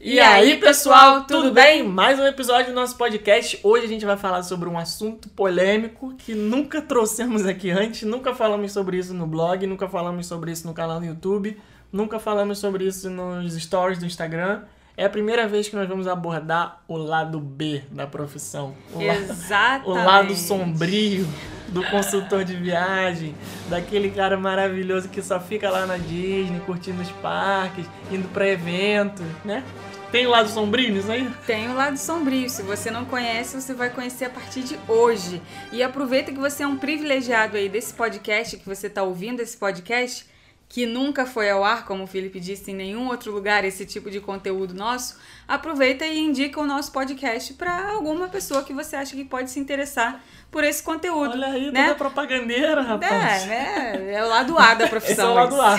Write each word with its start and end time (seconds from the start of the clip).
E 0.00 0.20
aí, 0.20 0.58
pessoal, 0.58 1.24
tudo 1.24 1.50
bem? 1.50 1.82
Mais 1.82 2.20
um 2.20 2.24
episódio 2.24 2.66
do 2.66 2.72
nosso 2.72 2.96
podcast. 2.96 3.58
Hoje 3.64 3.84
a 3.84 3.88
gente 3.88 4.06
vai 4.06 4.16
falar 4.16 4.44
sobre 4.44 4.68
um 4.68 4.78
assunto 4.78 5.28
polêmico 5.30 6.14
que 6.14 6.36
nunca 6.36 6.80
trouxemos 6.80 7.44
aqui 7.44 7.72
antes, 7.72 8.02
nunca 8.02 8.32
falamos 8.32 8.70
sobre 8.70 8.96
isso 8.96 9.12
no 9.12 9.26
blog, 9.26 9.66
nunca 9.66 9.88
falamos 9.88 10.28
sobre 10.28 10.52
isso 10.52 10.68
no 10.68 10.72
canal 10.72 11.00
do 11.00 11.06
YouTube, 11.06 11.60
nunca 11.92 12.20
falamos 12.20 12.60
sobre 12.60 12.84
isso 12.84 13.10
nos 13.10 13.54
stories 13.54 13.98
do 13.98 14.06
Instagram. 14.06 14.62
É 14.96 15.04
a 15.04 15.10
primeira 15.10 15.48
vez 15.48 15.68
que 15.68 15.74
nós 15.74 15.88
vamos 15.88 16.06
abordar 16.06 16.80
o 16.86 16.96
lado 16.96 17.40
B 17.40 17.82
da 17.90 18.06
profissão. 18.06 18.74
O 18.94 19.02
Exatamente. 19.02 19.88
o 19.88 19.94
lado 19.94 20.36
sombrio 20.36 21.26
do 21.68 21.84
consultor 21.84 22.44
de 22.44 22.56
viagem, 22.56 23.34
daquele 23.68 24.10
cara 24.10 24.36
maravilhoso 24.36 25.08
que 25.08 25.20
só 25.22 25.38
fica 25.38 25.70
lá 25.70 25.86
na 25.86 25.96
Disney, 25.98 26.60
curtindo 26.64 27.02
os 27.02 27.10
parques, 27.12 27.86
indo 28.10 28.28
pra 28.28 28.48
evento, 28.48 29.22
né? 29.44 29.62
Tem 30.10 30.26
o 30.26 30.30
lado 30.30 30.48
sombrio 30.48 30.90
nisso 30.90 31.12
aí? 31.12 31.30
Tem 31.46 31.68
o 31.68 31.74
lado 31.74 31.98
sombrio. 31.98 32.48
Se 32.48 32.62
você 32.62 32.90
não 32.90 33.04
conhece, 33.04 33.60
você 33.60 33.74
vai 33.74 33.90
conhecer 33.90 34.24
a 34.24 34.30
partir 34.30 34.62
de 34.62 34.78
hoje. 34.88 35.42
E 35.70 35.82
aproveita 35.82 36.32
que 36.32 36.38
você 36.38 36.62
é 36.62 36.66
um 36.66 36.78
privilegiado 36.78 37.58
aí 37.58 37.68
desse 37.68 37.92
podcast, 37.92 38.56
que 38.56 38.64
você 38.64 38.86
está 38.86 39.02
ouvindo 39.02 39.40
esse 39.40 39.54
podcast, 39.54 40.24
que 40.66 40.86
nunca 40.86 41.26
foi 41.26 41.50
ao 41.50 41.62
ar, 41.62 41.84
como 41.84 42.04
o 42.04 42.06
Felipe 42.06 42.40
disse, 42.40 42.70
em 42.70 42.74
nenhum 42.74 43.08
outro 43.08 43.30
lugar 43.30 43.66
esse 43.66 43.84
tipo 43.84 44.10
de 44.10 44.18
conteúdo 44.18 44.72
nosso. 44.72 45.18
Aproveita 45.48 46.04
e 46.06 46.18
indica 46.18 46.60
o 46.60 46.66
nosso 46.66 46.92
podcast 46.92 47.54
para 47.54 47.92
alguma 47.92 48.28
pessoa 48.28 48.62
que 48.62 48.74
você 48.74 48.94
acha 48.94 49.16
que 49.16 49.24
pode 49.24 49.50
se 49.50 49.58
interessar 49.58 50.22
por 50.50 50.62
esse 50.62 50.82
conteúdo. 50.82 51.32
Olha 51.32 51.46
aí, 51.46 51.70
né? 51.70 51.84
toda 51.84 51.94
propagandeira, 51.94 52.82
rapaz. 52.82 53.44
É, 53.44 53.46
né? 53.46 54.12
É 54.12 54.22
o 54.22 54.28
lado 54.28 54.58
A 54.58 54.74
da 54.74 54.86
profissão. 54.88 55.30
É 55.30 55.32
o 55.32 55.34
lado 55.34 55.60
A. 55.60 55.76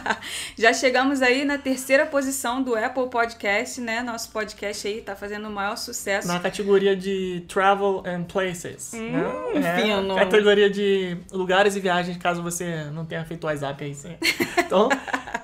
Já 0.56 0.72
chegamos 0.72 1.20
aí 1.20 1.44
na 1.44 1.58
terceira 1.58 2.06
posição 2.06 2.62
do 2.62 2.74
Apple 2.74 3.08
Podcast, 3.08 3.82
né? 3.82 4.02
Nosso 4.02 4.30
podcast 4.30 4.88
aí 4.88 5.02
tá 5.02 5.14
fazendo 5.14 5.46
o 5.46 5.50
maior 5.50 5.76
sucesso. 5.76 6.26
Na 6.26 6.40
categoria 6.40 6.96
de 6.96 7.44
Travel 7.48 8.02
and 8.06 8.24
Places. 8.24 8.92
Hum, 8.94 9.60
né? 9.60 9.82
fino. 9.82 10.14
Categoria 10.14 10.70
de 10.70 11.18
lugares 11.30 11.76
e 11.76 11.80
viagens, 11.80 12.16
caso 12.16 12.42
você 12.42 12.84
não 12.92 13.04
tenha 13.04 13.24
feito 13.26 13.44
o 13.44 13.46
WhatsApp 13.46 13.84
aí. 13.84 13.94
sim. 13.94 14.16
Então, 14.72 14.88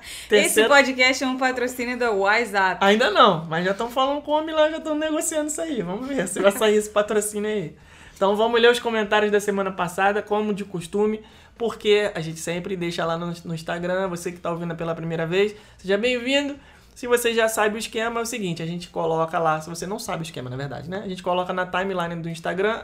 Esse 0.01 0.27
terceiro... 0.29 0.69
podcast 0.69 1.23
é 1.23 1.27
um 1.27 1.37
patrocínio 1.37 1.97
da 1.97 2.11
WhatsApp. 2.11 2.83
Ainda 2.83 3.09
não, 3.11 3.45
mas 3.45 3.65
já 3.65 3.71
estão 3.71 3.89
falando 3.89 4.21
com 4.21 4.31
o 4.31 4.35
homem 4.35 4.53
lá, 4.55 4.69
já 4.69 4.77
estão 4.77 4.95
negociando 4.95 5.47
isso 5.47 5.61
aí. 5.61 5.81
Vamos 5.81 6.07
ver 6.07 6.27
se 6.27 6.39
vai 6.41 6.51
sair 6.51 6.75
esse 6.75 6.89
patrocínio 6.89 7.49
aí. 7.49 7.75
Então 8.15 8.35
vamos 8.35 8.59
ler 8.61 8.69
os 8.71 8.79
comentários 8.79 9.31
da 9.31 9.39
semana 9.39 9.71
passada, 9.71 10.21
como 10.21 10.53
de 10.53 10.65
costume, 10.65 11.21
porque 11.57 12.11
a 12.13 12.19
gente 12.19 12.39
sempre 12.39 12.75
deixa 12.75 13.05
lá 13.05 13.17
no, 13.17 13.33
no 13.45 13.53
Instagram, 13.55 14.07
você 14.09 14.31
que 14.31 14.37
está 14.37 14.51
ouvindo 14.51 14.75
pela 14.75 14.93
primeira 14.93 15.25
vez, 15.25 15.55
seja 15.77 15.97
bem-vindo. 15.97 16.55
Se 16.95 17.07
você 17.07 17.33
já 17.33 17.47
sabe 17.47 17.75
o 17.75 17.77
esquema, 17.77 18.19
é 18.19 18.23
o 18.23 18.25
seguinte, 18.25 18.61
a 18.61 18.65
gente 18.65 18.89
coloca 18.89 19.39
lá, 19.39 19.61
se 19.61 19.69
você 19.69 19.87
não 19.87 19.97
sabe 19.97 20.21
o 20.21 20.23
esquema, 20.23 20.49
na 20.49 20.57
verdade, 20.57 20.89
né? 20.89 21.01
A 21.05 21.07
gente 21.07 21.23
coloca 21.23 21.53
na 21.53 21.65
timeline 21.65 22.21
do 22.21 22.27
Instagram 22.27 22.81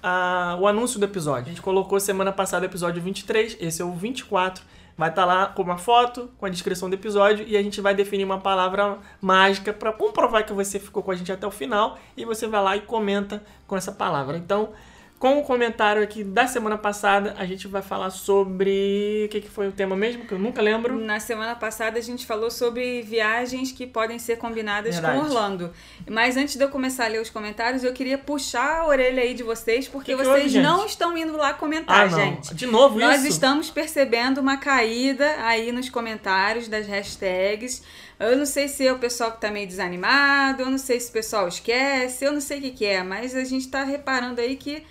a- 0.00 0.56
o 0.60 0.68
anúncio 0.68 1.00
do 1.00 1.04
episódio. 1.04 1.46
A 1.46 1.48
gente 1.48 1.62
colocou 1.62 1.98
semana 1.98 2.30
passada 2.30 2.64
o 2.64 2.68
episódio 2.68 3.02
23, 3.02 3.56
esse 3.60 3.82
é 3.82 3.84
o 3.84 3.90
24. 3.92 4.62
Vai 4.96 5.10
estar 5.10 5.26
lá 5.26 5.46
com 5.46 5.62
uma 5.62 5.76
foto, 5.76 6.30
com 6.38 6.46
a 6.46 6.48
descrição 6.48 6.88
do 6.88 6.94
episódio 6.94 7.46
e 7.46 7.56
a 7.56 7.62
gente 7.62 7.80
vai 7.80 7.94
definir 7.94 8.24
uma 8.24 8.40
palavra 8.40 8.98
mágica 9.20 9.72
para 9.72 9.92
comprovar 9.92 10.46
que 10.46 10.52
você 10.54 10.78
ficou 10.78 11.02
com 11.02 11.10
a 11.10 11.14
gente 11.14 11.30
até 11.30 11.46
o 11.46 11.50
final 11.50 11.98
e 12.16 12.24
você 12.24 12.46
vai 12.46 12.62
lá 12.62 12.76
e 12.76 12.80
comenta 12.80 13.42
com 13.66 13.76
essa 13.76 13.92
palavra. 13.92 14.38
Então, 14.38 14.70
com 15.18 15.38
o 15.38 15.42
comentário 15.42 16.02
aqui 16.02 16.22
da 16.22 16.46
semana 16.46 16.76
passada, 16.76 17.34
a 17.38 17.46
gente 17.46 17.66
vai 17.66 17.80
falar 17.80 18.10
sobre. 18.10 19.24
O 19.26 19.28
que, 19.30 19.40
que 19.40 19.48
foi 19.48 19.66
o 19.66 19.72
tema 19.72 19.96
mesmo? 19.96 20.26
Que 20.26 20.32
eu 20.32 20.38
nunca 20.38 20.60
lembro. 20.60 20.98
Na 20.98 21.18
semana 21.18 21.54
passada 21.54 21.98
a 21.98 22.02
gente 22.02 22.26
falou 22.26 22.50
sobre 22.50 23.00
viagens 23.00 23.72
que 23.72 23.86
podem 23.86 24.18
ser 24.18 24.36
combinadas 24.36 24.94
Verdade. 24.96 25.18
com 25.18 25.24
Orlando. 25.24 25.72
Mas 26.08 26.36
antes 26.36 26.56
de 26.56 26.62
eu 26.62 26.68
começar 26.68 27.06
a 27.06 27.08
ler 27.08 27.22
os 27.22 27.30
comentários, 27.30 27.82
eu 27.82 27.94
queria 27.94 28.18
puxar 28.18 28.80
a 28.80 28.86
orelha 28.86 29.22
aí 29.22 29.32
de 29.32 29.42
vocês, 29.42 29.88
porque 29.88 30.12
Que 30.14 30.18
que 30.18 30.24
vocês 30.24 30.54
houve, 30.54 30.60
não 30.60 30.84
estão 30.84 31.16
indo 31.16 31.34
lá 31.36 31.54
comentar, 31.54 32.06
Ah, 32.06 32.10
não. 32.10 32.18
gente. 32.18 32.54
De 32.54 32.66
novo 32.66 32.98
Nós 32.98 33.20
isso? 33.20 33.28
estamos 33.28 33.70
percebendo 33.70 34.38
uma 34.38 34.58
caída 34.58 35.26
aí 35.44 35.72
nos 35.72 35.88
comentários 35.88 36.68
das 36.68 36.86
hashtags. 36.86 37.82
Eu 38.20 38.36
não 38.36 38.46
sei 38.46 38.68
se 38.68 38.86
é 38.86 38.92
o 38.92 38.98
pessoal 38.98 39.32
que 39.32 39.40
tá 39.40 39.50
meio 39.50 39.66
desanimado, 39.66 40.62
eu 40.62 40.70
não 40.70 40.78
sei 40.78 41.00
se 41.00 41.08
o 41.08 41.12
pessoal 41.12 41.48
esquece, 41.48 42.24
eu 42.24 42.32
não 42.32 42.40
sei 42.40 42.58
o 42.58 42.62
que, 42.62 42.70
que 42.70 42.84
é, 42.84 43.02
mas 43.02 43.34
a 43.34 43.44
gente 43.44 43.68
tá 43.68 43.82
reparando 43.82 44.40
aí 44.40 44.56
que 44.56 44.82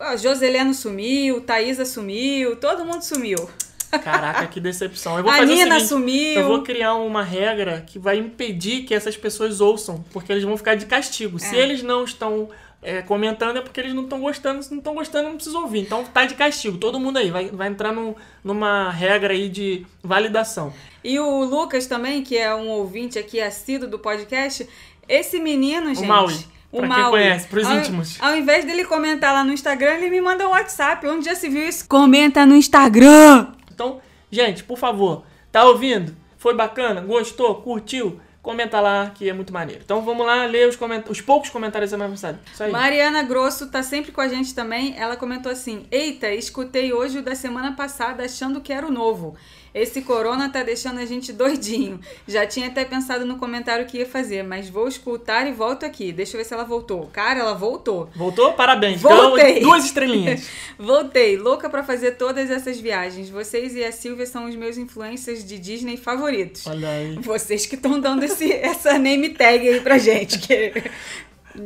ó, 0.00 0.16
Joseleno 0.16 0.72
sumiu, 0.74 1.40
Thaisa 1.40 1.84
sumiu, 1.84 2.56
todo 2.56 2.84
mundo 2.84 3.02
sumiu. 3.02 3.48
Caraca, 4.02 4.46
que 4.46 4.60
decepção. 4.60 5.16
Eu 5.16 5.22
vou 5.24 5.32
A 5.32 5.44
Nina 5.44 5.76
o 5.76 5.80
seguinte, 5.80 5.88
sumiu. 5.88 6.40
Eu 6.40 6.46
vou 6.46 6.62
criar 6.62 6.94
uma 6.94 7.22
regra 7.22 7.82
que 7.86 7.98
vai 7.98 8.18
impedir 8.18 8.82
que 8.82 8.94
essas 8.94 9.16
pessoas 9.16 9.60
ouçam, 9.62 10.04
porque 10.12 10.30
eles 10.30 10.44
vão 10.44 10.56
ficar 10.58 10.74
de 10.74 10.84
castigo. 10.84 11.38
Se 11.38 11.56
É. 11.56 11.60
eles 11.60 11.82
não 11.82 12.04
estão 12.04 12.50
é, 12.82 13.00
comentando, 13.02 13.56
é 13.56 13.60
porque 13.60 13.80
eles 13.80 13.94
não 13.94 14.04
estão 14.04 14.20
gostando. 14.20 14.62
Se 14.62 14.70
não 14.70 14.78
estão 14.78 14.94
gostando, 14.94 15.28
não 15.30 15.34
precisa 15.36 15.58
ouvir. 15.58 15.80
Então 15.80 16.04
tá 16.04 16.24
de 16.26 16.34
castigo. 16.34 16.76
Todo 16.76 17.00
mundo 17.00 17.16
aí 17.16 17.30
vai, 17.30 17.48
vai 17.48 17.66
entrar 17.68 17.92
num- 17.92 18.14
numa 18.44 18.90
regra 18.90 19.32
aí 19.32 19.48
de 19.48 19.84
validação. 20.02 20.72
E 21.02 21.18
o 21.18 21.42
Lucas 21.44 21.86
também, 21.86 22.22
que 22.22 22.36
é 22.36 22.54
um 22.54 22.68
ouvinte 22.68 23.18
aqui 23.18 23.40
assíduo 23.40 23.88
do 23.88 23.98
podcast, 23.98 24.68
esse 25.08 25.40
menino, 25.40 25.92
gente. 25.94 26.06
Maui. 26.06 26.36
O 26.70 26.78
Pra 26.78 26.88
quem 26.88 26.98
Maui. 26.98 27.10
conhece, 27.10 27.46
pros 27.48 27.66
ao, 27.66 27.76
íntimos. 27.78 28.18
Ao 28.20 28.36
invés 28.36 28.64
dele 28.64 28.84
comentar 28.84 29.32
lá 29.32 29.42
no 29.42 29.52
Instagram, 29.52 29.94
ele 29.94 30.10
me 30.10 30.20
manda 30.20 30.46
um 30.46 30.50
WhatsApp. 30.50 31.06
Onde 31.06 31.24
já 31.24 31.34
se 31.34 31.48
viu 31.48 31.66
isso? 31.66 31.88
Comenta 31.88 32.44
no 32.44 32.54
Instagram. 32.54 33.48
Então, 33.72 34.00
gente, 34.30 34.62
por 34.64 34.76
favor, 34.76 35.24
tá 35.50 35.64
ouvindo? 35.64 36.14
Foi 36.36 36.54
bacana? 36.54 37.00
Gostou? 37.00 37.54
Curtiu? 37.56 38.20
Comenta 38.42 38.80
lá 38.80 39.10
que 39.14 39.28
é 39.28 39.32
muito 39.32 39.52
maneiro. 39.52 39.82
Então 39.84 40.02
vamos 40.02 40.24
lá 40.26 40.46
ler 40.46 40.68
os, 40.68 40.76
coment... 40.76 41.04
os 41.08 41.20
poucos 41.20 41.50
comentários 41.50 41.90
da 41.90 41.96
semana 41.96 42.10
passada. 42.12 42.40
Isso 42.52 42.62
aí. 42.62 42.70
Mariana 42.70 43.22
Grosso 43.22 43.68
tá 43.70 43.82
sempre 43.82 44.12
com 44.12 44.20
a 44.20 44.28
gente 44.28 44.54
também. 44.54 44.94
Ela 44.96 45.16
comentou 45.16 45.50
assim: 45.50 45.86
Eita, 45.90 46.32
escutei 46.32 46.92
hoje 46.92 47.18
o 47.18 47.22
da 47.22 47.34
semana 47.34 47.72
passada 47.72 48.24
achando 48.24 48.60
que 48.60 48.72
era 48.72 48.86
o 48.86 48.92
novo. 48.92 49.36
Esse 49.78 50.02
corona 50.02 50.48
tá 50.48 50.62
deixando 50.62 50.98
a 50.98 51.06
gente 51.06 51.32
doidinho. 51.32 52.00
Já 52.26 52.46
tinha 52.46 52.66
até 52.68 52.84
pensado 52.84 53.24
no 53.24 53.36
comentário 53.36 53.86
que 53.86 53.98
ia 53.98 54.06
fazer, 54.06 54.42
mas 54.42 54.68
vou 54.68 54.88
escutar 54.88 55.46
e 55.46 55.52
volto 55.52 55.84
aqui. 55.84 56.12
Deixa 56.12 56.36
eu 56.36 56.38
ver 56.38 56.44
se 56.44 56.54
ela 56.54 56.64
voltou. 56.64 57.08
Cara, 57.12 57.40
ela 57.40 57.54
voltou. 57.54 58.08
Voltou? 58.14 58.52
Parabéns. 58.52 59.00
Voltei. 59.00 59.60
Duas 59.60 59.84
estrelinhas. 59.84 60.48
Voltei, 60.78 61.36
louca 61.36 61.68
pra 61.68 61.82
fazer 61.82 62.12
todas 62.12 62.50
essas 62.50 62.78
viagens. 62.80 63.28
Vocês 63.30 63.74
e 63.74 63.84
a 63.84 63.92
Silvia 63.92 64.26
são 64.26 64.46
os 64.48 64.56
meus 64.56 64.76
influencers 64.76 65.44
de 65.44 65.58
Disney 65.58 65.96
favoritos. 65.96 66.66
Olha 66.66 66.88
aí. 66.88 67.16
Vocês 67.20 67.66
que 67.66 67.74
estão 67.74 68.00
dando 68.00 68.24
esse, 68.24 68.52
essa 68.52 68.98
name 68.98 69.30
tag 69.30 69.68
aí 69.68 69.80
pra 69.80 69.98
gente. 69.98 70.38
Que... 70.38 70.72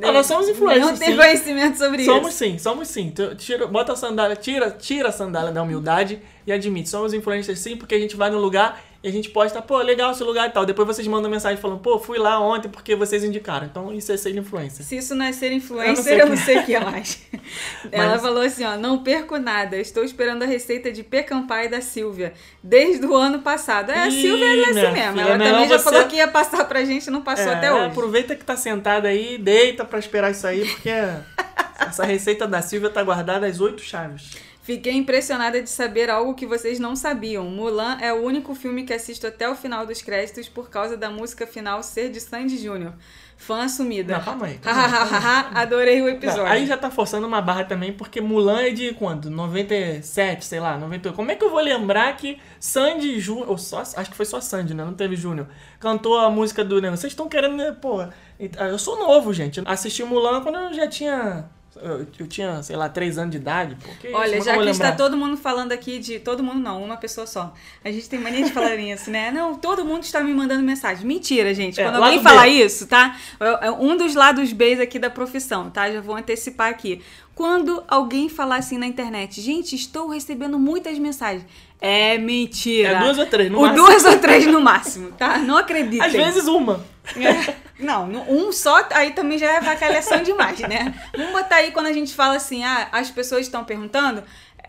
Ah, 0.00 0.12
nós 0.12 0.26
somos 0.26 0.48
influencers, 0.48 0.86
Não 0.90 0.96
tem 0.96 1.16
conhecimento 1.16 1.76
sobre 1.78 2.04
Somos 2.04 2.28
isso. 2.30 2.38
sim, 2.38 2.58
somos 2.58 2.88
sim. 2.88 3.10
Tu- 3.10 3.34
Tira, 3.34 3.66
bota 3.66 3.92
a 3.92 3.96
sandália, 3.96 4.36
tira, 4.36 4.70
tira 4.70 5.08
a 5.08 5.12
sandália 5.12 5.50
da 5.52 5.62
humildade 5.62 6.20
e 6.46 6.52
admite. 6.52 6.88
Somos 6.88 7.12
influencers 7.12 7.58
sim, 7.58 7.76
porque 7.76 7.94
a 7.94 7.98
gente 7.98 8.16
vai 8.16 8.30
no 8.30 8.38
lugar 8.38 8.82
e 9.02 9.08
a 9.08 9.10
gente 9.12 9.30
posta, 9.30 9.60
pô, 9.60 9.78
legal 9.78 10.12
esse 10.12 10.22
lugar 10.22 10.48
e 10.48 10.52
tal. 10.52 10.64
Depois 10.64 10.86
vocês 10.86 11.06
mandam 11.08 11.30
mensagem 11.30 11.60
falando, 11.60 11.80
pô, 11.80 11.98
fui 11.98 12.18
lá 12.18 12.38
ontem 12.38 12.68
porque 12.68 12.94
vocês 12.94 13.24
indicaram. 13.24 13.66
Então 13.66 13.92
isso 13.92 14.12
é 14.12 14.16
ser 14.16 14.36
influencer. 14.36 14.84
Se 14.86 14.96
isso 14.96 15.14
não 15.14 15.24
é 15.26 15.32
ser 15.32 15.50
influencer, 15.52 16.18
eu 16.20 16.26
não 16.28 16.36
que 16.36 16.42
sei 16.42 16.58
o 16.58 16.64
que 16.64 16.74
é 16.74 16.80
mais. 16.80 17.20
Ela 17.90 18.12
Mas- 18.12 18.22
falou 18.22 18.42
assim, 18.42 18.64
ó, 18.64 18.76
não 18.76 19.02
perco 19.02 19.36
nada. 19.38 19.76
Estou 19.76 20.04
esperando 20.04 20.44
a 20.44 20.46
receita 20.46 20.92
de 20.92 21.02
pecampai 21.02 21.68
da 21.68 21.80
Silvia 21.80 22.32
desde 22.62 23.04
o 23.04 23.16
ano 23.16 23.40
passado. 23.40 23.90
É, 23.90 23.98
a 24.02 24.08
Ih, 24.08 24.20
Silvia 24.20 24.46
é 24.46 24.60
assim 24.64 24.72
mesmo. 24.74 24.94
filha, 24.94 25.02
Ela 25.22 25.38
também 25.38 25.68
já 25.68 25.78
você- 25.78 25.84
falou 25.84 26.04
que 26.06 26.16
ia 26.16 26.28
passar 26.28 26.64
pra 26.66 26.84
gente 26.84 27.10
não 27.10 27.22
passou 27.22 27.50
É, 27.50 27.54
até 27.56 27.72
hoje. 27.72 27.86
Aproveita 27.86 28.36
que 28.36 28.44
tá 28.44 28.56
sentada 28.56 29.08
aí, 29.08 29.36
deita 29.36 29.84
pra 29.84 29.98
esperar 29.98 30.30
isso 30.30 30.46
aí, 30.46 30.64
porque 30.66 30.90
essa 31.80 32.04
receita 32.04 32.46
da 32.46 32.62
Silvia 32.62 32.88
tá 32.90 33.02
guardada 33.02 33.46
às 33.46 33.60
oito 33.60 33.82
chaves. 33.82 34.30
Fiquei 34.62 34.92
impressionada 34.92 35.60
de 35.60 35.68
saber 35.68 36.08
algo 36.08 36.34
que 36.34 36.46
vocês 36.46 36.78
não 36.78 36.94
sabiam. 36.94 37.44
Mulan 37.44 37.98
é 38.00 38.12
o 38.12 38.22
único 38.22 38.54
filme 38.54 38.84
que 38.84 38.92
assisto 38.92 39.26
até 39.26 39.48
o 39.48 39.56
final 39.56 39.84
dos 39.84 40.00
créditos 40.00 40.48
por 40.48 40.70
causa 40.70 40.96
da 40.96 41.10
música 41.10 41.44
final 41.48 41.82
ser 41.82 42.10
de 42.10 42.20
Sandy 42.20 42.56
Júnior. 42.56 42.94
Fã 43.36 43.64
assumida. 43.64 44.18
Não, 44.18 44.24
calma 44.24 44.46
aí. 44.46 44.60
Adorei 45.52 46.00
o 46.00 46.08
episódio. 46.08 46.46
Aí 46.46 46.64
já 46.64 46.76
tá 46.76 46.92
forçando 46.92 47.26
uma 47.26 47.42
barra 47.42 47.64
também, 47.64 47.92
porque 47.92 48.20
Mulan 48.20 48.60
é 48.60 48.70
de 48.70 48.94
quando? 48.94 49.28
97, 49.28 50.44
sei 50.44 50.60
lá, 50.60 50.78
98. 50.78 51.16
Como 51.16 51.32
é 51.32 51.34
que 51.34 51.44
eu 51.44 51.50
vou 51.50 51.60
lembrar 51.60 52.16
que 52.16 52.38
Sandy 52.60 53.18
Júnior, 53.18 53.50
ou 53.50 53.58
só, 53.58 53.80
acho 53.80 54.10
que 54.10 54.16
foi 54.16 54.26
só 54.26 54.40
Sandy, 54.40 54.74
né? 54.74 54.84
Não 54.84 54.94
teve 54.94 55.16
Júnior. 55.16 55.48
Cantou 55.80 56.16
a 56.20 56.30
música 56.30 56.64
do. 56.64 56.80
Né? 56.80 56.88
Vocês 56.88 57.12
estão 57.12 57.28
querendo, 57.28 57.56
né? 57.56 57.72
Pô, 57.72 58.06
eu 58.38 58.78
sou 58.78 58.96
novo, 58.96 59.34
gente. 59.34 59.60
Assisti 59.64 60.04
Mulan 60.04 60.40
quando 60.40 60.60
eu 60.60 60.72
já 60.72 60.86
tinha. 60.86 61.50
Eu, 61.76 62.06
eu 62.18 62.26
tinha, 62.26 62.62
sei 62.62 62.76
lá, 62.76 62.88
3 62.88 63.16
anos 63.16 63.30
de 63.30 63.38
idade. 63.38 63.76
Pô, 63.82 63.88
que 64.00 64.08
isso? 64.08 64.16
Olha, 64.16 64.40
já 64.42 64.58
que 64.58 64.68
está 64.68 64.92
todo 64.92 65.16
mundo 65.16 65.36
falando 65.36 65.72
aqui 65.72 65.98
de. 65.98 66.18
Todo 66.18 66.42
mundo 66.42 66.60
não, 66.60 66.82
uma 66.82 66.96
pessoa 66.96 67.26
só. 67.26 67.54
A 67.82 67.90
gente 67.90 68.08
tem 68.08 68.18
mania 68.20 68.44
de 68.44 68.52
falar 68.52 68.76
isso, 68.76 69.10
né? 69.10 69.30
Não, 69.30 69.54
todo 69.54 69.84
mundo 69.84 70.02
está 70.02 70.20
me 70.20 70.34
mandando 70.34 70.62
mensagem. 70.62 71.06
Mentira, 71.06 71.54
gente. 71.54 71.80
É, 71.80 71.84
Quando 71.84 71.96
alguém 71.96 72.18
B. 72.18 72.24
falar 72.24 72.48
isso, 72.48 72.86
tá? 72.86 73.16
É 73.40 73.62
é 73.62 73.70
um 73.70 73.96
dos 73.96 74.14
lados 74.14 74.52
Bs 74.52 74.80
aqui 74.80 74.98
da 74.98 75.08
profissão, 75.08 75.70
tá? 75.70 75.90
Já 75.90 76.00
vou 76.00 76.16
antecipar 76.16 76.68
aqui. 76.68 77.00
Quando 77.34 77.82
alguém 77.88 78.28
falar 78.28 78.56
assim 78.56 78.76
na 78.76 78.86
internet, 78.86 79.40
gente, 79.40 79.74
estou 79.74 80.08
recebendo 80.08 80.58
muitas 80.58 80.98
mensagens. 80.98 81.46
É 81.84 82.16
mentira. 82.16 82.90
É 82.90 82.98
duas 83.00 83.18
ou 83.18 83.26
três, 83.26 83.50
no 83.50 83.58
Ou 83.58 83.66
máximo. 83.66 83.86
duas 83.86 84.04
ou 84.04 84.18
três 84.20 84.46
no 84.46 84.60
máximo, 84.60 85.12
tá? 85.12 85.38
Não 85.38 85.56
acreditem. 85.56 86.00
Às 86.00 86.12
vezes 86.12 86.46
uma. 86.46 86.84
É. 87.16 87.54
Não, 87.80 88.08
um 88.28 88.52
só, 88.52 88.86
aí 88.92 89.10
também 89.10 89.36
já 89.36 89.50
é 89.50 89.60
vacalhação 89.60 90.22
demais, 90.22 90.60
né? 90.60 90.94
Vamos 91.16 91.32
botar 91.32 91.56
aí 91.56 91.72
quando 91.72 91.86
a 91.86 91.92
gente 91.92 92.14
fala 92.14 92.36
assim, 92.36 92.62
ah, 92.62 92.88
as 92.92 93.10
pessoas 93.10 93.40
estão 93.40 93.64
perguntando, 93.64 94.22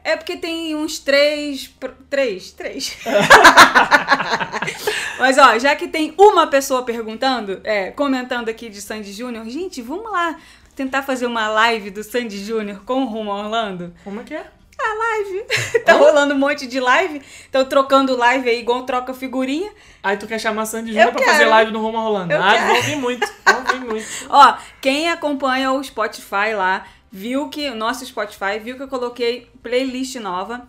é 0.04 0.18
porque 0.18 0.36
tem 0.36 0.76
uns 0.76 0.98
três. 0.98 1.72
Três? 2.10 2.52
Três. 2.52 2.98
Mas 5.20 5.38
ó, 5.38 5.60
já 5.60 5.76
que 5.76 5.88
tem 5.88 6.16
uma 6.18 6.48
pessoa 6.48 6.82
perguntando, 6.84 7.62
é, 7.64 7.92
comentando 7.92 8.50
aqui 8.50 8.70
de 8.70 8.82
Sandy 8.82 9.14
Júnior, 9.14 9.48
gente, 9.48 9.84
vamos 9.84 10.12
lá 10.12 10.36
tentar 10.76 11.04
fazer 11.04 11.28
uma 11.28 11.48
live 11.48 11.92
do 11.92 12.04
Sandy 12.04 12.44
Júnior 12.44 12.82
com 12.84 13.04
o 13.04 13.06
Rumo 13.06 13.30
Orlando? 13.32 13.94
Como 14.04 14.22
é 14.22 14.24
que 14.24 14.34
é? 14.34 14.46
A 14.84 14.94
live. 14.96 15.46
tá 15.86 15.94
rolando 15.94 16.34
um 16.34 16.38
monte 16.38 16.68
de 16.68 16.80
live. 16.80 17.22
Estão 17.46 17.64
trocando 17.66 18.16
live 18.18 18.50
aí, 18.50 18.60
igual 18.60 18.84
troca 18.84 19.14
figurinha. 19.14 19.72
Aí 20.02 20.18
tu 20.18 20.28
quer 20.28 20.40
chamar 20.40 20.66
Sandy 20.66 20.92
Júnior 20.92 21.14
pra 21.14 21.24
fazer 21.24 21.46
live 21.46 21.72
no 21.72 21.82
Roma 21.82 22.02
Rolando. 22.02 22.34
Eu 22.34 22.42
ah, 22.42 22.52
quero. 22.52 22.68
vão 22.74 22.82
vir 22.82 22.96
muito. 22.98 23.28
Vão 23.46 23.64
vir 23.64 23.86
muito. 23.86 24.06
Ó, 24.30 24.58
quem 24.82 25.10
acompanha 25.10 25.72
o 25.72 25.84
Spotify 25.84 26.54
lá, 26.56 26.86
viu 27.12 27.48
que 27.50 27.70
o 27.70 27.76
nosso 27.76 28.06
Spotify, 28.06 28.60
viu 28.62 28.76
que 28.76 28.84
eu 28.84 28.88
coloquei 28.88 29.50
playlist 29.62 30.16
nova, 30.16 30.68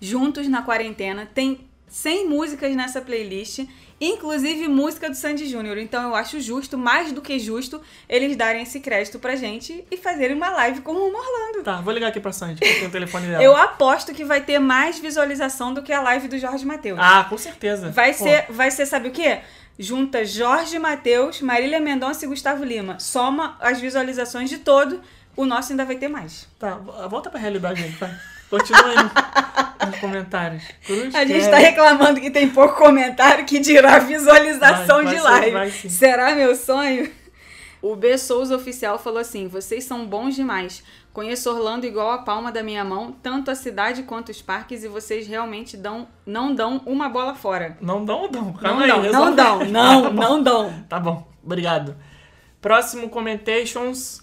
juntos 0.00 0.48
na 0.48 0.62
quarentena. 0.62 1.28
Tem 1.34 1.68
100 1.88 2.28
músicas 2.28 2.76
nessa 2.76 3.00
playlist, 3.00 3.66
inclusive 4.00 4.68
música 4.68 5.08
do 5.08 5.16
Sandy 5.16 5.48
Júnior. 5.48 5.78
Então 5.78 6.02
eu 6.02 6.14
acho 6.14 6.40
justo, 6.40 6.78
mais 6.78 7.12
do 7.12 7.20
que 7.20 7.38
justo, 7.38 7.80
eles 8.08 8.36
darem 8.36 8.62
esse 8.62 8.80
crédito 8.80 9.18
pra 9.18 9.36
gente 9.36 9.84
e 9.90 9.96
fazerem 9.96 10.36
uma 10.36 10.50
live 10.50 10.80
com 10.80 10.92
o 10.92 10.94
Rumo 10.94 11.18
Orlando. 11.18 11.64
Tá, 11.64 11.80
vou 11.80 11.92
ligar 11.92 12.08
aqui 12.08 12.20
pra 12.20 12.32
Sandy, 12.32 12.60
que 12.60 12.68
eu 12.68 12.74
tenho 12.74 12.88
o 12.88 12.92
telefone 12.92 13.26
dela. 13.26 13.42
Eu 13.42 13.56
aposto 13.56 14.14
que 14.14 14.24
vai 14.24 14.40
ter 14.40 14.58
mais 14.58 14.98
visualização 14.98 15.72
do 15.74 15.82
que 15.82 15.92
a 15.92 16.00
live 16.00 16.28
do 16.28 16.38
Jorge 16.38 16.64
Matheus. 16.64 16.98
Ah, 17.00 17.26
com 17.28 17.36
certeza. 17.38 17.90
Vai 17.90 18.12
Pô, 18.14 18.24
ser, 18.24 18.46
vai 18.48 18.70
ser, 18.70 18.86
sabe 18.86 19.08
o 19.08 19.12
quê? 19.12 19.40
Junta 19.78 20.24
Jorge 20.24 20.78
Matheus, 20.78 21.40
Marília 21.40 21.78
Mendonça 21.78 22.24
e 22.24 22.28
Gustavo 22.28 22.64
Lima. 22.64 22.98
Soma 22.98 23.56
as 23.60 23.80
visualizações 23.80 24.50
de 24.50 24.58
todo, 24.58 25.00
o 25.36 25.44
nosso 25.44 25.72
ainda 25.72 25.84
vai 25.84 25.96
ter 25.96 26.08
mais. 26.08 26.48
Tá, 26.58 26.74
volta 27.08 27.30
pra 27.30 27.38
realidade 27.38 27.84
aí, 27.84 27.90
vai. 27.90 28.10
Continua 28.50 28.86
aí 28.86 29.86
nos 29.86 29.98
comentários. 30.00 30.62
Cruz 30.86 31.14
A 31.14 31.24
gente 31.24 31.44
quer- 31.44 31.50
tá 31.50 31.56
reclamando 31.58 32.20
que 32.20 32.30
tem 32.30 32.48
pouco 32.48 32.76
comentário 32.76 33.44
que 33.44 33.58
dirá 33.58 33.98
visualização 33.98 35.04
Vai, 35.04 35.04
vai 35.04 35.14
de 35.14 35.20
live. 35.20 35.90
Será 35.90 36.34
meu 36.34 36.54
sonho? 36.56 37.10
O 37.80 37.94
B 37.94 38.18
Souza 38.18 38.56
Oficial 38.56 38.98
falou 38.98 39.18
assim: 39.20 39.46
vocês 39.48 39.84
são 39.84 40.06
bons 40.06 40.34
demais. 40.34 40.82
Conheço 41.12 41.50
Orlando 41.50 41.86
igual 41.86 42.10
a 42.12 42.18
palma 42.18 42.50
da 42.52 42.62
minha 42.62 42.84
mão, 42.84 43.12
tanto 43.22 43.50
a 43.50 43.54
cidade 43.54 44.02
quanto 44.04 44.30
os 44.30 44.40
parques, 44.40 44.84
e 44.84 44.88
vocês 44.88 45.26
realmente 45.26 45.76
dão, 45.76 46.06
não 46.24 46.54
dão 46.54 46.80
uma 46.86 47.08
bola 47.08 47.34
fora. 47.34 47.76
Não 47.80 48.04
dão 48.04 48.20
ou 48.22 48.28
dão? 48.28 48.52
Calma 48.52 48.86
não 48.86 48.96
aí, 49.02 49.10
dão, 49.10 49.24
não 49.24 49.34
dão, 49.34 49.58
não, 49.66 50.02
Tá 50.02 50.10
não 50.10 50.42
dão. 50.42 50.84
Tá 50.88 51.00
bom, 51.00 51.26
obrigado. 51.42 51.96
Próximo 52.60 53.08
Commentations 53.08 54.20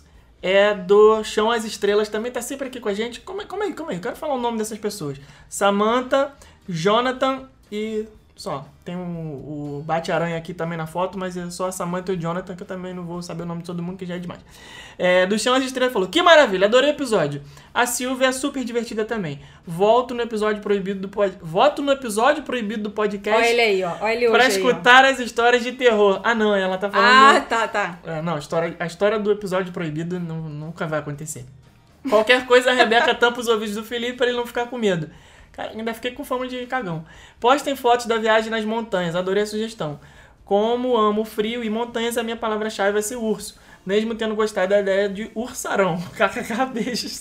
é 0.47 0.75
do 0.75 1.23
Chão 1.23 1.49
às 1.49 1.65
Estrelas, 1.65 2.07
também 2.07 2.31
tá 2.31 2.39
sempre 2.39 2.67
aqui 2.67 2.79
com 2.79 2.87
a 2.87 2.93
gente. 2.93 3.19
Como 3.21 3.41
é, 3.41 3.45
como 3.45 3.63
é, 3.63 3.71
como 3.71 3.91
é? 3.91 3.95
Eu 3.95 3.99
quero 3.99 4.15
falar 4.15 4.35
o 4.35 4.39
nome 4.39 4.59
dessas 4.59 4.77
pessoas. 4.77 5.19
Samantha, 5.49 6.31
Jonathan 6.69 7.49
e 7.71 8.05
só. 8.35 8.65
Tem 8.83 8.95
o, 8.95 8.99
o 8.99 9.83
Bate-Aranha 9.85 10.37
aqui 10.37 10.53
também 10.53 10.77
na 10.77 10.85
foto, 10.85 11.17
mas 11.17 11.37
é 11.37 11.49
só 11.49 11.67
a 11.67 11.71
Samantha 11.71 12.11
e 12.11 12.15
o 12.15 12.19
Jonathan, 12.19 12.55
que 12.55 12.63
eu 12.63 12.67
também 12.67 12.93
não 12.93 13.03
vou 13.03 13.21
saber 13.21 13.43
o 13.43 13.45
nome 13.45 13.61
de 13.61 13.67
todo 13.67 13.81
mundo, 13.81 13.97
que 13.97 14.05
já 14.05 14.15
é 14.15 14.19
demais. 14.19 14.41
É, 14.97 15.25
do 15.25 15.39
Chão 15.39 15.53
às 15.53 15.63
Estrelas 15.63 15.93
falou, 15.93 16.07
que 16.09 16.21
maravilha, 16.21 16.67
adorei 16.67 16.89
o 16.89 16.93
episódio. 16.93 17.41
A 17.73 17.85
Silvia 17.85 18.27
é 18.27 18.31
super 18.31 18.63
divertida 18.63 19.05
também. 19.05 19.39
Volto 19.65 20.13
no 20.13 20.21
episódio 20.21 20.61
proibido 20.61 20.99
do 21.01 21.09
pod... 21.09 21.33
Voto 21.41 21.81
no 21.81 21.91
episódio 21.91 22.43
proibido 22.43 22.83
do 22.83 22.91
podcast 22.91 23.39
Olha 23.41 23.49
ele 23.49 23.61
aí, 23.61 23.83
ó. 23.83 23.95
Olha 24.01 24.13
ele 24.13 24.29
pra 24.29 24.43
aí, 24.43 24.49
escutar 24.49 25.05
as 25.05 25.19
histórias 25.19 25.63
de 25.63 25.71
terror. 25.71 26.19
Ah, 26.23 26.35
não, 26.35 26.53
ela 26.53 26.77
tá 26.77 26.87
Ah, 26.87 26.91
falando. 26.91 27.45
tá, 27.47 27.67
tá. 27.67 27.99
É, 28.05 28.21
não, 28.21 28.35
a 28.35 28.39
história, 28.39 28.75
a 28.79 28.85
história 28.85 29.17
do 29.17 29.31
episódio 29.31 29.71
proibido 29.71 30.19
não- 30.19 30.49
nunca 30.49 30.85
vai 30.85 30.99
acontecer. 30.99 31.45
Qualquer 32.09 32.45
coisa, 32.45 32.69
a 32.69 32.73
Rebeca 32.73 33.13
tampa 33.15 33.39
os 33.39 33.47
ouvidos 33.47 33.75
do 33.75 33.83
Felipe 33.83 34.17
pra 34.17 34.27
ele 34.27 34.37
não 34.37 34.45
ficar 34.45 34.67
com 34.67 34.77
medo. 34.77 35.09
Ainda 35.57 35.93
fiquei 35.93 36.11
com 36.11 36.23
fama 36.23 36.47
de 36.47 36.65
cagão. 36.65 37.05
Postem 37.39 37.75
fotos 37.75 38.05
da 38.05 38.17
viagem 38.17 38.49
nas 38.49 38.65
montanhas, 38.65 39.15
adorei 39.15 39.43
a 39.43 39.47
sugestão. 39.47 39.99
Como 40.43 40.95
amo 40.95 41.25
frio 41.25 41.63
e 41.63 41.69
montanhas, 41.69 42.17
a 42.17 42.23
minha 42.23 42.35
palavra-chave 42.35 42.93
vai 42.93 43.01
ser 43.01 43.15
urso. 43.15 43.59
Mesmo 43.85 44.15
tendo 44.15 44.35
gostado 44.35 44.69
da 44.69 44.79
ideia 44.79 45.09
de 45.09 45.31
ursarão. 45.33 45.97
KKK, 46.13 46.65
beijos, 46.73 47.11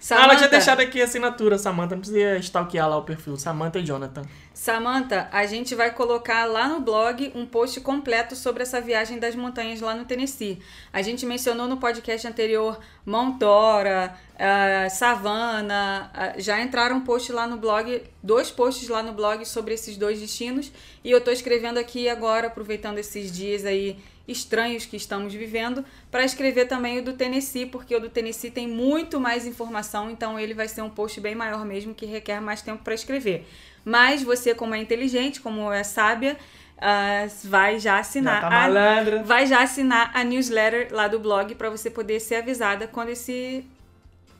Samantha. 0.00 0.26
Ela 0.26 0.36
tinha 0.36 0.48
deixado 0.48 0.80
aqui 0.80 1.00
a 1.00 1.04
assinatura, 1.04 1.58
Samantha. 1.58 1.94
Não 1.94 2.00
precisa 2.00 2.38
stalkear 2.38 2.88
lá 2.88 2.96
o 2.96 3.02
perfil. 3.02 3.36
Samantha 3.36 3.78
e 3.78 3.84
Jonathan. 3.84 4.22
Samantha, 4.54 5.28
a 5.30 5.44
gente 5.44 5.74
vai 5.74 5.90
colocar 5.90 6.46
lá 6.46 6.68
no 6.68 6.80
blog 6.80 7.30
um 7.34 7.44
post 7.44 7.78
completo 7.82 8.34
sobre 8.34 8.62
essa 8.62 8.80
viagem 8.80 9.18
das 9.18 9.34
montanhas 9.34 9.80
lá 9.82 9.94
no 9.94 10.06
Tennessee. 10.06 10.58
A 10.90 11.02
gente 11.02 11.26
mencionou 11.26 11.68
no 11.68 11.76
podcast 11.76 12.26
anterior 12.26 12.78
Mount 13.04 13.38
Dora, 13.38 14.14
ah, 14.38 14.88
Savannah, 14.88 16.10
ah, 16.14 16.32
já 16.38 16.60
entraram 16.62 16.96
um 16.96 17.00
post 17.02 17.30
lá 17.30 17.46
no 17.46 17.58
blog, 17.58 18.02
dois 18.22 18.50
posts 18.50 18.88
lá 18.88 19.02
no 19.02 19.12
blog 19.12 19.44
sobre 19.44 19.74
esses 19.74 19.98
dois 19.98 20.18
destinos. 20.18 20.72
E 21.04 21.10
eu 21.10 21.20
tô 21.20 21.30
escrevendo 21.30 21.78
aqui 21.78 22.08
agora, 22.08 22.46
aproveitando 22.46 22.98
esses 22.98 23.30
dias 23.30 23.66
aí 23.66 23.98
estranhos 24.28 24.86
que 24.86 24.96
estamos 24.96 25.34
vivendo, 25.34 25.84
para 26.10 26.24
escrever 26.24 26.66
também 26.66 26.98
o 26.98 27.02
do 27.04 27.12
Tennessee, 27.14 27.66
porque 27.66 27.94
o 27.96 28.00
do 28.00 28.08
Tennessee 28.08 28.50
tem 28.50 28.68
muito 28.68 29.18
mais 29.18 29.46
informação, 29.46 30.10
então 30.10 30.38
ele 30.38 30.54
vai 30.54 30.68
ser 30.68 30.82
um 30.82 30.90
post 30.90 31.20
bem 31.20 31.34
maior 31.34 31.64
mesmo, 31.64 31.94
que 31.94 32.06
requer 32.06 32.40
mais 32.40 32.62
tempo 32.62 32.82
para 32.84 32.94
escrever. 32.94 33.46
Mas 33.84 34.22
você, 34.22 34.54
como 34.54 34.74
é 34.74 34.78
inteligente, 34.78 35.40
como 35.40 35.72
é 35.72 35.82
sábia, 35.82 36.36
ah, 36.78 37.26
vai 37.44 37.78
já 37.78 37.98
assinar 37.98 38.40
Já 38.42 38.48
tá 38.48 38.64
a- 38.64 39.22
vai 39.24 39.46
já 39.46 39.62
assinar 39.62 40.10
a 40.14 40.22
newsletter 40.24 40.88
lá 40.92 41.08
do 41.08 41.18
blog 41.18 41.54
para 41.54 41.68
você 41.70 41.90
poder 41.90 42.20
ser 42.20 42.36
avisada 42.36 42.86
quando 42.86 43.08
esse 43.10 43.64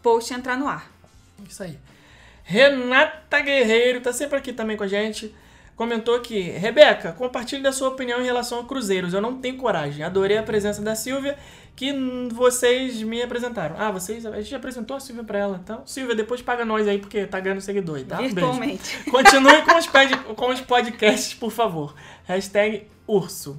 post 0.02 0.32
entrar 0.32 0.56
no 0.56 0.68
ar. 0.68 0.90
Isso 1.48 1.62
aí. 1.62 1.76
Renata 2.44 3.40
Guerreiro 3.40 4.00
tá 4.00 4.12
sempre 4.12 4.38
aqui 4.38 4.52
também 4.52 4.76
com 4.76 4.84
a 4.84 4.88
gente. 4.88 5.34
Comentou 5.80 6.14
aqui, 6.14 6.38
Rebeca, 6.42 7.12
compartilhe 7.12 7.62
da 7.62 7.72
sua 7.72 7.88
opinião 7.88 8.20
em 8.20 8.24
relação 8.26 8.60
a 8.60 8.64
cruzeiros. 8.66 9.14
Eu 9.14 9.20
não 9.22 9.38
tenho 9.40 9.56
coragem. 9.56 10.04
Adorei 10.04 10.36
a 10.36 10.42
presença 10.42 10.82
da 10.82 10.94
Silvia, 10.94 11.38
que 11.74 11.90
vocês 12.34 13.00
me 13.02 13.22
apresentaram. 13.22 13.76
Ah, 13.78 13.90
vocês. 13.90 14.26
A 14.26 14.38
gente 14.42 14.54
apresentou 14.54 14.98
a 14.98 15.00
Silvia 15.00 15.24
pra 15.24 15.38
ela. 15.38 15.58
Então, 15.64 15.80
Silvia, 15.86 16.14
depois 16.14 16.42
paga 16.42 16.66
nós 16.66 16.86
aí, 16.86 16.98
porque 16.98 17.24
tá 17.26 17.40
ganhando 17.40 17.62
seguidor 17.62 17.98
tá? 18.04 18.16
Beijo. 18.18 18.34
Virtualmente. 18.34 19.04
Continue 19.10 19.62
com 19.62 19.74
os, 19.78 19.86
ped- 19.86 20.18
com 20.36 20.50
os 20.50 20.60
podcasts, 20.60 21.32
por 21.32 21.50
favor. 21.50 21.94
Hashtag 22.24 22.86
urso. 23.06 23.58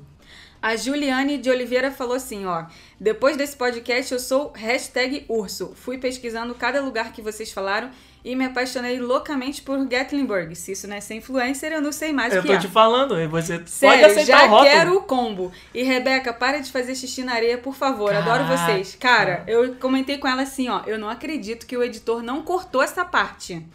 A 0.62 0.75
Juliane 0.75 1.39
de 1.39 1.50
Oliveira 1.50 1.89
falou 1.89 2.13
assim, 2.15 2.45
ó. 2.45 2.65
Depois 3.00 3.36
desse 3.36 3.55
podcast 3.57 4.13
eu 4.13 4.19
sou 4.19 4.53
hashtag 4.55 5.25
urso. 5.27 5.74
Fui 5.75 5.98
pesquisando 5.98 6.53
cada 6.53 6.81
lugar 6.81 7.13
que 7.13 7.22
vocês 7.24 7.51
falaram 7.51 7.89
e 8.24 8.36
me 8.36 8.46
apaixonei 8.46 9.00
loucamente 9.00 9.62
por 9.62 9.84
Gatlinburg. 9.86 10.56
Se 10.56 10.72
isso 10.74 10.88
não 10.88 10.96
é 10.96 11.01
ser 11.01 11.16
influencer, 11.16 11.72
eu 11.72 11.82
não 11.82 11.92
sei 11.92 12.12
mais 12.13 12.34
Eu 12.34 12.40
o 12.40 12.42
que 12.44 12.50
tô 12.50 12.54
é. 12.56 12.60
te 12.60 12.68
falando, 12.68 13.20
e 13.20 13.28
você 13.28 13.58
pode 13.58 13.70
Sério, 13.70 14.06
aceitar 14.06 14.25
já 14.40 14.46
o 14.46 14.50
rótulo. 14.50 14.70
quero 14.70 14.98
o 14.98 15.01
combo. 15.01 15.51
E 15.74 15.84
Rebeca, 15.84 16.32
para 16.34 16.60
de 16.60 16.72
fazer 16.72 16.96
xixi 16.96 17.24
na 17.24 17.34
areia, 17.34 17.58
por 17.58 17.75
favor. 17.75 18.13
Adoro 18.13 18.44
Caraca. 18.46 18.58
vocês. 18.74 18.96
Cara, 19.00 19.44
eu 19.48 19.75
comentei 19.75 20.18
com 20.18 20.28
ela 20.28 20.44
assim, 20.44 20.70
ó. 20.70 20.82
Eu 20.86 21.00
não 21.00 21.10
acredito 21.10 21.66
que 21.66 21.75
o 21.75 21.84
editor 21.84 22.22
não 22.22 22.42
cortou 22.44 22.82
essa 22.84 23.04
parte. 23.04 23.66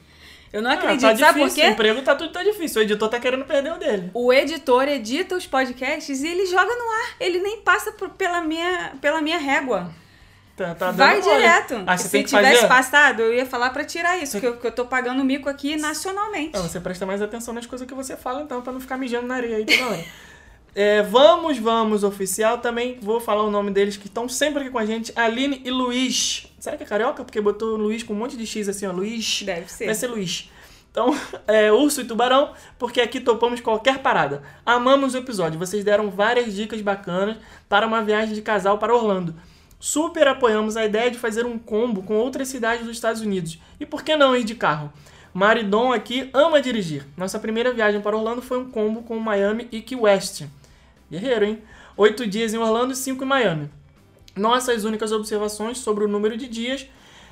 Eu 0.52 0.62
não 0.62 0.70
Ah, 0.70 0.74
acredito. 0.74 1.00
tá 1.02 1.16
Sabe 1.16 1.40
por 1.40 1.48
difícil, 1.48 1.64
o 1.64 1.66
quê? 1.66 1.72
emprego 1.72 2.02
tá 2.02 2.14
tudo 2.14 2.32
tá 2.32 2.42
difícil. 2.42 2.80
O 2.80 2.84
editor 2.84 3.08
tá 3.10 3.18
querendo 3.20 3.44
perder 3.44 3.72
o 3.72 3.78
dele. 3.78 4.10
O 4.14 4.32
editor 4.32 4.88
edita 4.88 5.34
os 5.36 5.46
podcasts 5.46 6.22
e 6.22 6.26
ele 6.28 6.46
joga 6.46 6.72
no 6.74 6.90
ar. 6.92 7.16
Ele 7.20 7.40
nem 7.40 7.60
passa 7.60 7.90
por- 7.92 8.10
pela, 8.10 8.40
minha, 8.40 8.92
pela 9.00 9.20
minha 9.20 9.38
régua. 9.38 9.90
Tá, 10.56 10.74
tá 10.74 10.86
dando 10.86 10.96
Vai 10.96 11.20
direto. 11.20 11.84
Ah, 11.86 11.98
você 11.98 12.08
Se 12.08 12.24
tivesse 12.24 12.62
fazer... 12.62 12.68
passado, 12.68 13.20
eu 13.20 13.34
ia 13.34 13.44
falar 13.44 13.70
pra 13.70 13.84
tirar 13.84 14.16
isso, 14.16 14.40
que 14.40 14.46
eu, 14.46 14.56
que 14.56 14.66
eu 14.66 14.72
tô 14.72 14.86
pagando 14.86 15.22
mico 15.22 15.50
aqui 15.50 15.76
nacionalmente. 15.76 16.54
Não, 16.54 16.62
você 16.62 16.80
presta 16.80 17.04
mais 17.04 17.20
atenção 17.20 17.52
nas 17.52 17.66
coisas 17.66 17.86
que 17.86 17.92
você 17.92 18.16
fala, 18.16 18.40
então, 18.40 18.62
pra 18.62 18.72
não 18.72 18.80
ficar 18.80 18.96
mijando 18.96 19.26
na 19.26 19.34
areia 19.34 19.58
aí 19.58 19.66
toda 19.66 19.86
hora. 19.86 20.04
É, 20.78 21.02
vamos, 21.02 21.56
vamos, 21.56 22.04
oficial. 22.04 22.58
Também 22.58 22.98
vou 23.00 23.18
falar 23.18 23.42
o 23.44 23.50
nome 23.50 23.70
deles 23.70 23.96
que 23.96 24.08
estão 24.08 24.28
sempre 24.28 24.60
aqui 24.60 24.70
com 24.70 24.78
a 24.78 24.84
gente. 24.84 25.10
Aline 25.16 25.62
e 25.64 25.70
Luiz. 25.70 26.52
Será 26.60 26.76
que 26.76 26.82
é 26.82 26.86
carioca? 26.86 27.24
Porque 27.24 27.40
botou 27.40 27.78
Luiz 27.78 28.02
com 28.02 28.12
um 28.12 28.16
monte 28.16 28.36
de 28.36 28.46
X 28.46 28.68
assim, 28.68 28.86
ó. 28.86 28.92
Luiz. 28.92 29.40
Deve 29.40 29.72
ser. 29.72 29.86
Vai 29.86 29.94
ser 29.94 30.08
Luiz. 30.08 30.50
Então, 30.90 31.18
é, 31.48 31.72
urso 31.72 32.02
e 32.02 32.04
tubarão, 32.04 32.52
porque 32.78 33.00
aqui 33.00 33.20
topamos 33.20 33.62
qualquer 33.62 34.00
parada. 34.00 34.42
Amamos 34.66 35.14
o 35.14 35.16
episódio. 35.16 35.58
Vocês 35.58 35.82
deram 35.82 36.10
várias 36.10 36.54
dicas 36.54 36.82
bacanas 36.82 37.38
para 37.70 37.86
uma 37.86 38.02
viagem 38.02 38.34
de 38.34 38.42
casal 38.42 38.76
para 38.76 38.94
Orlando. 38.94 39.34
Super 39.78 40.28
apoiamos 40.28 40.76
a 40.76 40.84
ideia 40.84 41.10
de 41.10 41.18
fazer 41.18 41.44
um 41.46 41.58
combo 41.58 42.02
com 42.02 42.16
outras 42.16 42.48
cidades 42.48 42.84
dos 42.84 42.96
Estados 42.96 43.20
Unidos. 43.20 43.58
E 43.78 43.86
por 43.86 44.02
que 44.02 44.16
não 44.16 44.34
ir 44.36 44.44
de 44.44 44.54
carro? 44.54 44.92
Maridon 45.34 45.92
aqui 45.92 46.30
ama 46.32 46.62
dirigir. 46.62 47.06
Nossa 47.16 47.38
primeira 47.38 47.72
viagem 47.72 48.00
para 48.00 48.16
Orlando 48.16 48.40
foi 48.40 48.58
um 48.58 48.70
combo 48.70 49.02
com 49.02 49.18
Miami 49.18 49.68
e 49.70 49.82
Key 49.82 49.96
West. 49.96 50.44
Guerreiro, 51.10 51.44
hein? 51.44 51.62
Oito 51.96 52.26
dias 52.26 52.54
em 52.54 52.58
Orlando 52.58 52.92
e 52.92 52.96
cinco 52.96 53.22
em 53.22 53.26
Miami. 53.26 53.70
Nossas 54.34 54.84
únicas 54.84 55.12
observações 55.12 55.78
sobre 55.78 56.04
o 56.04 56.08
número 56.08 56.36
de 56.36 56.48
dias 56.48 56.88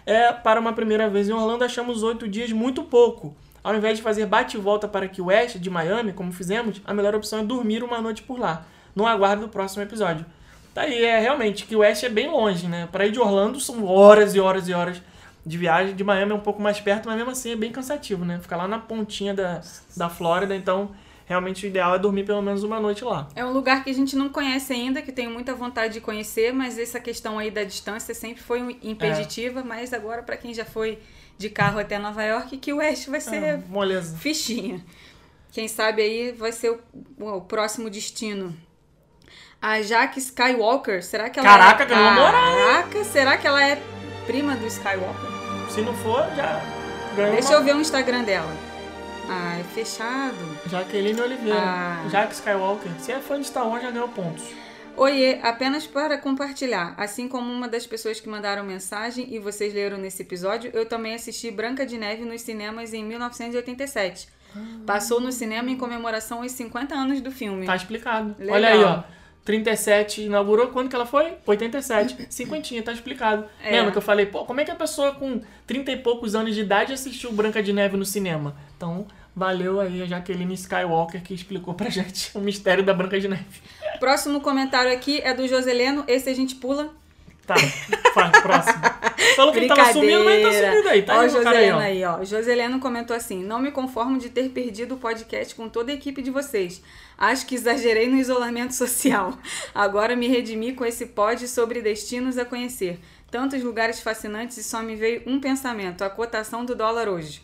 É, 0.06 0.30
para 0.32 0.60
uma 0.60 0.74
primeira 0.74 1.08
vez 1.08 1.30
em 1.30 1.32
Orlando, 1.32 1.64
achamos 1.64 2.02
oito 2.02 2.28
dias 2.28 2.52
muito 2.52 2.82
pouco. 2.84 3.34
Ao 3.62 3.74
invés 3.74 3.96
de 3.96 4.02
fazer 4.02 4.26
bate 4.26 4.58
e 4.58 4.60
volta 4.60 4.86
para 4.86 5.08
Key 5.08 5.22
West, 5.22 5.56
de 5.56 5.70
Miami, 5.70 6.12
como 6.12 6.30
fizemos, 6.30 6.82
a 6.84 6.92
melhor 6.92 7.14
opção 7.14 7.38
é 7.38 7.42
dormir 7.42 7.82
uma 7.82 8.02
noite 8.02 8.22
por 8.22 8.38
lá. 8.38 8.66
No 8.94 9.06
aguardo 9.06 9.46
do 9.46 9.48
próximo 9.48 9.82
episódio. 9.82 10.26
Tá 10.74 10.82
aí, 10.82 11.04
é 11.04 11.20
realmente, 11.20 11.64
Key 11.66 11.76
West 11.76 12.02
é 12.02 12.08
bem 12.08 12.28
longe, 12.28 12.66
né? 12.66 12.88
Para 12.90 13.06
ir 13.06 13.12
de 13.12 13.20
Orlando 13.20 13.60
são 13.60 13.84
horas 13.84 14.34
e 14.34 14.40
horas 14.40 14.68
e 14.68 14.74
horas 14.74 15.00
de 15.46 15.56
viagem. 15.56 15.94
De 15.94 16.02
Miami 16.02 16.32
é 16.32 16.34
um 16.34 16.40
pouco 16.40 16.60
mais 16.60 16.80
perto, 16.80 17.06
mas 17.06 17.16
mesmo 17.16 17.30
assim 17.30 17.52
é 17.52 17.56
bem 17.56 17.70
cansativo, 17.70 18.24
né? 18.24 18.40
Ficar 18.40 18.56
lá 18.56 18.66
na 18.66 18.78
pontinha 18.78 19.32
da, 19.32 19.60
da 19.96 20.08
Flórida, 20.08 20.56
então 20.56 20.90
realmente 21.26 21.64
o 21.64 21.68
ideal 21.68 21.94
é 21.94 21.98
dormir 21.98 22.24
pelo 22.24 22.42
menos 22.42 22.62
uma 22.62 22.80
noite 22.80 23.04
lá. 23.04 23.28
É 23.34 23.44
um 23.44 23.52
lugar 23.52 23.84
que 23.84 23.90
a 23.90 23.94
gente 23.94 24.16
não 24.16 24.28
conhece 24.28 24.72
ainda, 24.72 25.00
que 25.00 25.12
tenho 25.12 25.30
muita 25.30 25.54
vontade 25.54 25.94
de 25.94 26.00
conhecer, 26.00 26.52
mas 26.52 26.78
essa 26.78 27.00
questão 27.00 27.38
aí 27.38 27.50
da 27.50 27.64
distância 27.64 28.14
sempre 28.14 28.42
foi 28.42 28.78
impeditiva, 28.82 29.60
é. 29.60 29.62
mas 29.62 29.92
agora 29.92 30.22
para 30.22 30.36
quem 30.36 30.52
já 30.52 30.64
foi 30.64 30.98
de 31.38 31.48
carro 31.48 31.78
até 31.78 31.98
Nova 31.98 32.22
York, 32.22 32.58
que 32.58 32.72
o 32.72 32.76
West 32.76 33.08
vai 33.08 33.20
ser 33.20 33.42
é, 33.42 33.62
moleza. 33.68 34.16
fichinha. 34.16 34.84
Quem 35.50 35.68
sabe 35.68 36.02
aí 36.02 36.32
vai 36.32 36.52
ser 36.52 36.70
o, 36.70 36.80
o, 37.20 37.40
próximo 37.40 37.88
destino. 37.88 38.56
A 39.66 39.80
Jack 39.80 40.18
Skywalker, 40.18 41.02
será 41.02 41.30
que 41.30 41.40
ela 41.40 41.48
Caraca, 41.48 41.84
é... 41.84 41.86
ganhou 41.86 42.12
moral. 42.12 42.54
Caraca, 42.54 43.02
será 43.04 43.38
que 43.38 43.46
ela 43.46 43.66
é 43.66 43.80
prima 44.26 44.54
do 44.56 44.66
Skywalker? 44.66 45.30
Se 45.70 45.80
não 45.80 45.94
for, 45.94 46.20
já 46.36 46.60
ganhou 47.16 47.32
Deixa 47.32 47.48
uma... 47.48 47.54
eu 47.56 47.64
ver 47.64 47.74
o 47.74 47.80
Instagram 47.80 48.24
dela. 48.24 48.52
Ah, 49.26 49.58
é 49.58 49.64
fechado. 49.64 50.36
Jaqueline 50.66 51.18
Oliveira. 51.18 51.58
Ah. 51.58 52.04
Jack 52.10 52.34
Skywalker. 52.34 52.92
Se 52.98 53.10
é 53.12 53.20
fã 53.20 53.40
de 53.40 53.46
Star 53.46 53.66
Wars, 53.66 53.82
já 53.82 53.90
ganhou 53.90 54.06
pontos. 54.08 54.44
Oiê, 54.98 55.40
apenas 55.42 55.86
para 55.86 56.18
compartilhar. 56.18 56.92
Assim 56.98 57.26
como 57.26 57.50
uma 57.50 57.66
das 57.66 57.86
pessoas 57.86 58.20
que 58.20 58.28
mandaram 58.28 58.64
mensagem 58.64 59.34
e 59.34 59.38
vocês 59.38 59.72
leram 59.72 59.96
nesse 59.96 60.20
episódio, 60.20 60.70
eu 60.74 60.84
também 60.84 61.14
assisti 61.14 61.50
Branca 61.50 61.86
de 61.86 61.96
Neve 61.96 62.26
nos 62.26 62.42
cinemas 62.42 62.92
em 62.92 63.02
1987. 63.02 64.28
Ah. 64.54 64.60
Passou 64.84 65.22
no 65.22 65.32
cinema 65.32 65.70
em 65.70 65.76
comemoração 65.78 66.42
aos 66.42 66.52
50 66.52 66.94
anos 66.94 67.22
do 67.22 67.30
filme. 67.30 67.64
Tá 67.64 67.74
explicado. 67.74 68.36
Legal. 68.38 68.54
Olha 68.56 68.68
aí, 68.68 68.84
ó. 68.84 69.23
37 69.44 70.22
inaugurou, 70.22 70.68
quando 70.68 70.88
que 70.88 70.96
ela 70.96 71.06
foi? 71.06 71.34
87. 71.46 72.26
Cinquentinha, 72.32 72.82
tá 72.82 72.92
explicado. 72.92 73.46
É. 73.62 73.72
Lembra 73.72 73.92
que 73.92 73.98
eu 73.98 74.02
falei, 74.02 74.26
pô, 74.26 74.44
como 74.44 74.60
é 74.60 74.64
que 74.64 74.70
a 74.70 74.76
pessoa 74.76 75.12
com 75.12 75.40
30 75.66 75.92
e 75.92 75.96
poucos 75.98 76.34
anos 76.34 76.54
de 76.54 76.62
idade 76.62 76.92
assistiu 76.92 77.32
Branca 77.32 77.62
de 77.62 77.72
Neve 77.72 77.96
no 77.96 78.04
cinema? 78.04 78.56
Então, 78.76 79.06
valeu 79.36 79.80
aí 79.80 80.02
a 80.02 80.06
Jaqueline 80.06 80.54
Skywalker 80.54 81.22
que 81.22 81.34
explicou 81.34 81.74
pra 81.74 81.88
gente 81.90 82.30
o 82.34 82.40
mistério 82.40 82.82
da 82.82 82.94
Branca 82.94 83.20
de 83.20 83.28
Neve. 83.28 83.44
Próximo 84.00 84.40
comentário 84.40 84.92
aqui 84.92 85.20
é 85.20 85.34
do 85.34 85.46
Joseleno, 85.46 86.04
esse 86.08 86.30
a 86.30 86.34
gente 86.34 86.54
pula. 86.54 86.94
Tá, 87.46 87.54
próximo. 88.40 88.82
Falou 89.36 89.52
que 89.52 89.58
ele 89.58 89.68
tava 89.68 89.92
sumindo, 89.92 90.24
mas 90.24 90.34
ele 90.34 90.44
tá 90.44 90.70
sumindo 90.70 90.88
aí. 90.88 91.02
Tá 91.02 91.18
ó, 91.18 91.28
Joseleno 91.28 91.78
aí, 91.78 92.04
ó. 92.04 92.14
aí, 92.16 92.20
ó. 92.20 92.24
Joseleno 92.24 92.78
comentou 92.78 93.14
assim: 93.16 93.42
Não 93.42 93.58
me 93.58 93.70
conformo 93.70 94.18
de 94.18 94.30
ter 94.30 94.48
perdido 94.50 94.94
o 94.94 94.98
podcast 94.98 95.54
com 95.54 95.68
toda 95.68 95.92
a 95.92 95.94
equipe 95.94 96.22
de 96.22 96.30
vocês. 96.30 96.82
Acho 97.18 97.46
que 97.46 97.54
exagerei 97.54 98.08
no 98.08 98.16
isolamento 98.16 98.74
social. 98.74 99.36
Agora 99.74 100.16
me 100.16 100.28
redimi 100.28 100.72
com 100.72 100.84
esse 100.84 101.06
pod 101.06 101.46
sobre 101.48 101.82
destinos 101.82 102.38
a 102.38 102.44
conhecer. 102.44 102.98
Tantos 103.30 103.62
lugares 103.62 104.00
fascinantes 104.00 104.56
e 104.56 104.64
só 104.64 104.80
me 104.82 104.96
veio 104.96 105.22
um 105.26 105.40
pensamento: 105.40 106.02
a 106.02 106.10
cotação 106.10 106.64
do 106.64 106.74
dólar 106.74 107.08
hoje. 107.08 107.42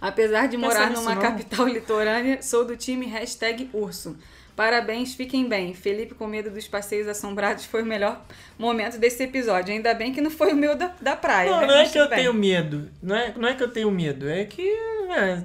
Apesar 0.00 0.46
de 0.46 0.56
morar 0.56 0.90
numa 0.90 1.16
capital 1.16 1.66
litorânea, 1.66 2.40
sou 2.40 2.64
do 2.64 2.76
time 2.76 3.06
hashtag 3.06 3.68
urso. 3.72 4.16
Parabéns, 4.58 5.14
fiquem 5.14 5.48
bem. 5.48 5.72
Felipe 5.72 6.16
com 6.16 6.26
medo 6.26 6.50
dos 6.50 6.66
passeios 6.66 7.06
assombrados 7.06 7.64
foi 7.64 7.80
o 7.80 7.86
melhor 7.86 8.24
momento 8.58 8.98
desse 8.98 9.22
episódio. 9.22 9.72
Ainda 9.72 9.94
bem 9.94 10.12
que 10.12 10.20
não 10.20 10.32
foi 10.32 10.52
o 10.52 10.56
meu 10.56 10.74
da, 10.74 10.92
da 11.00 11.14
praia. 11.14 11.48
Não, 11.48 11.60
né? 11.60 11.66
não 11.68 11.74
é 11.76 11.88
que 11.88 11.96
eu 11.96 12.08
bem. 12.08 12.18
tenho 12.18 12.34
medo. 12.34 12.90
Não 13.00 13.14
é, 13.14 13.32
não 13.36 13.48
é 13.48 13.54
que 13.54 13.62
eu 13.62 13.70
tenho 13.70 13.88
medo. 13.88 14.28
É 14.28 14.44
que. 14.44 14.68
É, 15.10 15.40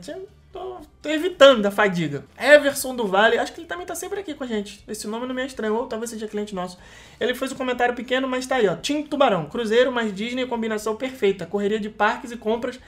tô, 0.51 0.77
tô, 0.99 1.09
evitando 1.09 1.63
a 1.63 1.69
fadiga. 1.69 2.25
Everson 2.41 2.95
do 2.95 3.05
Vale, 3.05 3.37
acho 3.37 3.53
que 3.53 3.59
ele 3.59 3.67
também 3.67 3.85
tá 3.85 3.93
sempre 3.93 4.19
aqui 4.19 4.33
com 4.33 4.45
a 4.45 4.47
gente. 4.47 4.83
Esse 4.87 5.07
nome 5.07 5.27
não 5.27 5.35
me 5.35 5.43
é 5.43 5.45
estranho, 5.45 5.75
ou 5.75 5.85
talvez 5.85 6.09
seja 6.09 6.27
cliente 6.27 6.55
nosso. 6.55 6.79
Ele 7.19 7.35
fez 7.35 7.51
um 7.51 7.55
comentário 7.55 7.93
pequeno, 7.93 8.27
mas 8.27 8.47
tá 8.47 8.55
aí, 8.55 8.67
ó. 8.67 8.75
Tim 8.75 9.03
Tubarão, 9.03 9.45
Cruzeiro 9.45 9.91
mais 9.91 10.11
Disney, 10.11 10.47
combinação 10.47 10.95
perfeita. 10.95 11.45
Correria 11.45 11.79
de 11.79 11.87
parques 11.87 12.31
e 12.31 12.35
compras 12.35 12.79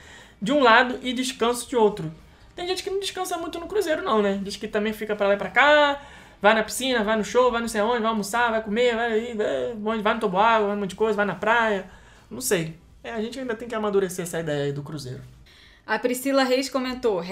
de 0.42 0.50
um 0.50 0.58
lado 0.58 0.98
e 1.04 1.12
descanso 1.12 1.68
de 1.68 1.76
outro. 1.76 2.12
Tem 2.56 2.66
gente 2.66 2.82
que 2.82 2.88
não 2.88 2.98
descansa 2.98 3.36
muito 3.36 3.60
no 3.60 3.66
Cruzeiro, 3.66 4.02
não, 4.02 4.22
né? 4.22 4.40
Diz 4.42 4.56
que 4.56 4.66
também 4.66 4.92
fica 4.94 5.14
para 5.14 5.28
lá 5.28 5.34
e 5.34 5.36
pra 5.36 5.50
cá, 5.50 6.02
vai 6.40 6.54
na 6.54 6.62
piscina, 6.62 7.02
vai 7.02 7.16
no 7.16 7.24
show, 7.24 7.50
vai 7.50 7.60
não 7.60 7.68
sei 7.68 7.80
onde, 7.80 8.00
vai 8.00 8.10
almoçar, 8.10 8.50
vai 8.50 8.62
comer, 8.62 8.94
vai, 8.94 9.34
vai, 9.74 10.02
vai 10.02 10.14
no 10.14 10.20
toboágua, 10.20 10.68
vai 10.68 10.76
um 10.76 10.80
monte 10.80 10.90
de 10.90 10.96
coisa, 10.96 11.16
vai 11.16 11.26
na 11.26 11.34
praia. 11.34 11.90
Não 12.30 12.40
sei. 12.40 12.76
É, 13.02 13.12
a 13.12 13.20
gente 13.20 13.38
ainda 13.38 13.54
tem 13.54 13.68
que 13.68 13.74
amadurecer 13.74 14.24
essa 14.24 14.40
ideia 14.40 14.64
aí 14.64 14.72
do 14.72 14.82
Cruzeiro. 14.82 15.22
A 15.86 15.98
Priscila 15.98 16.42
Reis 16.42 16.68
comentou: 16.68 17.22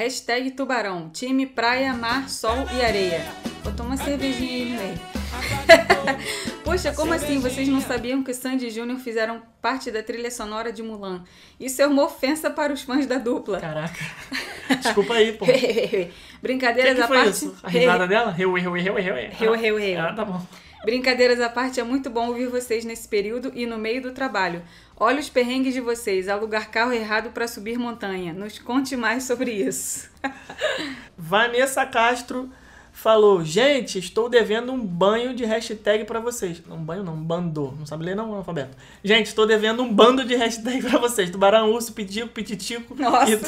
tubarão, 0.57 1.11
time 1.11 1.47
praia, 1.47 1.93
mar, 1.93 2.29
sol 2.29 2.67
e 2.73 2.85
areia. 2.85 3.25
Botou 3.65 3.85
uma 3.85 3.97
cervejinha 3.97 4.53
aí 4.53 4.65
no 4.71 4.77
meio. 4.77 5.24
Poxa, 6.65 6.93
como 6.93 7.13
assim? 7.13 7.39
Vocês 7.39 7.69
não 7.69 7.81
sabiam 7.81 8.23
que 8.23 8.33
Sandy 8.33 8.67
e 8.67 8.71
Júnior 8.71 8.99
fizeram 8.99 9.43
parte 9.61 9.91
da 9.91 10.03
trilha 10.03 10.31
sonora 10.31 10.73
de 10.73 10.83
Mulan? 10.83 11.23
Isso 11.61 11.81
é 11.81 11.87
uma 11.87 12.05
ofensa 12.05 12.51
para 12.51 12.73
os 12.73 12.83
fãs 12.83 13.07
da 13.07 13.19
dupla. 13.19 13.61
Caraca. 13.61 14.05
Desculpa 14.83 15.15
aí, 15.15 15.33
pô. 15.33 15.47
Brincadeiras 16.43 16.99
à 16.99 17.07
parte. 17.07 17.31
Isso? 17.31 17.57
A 17.63 17.69
risada 17.69 18.07
dela? 18.07 18.31
Reu, 18.31 18.53
reu, 18.55 18.73
reu, 18.73 18.95
reu. 18.95 19.15
Reu, 19.31 19.55
reu, 19.55 19.79
reu. 19.79 20.01
Ah, 20.01 20.13
tá 20.13 20.25
bom. 20.25 20.41
Brincadeiras 20.85 21.41
à 21.41 21.49
parte, 21.49 21.81
é 21.81 21.83
muito 21.83 22.11
bom 22.11 22.29
ouvir 22.29 22.47
vocês 22.49 22.85
nesse 22.85 23.09
período 23.09 23.51
e 23.55 23.65
no 23.65 23.79
meio 23.79 24.03
do 24.03 24.13
trabalho. 24.13 24.63
Olha 24.97 25.19
os 25.19 25.31
perrengues 25.31 25.73
de 25.73 25.81
vocês, 25.81 26.29
alugar 26.29 26.71
carro 26.71 26.93
errado 26.93 27.31
para 27.31 27.49
subir 27.49 27.79
montanha. 27.79 28.35
Nos 28.35 28.59
conte 28.59 28.95
mais 28.95 29.25
sobre 29.25 29.51
isso. 29.51 30.11
Vanessa 31.17 31.87
Castro 31.87 32.51
falou: 32.95 33.45
Gente, 33.45 33.99
estou 33.99 34.29
devendo 34.31 34.73
um 34.73 34.83
banho 34.83 35.35
de 35.35 35.45
hashtag 35.45 36.05
para 36.05 36.21
vocês. 36.21 36.63
Não, 36.67 36.77
um 36.77 36.85
banho 36.85 37.03
não, 37.03 37.15
um 37.15 37.23
bando. 37.23 37.75
Não 37.79 37.85
sabe 37.85 38.05
ler 38.05 38.17
não, 38.17 38.33
alfabeto. 38.33 38.77
Gente, 39.03 39.27
estou 39.27 39.47
devendo 39.47 39.83
um 39.83 39.93
bando 39.93 40.25
de 40.25 40.35
hashtag 40.37 40.81
para 40.89 40.99
vocês. 40.99 41.29
Tubarão, 41.29 41.71
urso, 41.73 41.93
pitico, 41.93 42.29
pititico. 42.29 42.95
Nossa. 42.95 43.33
E 43.33 43.41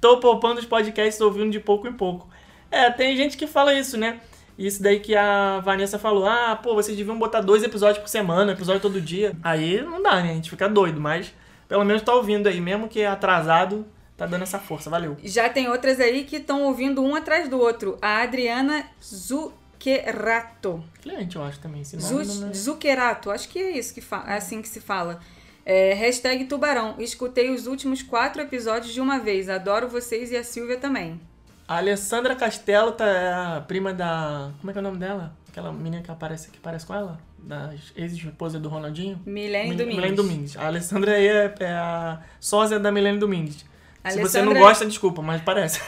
tô 0.00 0.18
poupando 0.18 0.60
os 0.60 0.66
podcasts 0.66 1.20
ouvindo 1.20 1.50
de 1.50 1.60
pouco 1.60 1.86
em 1.86 1.92
pouco. 1.92 2.28
É, 2.70 2.88
tem 2.90 3.16
gente 3.16 3.36
que 3.36 3.46
fala 3.46 3.74
isso, 3.74 3.98
né? 3.98 4.20
Isso 4.56 4.82
daí 4.82 5.00
que 5.00 5.14
a 5.14 5.60
Vanessa 5.60 5.98
falou, 5.98 6.26
ah, 6.26 6.58
pô, 6.60 6.74
vocês 6.74 6.96
deviam 6.96 7.18
botar 7.18 7.40
dois 7.40 7.62
episódios 7.62 7.98
por 7.98 8.08
semana, 8.08 8.52
episódio 8.52 8.80
todo 8.80 9.00
dia. 9.00 9.36
Aí 9.42 9.80
não 9.82 10.02
dá, 10.02 10.16
né? 10.22 10.30
A 10.30 10.34
gente 10.34 10.50
fica 10.50 10.68
doido, 10.68 11.00
mas 11.00 11.32
pelo 11.68 11.84
menos 11.84 12.02
tá 12.02 12.14
ouvindo 12.14 12.48
aí, 12.48 12.60
mesmo 12.60 12.88
que 12.88 13.00
é 13.00 13.06
atrasado, 13.06 13.86
tá 14.18 14.26
dando 14.26 14.42
essa 14.42 14.58
força, 14.58 14.90
valeu. 14.90 15.16
Já 15.22 15.48
tem 15.48 15.68
outras 15.68 16.00
aí 16.00 16.24
que 16.24 16.36
estão 16.36 16.64
ouvindo 16.64 17.02
um 17.02 17.14
atrás 17.14 17.48
do 17.48 17.58
outro. 17.58 17.96
A 18.02 18.20
Adriana 18.20 18.84
Zuccherato. 19.00 20.84
Cliente, 21.00 21.36
eu 21.36 21.42
acho 21.44 21.60
também, 21.60 21.82
esse 21.82 21.96
nome. 21.96 22.24
Zu 22.24 22.46
é... 22.46 22.52
Zuccherato, 22.52 23.30
acho 23.30 23.48
que 23.48 23.60
é 23.60 23.78
isso 23.78 23.94
que 23.94 24.00
é 24.00 24.34
assim 24.34 24.60
que 24.60 24.68
se 24.68 24.80
fala. 24.80 25.20
É, 25.64 25.94
hashtag 25.94 26.46
Tubarão. 26.46 26.96
Escutei 26.98 27.50
os 27.50 27.66
últimos 27.66 28.02
quatro 28.02 28.42
episódios 28.42 28.92
de 28.92 29.00
uma 29.00 29.20
vez. 29.20 29.48
Adoro 29.48 29.88
vocês 29.88 30.32
e 30.32 30.36
a 30.36 30.42
Silvia 30.42 30.78
também. 30.78 31.20
A 31.68 31.76
Alessandra 31.76 32.34
Castelo 32.34 32.92
tá 32.92 33.06
é 33.06 33.32
a 33.32 33.64
prima 33.68 33.92
da. 33.92 34.50
Como 34.58 34.70
é 34.70 34.72
que 34.72 34.78
é 34.78 34.80
o 34.80 34.82
nome 34.82 34.98
dela? 34.98 35.36
Aquela 35.48 35.70
menina 35.70 36.02
que 36.02 36.10
aparece 36.10 36.50
que 36.50 36.58
parece 36.58 36.86
com 36.86 36.94
ela? 36.94 37.20
Da 37.38 37.72
ex-esposa 37.94 38.58
do 38.58 38.68
Ronaldinho? 38.68 39.20
Milene 39.24 39.76
Domingues. 39.76 39.96
Milene 39.96 40.16
Domingues. 40.16 40.56
A 40.56 40.66
Alessandra 40.66 41.12
aí 41.12 41.28
é, 41.28 41.54
é 41.60 41.72
a 41.72 42.22
sósia 42.40 42.80
da 42.80 42.90
Milene 42.90 43.18
Domingues. 43.18 43.67
Se 44.08 44.20
você 44.20 44.40
não 44.40 44.54
gosta, 44.54 44.86
desculpa, 44.86 45.20
mas 45.20 45.42
parece. 45.42 45.80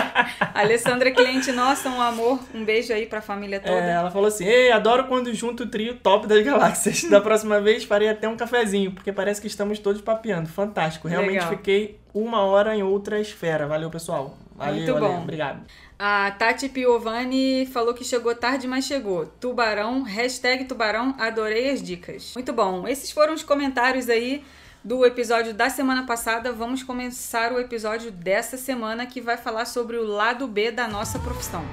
Alessandra, 0.54 1.10
cliente 1.10 1.52
nossa, 1.52 1.88
um 1.88 2.00
amor. 2.00 2.38
Um 2.54 2.64
beijo 2.64 2.92
aí 2.92 3.06
pra 3.06 3.20
família 3.20 3.60
toda. 3.60 3.76
É, 3.76 3.92
ela 3.92 4.10
falou 4.10 4.28
assim: 4.28 4.46
Ei, 4.46 4.70
adoro 4.70 5.04
quando 5.04 5.34
junto 5.34 5.64
o 5.64 5.66
trio 5.66 5.96
top 5.96 6.26
das 6.26 6.42
galáxias. 6.44 7.04
Da 7.04 7.20
próxima 7.20 7.60
vez 7.60 7.84
farei 7.84 8.08
até 8.08 8.28
um 8.28 8.36
cafezinho, 8.36 8.92
porque 8.92 9.12
parece 9.12 9.40
que 9.40 9.46
estamos 9.46 9.78
todos 9.78 10.00
papeando. 10.00 10.48
Fantástico. 10.48 11.08
Realmente 11.08 11.34
Legal. 11.34 11.50
fiquei 11.50 11.98
uma 12.14 12.40
hora 12.42 12.74
em 12.74 12.82
outra 12.82 13.20
esfera. 13.20 13.66
Valeu, 13.66 13.90
pessoal. 13.90 14.36
Valeu, 14.54 14.76
Muito 14.76 14.92
bom. 14.94 15.00
Valeu, 15.00 15.18
obrigado. 15.18 15.60
A 15.98 16.30
Tati 16.30 16.68
Piovani 16.68 17.66
falou 17.66 17.94
que 17.94 18.04
chegou 18.04 18.34
tarde, 18.34 18.66
mas 18.66 18.84
chegou. 18.84 19.26
Tubarão, 19.40 20.02
hashtag 20.02 20.64
tubarão, 20.64 21.14
adorei 21.18 21.70
as 21.70 21.82
dicas. 21.82 22.32
Muito 22.34 22.52
bom. 22.52 22.86
Esses 22.86 23.10
foram 23.10 23.34
os 23.34 23.42
comentários 23.42 24.08
aí 24.08 24.44
do 24.86 25.04
episódio 25.04 25.52
da 25.52 25.68
semana 25.68 26.06
passada. 26.06 26.52
Vamos 26.52 26.84
começar 26.84 27.52
o 27.52 27.58
episódio 27.58 28.12
dessa 28.12 28.56
semana 28.56 29.04
que 29.04 29.20
vai 29.20 29.36
falar 29.36 29.64
sobre 29.64 29.96
o 29.96 30.06
lado 30.06 30.46
B 30.46 30.70
da 30.70 30.86
nossa 30.86 31.18
profissão. 31.18 31.64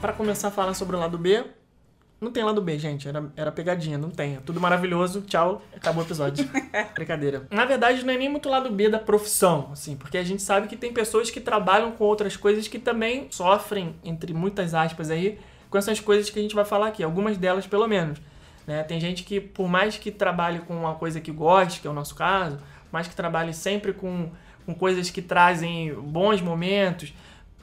para 0.00 0.12
começar 0.12 0.48
a 0.48 0.50
falar 0.52 0.72
sobre 0.74 0.94
o 0.94 1.00
lado 1.00 1.18
B, 1.18 1.44
Não 2.18 2.30
tem 2.30 2.42
lado 2.42 2.62
B, 2.62 2.78
gente. 2.78 3.06
Era, 3.06 3.30
era 3.36 3.52
pegadinha, 3.52 3.98
não 3.98 4.10
tem. 4.10 4.36
É 4.36 4.40
tudo 4.40 4.60
maravilhoso. 4.60 5.20
Tchau, 5.22 5.62
acabou 5.74 6.02
o 6.02 6.06
episódio. 6.06 6.48
Brincadeira. 6.94 7.46
Na 7.50 7.64
verdade, 7.64 8.04
não 8.04 8.14
é 8.14 8.16
nem 8.16 8.28
muito 8.28 8.48
lado 8.48 8.70
B 8.70 8.88
da 8.88 8.98
profissão, 8.98 9.68
assim, 9.72 9.96
porque 9.96 10.16
a 10.16 10.24
gente 10.24 10.42
sabe 10.42 10.66
que 10.66 10.76
tem 10.76 10.92
pessoas 10.92 11.30
que 11.30 11.40
trabalham 11.40 11.92
com 11.92 12.04
outras 12.04 12.36
coisas 12.36 12.66
que 12.68 12.78
também 12.78 13.26
sofrem, 13.30 13.94
entre 14.02 14.32
muitas 14.32 14.72
aspas 14.72 15.10
aí, 15.10 15.38
com 15.68 15.76
essas 15.76 16.00
coisas 16.00 16.30
que 16.30 16.38
a 16.38 16.42
gente 16.42 16.54
vai 16.54 16.64
falar 16.64 16.88
aqui. 16.88 17.02
Algumas 17.02 17.36
delas, 17.36 17.66
pelo 17.66 17.86
menos. 17.86 18.18
Né? 18.66 18.82
Tem 18.82 18.98
gente 18.98 19.22
que, 19.22 19.38
por 19.38 19.68
mais 19.68 19.98
que 19.98 20.10
trabalhe 20.10 20.60
com 20.60 20.74
uma 20.74 20.94
coisa 20.94 21.20
que 21.20 21.30
goste, 21.30 21.80
que 21.80 21.86
é 21.86 21.90
o 21.90 21.94
nosso 21.94 22.14
caso, 22.14 22.58
mais 22.90 23.06
que 23.06 23.14
trabalhe 23.14 23.52
sempre 23.52 23.92
com, 23.92 24.30
com 24.64 24.74
coisas 24.74 25.10
que 25.10 25.20
trazem 25.20 25.92
bons 25.94 26.40
momentos, 26.40 27.12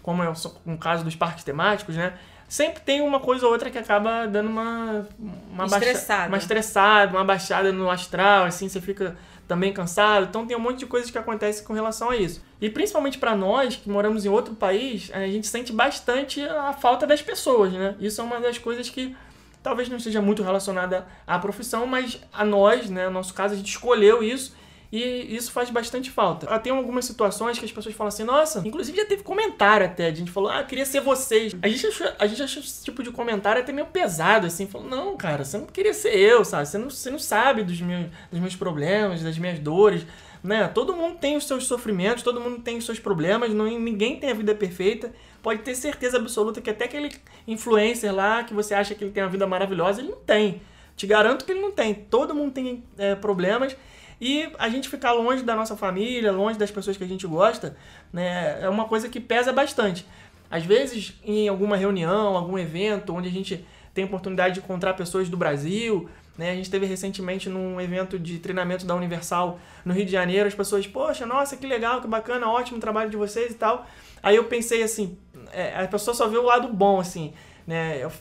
como 0.03 0.21
é 0.21 0.29
o, 0.29 0.33
o 0.65 0.77
caso 0.77 1.03
dos 1.03 1.15
parques 1.15 1.43
temáticos, 1.43 1.95
né? 1.95 2.13
Sempre 2.53 2.81
tem 2.81 3.01
uma 3.01 3.19
coisa 3.19 3.47
ou 3.47 3.51
outra 3.51 3.71
que 3.71 3.79
acaba 3.79 4.27
dando 4.27 4.47
uma 4.47 5.07
uma 5.51 5.65
estressada. 5.65 6.27
uma 6.27 6.37
estressada, 6.37 7.17
uma 7.17 7.25
baixada 7.25 7.71
no 7.71 7.89
astral, 7.89 8.45
assim, 8.45 8.69
você 8.69 8.79
fica 8.79 9.17
também 9.47 9.73
cansado. 9.73 10.27
Então 10.29 10.45
tem 10.45 10.55
um 10.55 10.59
monte 10.59 10.77
de 10.77 10.85
coisas 10.85 11.09
que 11.09 11.17
acontecem 11.17 11.65
com 11.65 11.73
relação 11.73 12.11
a 12.11 12.15
isso. 12.15 12.43
E 12.61 12.69
principalmente 12.69 13.17
para 13.17 13.35
nós 13.35 13.75
que 13.75 13.89
moramos 13.89 14.23
em 14.23 14.29
outro 14.29 14.53
país, 14.53 15.09
a 15.15 15.25
gente 15.25 15.47
sente 15.47 15.73
bastante 15.73 16.43
a 16.43 16.73
falta 16.73 17.07
das 17.07 17.23
pessoas, 17.23 17.73
né? 17.73 17.95
Isso 17.99 18.21
é 18.21 18.23
uma 18.23 18.39
das 18.39 18.59
coisas 18.59 18.87
que 18.87 19.15
talvez 19.63 19.89
não 19.89 19.97
esteja 19.97 20.21
muito 20.21 20.43
relacionada 20.43 21.07
à 21.25 21.39
profissão, 21.39 21.87
mas 21.87 22.19
a 22.31 22.45
nós, 22.45 22.87
né, 22.87 23.05
no 23.05 23.13
nosso 23.13 23.33
caso, 23.33 23.55
a 23.55 23.57
gente 23.57 23.69
escolheu 23.69 24.21
isso 24.21 24.53
e 24.95 25.35
isso 25.35 25.51
faz 25.51 25.71
bastante 25.71 26.11
falta. 26.11 26.59
Tem 26.59 26.71
algumas 26.71 27.05
situações 27.05 27.57
que 27.57 27.65
as 27.65 27.71
pessoas 27.71 27.95
falam 27.95 28.09
assim, 28.09 28.23
nossa, 28.23 28.61
inclusive 28.63 28.95
já 28.95 29.05
teve 29.07 29.23
comentário 29.23 29.87
até, 29.87 30.05
a 30.05 30.13
gente 30.13 30.29
falou, 30.29 30.51
ah, 30.51 30.63
queria 30.63 30.85
ser 30.85 31.01
vocês. 31.01 31.55
A 31.63 31.67
gente 31.67 31.87
achou, 31.87 32.07
a 32.19 32.27
gente 32.27 32.43
achou 32.43 32.61
esse 32.61 32.83
tipo 32.85 33.01
de 33.01 33.09
comentário 33.09 33.59
até 33.59 33.73
meio 33.73 33.87
pesado, 33.87 34.45
assim, 34.45 34.67
falou, 34.67 34.87
não, 34.87 35.17
cara, 35.17 35.43
você 35.43 35.57
não 35.57 35.65
queria 35.65 35.95
ser 35.95 36.15
eu, 36.15 36.45
sabe? 36.45 36.67
Você 36.67 36.77
não, 36.77 36.91
você 36.91 37.09
não 37.09 37.17
sabe 37.17 37.63
dos 37.63 37.81
meus, 37.81 38.05
dos 38.31 38.39
meus 38.39 38.55
problemas, 38.55 39.23
das 39.23 39.35
minhas 39.35 39.57
dores. 39.57 40.05
Né? 40.43 40.67
Todo 40.67 40.95
mundo 40.95 41.17
tem 41.17 41.37
os 41.37 41.47
seus 41.47 41.65
sofrimentos, 41.65 42.21
todo 42.21 42.39
mundo 42.39 42.59
tem 42.59 42.77
os 42.77 42.85
seus 42.85 42.99
problemas, 42.99 43.51
não, 43.51 43.65
ninguém 43.65 44.19
tem 44.19 44.29
a 44.29 44.35
vida 44.35 44.53
perfeita. 44.53 45.11
Pode 45.41 45.63
ter 45.63 45.73
certeza 45.73 46.17
absoluta 46.17 46.61
que 46.61 46.69
até 46.69 46.85
aquele 46.85 47.09
influencer 47.47 48.13
lá 48.13 48.43
que 48.43 48.53
você 48.53 48.75
acha 48.75 48.93
que 48.93 49.03
ele 49.03 49.11
tem 49.11 49.23
uma 49.23 49.29
vida 49.29 49.47
maravilhosa, 49.47 50.01
ele 50.01 50.09
não 50.09 50.19
tem. 50.19 50.61
Te 50.95 51.07
garanto 51.07 51.45
que 51.45 51.51
ele 51.51 51.61
não 51.61 51.71
tem. 51.71 51.95
Todo 51.95 52.35
mundo 52.35 52.51
tem 52.51 52.83
é, 52.95 53.15
problemas 53.15 53.75
e 54.19 54.49
a 54.57 54.69
gente 54.69 54.89
ficar 54.89 55.11
longe 55.13 55.43
da 55.43 55.55
nossa 55.55 55.75
família, 55.75 56.31
longe 56.31 56.57
das 56.57 56.71
pessoas 56.71 56.97
que 56.97 57.03
a 57.03 57.07
gente 57.07 57.25
gosta, 57.27 57.75
né, 58.11 58.61
é 58.61 58.69
uma 58.69 58.85
coisa 58.85 59.09
que 59.09 59.19
pesa 59.19 59.51
bastante. 59.51 60.05
Às 60.49 60.63
vezes, 60.63 61.19
em 61.23 61.47
alguma 61.47 61.75
reunião, 61.75 62.35
algum 62.37 62.57
evento, 62.57 63.13
onde 63.13 63.27
a 63.27 63.31
gente 63.31 63.65
tem 63.93 64.05
oportunidade 64.05 64.55
de 64.55 64.59
encontrar 64.59 64.93
pessoas 64.93 65.29
do 65.29 65.37
Brasil, 65.37 66.09
né, 66.37 66.51
a 66.51 66.55
gente 66.55 66.69
teve 66.69 66.85
recentemente 66.85 67.47
num 67.49 67.79
evento 67.79 68.17
de 68.17 68.39
treinamento 68.39 68.85
da 68.85 68.95
Universal 68.95 69.59
no 69.85 69.93
Rio 69.93 70.05
de 70.05 70.11
Janeiro, 70.11 70.47
as 70.47 70.55
pessoas, 70.55 70.87
poxa, 70.87 71.25
nossa, 71.25 71.55
que 71.57 71.67
legal, 71.67 72.01
que 72.01 72.07
bacana, 72.07 72.49
ótimo 72.49 72.79
trabalho 72.79 73.09
de 73.09 73.17
vocês 73.17 73.51
e 73.51 73.55
tal. 73.55 73.85
Aí 74.21 74.35
eu 74.35 74.45
pensei 74.45 74.81
assim, 74.81 75.17
é, 75.51 75.83
a 75.83 75.87
pessoa 75.87 76.15
só 76.15 76.27
vê 76.27 76.37
o 76.37 76.43
lado 76.43 76.67
bom, 76.69 76.99
assim. 76.99 77.33
Né? 77.65 78.03
Eu, 78.03 78.11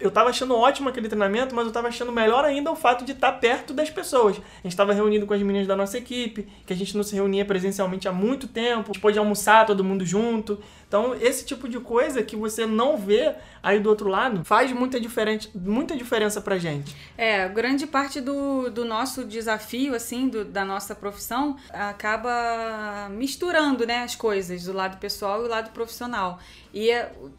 eu 0.00 0.10
tava 0.10 0.30
achando 0.30 0.54
ótimo 0.56 0.88
aquele 0.88 1.08
treinamento, 1.08 1.54
mas 1.54 1.66
eu 1.66 1.72
tava 1.72 1.88
achando 1.88 2.12
melhor 2.12 2.44
ainda 2.44 2.70
o 2.70 2.76
fato 2.76 3.04
de 3.04 3.12
estar 3.12 3.32
tá 3.32 3.38
perto 3.38 3.74
das 3.74 3.90
pessoas. 3.90 4.36
A 4.36 4.62
gente 4.62 4.72
estava 4.72 4.92
reunido 4.92 5.26
com 5.26 5.34
as 5.34 5.42
meninas 5.42 5.66
da 5.66 5.74
nossa 5.74 5.98
equipe, 5.98 6.46
que 6.64 6.72
a 6.72 6.76
gente 6.76 6.96
não 6.96 7.02
se 7.02 7.14
reunia 7.14 7.44
presencialmente 7.44 8.06
há 8.06 8.12
muito 8.12 8.46
tempo, 8.46 8.92
gente 8.94 9.00
pôde 9.00 9.18
almoçar 9.18 9.66
todo 9.66 9.82
mundo 9.82 10.06
junto. 10.06 10.58
Então, 10.94 11.12
esse 11.20 11.44
tipo 11.44 11.68
de 11.68 11.80
coisa 11.80 12.22
que 12.22 12.36
você 12.36 12.66
não 12.66 12.96
vê 12.96 13.34
aí 13.60 13.80
do 13.80 13.88
outro 13.88 14.08
lado 14.08 14.44
faz 14.44 14.70
muita, 14.70 14.96
muita 15.52 15.96
diferença 15.96 16.40
pra 16.40 16.56
gente. 16.56 16.94
É, 17.18 17.48
grande 17.48 17.84
parte 17.84 18.20
do, 18.20 18.70
do 18.70 18.84
nosso 18.84 19.24
desafio, 19.24 19.92
assim, 19.92 20.28
do, 20.28 20.44
da 20.44 20.64
nossa 20.64 20.94
profissão, 20.94 21.56
acaba 21.72 23.08
misturando 23.10 23.84
né, 23.84 24.04
as 24.04 24.14
coisas, 24.14 24.66
do 24.66 24.72
lado 24.72 24.98
pessoal 24.98 25.42
e 25.42 25.46
o 25.46 25.48
lado 25.48 25.70
profissional. 25.70 26.38
E, 26.72 26.90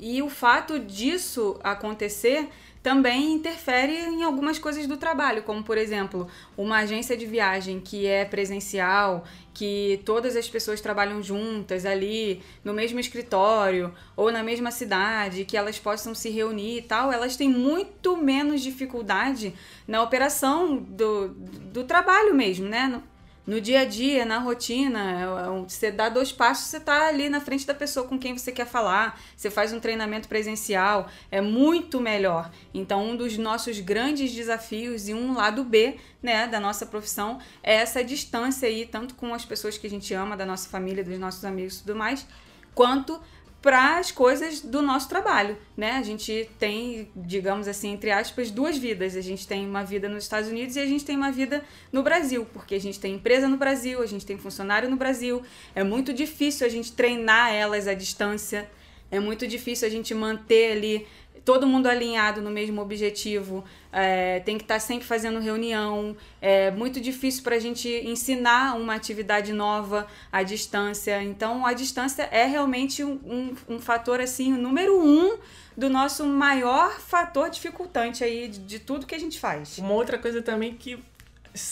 e 0.02 0.22
o 0.22 0.30
fato 0.30 0.78
disso 0.78 1.58
acontecer 1.64 2.50
também 2.86 3.34
interfere 3.34 3.94
em 3.94 4.22
algumas 4.22 4.60
coisas 4.60 4.86
do 4.86 4.96
trabalho, 4.96 5.42
como 5.42 5.64
por 5.64 5.76
exemplo, 5.76 6.28
uma 6.56 6.78
agência 6.78 7.18
de 7.18 7.26
viagem 7.26 7.80
que 7.80 8.06
é 8.06 8.24
presencial, 8.24 9.24
que 9.56 10.00
todas 10.06 10.36
as 10.36 10.48
pessoas 10.48 10.80
trabalham 10.82 11.20
juntas 11.24 11.84
ali 11.84 12.44
no 12.64 12.76
mesmo 12.76 13.00
escritório 13.00 13.92
ou 14.16 14.32
na 14.32 14.44
mesma 14.44 14.70
cidade, 14.70 15.46
que 15.46 15.58
elas 15.58 15.80
possam 15.80 16.14
se 16.14 16.30
reunir 16.30 16.78
e 16.78 16.82
tal, 16.84 17.12
elas 17.12 17.36
têm 17.36 17.50
muito 17.50 18.16
menos 18.16 18.62
dificuldade 18.62 19.56
na 19.88 20.04
operação 20.04 20.78
do, 20.78 21.30
do 21.30 21.86
trabalho 21.86 22.36
mesmo, 22.36 22.70
né? 22.70 23.02
No 23.46 23.62
dia 23.62 23.82
a 23.82 23.86
dia, 23.86 24.26
na 24.26 24.40
rotina, 24.40 25.22
é 25.22 25.64
você 25.68 25.92
dá 25.92 26.10
dois 26.10 26.32
passos, 26.32 26.66
você 26.66 26.78
está 26.78 27.08
ali 27.08 27.30
na 27.30 27.40
frente 27.40 27.66
da 27.66 27.74
pessoa 27.74 28.08
com 28.08 28.18
quem 28.18 28.36
você 28.38 28.52
quer 28.52 28.66
falar, 28.66 29.20
você 29.36 29.52
faz 29.52 29.72
um 29.72 29.80
treinamento 29.80 30.28
presencial, 30.28 31.08
é 31.30 31.42
muito 31.42 32.02
melhor. 32.02 32.50
Então, 32.74 33.04
um 33.04 33.16
dos 33.16 33.38
nossos 33.38 33.80
grandes 33.80 34.34
desafios 34.34 35.08
e 35.08 35.14
um 35.14 35.36
lado 35.36 35.64
B, 35.64 35.98
né, 36.24 36.48
da 36.48 36.60
nossa 36.60 36.86
profissão 36.86 37.40
é 37.62 37.76
essa 37.76 38.04
distância 38.04 38.68
aí, 38.68 38.86
tanto 38.86 39.14
com 39.14 39.34
as 39.34 39.46
pessoas 39.46 39.78
que 39.78 39.86
a 39.86 39.90
gente 39.90 40.14
ama, 40.14 40.36
da 40.36 40.46
nossa 40.46 40.68
família, 40.68 41.04
dos 41.04 41.20
nossos 41.20 41.46
amigos 41.46 41.78
e 41.78 41.80
tudo 41.84 41.96
mais, 41.96 42.26
quanto 42.74 43.22
para 43.66 43.98
as 43.98 44.12
coisas 44.12 44.62
do 44.62 44.80
nosso 44.80 45.10
trabalho, 45.10 45.58
né? 45.76 45.94
A 45.94 46.04
gente 46.04 46.48
tem, 46.60 47.10
digamos 47.16 47.68
assim, 47.68 47.94
entre 47.94 48.12
aspas, 48.12 48.52
duas 48.52 48.78
vidas. 48.78 49.16
A 49.16 49.22
gente 49.22 49.48
tem 49.48 49.66
uma 49.66 49.84
vida 49.84 50.08
nos 50.08 50.24
Estados 50.24 50.52
Unidos 50.52 50.76
e 50.76 50.80
a 50.80 50.86
gente 50.86 51.04
tem 51.04 51.18
uma 51.18 51.32
vida 51.32 51.66
no 51.92 52.04
Brasil, 52.04 52.46
porque 52.54 52.76
a 52.76 52.80
gente 52.80 53.00
tem 53.00 53.16
empresa 53.16 53.48
no 53.48 53.58
Brasil, 53.58 54.04
a 54.04 54.06
gente 54.06 54.24
tem 54.24 54.38
funcionário 54.38 54.88
no 54.88 54.96
Brasil. 54.96 55.42
É 55.74 55.84
muito 55.84 56.14
difícil 56.14 56.68
a 56.68 56.70
gente 56.70 56.92
treinar 56.92 57.52
elas 57.52 57.88
à 57.88 57.96
distância. 57.96 58.70
É 59.10 59.20
muito 59.20 59.48
difícil 59.48 59.88
a 59.88 59.92
gente 59.92 60.14
manter 60.14 60.74
ali 60.74 61.08
todo 61.46 61.68
mundo 61.68 61.88
alinhado 61.88 62.42
no 62.42 62.50
mesmo 62.50 62.82
objetivo, 62.82 63.64
é, 63.94 64.40
tem 64.40 64.58
que 64.58 64.64
estar 64.64 64.76
tá 64.76 64.80
sempre 64.80 65.06
fazendo 65.06 65.40
reunião. 65.40 66.18
É 66.42 66.72
muito 66.72 67.00
difícil 67.00 67.44
para 67.44 67.56
a 67.56 67.60
gente 67.60 67.88
ensinar 67.88 68.76
uma 68.76 68.96
atividade 68.96 69.54
nova 69.54 70.08
à 70.32 70.42
distância. 70.42 71.22
Então, 71.22 71.64
a 71.64 71.74
distância 71.74 72.24
é 72.24 72.46
realmente 72.46 73.04
um, 73.04 73.20
um, 73.24 73.76
um 73.76 73.80
fator, 73.80 74.20
assim, 74.20 74.52
número 74.52 75.00
um 75.00 75.38
do 75.78 75.88
nosso 75.88 76.26
maior 76.26 77.00
fator 77.00 77.50
dificultante 77.50 78.24
aí 78.24 78.48
de, 78.48 78.60
de 78.60 78.80
tudo 78.80 79.06
que 79.06 79.14
a 79.14 79.20
gente 79.20 79.40
faz. 79.40 79.78
Uma 79.78 79.94
outra 79.94 80.18
coisa 80.18 80.42
também 80.42 80.74
que 80.76 80.98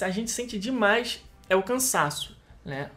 a 0.01 0.09
gente 0.11 0.29
sente 0.29 0.59
demais 0.59 1.21
é 1.49 1.55
o 1.55 1.63
cansaço, 1.63 2.37
né? 2.63 2.91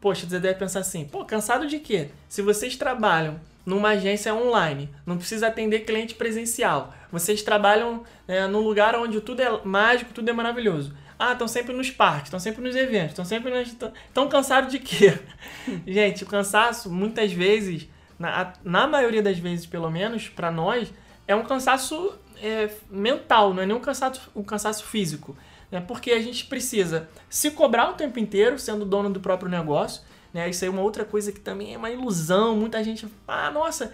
Poxa, 0.00 0.26
você 0.26 0.38
deve 0.38 0.58
pensar 0.58 0.80
assim, 0.80 1.04
pô, 1.04 1.24
cansado 1.24 1.66
de 1.66 1.80
quê? 1.80 2.08
Se 2.28 2.40
vocês 2.40 2.76
trabalham 2.76 3.40
numa 3.68 3.90
agência 3.90 4.34
online, 4.34 4.88
não 5.04 5.18
precisa 5.18 5.48
atender 5.48 5.80
cliente 5.80 6.14
presencial. 6.14 6.94
Vocês 7.12 7.42
trabalham 7.42 8.02
é, 8.26 8.46
num 8.46 8.60
lugar 8.60 8.96
onde 8.96 9.20
tudo 9.20 9.42
é 9.42 9.60
mágico, 9.62 10.14
tudo 10.14 10.30
é 10.30 10.32
maravilhoso. 10.32 10.94
Ah, 11.18 11.32
estão 11.32 11.46
sempre 11.46 11.74
nos 11.74 11.90
parques, 11.90 12.28
estão 12.28 12.40
sempre 12.40 12.62
nos 12.62 12.74
eventos, 12.74 13.10
estão 13.10 13.26
sempre 13.26 13.50
nas. 13.50 13.68
Estão 13.68 14.26
cansados 14.26 14.72
de 14.72 14.78
quê? 14.78 15.18
Gente, 15.86 16.24
o 16.24 16.26
cansaço, 16.26 16.90
muitas 16.90 17.30
vezes, 17.30 17.86
na, 18.18 18.54
na 18.64 18.86
maioria 18.86 19.22
das 19.22 19.38
vezes, 19.38 19.66
pelo 19.66 19.90
menos, 19.90 20.30
para 20.30 20.50
nós, 20.50 20.90
é 21.26 21.36
um 21.36 21.42
cansaço 21.42 22.18
é, 22.42 22.70
mental, 22.88 23.52
não 23.52 23.62
é 23.62 23.66
nem 23.66 23.76
um 23.76 23.80
cansaço, 23.80 24.30
um 24.34 24.42
cansaço 24.42 24.84
físico. 24.84 25.36
Né? 25.70 25.78
Porque 25.86 26.12
a 26.12 26.22
gente 26.22 26.46
precisa 26.46 27.06
se 27.28 27.50
cobrar 27.50 27.90
o 27.90 27.94
tempo 27.94 28.18
inteiro, 28.18 28.58
sendo 28.58 28.86
dono 28.86 29.10
do 29.10 29.20
próprio 29.20 29.50
negócio. 29.50 30.02
Né? 30.32 30.48
Isso 30.48 30.64
aí 30.64 30.68
é 30.68 30.72
uma 30.72 30.82
outra 30.82 31.04
coisa 31.04 31.32
que 31.32 31.40
também 31.40 31.74
é 31.74 31.78
uma 31.78 31.90
ilusão. 31.90 32.56
Muita 32.56 32.82
gente, 32.84 33.06
ah, 33.26 33.50
nossa, 33.50 33.92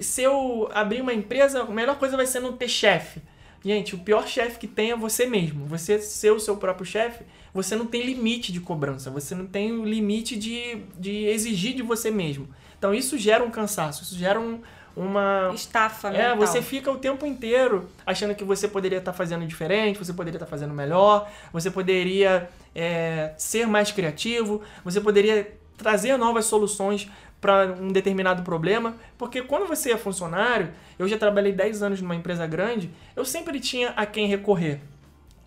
se 0.00 0.22
eu 0.22 0.68
abrir 0.72 1.00
uma 1.00 1.12
empresa, 1.12 1.62
a 1.62 1.66
melhor 1.66 1.98
coisa 1.98 2.16
vai 2.16 2.26
ser 2.26 2.40
não 2.40 2.52
ter 2.52 2.68
chefe. 2.68 3.20
Gente, 3.64 3.94
o 3.94 3.98
pior 3.98 4.26
chefe 4.28 4.58
que 4.58 4.66
tem 4.66 4.90
é 4.90 4.96
você 4.96 5.24
mesmo. 5.24 5.64
Você 5.66 5.98
ser 5.98 6.32
o 6.32 6.40
seu 6.40 6.56
próprio 6.56 6.84
chefe, 6.84 7.24
você 7.52 7.74
não 7.74 7.86
tem 7.86 8.02
limite 8.02 8.52
de 8.52 8.60
cobrança, 8.60 9.10
você 9.10 9.34
não 9.34 9.46
tem 9.46 9.72
o 9.72 9.84
limite 9.84 10.36
de, 10.36 10.82
de 10.98 11.24
exigir 11.26 11.74
de 11.74 11.82
você 11.82 12.10
mesmo. 12.10 12.48
Então 12.78 12.92
isso 12.92 13.16
gera 13.16 13.42
um 13.42 13.50
cansaço, 13.50 14.02
isso 14.02 14.18
gera 14.18 14.38
um, 14.38 14.60
uma. 14.94 15.50
Estafa, 15.54 16.08
É, 16.08 16.30
mental. 16.30 16.36
você 16.36 16.60
fica 16.60 16.90
o 16.90 16.98
tempo 16.98 17.24
inteiro 17.24 17.88
achando 18.04 18.34
que 18.34 18.44
você 18.44 18.68
poderia 18.68 18.98
estar 18.98 19.14
fazendo 19.14 19.46
diferente, 19.46 19.98
você 19.98 20.12
poderia 20.12 20.36
estar 20.36 20.46
fazendo 20.46 20.74
melhor, 20.74 21.30
você 21.50 21.70
poderia 21.70 22.50
é, 22.74 23.32
ser 23.38 23.66
mais 23.66 23.90
criativo, 23.90 24.60
você 24.84 25.00
poderia 25.00 25.56
trazer 25.76 26.16
novas 26.16 26.46
soluções 26.46 27.10
para 27.40 27.76
um 27.78 27.88
determinado 27.88 28.42
problema, 28.42 28.94
porque 29.18 29.42
quando 29.42 29.66
você 29.66 29.92
é 29.92 29.98
funcionário, 29.98 30.70
eu 30.98 31.06
já 31.06 31.18
trabalhei 31.18 31.52
10 31.52 31.82
anos 31.82 32.00
numa 32.00 32.14
empresa 32.14 32.46
grande, 32.46 32.90
eu 33.14 33.24
sempre 33.24 33.60
tinha 33.60 33.90
a 33.90 34.06
quem 34.06 34.26
recorrer. 34.26 34.80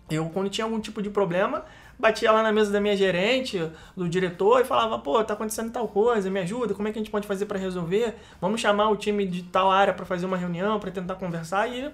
Eu, 0.08 0.30
quando 0.30 0.48
tinha 0.48 0.64
algum 0.64 0.78
tipo 0.80 1.02
de 1.02 1.10
problema, 1.10 1.64
batia 1.98 2.30
lá 2.30 2.42
na 2.42 2.52
mesa 2.52 2.70
da 2.70 2.80
minha 2.80 2.96
gerente, 2.96 3.60
do 3.96 4.08
diretor, 4.08 4.60
e 4.60 4.64
falava: 4.64 4.98
pô, 4.98 5.22
tá 5.24 5.34
acontecendo 5.34 5.72
tal 5.72 5.88
coisa, 5.88 6.30
me 6.30 6.40
ajuda, 6.40 6.72
como 6.72 6.88
é 6.88 6.92
que 6.92 6.98
a 6.98 7.02
gente 7.02 7.10
pode 7.10 7.26
fazer 7.26 7.46
para 7.46 7.58
resolver? 7.58 8.14
Vamos 8.40 8.60
chamar 8.60 8.90
o 8.90 8.96
time 8.96 9.26
de 9.26 9.42
tal 9.42 9.70
área 9.70 9.92
para 9.92 10.06
fazer 10.06 10.24
uma 10.24 10.36
reunião, 10.36 10.78
para 10.78 10.90
tentar 10.90 11.16
conversar. 11.16 11.68
E 11.68 11.90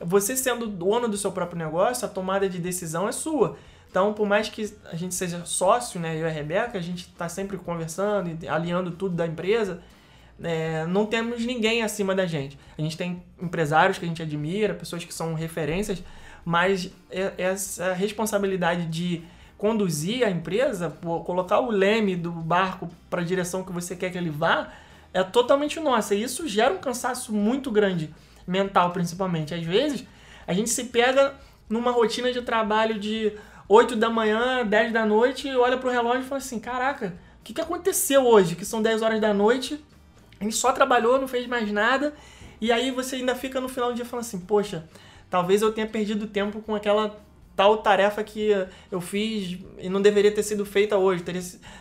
você 0.00 0.36
sendo 0.36 0.66
dono 0.66 1.08
do 1.08 1.16
seu 1.16 1.32
próprio 1.32 1.58
negócio, 1.58 2.06
a 2.06 2.08
tomada 2.08 2.48
de 2.48 2.58
decisão 2.58 3.08
é 3.08 3.12
sua. 3.12 3.56
Então, 3.90 4.12
por 4.12 4.26
mais 4.26 4.48
que 4.48 4.72
a 4.90 4.96
gente 4.96 5.14
seja 5.14 5.44
sócio, 5.44 5.98
né, 5.98 6.14
eu 6.14 6.20
e 6.20 6.24
a 6.24 6.30
Rebeca, 6.30 6.76
a 6.76 6.80
gente 6.80 7.08
está 7.08 7.28
sempre 7.28 7.56
conversando 7.56 8.36
e 8.42 8.48
alinhando 8.48 8.90
tudo 8.90 9.14
da 9.14 9.26
empresa, 9.26 9.80
é, 10.42 10.86
não 10.86 11.06
temos 11.06 11.44
ninguém 11.44 11.82
acima 11.82 12.14
da 12.14 12.26
gente. 12.26 12.58
A 12.76 12.82
gente 12.82 12.96
tem 12.96 13.22
empresários 13.40 13.98
que 13.98 14.04
a 14.04 14.08
gente 14.08 14.22
admira, 14.22 14.74
pessoas 14.74 15.04
que 15.04 15.12
são 15.12 15.34
referências, 15.34 16.02
mas 16.44 16.90
essa 17.36 17.92
responsabilidade 17.92 18.86
de 18.86 19.22
conduzir 19.56 20.24
a 20.24 20.30
empresa, 20.30 20.88
colocar 21.24 21.58
o 21.60 21.70
leme 21.70 22.14
do 22.14 22.30
barco 22.30 22.88
para 23.10 23.22
a 23.22 23.24
direção 23.24 23.64
que 23.64 23.72
você 23.72 23.96
quer 23.96 24.10
que 24.10 24.16
ele 24.16 24.30
vá, 24.30 24.72
é 25.12 25.22
totalmente 25.24 25.80
nossa. 25.80 26.14
E 26.14 26.22
isso 26.22 26.46
gera 26.46 26.72
um 26.72 26.78
cansaço 26.78 27.32
muito 27.32 27.70
grande, 27.70 28.14
mental 28.46 28.92
principalmente. 28.92 29.52
Às 29.52 29.64
vezes, 29.64 30.06
a 30.46 30.52
gente 30.52 30.70
se 30.70 30.84
pega 30.84 31.34
numa 31.68 31.90
rotina 31.90 32.32
de 32.32 32.40
trabalho 32.40 32.98
de 32.98 33.32
8 33.68 33.96
da 33.96 34.08
manhã, 34.08 34.64
10 34.64 34.92
da 34.92 35.04
noite, 35.04 35.48
olha 35.54 35.76
pro 35.76 35.90
relógio 35.90 36.22
e 36.22 36.26
fala 36.26 36.38
assim: 36.38 36.58
caraca, 36.58 37.14
o 37.40 37.44
que, 37.44 37.52
que 37.52 37.60
aconteceu 37.60 38.26
hoje? 38.26 38.56
Que 38.56 38.64
são 38.64 38.80
10 38.80 39.02
horas 39.02 39.20
da 39.20 39.34
noite, 39.34 39.78
gente 40.40 40.56
só 40.56 40.72
trabalhou, 40.72 41.20
não 41.20 41.28
fez 41.28 41.46
mais 41.46 41.70
nada, 41.70 42.14
e 42.60 42.72
aí 42.72 42.90
você 42.90 43.16
ainda 43.16 43.34
fica 43.34 43.60
no 43.60 43.68
final 43.68 43.90
do 43.90 43.96
dia 43.96 44.04
falando 44.04 44.24
assim: 44.24 44.40
poxa, 44.40 44.88
talvez 45.28 45.62
eu 45.62 45.72
tenha 45.72 45.86
perdido 45.86 46.26
tempo 46.26 46.60
com 46.60 46.74
aquela 46.74 47.20
tal 47.54 47.78
tarefa 47.78 48.22
que 48.22 48.50
eu 48.90 49.00
fiz 49.00 49.58
e 49.78 49.88
não 49.88 50.00
deveria 50.00 50.32
ter 50.32 50.44
sido 50.44 50.64
feita 50.64 50.96
hoje. 50.96 51.24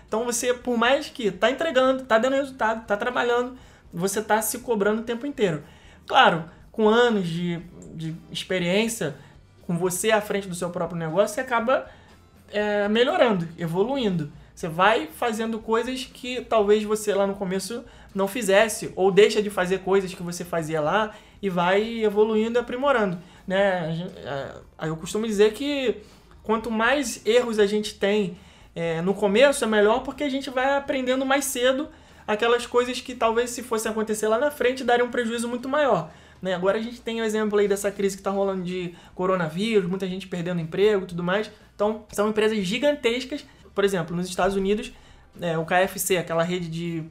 Então 0.08 0.26
você, 0.26 0.54
por 0.54 0.76
mais 0.76 1.08
que 1.08 1.32
tá 1.32 1.52
entregando, 1.52 2.04
tá 2.04 2.18
dando 2.18 2.34
resultado, 2.34 2.86
tá 2.86 2.98
trabalhando, 2.98 3.56
você 3.94 4.22
tá 4.22 4.42
se 4.42 4.60
cobrando 4.60 5.02
o 5.02 5.06
tempo 5.06 5.26
inteiro. 5.26 5.64
Claro, 6.08 6.46
com 6.72 6.90
anos 6.90 7.28
de, 7.28 7.60
de 7.94 8.16
experiência, 8.32 9.16
com 9.68 9.78
você 9.78 10.12
à 10.12 10.22
frente 10.22 10.48
do 10.48 10.56
seu 10.56 10.70
próprio 10.70 10.98
negócio, 10.98 11.36
você 11.36 11.42
acaba 11.42 11.86
é, 12.52 12.88
melhorando, 12.88 13.48
evoluindo. 13.58 14.32
Você 14.56 14.68
vai 14.68 15.08
fazendo 15.14 15.60
coisas 15.60 16.10
que 16.12 16.42
talvez 16.42 16.84
você 16.84 17.14
lá 17.14 17.28
no 17.28 17.36
começo 17.36 17.84
não 18.16 18.28
fizesse, 18.28 18.92
ou 18.96 19.12
deixa 19.12 19.44
de 19.44 19.50
fazer 19.50 19.80
coisas 19.80 20.12
que 20.14 20.24
você 20.24 20.44
fazia 20.44 20.82
lá 20.82 21.14
e 21.42 21.50
vai 21.50 22.04
evoluindo 22.04 22.58
e 22.58 22.60
aprimorando. 22.60 23.20
Né? 23.46 24.10
Eu 24.82 24.96
costumo 24.98 25.28
dizer 25.28 25.54
que 25.54 25.98
quanto 26.42 26.72
mais 26.72 27.22
erros 27.26 27.60
a 27.60 27.68
gente 27.68 27.94
tem 27.96 28.38
é, 28.76 29.02
no 29.02 29.14
começo, 29.14 29.64
é 29.64 29.68
melhor 29.68 30.00
porque 30.00 30.24
a 30.24 30.30
gente 30.30 30.50
vai 30.50 30.76
aprendendo 30.76 31.26
mais 31.26 31.46
cedo 31.46 31.90
aquelas 32.26 32.66
coisas 32.66 33.00
que 33.00 33.14
talvez 33.14 33.52
se 33.52 33.62
fosse 33.62 33.88
acontecer 33.88 34.28
lá 34.28 34.40
na 34.40 34.50
frente 34.50 34.84
daria 34.84 35.06
um 35.06 35.12
prejuízo 35.12 35.48
muito 35.48 35.70
maior. 35.70 36.10
Né? 36.42 36.54
Agora 36.54 36.78
a 36.78 36.82
gente 36.82 37.02
tem 37.02 37.22
o 37.22 37.24
exemplo 37.24 37.58
aí 37.60 37.68
dessa 37.68 37.92
crise 37.92 38.16
que 38.16 38.22
está 38.22 38.32
rolando 38.32 38.64
de 38.64 38.94
coronavírus, 39.16 39.90
muita 39.90 40.08
gente 40.08 40.28
perdendo 40.28 40.62
emprego 40.62 41.04
e 41.04 41.08
tudo 41.08 41.24
mais. 41.24 41.52
Então, 41.76 42.06
são 42.12 42.30
empresas 42.30 42.58
gigantescas. 42.60 43.46
Por 43.74 43.84
exemplo, 43.84 44.16
nos 44.16 44.28
Estados 44.28 44.56
Unidos, 44.56 44.92
é, 45.40 45.58
o 45.58 45.66
KFC, 45.66 46.18
aquela 46.18 46.44
rede 46.44 46.68
de 46.68 47.06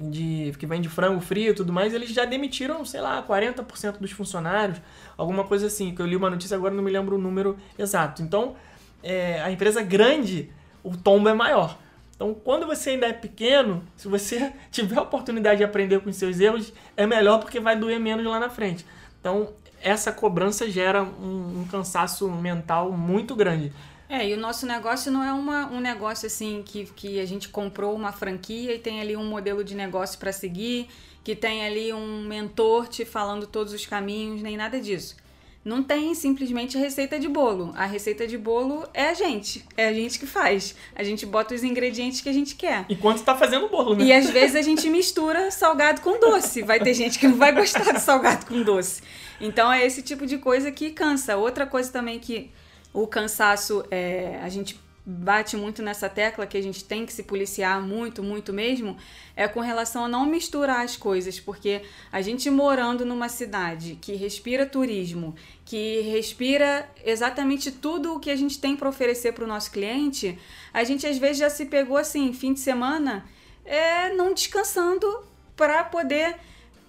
de 0.00 0.52
que 0.58 0.66
vende 0.66 0.88
frango 0.88 1.20
frio 1.20 1.50
e 1.52 1.54
tudo 1.54 1.72
mais, 1.72 1.94
eles 1.94 2.10
já 2.10 2.24
demitiram, 2.24 2.84
sei 2.84 3.00
lá, 3.00 3.22
40% 3.22 3.98
dos 3.98 4.10
funcionários, 4.10 4.80
alguma 5.16 5.44
coisa 5.44 5.66
assim, 5.66 5.94
que 5.94 6.00
eu 6.00 6.06
li 6.06 6.16
uma 6.16 6.30
notícia 6.30 6.56
agora 6.56 6.74
não 6.74 6.82
me 6.82 6.90
lembro 6.90 7.16
o 7.16 7.18
número 7.18 7.56
exato. 7.78 8.22
Então, 8.22 8.56
é, 9.02 9.40
a 9.40 9.50
empresa 9.50 9.82
grande, 9.82 10.50
o 10.82 10.96
tombo 10.96 11.28
é 11.28 11.34
maior. 11.34 11.78
Então, 12.16 12.34
quando 12.34 12.66
você 12.66 12.90
ainda 12.90 13.06
é 13.06 13.12
pequeno, 13.12 13.84
se 13.94 14.08
você 14.08 14.52
tiver 14.72 14.98
a 14.98 15.02
oportunidade 15.02 15.58
de 15.58 15.64
aprender 15.64 16.00
com 16.00 16.10
os 16.10 16.16
seus 16.16 16.40
erros, 16.40 16.72
é 16.96 17.06
melhor 17.06 17.38
porque 17.38 17.60
vai 17.60 17.76
doer 17.76 18.00
menos 18.00 18.24
lá 18.24 18.40
na 18.40 18.48
frente. 18.48 18.84
Então, 19.20 19.52
essa 19.82 20.10
cobrança 20.10 20.68
gera 20.68 21.02
um, 21.02 21.60
um 21.60 21.68
cansaço 21.70 22.28
mental 22.28 22.90
muito 22.90 23.36
grande. 23.36 23.72
É, 24.08 24.26
e 24.28 24.34
o 24.34 24.36
nosso 24.38 24.66
negócio 24.66 25.10
não 25.10 25.22
é 25.22 25.32
uma, 25.32 25.66
um 25.66 25.80
negócio 25.80 26.26
assim 26.26 26.62
que, 26.64 26.86
que 26.86 27.20
a 27.20 27.26
gente 27.26 27.48
comprou 27.48 27.94
uma 27.94 28.12
franquia 28.12 28.74
e 28.74 28.78
tem 28.78 29.00
ali 29.00 29.16
um 29.16 29.26
modelo 29.26 29.64
de 29.64 29.74
negócio 29.74 30.18
para 30.18 30.32
seguir, 30.32 30.88
que 31.24 31.34
tem 31.34 31.66
ali 31.66 31.92
um 31.92 32.22
mentor 32.22 32.86
te 32.86 33.04
falando 33.04 33.46
todos 33.46 33.72
os 33.72 33.84
caminhos, 33.84 34.42
nem 34.42 34.56
nada 34.56 34.80
disso. 34.80 35.16
Não 35.66 35.82
tem 35.82 36.14
simplesmente 36.14 36.78
receita 36.78 37.18
de 37.18 37.26
bolo. 37.26 37.72
A 37.74 37.86
receita 37.86 38.24
de 38.24 38.38
bolo 38.38 38.88
é 38.94 39.08
a 39.08 39.14
gente. 39.14 39.64
É 39.76 39.88
a 39.88 39.92
gente 39.92 40.16
que 40.16 40.24
faz. 40.24 40.76
A 40.94 41.02
gente 41.02 41.26
bota 41.26 41.56
os 41.56 41.64
ingredientes 41.64 42.20
que 42.20 42.28
a 42.28 42.32
gente 42.32 42.54
quer. 42.54 42.86
Enquanto 42.88 43.16
está 43.16 43.34
fazendo 43.34 43.66
o 43.66 43.68
bolo, 43.68 43.96
né? 43.96 44.04
E 44.04 44.12
às 44.12 44.30
vezes 44.30 44.54
a 44.54 44.62
gente 44.62 44.88
mistura 44.88 45.50
salgado 45.50 46.02
com 46.02 46.20
doce. 46.20 46.62
Vai 46.62 46.78
ter 46.78 46.94
gente 46.94 47.18
que 47.18 47.26
não 47.26 47.36
vai 47.36 47.50
gostar 47.52 47.92
de 47.92 48.00
salgado 48.00 48.46
com 48.46 48.62
doce. 48.62 49.02
Então 49.40 49.72
é 49.72 49.84
esse 49.84 50.02
tipo 50.02 50.24
de 50.24 50.38
coisa 50.38 50.70
que 50.70 50.92
cansa. 50.92 51.36
Outra 51.36 51.66
coisa 51.66 51.90
também 51.90 52.20
que 52.20 52.48
o 52.94 53.04
cansaço, 53.04 53.84
é, 53.90 54.38
a 54.44 54.48
gente 54.48 54.80
bate 55.08 55.56
muito 55.56 55.82
nessa 55.82 56.08
tecla 56.08 56.48
que 56.48 56.56
a 56.56 56.62
gente 56.62 56.82
tem 56.82 57.06
que 57.06 57.12
se 57.12 57.22
policiar 57.22 57.80
muito, 57.80 58.24
muito 58.24 58.52
mesmo, 58.52 58.96
é 59.36 59.46
com 59.46 59.60
relação 59.60 60.06
a 60.06 60.08
não 60.08 60.26
misturar 60.26 60.84
as 60.84 60.96
coisas, 60.96 61.38
porque 61.38 61.82
a 62.10 62.20
gente 62.20 62.50
morando 62.50 63.04
numa 63.06 63.28
cidade 63.28 63.96
que 64.00 64.14
respira 64.16 64.66
turismo, 64.66 65.36
que 65.66 66.00
respira 66.02 66.88
exatamente 67.04 67.72
tudo 67.72 68.14
o 68.14 68.20
que 68.20 68.30
a 68.30 68.36
gente 68.36 68.58
tem 68.58 68.76
para 68.76 68.88
oferecer 68.88 69.32
para 69.32 69.44
o 69.44 69.48
nosso 69.48 69.72
cliente, 69.72 70.38
a 70.72 70.84
gente 70.84 71.04
às 71.04 71.18
vezes 71.18 71.38
já 71.38 71.50
se 71.50 71.66
pegou 71.66 71.96
assim, 71.96 72.32
fim 72.32 72.54
de 72.54 72.60
semana, 72.60 73.26
é, 73.64 74.14
não 74.14 74.32
descansando 74.32 75.24
para 75.56 75.82
poder 75.82 76.36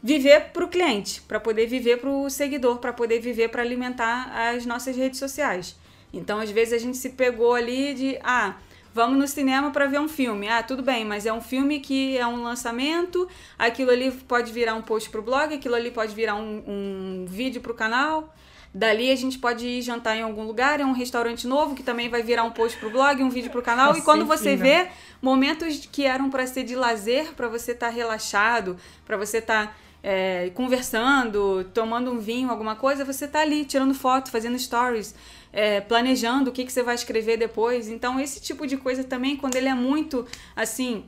viver 0.02 0.52
para 0.54 0.64
o 0.64 0.68
cliente, 0.68 1.22
para 1.24 1.40
poder 1.40 1.66
viver 1.66 1.98
para 1.98 2.10
o 2.10 2.30
seguidor, 2.30 2.78
para 2.78 2.94
poder 2.94 3.20
viver 3.20 3.50
para 3.50 3.64
alimentar 3.64 4.32
as 4.32 4.64
nossas 4.64 4.96
redes 4.96 5.18
sociais. 5.18 5.76
Então, 6.14 6.40
às 6.40 6.52
vezes, 6.52 6.74
a 6.74 6.78
gente 6.78 6.98
se 6.98 7.10
pegou 7.10 7.56
ali 7.56 7.96
de, 7.96 8.20
ah, 8.24 8.58
vamos 8.94 9.18
no 9.18 9.28
cinema 9.28 9.72
para 9.72 9.88
ver 9.88 10.00
um 10.00 10.08
filme. 10.08 10.48
Ah, 10.48 10.62
tudo 10.62 10.84
bem, 10.84 11.04
mas 11.04 11.26
é 11.26 11.34
um 11.34 11.42
filme 11.42 11.80
que 11.80 12.16
é 12.16 12.28
um 12.28 12.44
lançamento, 12.44 13.28
aquilo 13.58 13.90
ali 13.90 14.12
pode 14.12 14.54
virar 14.54 14.76
um 14.76 14.84
post 14.84 15.10
para 15.10 15.20
o 15.20 15.24
blog, 15.24 15.54
aquilo 15.54 15.74
ali 15.74 15.90
pode 15.90 16.14
virar 16.14 16.36
um, 16.36 16.64
um 16.68 17.26
vídeo 17.28 17.60
para 17.60 17.72
o 17.72 17.76
canal. 17.76 18.34
Dali 18.78 19.12
a 19.12 19.16
gente 19.16 19.40
pode 19.40 19.66
ir 19.66 19.82
jantar 19.82 20.16
em 20.16 20.22
algum 20.22 20.44
lugar, 20.44 20.80
é 20.80 20.86
um 20.86 20.92
restaurante 20.92 21.48
novo 21.48 21.74
que 21.74 21.82
também 21.82 22.10
vai 22.10 22.22
virar 22.22 22.44
um 22.44 22.52
post 22.52 22.78
pro 22.78 22.92
blog, 22.92 23.24
um 23.24 23.30
vídeo 23.30 23.50
pro 23.50 23.62
canal. 23.62 23.98
E 23.98 24.02
quando 24.02 24.26
você 24.26 24.52
sim, 24.52 24.58
vê 24.58 24.88
momentos 25.22 25.88
que 25.92 26.06
eram 26.06 26.30
para 26.30 26.46
ser 26.46 26.64
de 26.64 26.76
lazer, 26.76 27.34
para 27.34 27.48
você 27.48 27.72
estar 27.72 27.88
tá 27.88 27.92
relaxado, 27.92 28.78
para 29.04 29.18
você 29.18 29.40
estar 29.40 29.68
tá, 29.68 29.74
é, 30.04 30.52
conversando, 30.54 31.64
tomando 31.74 32.12
um 32.12 32.20
vinho, 32.20 32.52
alguma 32.52 32.76
coisa, 32.76 33.04
você 33.04 33.28
tá 33.28 33.42
ali 33.42 33.66
tirando 33.66 33.96
foto, 33.96 34.30
fazendo 34.30 34.60
stories 34.60 35.16
é, 35.52 35.82
planejando 35.82 36.52
o 36.52 36.54
que, 36.54 36.64
que 36.66 36.72
você 36.72 36.84
vai 36.84 36.94
escrever 36.94 37.38
depois. 37.38 37.90
Então, 37.90 38.20
esse 38.20 38.40
tipo 38.40 38.68
de 38.68 38.78
coisa 38.78 39.04
também, 39.04 39.36
quando 39.36 39.56
ele 39.56 39.68
é 39.68 39.74
muito 39.74 40.24
assim, 40.56 41.04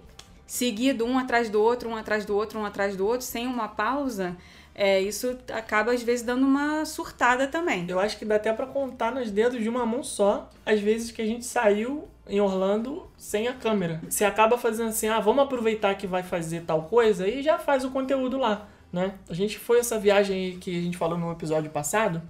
seguido 0.48 1.06
um 1.06 1.20
atrás 1.20 1.50
do 1.50 1.62
outro, 1.62 1.90
um 1.90 1.96
atrás 1.96 2.26
do 2.26 2.36
outro, 2.36 2.60
um 2.60 2.66
atrás 2.66 2.96
do 2.96 3.06
outro, 3.06 3.26
sem 3.26 3.46
uma 3.46 3.68
pausa, 3.68 4.36
é, 4.82 5.02
isso 5.02 5.38
acaba 5.52 5.92
às 5.92 6.02
vezes 6.02 6.26
dando 6.26 6.46
uma 6.46 6.86
surtada 6.86 7.46
também. 7.48 7.86
Eu 7.90 8.00
acho 8.00 8.18
que 8.18 8.24
dá 8.24 8.38
até 8.38 8.54
para 8.54 8.66
contar 8.66 9.12
nos 9.12 9.30
dedos 9.30 9.62
de 9.62 9.68
uma 9.68 9.86
mão 9.86 10.02
só, 10.02 10.50
às 10.66 10.80
vezes 10.80 11.12
que 11.12 11.22
a 11.22 11.26
gente 11.26 11.46
saiu 11.46 12.08
em 12.26 12.40
Orlando 12.40 13.06
sem 13.18 13.50
a 13.50 13.54
câmera. 13.54 14.00
Você 14.10 14.24
acaba 14.24 14.58
fazendo 14.58 14.88
assim, 14.88 15.10
ah, 15.10 15.20
vamos 15.20 15.44
aproveitar 15.44 15.96
que 15.96 16.08
vai 16.08 16.24
fazer 16.24 16.62
tal 16.62 16.84
coisa 16.84 17.28
e 17.28 17.42
já 17.42 17.60
faz 17.60 17.84
o 17.84 17.92
conteúdo 17.92 18.38
lá, 18.38 18.70
né? 18.90 19.16
A 19.30 19.34
gente 19.34 19.60
foi 19.60 19.80
essa 19.80 20.00
viagem 20.00 20.58
que 20.60 20.80
a 20.80 20.82
gente 20.82 20.96
falou 20.96 21.18
no 21.18 21.30
episódio 21.30 21.70
passado, 21.70 22.22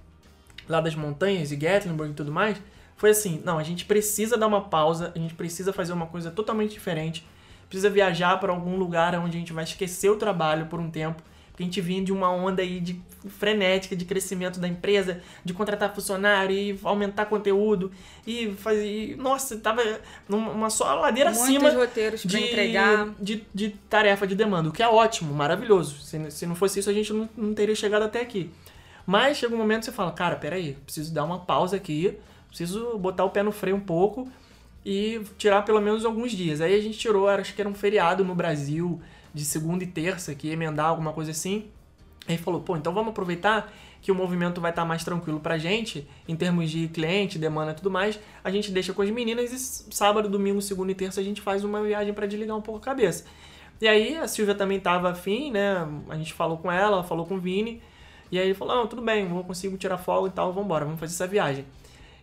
lá 0.68 0.80
das 0.80 0.96
montanhas 0.96 1.52
e 1.52 1.56
Gatlinburg 1.56 2.10
e 2.10 2.16
tudo 2.16 2.32
mais, 2.32 2.60
foi 2.96 3.10
assim, 3.10 3.40
não, 3.44 3.58
a 3.58 3.62
gente 3.62 3.84
precisa 3.84 4.36
dar 4.36 4.48
uma 4.48 4.62
pausa, 4.62 5.12
a 5.14 5.18
gente 5.20 5.34
precisa 5.34 5.72
fazer 5.72 5.92
uma 5.92 6.06
coisa 6.08 6.32
totalmente 6.32 6.72
diferente, 6.72 7.24
precisa 7.68 7.88
viajar 7.88 8.40
para 8.40 8.52
algum 8.52 8.76
lugar 8.76 9.14
onde 9.20 9.36
a 9.36 9.40
gente 9.40 9.52
vai 9.52 9.62
esquecer 9.62 10.10
o 10.10 10.16
trabalho 10.16 10.66
por 10.66 10.80
um 10.80 10.90
tempo, 10.90 11.22
porque 11.60 11.62
a 11.62 11.64
gente 11.64 11.80
vinha 11.80 12.02
de 12.02 12.12
uma 12.12 12.30
onda 12.30 12.62
aí 12.62 12.80
de 12.80 13.00
frenética 13.28 13.94
de 13.94 14.06
crescimento 14.06 14.58
da 14.58 14.66
empresa, 14.66 15.20
de 15.44 15.52
contratar 15.52 15.94
funcionário 15.94 16.56
e 16.56 16.78
aumentar 16.82 17.26
conteúdo 17.26 17.92
e 18.26 18.52
fazer, 18.52 19.16
nossa, 19.18 19.58
tava 19.58 19.82
numa 20.26 20.70
só 20.70 20.94
ladeira 20.94 21.30
Muitos 21.30 21.48
acima 21.48 21.70
roteiros 21.70 22.22
de, 22.22 22.38
entregar. 22.38 23.10
De, 23.20 23.44
de 23.54 23.70
tarefa 23.90 24.26
de 24.26 24.34
demanda, 24.34 24.70
o 24.70 24.72
que 24.72 24.82
é 24.82 24.88
ótimo, 24.88 25.34
maravilhoso. 25.34 26.00
Se, 26.00 26.30
se 26.30 26.46
não 26.46 26.54
fosse 26.54 26.80
isso, 26.80 26.88
a 26.88 26.94
gente 26.94 27.12
não, 27.12 27.28
não 27.36 27.52
teria 27.52 27.74
chegado 27.74 28.04
até 28.04 28.22
aqui. 28.22 28.50
Mas 29.06 29.36
chega 29.36 29.54
um 29.54 29.58
momento 29.58 29.80
que 29.80 29.86
você 29.86 29.92
fala, 29.92 30.12
cara, 30.12 30.36
peraí, 30.36 30.76
preciso 30.84 31.12
dar 31.12 31.24
uma 31.24 31.40
pausa 31.40 31.76
aqui, 31.76 32.16
preciso 32.48 32.96
botar 32.96 33.24
o 33.24 33.30
pé 33.30 33.42
no 33.42 33.52
freio 33.52 33.76
um 33.76 33.80
pouco 33.80 34.30
e 34.84 35.20
tirar 35.36 35.62
pelo 35.62 35.80
menos 35.80 36.06
alguns 36.06 36.32
dias. 36.32 36.62
Aí 36.62 36.74
a 36.74 36.80
gente 36.80 36.98
tirou, 36.98 37.28
acho 37.28 37.54
que 37.54 37.60
era 37.60 37.68
um 37.68 37.74
feriado 37.74 38.24
no 38.24 38.34
Brasil, 38.34 39.00
de 39.32 39.44
segunda 39.44 39.84
e 39.84 39.86
terça, 39.86 40.34
que 40.34 40.50
emendar 40.50 40.86
alguma 40.86 41.12
coisa 41.12 41.30
assim. 41.30 41.66
Aí 42.28 42.38
falou, 42.38 42.60
pô, 42.60 42.76
então 42.76 42.92
vamos 42.92 43.10
aproveitar 43.10 43.72
que 44.02 44.10
o 44.10 44.14
movimento 44.14 44.60
vai 44.60 44.70
estar 44.70 44.84
mais 44.84 45.04
tranquilo 45.04 45.40
pra 45.40 45.58
gente, 45.58 46.08
em 46.26 46.34
termos 46.34 46.70
de 46.70 46.88
cliente, 46.88 47.38
demanda 47.38 47.72
e 47.72 47.74
tudo 47.74 47.90
mais. 47.90 48.18
A 48.42 48.50
gente 48.50 48.70
deixa 48.70 48.92
com 48.92 49.02
as 49.02 49.10
meninas 49.10 49.52
e 49.52 49.94
sábado, 49.94 50.28
domingo, 50.28 50.62
segunda 50.62 50.92
e 50.92 50.94
terça 50.94 51.20
a 51.20 51.24
gente 51.24 51.40
faz 51.40 51.64
uma 51.64 51.82
viagem 51.82 52.14
para 52.14 52.26
desligar 52.26 52.56
um 52.56 52.62
pouco 52.62 52.80
a 52.80 52.82
cabeça. 52.82 53.24
E 53.80 53.88
aí 53.88 54.16
a 54.16 54.28
Silvia 54.28 54.54
também 54.54 54.78
tava 54.78 55.10
afim, 55.10 55.50
né? 55.50 55.86
A 56.08 56.16
gente 56.16 56.32
falou 56.32 56.58
com 56.58 56.70
ela, 56.70 57.02
falou 57.02 57.26
com 57.26 57.36
o 57.36 57.40
Vini. 57.40 57.82
E 58.30 58.38
aí 58.38 58.46
ele 58.46 58.54
falou, 58.54 58.76
não, 58.76 58.86
tudo 58.86 59.02
bem, 59.02 59.26
vou 59.26 59.42
consigo 59.42 59.76
tirar 59.76 59.98
folga 59.98 60.28
e 60.28 60.32
tal, 60.32 60.52
vamos 60.52 60.66
embora, 60.66 60.84
vamos 60.84 61.00
fazer 61.00 61.14
essa 61.14 61.26
viagem. 61.26 61.64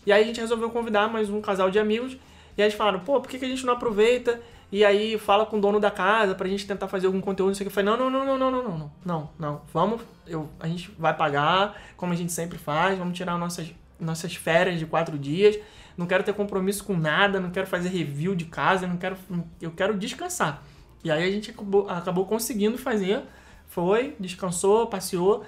E 0.06 0.12
aí 0.12 0.24
a 0.24 0.26
gente 0.26 0.39
resolveu 0.39 0.70
convidar 0.70 1.10
mais 1.10 1.30
um 1.30 1.41
casal 1.41 1.70
de 1.70 1.80
amigos, 1.80 2.13
e 2.58 2.62
aí 2.62 2.67
eles 2.67 2.76
falaram, 2.76 3.02
pô, 3.02 3.20
por 3.20 3.30
que, 3.30 3.38
que 3.38 3.43
a 3.43 3.48
gente 3.48 3.65
não 3.65 3.74
aproveita 3.74 4.39
e 4.71 4.84
aí 4.84 5.17
fala 5.17 5.45
com 5.45 5.58
o 5.58 5.62
dono 5.62 5.80
da 5.80 5.89
casa 5.89 6.36
pra 6.36 6.47
gente 6.47 6.67
tentar 6.67 6.88
fazer 6.88 7.08
algum 7.08 7.21
conteúdo, 7.21 7.49
não 7.49 7.56
sei 7.56 7.65
o 7.65 7.69
que. 7.69 7.71
Eu 7.71 7.84
falei, 7.84 7.97
não, 7.97 8.10
não, 8.10 8.25
não, 8.25 8.38
não, 8.38 8.51
não, 8.51 8.51
não, 8.51 8.77
não, 8.77 8.91
não, 9.06 9.30
não, 9.39 9.62
vamos, 9.73 10.01
eu, 10.27 10.49
a 10.60 10.67
gente 10.67 10.91
vai 10.97 11.15
pagar, 11.15 11.75
como 11.95 12.12
a 12.12 12.15
gente 12.15 12.32
sempre 12.34 12.58
faz, 12.58 12.97
vamos 12.97 13.17
tirar 13.17 13.38
nossas, 13.38 13.73
nossas 13.99 14.36
férias 14.36 14.77
de 14.77 14.86
quatro 14.86 15.17
dias, 15.17 15.58
não 15.95 16.06
quero 16.06 16.23
ter 16.23 16.34
compromisso 16.34 16.84
com 16.84 16.97
nada, 16.97 17.39
não 17.39 17.49
quero 17.49 17.65
fazer 17.65 17.89
review 17.89 18.36
de 18.36 18.45
casa, 18.45 18.86
não 18.86 18.97
quero, 18.97 19.17
eu 19.62 19.71
quero 19.71 19.97
descansar. 19.97 20.62
E 21.03 21.10
aí 21.10 21.23
a 21.23 21.32
gente 21.32 21.51
acabou, 21.51 21.89
acabou 21.89 22.25
conseguindo 22.25 22.77
fazer, 22.77 23.23
foi, 23.67 24.15
descansou, 24.19 24.88
passeou, 24.88 25.45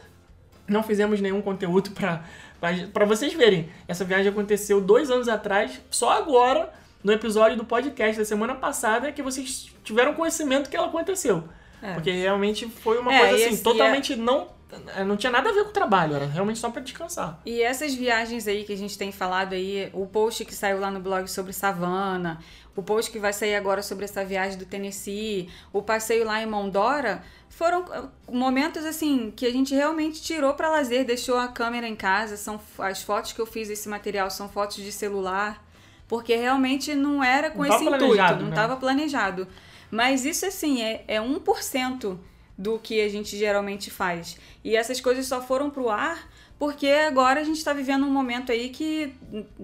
não 0.66 0.82
fizemos 0.82 1.20
nenhum 1.20 1.42
conteúdo 1.42 1.92
pra, 1.92 2.24
pra, 2.60 2.72
pra 2.94 3.06
vocês 3.06 3.34
verem. 3.34 3.70
Essa 3.86 4.06
viagem 4.06 4.32
aconteceu 4.32 4.80
dois 4.80 5.12
anos 5.12 5.28
atrás, 5.28 5.82
só 5.90 6.12
agora 6.12 6.72
no 7.04 7.12
episódio 7.12 7.58
do 7.58 7.66
podcast 7.66 8.18
da 8.18 8.26
semana 8.26 8.56
passada 8.56 9.12
que 9.12 9.22
vocês 9.22 9.72
tiveram 9.84 10.14
conhecimento 10.14 10.70
que 10.70 10.76
ela 10.76 10.88
aconteceu. 10.88 11.44
É. 11.82 11.94
Porque 11.94 12.12
realmente 12.12 12.68
foi 12.68 12.98
uma 13.00 13.14
é, 13.14 13.30
coisa 13.30 13.48
assim, 13.48 13.64
totalmente 13.64 14.14
é... 14.14 14.16
não 14.16 14.60
é, 14.96 15.04
não 15.04 15.18
tinha 15.18 15.32
nada 15.32 15.50
a 15.50 15.54
ver 15.54 15.64
com 15.64 15.70
o 15.70 15.74
trabalho, 15.74 16.16
era 16.16 16.28
realmente 16.28 16.60
só 16.60 16.70
para 16.70 16.82
descansar. 16.82 17.40
E 17.44 17.62
essas 17.62 17.94
viagens 17.96 18.48
aí 18.48 18.64
que 18.64 18.74
a 18.74 18.78
gente 18.78 18.98
tem 18.98 19.12
falado 19.12 19.54
aí, 19.54 19.90
o 19.94 20.06
post 20.06 20.46
que 20.46 20.54
saiu 20.54 20.80
lá 20.80 20.92
no 20.92 21.00
blog 21.00 21.28
sobre 21.28 21.54
savana, 21.54 22.40
o 22.76 22.84
post 22.84 23.10
que 23.10 23.18
vai 23.18 23.34
sair 23.34 23.56
agora 23.56 23.82
sobre 23.82 24.06
essa 24.06 24.24
viagem 24.24 24.60
do 24.60 24.66
Tennessee, 24.66 25.50
o 25.74 25.82
passeio 25.82 26.24
lá 26.24 26.42
em 26.42 26.46
Mondora, 26.46 27.24
foram 27.50 27.82
uh, 27.82 28.10
momentos 28.32 28.86
assim 28.86 29.34
que 29.36 29.46
a 29.48 29.52
gente 29.52 29.74
realmente 29.74 30.22
tirou 30.22 30.54
para 30.54 30.70
lazer, 30.70 31.04
deixou 31.04 31.38
a 31.38 31.48
câmera 31.48 31.88
em 31.88 31.96
casa, 31.96 32.38
são 32.38 32.60
as 32.78 33.02
fotos 33.02 33.34
que 33.34 33.42
eu 33.42 33.48
fiz 33.48 33.70
esse 33.70 33.90
material 33.90 34.30
são 34.30 34.48
fotos 34.48 34.78
de 34.78 34.92
celular 34.92 35.68
porque 36.10 36.36
realmente 36.36 36.94
não 36.96 37.24
era 37.24 37.52
com 37.52 37.64
não 37.64 37.74
esse 37.74 37.86
intuito, 37.86 38.36
não 38.38 38.50
estava 38.50 38.74
né? 38.74 38.80
planejado. 38.80 39.48
Mas 39.90 40.26
isso, 40.26 40.46
assim, 40.46 40.82
é, 40.82 41.06
é 41.08 41.20
1% 41.20 42.18
do 42.58 42.78
que 42.78 43.00
a 43.00 43.08
gente 43.08 43.38
geralmente 43.38 43.90
faz. 43.90 44.38
E 44.64 44.76
essas 44.76 45.00
coisas 45.00 45.26
só 45.28 45.42
foram 45.42 45.70
pro 45.70 45.90
ar 45.90 46.28
porque 46.60 46.88
agora 46.88 47.40
a 47.40 47.44
gente 47.44 47.58
está 47.58 47.72
vivendo 47.72 48.06
um 48.06 48.12
momento 48.12 48.52
aí 48.52 48.68
que 48.68 49.16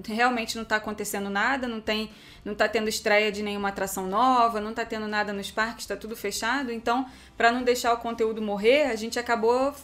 realmente 0.07 0.55
não 0.55 0.63
está 0.63 0.77
acontecendo 0.77 1.29
nada, 1.29 1.67
não 1.67 1.81
tem, 1.81 2.09
não 2.45 2.53
está 2.53 2.69
tendo 2.69 2.87
estreia 2.87 3.29
de 3.33 3.43
nenhuma 3.43 3.67
atração 3.67 4.07
nova, 4.07 4.61
não 4.61 4.69
está 4.69 4.85
tendo 4.85 5.05
nada 5.05 5.33
nos 5.33 5.51
parques, 5.51 5.83
está 5.83 5.97
tudo 5.97 6.15
fechado. 6.15 6.71
Então, 6.71 7.05
para 7.35 7.51
não 7.51 7.63
deixar 7.63 7.91
o 7.91 7.97
conteúdo 7.97 8.41
morrer, 8.41 8.83
a 8.83 8.95
gente 8.95 9.19
acabou 9.19 9.75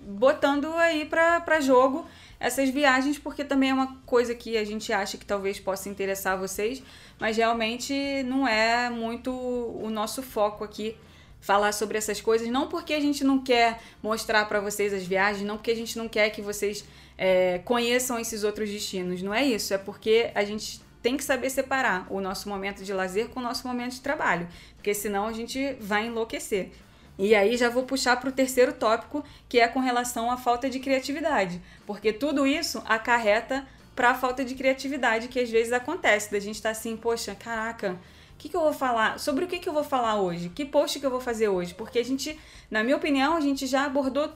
botando 0.00 0.72
aí 0.74 1.04
para 1.04 1.60
jogo 1.60 2.06
essas 2.44 2.68
viagens, 2.68 3.18
porque 3.18 3.42
também 3.42 3.70
é 3.70 3.74
uma 3.74 3.96
coisa 4.04 4.34
que 4.34 4.58
a 4.58 4.64
gente 4.64 4.92
acha 4.92 5.16
que 5.16 5.24
talvez 5.24 5.58
possa 5.58 5.88
interessar 5.88 6.38
vocês, 6.38 6.82
mas 7.18 7.38
realmente 7.38 8.22
não 8.24 8.46
é 8.46 8.90
muito 8.90 9.30
o 9.32 9.88
nosso 9.88 10.22
foco 10.22 10.62
aqui 10.62 10.94
falar 11.40 11.72
sobre 11.72 11.96
essas 11.96 12.20
coisas, 12.20 12.46
não 12.48 12.68
porque 12.68 12.92
a 12.92 13.00
gente 13.00 13.24
não 13.24 13.38
quer 13.38 13.80
mostrar 14.02 14.44
para 14.46 14.60
vocês 14.60 14.92
as 14.92 15.06
viagens, 15.06 15.46
não 15.46 15.56
porque 15.56 15.70
a 15.70 15.74
gente 15.74 15.96
não 15.96 16.06
quer 16.06 16.28
que 16.30 16.42
vocês 16.42 16.84
é, 17.16 17.60
conheçam 17.64 18.18
esses 18.18 18.44
outros 18.44 18.68
destinos, 18.68 19.22
não 19.22 19.32
é 19.32 19.42
isso, 19.42 19.72
é 19.72 19.78
porque 19.78 20.30
a 20.34 20.44
gente 20.44 20.82
tem 21.02 21.16
que 21.16 21.24
saber 21.24 21.48
separar 21.48 22.06
o 22.10 22.20
nosso 22.20 22.46
momento 22.48 22.84
de 22.84 22.92
lazer 22.92 23.28
com 23.28 23.40
o 23.40 23.42
nosso 23.42 23.66
momento 23.66 23.92
de 23.92 24.00
trabalho, 24.02 24.46
porque 24.76 24.92
senão 24.92 25.26
a 25.26 25.32
gente 25.32 25.76
vai 25.80 26.08
enlouquecer. 26.08 26.72
E 27.18 27.34
aí 27.34 27.56
já 27.56 27.68
vou 27.68 27.84
puxar 27.84 28.18
para 28.18 28.28
o 28.28 28.32
terceiro 28.32 28.72
tópico, 28.72 29.24
que 29.48 29.60
é 29.60 29.68
com 29.68 29.80
relação 29.80 30.30
à 30.30 30.36
falta 30.36 30.68
de 30.68 30.80
criatividade, 30.80 31.62
porque 31.86 32.12
tudo 32.12 32.46
isso 32.46 32.82
acarreta 32.86 33.66
para 33.94 34.10
a 34.10 34.14
falta 34.14 34.44
de 34.44 34.54
criatividade 34.54 35.28
que 35.28 35.38
às 35.38 35.48
vezes 35.48 35.72
acontece, 35.72 36.32
da 36.32 36.40
gente 36.40 36.56
estar 36.56 36.70
tá 36.70 36.72
assim, 36.72 36.96
poxa, 36.96 37.34
caraca, 37.34 37.92
o 38.32 38.36
que, 38.36 38.48
que 38.48 38.56
eu 38.56 38.60
vou 38.60 38.72
falar? 38.72 39.20
Sobre 39.20 39.44
o 39.44 39.48
que, 39.48 39.60
que 39.60 39.68
eu 39.68 39.72
vou 39.72 39.84
falar 39.84 40.20
hoje? 40.20 40.48
Que 40.48 40.64
post 40.64 40.98
que 40.98 41.06
eu 41.06 41.10
vou 41.10 41.20
fazer 41.20 41.48
hoje? 41.48 41.72
Porque 41.72 42.00
a 42.00 42.04
gente, 42.04 42.38
na 42.68 42.82
minha 42.82 42.96
opinião, 42.96 43.36
a 43.36 43.40
gente 43.40 43.66
já 43.66 43.84
abordou 43.84 44.30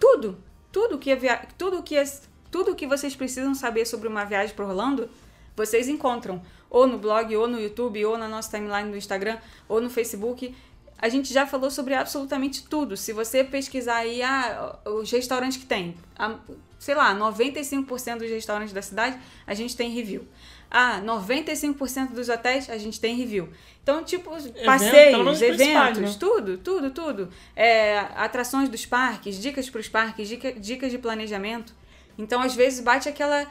tudo, 0.00 0.42
tudo 0.72 0.98
que 0.98 1.14
tudo 1.58 1.82
que 1.82 2.02
tudo 2.50 2.74
que 2.74 2.86
vocês 2.86 3.14
precisam 3.14 3.54
saber 3.54 3.86
sobre 3.86 4.08
uma 4.08 4.24
viagem 4.24 4.54
para 4.54 4.66
Orlando, 4.66 5.08
vocês 5.54 5.88
encontram 5.88 6.42
ou 6.68 6.86
no 6.86 6.98
blog, 6.98 7.36
ou 7.36 7.46
no 7.46 7.60
YouTube, 7.60 8.02
ou 8.06 8.16
na 8.16 8.26
nossa 8.26 8.56
timeline 8.56 8.90
do 8.90 8.96
Instagram, 8.96 9.38
ou 9.68 9.78
no 9.78 9.90
Facebook 9.90 10.54
a 11.02 11.08
gente 11.08 11.34
já 11.34 11.44
falou 11.44 11.68
sobre 11.68 11.94
absolutamente 11.94 12.62
tudo. 12.62 12.96
Se 12.96 13.12
você 13.12 13.42
pesquisar 13.42 13.96
aí 13.96 14.22
ah, 14.22 14.78
os 14.86 15.10
restaurantes 15.10 15.58
que 15.58 15.66
tem, 15.66 15.96
a, 16.16 16.36
sei 16.78 16.94
lá, 16.94 17.12
95% 17.12 18.18
dos 18.18 18.30
restaurantes 18.30 18.72
da 18.72 18.80
cidade, 18.80 19.18
a 19.44 19.52
gente 19.52 19.76
tem 19.76 19.90
review. 19.90 20.24
Ah, 20.70 21.02
95% 21.04 22.12
dos 22.12 22.28
hotéis 22.28 22.70
a 22.70 22.78
gente 22.78 23.00
tem 23.00 23.16
review. 23.16 23.48
Então, 23.82 24.04
tipo, 24.04 24.30
passeios, 24.64 25.42
eventos, 25.42 25.98
né? 25.98 26.16
tudo, 26.20 26.56
tudo, 26.58 26.90
tudo. 26.92 27.28
É, 27.56 27.98
atrações 28.14 28.68
dos 28.68 28.86
parques, 28.86 29.42
dicas 29.42 29.68
para 29.68 29.80
os 29.80 29.88
parques, 29.88 30.28
dica, 30.28 30.52
dicas 30.52 30.92
de 30.92 30.98
planejamento. 30.98 31.74
Então, 32.16 32.40
às 32.40 32.54
vezes, 32.54 32.78
bate 32.78 33.08
aquela 33.08 33.44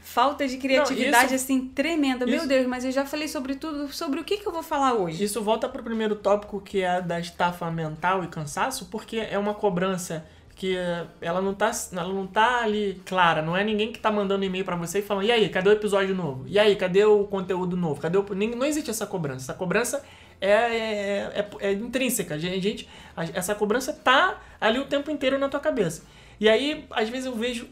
falta 0.00 0.46
de 0.46 0.56
criatividade, 0.56 1.28
Não, 1.28 1.36
isso, 1.36 1.44
assim, 1.44 1.68
tremenda. 1.68 2.24
Isso, 2.24 2.36
Meu 2.36 2.46
Deus, 2.46 2.66
mas 2.66 2.84
eu 2.84 2.90
já 2.90 3.04
falei 3.04 3.28
sobre 3.28 3.54
tudo. 3.54 3.92
Sobre 3.92 4.20
o 4.20 4.24
que, 4.24 4.38
que 4.38 4.46
eu 4.46 4.52
vou 4.52 4.62
falar 4.62 4.94
hoje? 4.94 5.22
Isso 5.22 5.42
volta 5.42 5.68
para 5.68 5.80
o 5.80 5.84
primeiro 5.84 6.16
tópico, 6.16 6.60
que 6.60 6.82
é 6.82 7.00
da 7.00 7.20
estafa 7.20 7.70
mental 7.70 8.24
e 8.24 8.28
cansaço, 8.28 8.86
porque 8.86 9.18
é 9.18 9.38
uma 9.38 9.54
cobrança 9.54 10.26
que 10.56 10.76
ela 11.22 11.40
não 11.40 11.54
tá, 11.54 11.70
ela 11.92 12.12
não 12.12 12.26
tá 12.26 12.62
ali 12.62 13.00
clara. 13.06 13.40
Não 13.40 13.56
é 13.56 13.64
ninguém 13.64 13.92
que 13.92 13.98
tá 13.98 14.10
mandando 14.10 14.44
e-mail 14.44 14.64
para 14.64 14.76
você 14.76 14.98
e 14.98 15.02
falando, 15.02 15.24
e 15.24 15.32
aí, 15.32 15.48
cadê 15.48 15.70
o 15.70 15.72
episódio 15.72 16.14
novo? 16.14 16.44
E 16.46 16.58
aí, 16.58 16.76
cadê 16.76 17.04
o 17.04 17.24
conteúdo 17.24 17.76
novo? 17.76 18.00
Cadê 18.00 18.18
o... 18.18 18.26
Não 18.34 18.66
existe 18.66 18.90
essa 18.90 19.06
cobrança. 19.06 19.46
Essa 19.46 19.54
cobrança 19.54 20.04
é, 20.40 20.50
é, 20.50 21.48
é, 21.60 21.68
é 21.68 21.72
intrínseca. 21.72 22.38
Gente, 22.38 22.88
essa 23.32 23.54
cobrança 23.54 23.92
tá 23.92 24.38
ali 24.60 24.78
o 24.78 24.84
tempo 24.84 25.10
inteiro 25.10 25.38
na 25.38 25.48
tua 25.48 25.60
cabeça. 25.60 26.02
E 26.38 26.48
aí, 26.48 26.84
às 26.90 27.08
vezes 27.08 27.26
eu 27.26 27.34
vejo... 27.34 27.68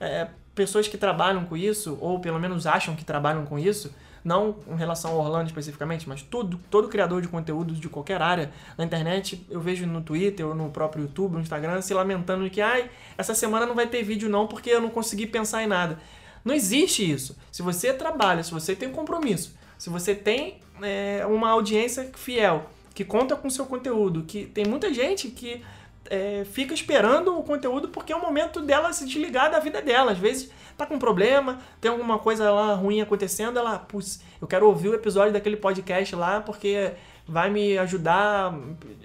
É, 0.00 0.28
pessoas 0.54 0.88
que 0.88 0.96
trabalham 0.96 1.44
com 1.44 1.56
isso, 1.56 1.98
ou 2.00 2.20
pelo 2.20 2.38
menos 2.38 2.66
acham 2.66 2.94
que 2.94 3.04
trabalham 3.04 3.44
com 3.44 3.58
isso, 3.58 3.92
não 4.24 4.56
em 4.66 4.76
relação 4.76 5.12
ao 5.12 5.18
Orlando 5.18 5.46
especificamente, 5.46 6.08
mas 6.08 6.22
tudo, 6.22 6.58
todo 6.70 6.88
criador 6.88 7.20
de 7.20 7.28
conteúdo 7.28 7.74
de 7.74 7.88
qualquer 7.88 8.22
área 8.22 8.50
na 8.78 8.84
internet, 8.84 9.44
eu 9.50 9.60
vejo 9.60 9.86
no 9.86 10.00
Twitter 10.00 10.46
ou 10.46 10.54
no 10.54 10.70
próprio 10.70 11.02
YouTube, 11.02 11.34
no 11.34 11.40
Instagram, 11.40 11.82
se 11.82 11.92
lamentando 11.92 12.44
de 12.44 12.50
que, 12.50 12.60
ai, 12.62 12.90
essa 13.18 13.34
semana 13.34 13.66
não 13.66 13.74
vai 13.74 13.86
ter 13.86 14.02
vídeo 14.02 14.28
não 14.30 14.46
porque 14.46 14.70
eu 14.70 14.80
não 14.80 14.88
consegui 14.88 15.26
pensar 15.26 15.62
em 15.62 15.66
nada. 15.66 15.98
Não 16.42 16.54
existe 16.54 17.08
isso. 17.08 17.36
Se 17.52 17.62
você 17.62 17.92
trabalha, 17.92 18.42
se 18.42 18.50
você 18.50 18.74
tem 18.74 18.88
um 18.88 18.92
compromisso, 18.92 19.54
se 19.78 19.90
você 19.90 20.14
tem 20.14 20.58
é, 20.82 21.24
uma 21.26 21.50
audiência 21.50 22.10
fiel, 22.14 22.70
que 22.94 23.04
conta 23.04 23.34
com 23.34 23.50
seu 23.50 23.66
conteúdo, 23.66 24.22
que 24.22 24.46
tem 24.46 24.64
muita 24.64 24.92
gente 24.94 25.28
que 25.28 25.62
é, 26.10 26.44
fica 26.44 26.74
esperando 26.74 27.38
o 27.38 27.42
conteúdo 27.42 27.88
porque 27.88 28.12
é 28.12 28.16
o 28.16 28.20
momento 28.20 28.60
dela 28.60 28.92
se 28.92 29.06
desligar 29.06 29.50
da 29.50 29.58
vida 29.58 29.80
dela. 29.80 30.12
Às 30.12 30.18
vezes 30.18 30.50
tá 30.76 30.84
com 30.86 30.94
um 30.94 30.98
problema, 30.98 31.60
tem 31.80 31.90
alguma 31.90 32.18
coisa 32.18 32.50
lá 32.50 32.74
ruim 32.74 33.00
acontecendo, 33.00 33.58
ela, 33.58 33.78
putz, 33.78 34.22
eu 34.40 34.46
quero 34.46 34.66
ouvir 34.66 34.88
o 34.88 34.94
episódio 34.94 35.32
daquele 35.32 35.56
podcast 35.56 36.14
lá 36.16 36.40
porque 36.40 36.92
vai 37.26 37.50
me 37.50 37.78
ajudar 37.78 38.54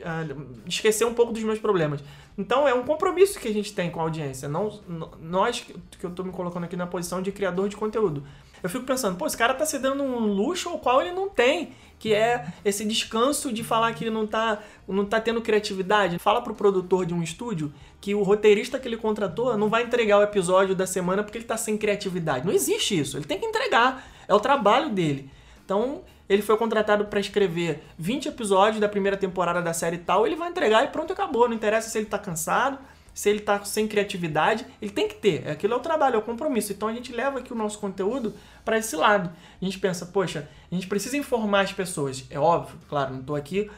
a 0.03 0.25
esquecer 0.67 1.05
um 1.05 1.13
pouco 1.13 1.31
dos 1.31 1.43
meus 1.43 1.59
problemas. 1.59 2.03
Então 2.37 2.67
é 2.67 2.73
um 2.73 2.83
compromisso 2.83 3.39
que 3.39 3.47
a 3.47 3.53
gente 3.53 3.73
tem 3.73 3.89
com 3.89 3.99
a 3.99 4.03
audiência. 4.03 4.47
Não, 4.47 4.79
nós, 5.21 5.61
que 5.61 6.05
eu 6.05 6.09
estou 6.09 6.25
me 6.25 6.31
colocando 6.31 6.63
aqui 6.63 6.75
na 6.75 6.87
posição 6.87 7.21
de 7.21 7.31
criador 7.31 7.67
de 7.69 7.75
conteúdo. 7.75 8.23
Eu 8.61 8.69
fico 8.69 8.85
pensando, 8.85 9.17
pô, 9.17 9.25
esse 9.25 9.37
cara 9.37 9.53
tá 9.53 9.65
se 9.65 9.79
dando 9.79 10.03
um 10.03 10.25
luxo 10.25 10.69
ao 10.69 10.79
qual 10.79 11.01
ele 11.01 11.11
não 11.11 11.29
tem 11.29 11.73
que 11.99 12.13
é 12.13 12.47
esse 12.63 12.85
descanso 12.85 13.51
de 13.51 13.61
falar 13.61 13.93
que 13.93 14.05
ele 14.05 14.09
não 14.09 14.25
tá, 14.25 14.59
não 14.87 15.05
tá 15.05 15.19
tendo 15.19 15.41
criatividade. 15.41 16.17
Fala 16.17 16.41
pro 16.41 16.55
produtor 16.55 17.05
de 17.05 17.13
um 17.13 17.21
estúdio 17.21 17.73
que 17.99 18.15
o 18.15 18.23
roteirista 18.23 18.79
que 18.79 18.87
ele 18.87 18.95
contratou 18.95 19.57
não 19.57 19.67
vai 19.67 19.83
entregar 19.83 20.17
o 20.17 20.23
episódio 20.23 20.73
da 20.73 20.87
semana 20.87 21.21
porque 21.21 21.37
ele 21.37 21.45
tá 21.45 21.57
sem 21.57 21.77
criatividade. 21.77 22.45
Não 22.45 22.53
existe 22.53 22.97
isso. 22.97 23.17
Ele 23.17 23.25
tem 23.25 23.37
que 23.37 23.45
entregar. 23.45 24.07
É 24.27 24.33
o 24.33 24.39
trabalho 24.39 24.89
dele. 24.89 25.29
Então, 25.65 26.01
ele 26.29 26.41
foi 26.41 26.55
contratado 26.55 27.05
para 27.05 27.19
escrever 27.19 27.83
20 27.97 28.29
episódios 28.29 28.79
da 28.79 28.87
primeira 28.87 29.17
temporada 29.17 29.61
da 29.61 29.73
série 29.73 29.97
tal, 29.97 30.25
ele 30.25 30.37
vai 30.37 30.49
entregar 30.49 30.85
e 30.85 30.87
pronto, 30.87 31.11
acabou. 31.11 31.49
Não 31.49 31.55
interessa 31.55 31.89
se 31.89 31.97
ele 31.97 32.05
tá 32.05 32.17
cansado, 32.17 32.79
se 33.13 33.29
ele 33.29 33.39
tá 33.39 33.63
sem 33.63 33.87
criatividade, 33.87 34.65
ele 34.81 34.91
tem 34.91 35.07
que 35.07 35.15
ter. 35.15 35.47
Aquilo 35.49 35.73
é 35.73 35.77
o 35.77 35.79
trabalho, 35.79 36.15
é 36.15 36.17
o 36.17 36.21
compromisso. 36.21 36.71
Então 36.71 36.87
a 36.87 36.93
gente 36.93 37.11
leva 37.11 37.39
aqui 37.39 37.51
o 37.51 37.55
nosso 37.55 37.79
conteúdo 37.79 38.33
para 38.63 38.77
esse 38.77 38.95
lado. 38.95 39.29
A 39.61 39.65
gente 39.65 39.79
pensa, 39.79 40.05
poxa, 40.05 40.49
a 40.71 40.75
gente 40.75 40.87
precisa 40.87 41.17
informar 41.17 41.61
as 41.61 41.73
pessoas. 41.73 42.25
É 42.29 42.39
óbvio, 42.39 42.77
claro, 42.87 43.13
não 43.13 43.21
estou 43.21 43.35
aqui 43.35 43.69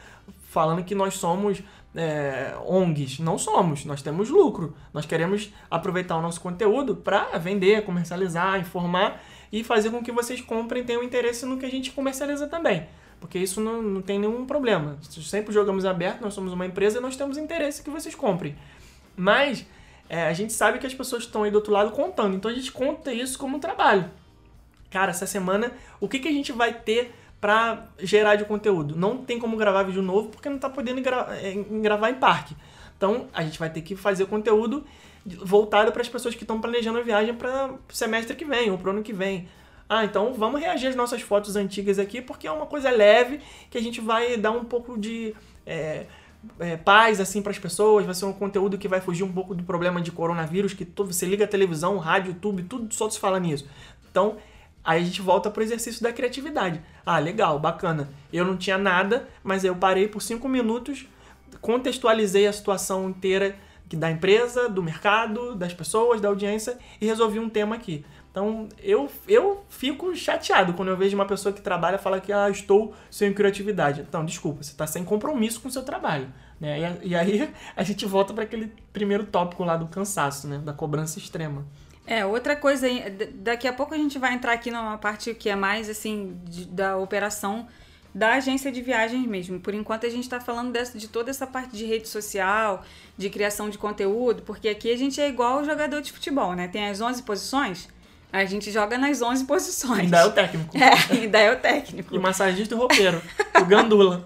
falando 0.48 0.84
que 0.84 0.94
nós 0.94 1.14
somos 1.14 1.62
é, 1.94 2.54
ONGs. 2.66 3.18
Não 3.18 3.38
somos, 3.38 3.84
nós 3.84 4.02
temos 4.02 4.30
lucro. 4.30 4.74
Nós 4.92 5.06
queremos 5.06 5.52
aproveitar 5.70 6.16
o 6.16 6.22
nosso 6.22 6.40
conteúdo 6.40 6.96
para 6.96 7.38
vender, 7.38 7.84
comercializar, 7.84 8.60
informar 8.60 9.22
e 9.52 9.62
fazer 9.62 9.90
com 9.90 10.02
que 10.02 10.12
vocês 10.12 10.40
comprem 10.40 10.82
e 10.82 10.84
tenham 10.84 11.02
interesse 11.02 11.44
no 11.44 11.58
que 11.58 11.66
a 11.66 11.70
gente 11.70 11.90
comercializa 11.92 12.46
também. 12.46 12.86
Porque 13.20 13.38
isso 13.38 13.60
não, 13.60 13.80
não 13.80 14.02
tem 14.02 14.18
nenhum 14.18 14.44
problema. 14.46 14.98
Sempre 15.02 15.54
jogamos 15.54 15.84
aberto, 15.84 16.22
nós 16.22 16.34
somos 16.34 16.52
uma 16.52 16.66
empresa 16.66 16.98
e 16.98 17.00
nós 17.00 17.14
temos 17.14 17.38
interesse 17.38 17.82
que 17.82 17.90
vocês 17.90 18.14
comprem. 18.14 18.56
Mas 19.16 19.66
é, 20.08 20.24
a 20.24 20.32
gente 20.32 20.52
sabe 20.52 20.78
que 20.78 20.86
as 20.86 20.94
pessoas 20.94 21.24
estão 21.24 21.42
aí 21.42 21.50
do 21.50 21.56
outro 21.56 21.72
lado 21.72 21.90
contando. 21.90 22.36
Então 22.36 22.50
a 22.50 22.54
gente 22.54 22.70
conta 22.70 23.12
isso 23.12 23.38
como 23.38 23.56
um 23.56 23.60
trabalho. 23.60 24.10
Cara, 24.90 25.10
essa 25.10 25.26
semana, 25.26 25.72
o 26.00 26.08
que, 26.08 26.18
que 26.18 26.28
a 26.28 26.32
gente 26.32 26.52
vai 26.52 26.72
ter 26.72 27.14
para 27.40 27.88
gerar 27.98 28.36
de 28.36 28.44
conteúdo? 28.44 28.94
Não 28.94 29.18
tem 29.18 29.38
como 29.38 29.56
gravar 29.56 29.84
vídeo 29.84 30.02
novo 30.02 30.28
porque 30.28 30.48
não 30.48 30.58
tá 30.58 30.68
podendo 30.68 31.00
gra 31.00 31.28
é, 31.30 31.54
gravar 31.80 32.10
em 32.10 32.14
parque. 32.14 32.54
Então 32.96 33.26
a 33.32 33.42
gente 33.42 33.58
vai 33.58 33.70
ter 33.70 33.80
que 33.80 33.96
fazer 33.96 34.26
conteúdo 34.26 34.84
voltado 35.24 35.92
para 35.92 36.02
as 36.02 36.08
pessoas 36.08 36.34
que 36.34 36.44
estão 36.44 36.60
planejando 36.60 36.98
a 36.98 37.02
viagem 37.02 37.34
para 37.34 37.74
semestre 37.88 38.36
que 38.36 38.44
vem 38.44 38.70
ou 38.70 38.78
para 38.78 38.88
o 38.88 38.90
ano 38.92 39.02
que 39.02 39.12
vem. 39.12 39.48
Ah, 39.88 40.04
então 40.04 40.32
vamos 40.34 40.60
reagir 40.60 40.88
às 40.88 40.96
nossas 40.96 41.22
fotos 41.22 41.56
antigas 41.56 41.98
aqui 41.98 42.20
porque 42.20 42.46
é 42.46 42.52
uma 42.52 42.66
coisa 42.66 42.90
leve 42.90 43.40
que 43.70 43.78
a 43.78 43.82
gente 43.82 44.00
vai 44.00 44.36
dar 44.36 44.50
um 44.50 44.64
pouco 44.64 44.98
de. 44.98 45.34
É, 45.66 46.06
é, 46.58 46.76
paz 46.76 47.20
assim 47.20 47.42
para 47.42 47.52
as 47.52 47.58
pessoas, 47.58 48.04
vai 48.04 48.14
ser 48.14 48.24
um 48.24 48.32
conteúdo 48.32 48.78
que 48.78 48.88
vai 48.88 49.00
fugir 49.00 49.22
um 49.22 49.32
pouco 49.32 49.54
do 49.54 49.62
problema 49.62 50.00
de 50.00 50.10
coronavírus, 50.10 50.74
que 50.74 50.84
todo, 50.84 51.12
você 51.12 51.26
liga 51.26 51.44
a 51.44 51.48
televisão, 51.48 51.98
rádio, 51.98 52.30
YouTube, 52.30 52.62
tudo 52.64 52.92
só 52.94 53.08
se 53.08 53.18
fala 53.18 53.38
nisso. 53.38 53.68
Então, 54.10 54.36
aí 54.84 55.00
a 55.00 55.04
gente 55.04 55.22
volta 55.22 55.50
pro 55.50 55.62
exercício 55.62 56.02
da 56.02 56.12
criatividade. 56.12 56.80
Ah, 57.04 57.18
legal, 57.18 57.58
bacana. 57.58 58.08
Eu 58.32 58.44
não 58.44 58.56
tinha 58.56 58.78
nada, 58.78 59.28
mas 59.42 59.64
eu 59.64 59.74
parei 59.76 60.08
por 60.08 60.20
cinco 60.20 60.48
minutos, 60.48 61.06
contextualizei 61.60 62.46
a 62.46 62.52
situação 62.52 63.08
inteira 63.08 63.56
da 63.96 64.10
empresa, 64.10 64.68
do 64.68 64.82
mercado, 64.82 65.54
das 65.54 65.74
pessoas, 65.74 66.20
da 66.20 66.28
audiência 66.28 66.78
e 67.00 67.06
resolvi 67.06 67.38
um 67.38 67.48
tema 67.48 67.74
aqui. 67.74 68.04
Então, 68.32 68.66
eu, 68.82 69.10
eu 69.28 69.62
fico 69.68 70.16
chateado 70.16 70.72
quando 70.72 70.88
eu 70.88 70.96
vejo 70.96 71.14
uma 71.14 71.26
pessoa 71.26 71.52
que 71.52 71.60
trabalha 71.60 71.98
falar 71.98 72.18
que 72.18 72.32
ah, 72.32 72.48
estou 72.48 72.94
sem 73.10 73.30
criatividade. 73.32 74.00
Então, 74.00 74.24
desculpa, 74.24 74.62
você 74.62 74.72
está 74.72 74.86
sem 74.86 75.04
compromisso 75.04 75.60
com 75.60 75.68
o 75.68 75.70
seu 75.70 75.82
trabalho. 75.82 76.32
Né? 76.58 76.98
E, 77.02 77.08
e 77.10 77.14
aí 77.14 77.52
a 77.76 77.82
gente 77.82 78.06
volta 78.06 78.32
para 78.32 78.44
aquele 78.44 78.72
primeiro 78.90 79.26
tópico 79.26 79.62
lá 79.62 79.76
do 79.76 79.86
cansaço, 79.86 80.48
né? 80.48 80.58
da 80.58 80.72
cobrança 80.72 81.18
extrema. 81.18 81.66
É, 82.06 82.24
outra 82.24 82.56
coisa, 82.56 82.88
daqui 83.34 83.68
a 83.68 83.72
pouco 83.72 83.94
a 83.94 83.98
gente 83.98 84.18
vai 84.18 84.32
entrar 84.32 84.54
aqui 84.54 84.70
numa 84.70 84.96
parte 84.96 85.34
que 85.34 85.50
é 85.50 85.54
mais 85.54 85.88
assim 85.90 86.40
de, 86.44 86.64
da 86.64 86.96
operação 86.96 87.68
da 88.14 88.34
agência 88.34 88.72
de 88.72 88.80
viagens 88.80 89.26
mesmo. 89.26 89.60
Por 89.60 89.74
enquanto 89.74 90.06
a 90.06 90.08
gente 90.08 90.24
está 90.24 90.40
falando 90.40 90.72
dessa, 90.72 90.98
de 90.98 91.06
toda 91.06 91.30
essa 91.30 91.46
parte 91.46 91.76
de 91.76 91.84
rede 91.84 92.08
social, 92.08 92.82
de 93.16 93.30
criação 93.30 93.70
de 93.70 93.78
conteúdo, 93.78 94.42
porque 94.42 94.68
aqui 94.68 94.90
a 94.90 94.96
gente 94.96 95.20
é 95.20 95.28
igual 95.28 95.60
o 95.60 95.64
jogador 95.64 96.00
de 96.00 96.12
futebol, 96.12 96.54
né? 96.54 96.66
Tem 96.68 96.88
as 96.88 97.00
11 97.00 97.22
posições, 97.22 97.88
a 98.32 98.44
gente 98.46 98.70
joga 98.70 98.96
nas 98.96 99.20
11 99.20 99.44
posições. 99.44 100.00
Ainda 100.00 100.20
é 100.20 100.24
o 100.24 100.32
técnico. 100.32 100.76
É, 100.76 101.14
ainda 101.14 101.38
é 101.38 101.52
o 101.52 101.56
técnico. 101.56 102.14
E 102.14 102.18
massagista 102.18 102.74
e 102.74 102.78
roupeiro. 102.78 103.20
o 103.60 103.64
gandula. 103.66 104.24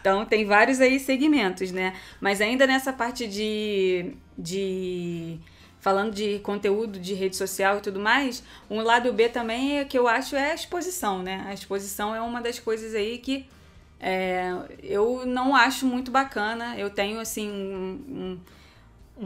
Então 0.00 0.24
tem 0.24 0.46
vários 0.46 0.80
aí 0.80 0.98
segmentos, 0.98 1.72
né? 1.72 1.94
Mas 2.20 2.40
ainda 2.40 2.66
nessa 2.66 2.90
parte 2.90 3.26
de, 3.26 4.14
de 4.38 5.38
falando 5.78 6.14
de 6.14 6.38
conteúdo 6.38 6.98
de 6.98 7.12
rede 7.12 7.36
social 7.36 7.78
e 7.78 7.80
tudo 7.80 8.00
mais, 8.00 8.42
um 8.70 8.80
lado 8.80 9.12
B 9.12 9.28
também 9.28 9.78
é 9.78 9.84
que 9.84 9.98
eu 9.98 10.08
acho 10.08 10.36
é 10.36 10.52
a 10.52 10.54
exposição, 10.54 11.22
né? 11.22 11.44
A 11.46 11.52
exposição 11.52 12.14
é 12.14 12.20
uma 12.20 12.40
das 12.40 12.58
coisas 12.58 12.94
aí 12.94 13.18
que 13.18 13.46
é, 14.00 14.50
eu 14.82 15.26
não 15.26 15.54
acho 15.54 15.84
muito 15.84 16.10
bacana. 16.10 16.78
Eu 16.78 16.88
tenho 16.88 17.20
assim 17.20 17.50
um, 17.50 18.00
um 18.08 18.40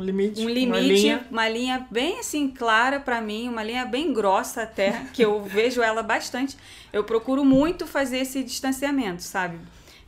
limite, 0.02 0.40
um 0.40 0.48
limite, 0.48 0.66
uma 0.66 0.80
linha, 0.80 1.26
uma 1.30 1.48
linha 1.48 1.86
bem 1.90 2.18
assim 2.18 2.48
clara 2.50 2.98
para 2.98 3.20
mim, 3.20 3.48
uma 3.48 3.62
linha 3.62 3.84
bem 3.84 4.12
grossa 4.12 4.62
até, 4.62 5.06
que 5.14 5.24
eu 5.24 5.42
vejo 5.42 5.82
ela 5.82 6.02
bastante. 6.02 6.56
Eu 6.92 7.04
procuro 7.04 7.44
muito 7.44 7.86
fazer 7.86 8.18
esse 8.18 8.42
distanciamento, 8.42 9.22
sabe? 9.22 9.58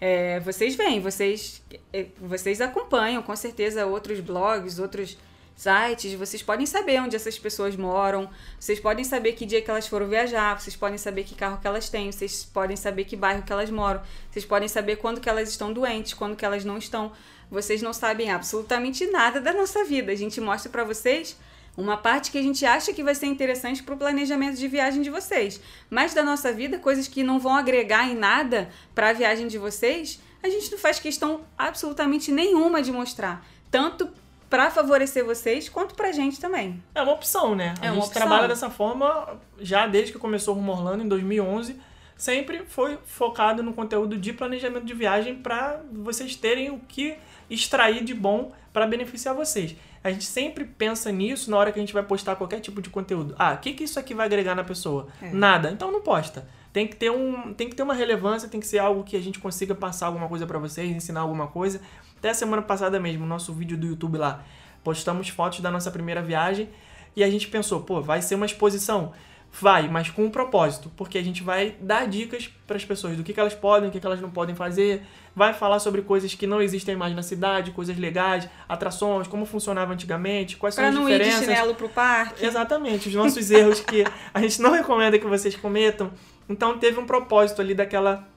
É, 0.00 0.40
vocês 0.40 0.74
veem, 0.74 1.00
vocês, 1.00 1.62
é, 1.92 2.06
vocês 2.20 2.60
acompanham 2.60 3.22
com 3.22 3.34
certeza 3.34 3.86
outros 3.86 4.20
blogs, 4.20 4.78
outros 4.78 5.16
sites, 5.56 6.12
vocês 6.12 6.42
podem 6.42 6.66
saber 6.66 7.00
onde 7.00 7.16
essas 7.16 7.38
pessoas 7.38 7.74
moram, 7.74 8.28
vocês 8.60 8.78
podem 8.78 9.02
saber 9.04 9.32
que 9.32 9.46
dia 9.46 9.62
que 9.62 9.70
elas 9.70 9.86
foram 9.86 10.06
viajar, 10.06 10.60
vocês 10.60 10.76
podem 10.76 10.98
saber 10.98 11.24
que 11.24 11.34
carro 11.34 11.58
que 11.58 11.66
elas 11.66 11.88
têm, 11.88 12.12
vocês 12.12 12.44
podem 12.44 12.76
saber 12.76 13.04
que 13.04 13.16
bairro 13.16 13.42
que 13.42 13.52
elas 13.52 13.70
moram, 13.70 14.02
vocês 14.30 14.44
podem 14.44 14.68
saber 14.68 14.96
quando 14.96 15.18
que 15.18 15.28
elas 15.28 15.48
estão 15.48 15.72
doentes, 15.72 16.12
quando 16.12 16.36
que 16.36 16.44
elas 16.44 16.62
não 16.62 16.76
estão 16.76 17.10
vocês 17.50 17.82
não 17.82 17.92
sabem 17.92 18.30
absolutamente 18.30 19.06
nada 19.06 19.40
da 19.40 19.52
nossa 19.52 19.84
vida. 19.84 20.12
A 20.12 20.16
gente 20.16 20.40
mostra 20.40 20.70
para 20.70 20.84
vocês 20.84 21.36
uma 21.76 21.96
parte 21.96 22.30
que 22.30 22.38
a 22.38 22.42
gente 22.42 22.64
acha 22.64 22.92
que 22.92 23.02
vai 23.02 23.14
ser 23.14 23.26
interessante 23.26 23.82
para 23.82 23.94
o 23.94 23.98
planejamento 23.98 24.56
de 24.56 24.66
viagem 24.66 25.02
de 25.02 25.10
vocês. 25.10 25.60
Mas 25.90 26.14
da 26.14 26.22
nossa 26.22 26.52
vida, 26.52 26.78
coisas 26.78 27.06
que 27.06 27.22
não 27.22 27.38
vão 27.38 27.54
agregar 27.54 28.08
em 28.08 28.14
nada 28.14 28.70
para 28.94 29.10
a 29.10 29.12
viagem 29.12 29.46
de 29.46 29.58
vocês, 29.58 30.20
a 30.42 30.48
gente 30.48 30.70
não 30.72 30.78
faz 30.78 30.98
questão 30.98 31.42
absolutamente 31.56 32.32
nenhuma 32.32 32.82
de 32.82 32.90
mostrar. 32.90 33.46
Tanto 33.70 34.08
para 34.48 34.70
favorecer 34.70 35.24
vocês 35.24 35.68
quanto 35.68 35.94
para 35.94 36.08
a 36.08 36.12
gente 36.12 36.40
também. 36.40 36.82
É 36.94 37.02
uma 37.02 37.12
opção, 37.12 37.54
né? 37.54 37.74
É 37.82 37.88
a 37.88 37.90
gente 37.90 38.04
opção. 38.04 38.22
trabalha 38.22 38.48
dessa 38.48 38.70
forma 38.70 39.38
já 39.58 39.86
desde 39.86 40.12
que 40.12 40.18
começou 40.18 40.54
o 40.54 40.58
Rumo 40.58 40.72
Orlando 40.72 41.02
em 41.02 41.08
2011 41.08 41.76
sempre 42.16 42.64
foi 42.66 42.98
focado 43.04 43.62
no 43.62 43.74
conteúdo 43.74 44.16
de 44.16 44.32
planejamento 44.32 44.84
de 44.84 44.94
viagem 44.94 45.36
para 45.36 45.80
vocês 45.92 46.34
terem 46.34 46.70
o 46.70 46.78
que 46.78 47.16
extrair 47.48 48.04
de 48.04 48.14
bom 48.14 48.52
para 48.72 48.86
beneficiar 48.86 49.34
vocês. 49.34 49.76
A 50.02 50.10
gente 50.10 50.24
sempre 50.24 50.64
pensa 50.64 51.10
nisso 51.10 51.50
na 51.50 51.56
hora 51.56 51.72
que 51.72 51.78
a 51.78 51.82
gente 51.82 51.92
vai 51.92 52.02
postar 52.02 52.36
qualquer 52.36 52.60
tipo 52.60 52.80
de 52.80 52.90
conteúdo. 52.90 53.34
Ah, 53.38 53.54
o 53.54 53.58
que, 53.58 53.72
que 53.72 53.84
isso 53.84 53.98
aqui 53.98 54.14
vai 54.14 54.26
agregar 54.26 54.54
na 54.54 54.62
pessoa? 54.62 55.08
É. 55.20 55.30
Nada. 55.32 55.70
Então 55.70 55.90
não 55.90 56.00
posta. 56.00 56.46
Tem 56.72 56.86
que, 56.86 56.94
ter 56.94 57.10
um, 57.10 57.54
tem 57.54 57.70
que 57.70 57.74
ter 57.74 57.82
uma 57.82 57.94
relevância, 57.94 58.48
tem 58.48 58.60
que 58.60 58.66
ser 58.66 58.78
algo 58.78 59.02
que 59.02 59.16
a 59.16 59.20
gente 59.20 59.38
consiga 59.38 59.74
passar 59.74 60.06
alguma 60.06 60.28
coisa 60.28 60.46
para 60.46 60.58
vocês, 60.58 60.94
ensinar 60.94 61.20
alguma 61.20 61.46
coisa. 61.46 61.80
Até 62.18 62.30
a 62.30 62.34
semana 62.34 62.60
passada 62.60 63.00
mesmo, 63.00 63.24
nosso 63.24 63.52
vídeo 63.54 63.78
do 63.78 63.86
YouTube 63.86 64.18
lá, 64.18 64.44
postamos 64.84 65.28
fotos 65.30 65.60
da 65.60 65.70
nossa 65.70 65.90
primeira 65.90 66.20
viagem 66.20 66.68
e 67.16 67.24
a 67.24 67.30
gente 67.30 67.48
pensou, 67.48 67.80
pô, 67.80 68.02
vai 68.02 68.20
ser 68.20 68.34
uma 68.34 68.44
exposição 68.44 69.12
Vai, 69.58 69.88
mas 69.88 70.10
com 70.10 70.24
um 70.24 70.30
propósito, 70.30 70.92
porque 70.96 71.16
a 71.16 71.22
gente 71.22 71.42
vai 71.42 71.76
dar 71.80 72.06
dicas 72.06 72.50
para 72.66 72.76
as 72.76 72.84
pessoas 72.84 73.16
do 73.16 73.22
que, 73.22 73.32
que 73.32 73.40
elas 73.40 73.54
podem, 73.54 73.88
o 73.88 73.92
que, 73.92 73.98
que 73.98 74.06
elas 74.06 74.20
não 74.20 74.30
podem 74.30 74.54
fazer, 74.54 75.02
vai 75.34 75.54
falar 75.54 75.78
sobre 75.78 76.02
coisas 76.02 76.34
que 76.34 76.46
não 76.46 76.60
existem 76.60 76.94
mais 76.94 77.14
na 77.14 77.22
cidade, 77.22 77.70
coisas 77.70 77.96
legais, 77.96 78.46
atrações, 78.68 79.26
como 79.26 79.46
funcionava 79.46 79.94
antigamente, 79.94 80.56
quais 80.58 80.74
pra 80.74 80.84
são 80.84 80.88
as 80.90 80.94
não 80.94 81.06
diferenças. 81.06 81.42
Ir 81.42 81.46
de 81.46 81.54
chinelo 81.54 81.74
pro 81.74 81.88
parque. 81.88 82.44
Exatamente, 82.44 83.08
os 83.08 83.14
nossos 83.14 83.50
erros 83.50 83.80
que 83.80 84.04
a 84.34 84.40
gente 84.40 84.60
não 84.60 84.72
recomenda 84.72 85.18
que 85.18 85.26
vocês 85.26 85.56
cometam. 85.56 86.10
Então 86.48 86.78
teve 86.78 87.00
um 87.00 87.06
propósito 87.06 87.62
ali 87.62 87.74
daquela, 87.74 88.28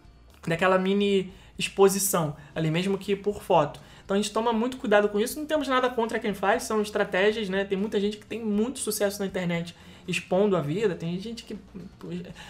daquela 0.48 0.78
mini 0.78 1.34
exposição, 1.58 2.36
ali 2.56 2.72
mesmo 2.72 2.98
que 2.98 3.14
por 3.14 3.44
foto. 3.44 3.82
Então 4.06 4.16
a 4.16 4.22
gente 4.22 4.32
toma 4.32 4.54
muito 4.54 4.78
cuidado 4.78 5.10
com 5.10 5.20
isso, 5.20 5.38
não 5.38 5.46
temos 5.46 5.68
nada 5.68 5.90
contra 5.90 6.18
quem 6.18 6.34
faz, 6.34 6.64
são 6.64 6.82
estratégias, 6.82 7.50
né? 7.50 7.66
Tem 7.66 7.78
muita 7.78 8.00
gente 8.00 8.16
que 8.18 8.26
tem 8.26 8.44
muito 8.44 8.80
sucesso 8.80 9.20
na 9.20 9.26
internet 9.26 9.76
expondo 10.10 10.56
a 10.58 10.62
vida. 10.62 10.96
Tem 10.96 11.20
gente 11.20 11.44
que. 11.44 11.58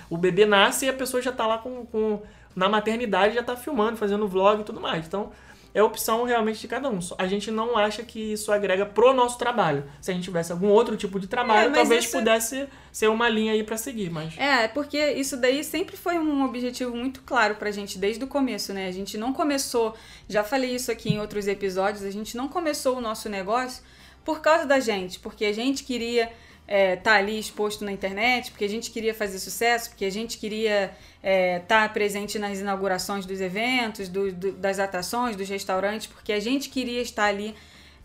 O 0.10 0.18
bebê 0.18 0.46
nasce 0.46 0.86
e 0.86 0.90
a 0.90 0.94
pessoa 0.94 1.22
já 1.22 1.32
está 1.32 1.46
lá 1.46 1.58
com, 1.58 1.86
com. 1.86 2.22
Na 2.56 2.68
maternidade 2.68 3.36
já 3.36 3.42
está 3.42 3.56
filmando, 3.56 3.98
fazendo 3.98 4.28
vlog 4.28 4.62
e 4.62 4.64
tudo 4.64 4.82
mais. 4.82 5.06
Então, 5.06 5.32
é 5.74 5.84
opção 5.84 6.24
realmente 6.24 6.60
de 6.60 6.68
cada 6.68 6.90
um. 6.90 7.00
A 7.18 7.28
gente 7.28 7.52
não 7.52 7.78
acha 7.78 8.04
que 8.04 8.34
isso 8.34 8.52
agrega 8.52 8.86
pro 8.86 9.14
nosso 9.14 9.38
trabalho. 9.38 9.84
Se 10.02 10.10
a 10.10 10.14
gente 10.14 10.24
tivesse 10.24 10.52
algum 10.52 10.68
outro 10.68 10.98
tipo 10.98 11.20
de 11.20 11.28
trabalho, 11.28 11.70
é, 11.70 11.74
talvez 11.74 12.06
isso... 12.06 12.18
pudesse 12.18 12.68
ser 12.92 13.08
uma 13.08 13.30
linha 13.30 13.54
aí 13.54 13.64
para 13.64 13.78
seguir, 13.78 14.10
mas 14.10 14.38
É, 14.38 14.68
porque 14.68 15.12
isso 15.14 15.38
daí 15.38 15.64
sempre 15.64 15.96
foi 15.96 16.18
um 16.18 16.44
objetivo 16.44 16.96
muito 16.96 17.22
claro 17.22 17.56
pra 17.56 17.72
gente 17.72 18.00
desde 18.00 18.24
o 18.24 18.28
começo, 18.28 18.74
né? 18.74 18.88
A 18.88 18.92
gente 18.92 19.18
não 19.18 19.32
começou, 19.32 19.96
já 20.28 20.44
falei 20.44 20.74
isso 20.74 20.92
aqui 20.92 21.14
em 21.14 21.20
outros 21.20 21.48
episódios, 21.48 22.04
a 22.04 22.12
gente 22.12 22.36
não 22.36 22.48
começou 22.48 22.98
o 22.98 23.02
nosso 23.02 23.30
negócio 23.30 23.84
por 24.26 24.42
causa 24.42 24.66
da 24.66 24.80
gente, 24.80 25.20
porque 25.20 25.46
a 25.46 25.54
gente 25.54 25.84
queria 25.84 26.32
é, 26.72 26.96
tá 26.96 27.16
ali 27.16 27.40
exposto 27.40 27.84
na 27.84 27.92
internet, 27.92 28.52
porque 28.52 28.64
a 28.64 28.70
gente 28.70 28.92
queria 28.92 29.12
fazer 29.12 29.40
sucesso, 29.40 29.90
porque 29.90 30.06
a 30.06 30.12
gente 30.12 30.38
queria 30.38 30.94
estar 31.16 31.24
é, 31.24 31.60
tá 31.62 31.90
presente 31.90 32.38
nas 32.38 32.60
inaugurações 32.60 33.26
dos 33.26 33.42
eventos, 33.42 34.08
do, 34.08 34.32
do, 34.32 34.52
das 34.52 34.78
atrações, 34.78 35.36
dos 35.36 35.50
restaurantes, 35.50 36.06
porque 36.06 36.32
a 36.32 36.40
gente 36.40 36.70
queria 36.70 37.02
estar 37.02 37.26
ali 37.26 37.56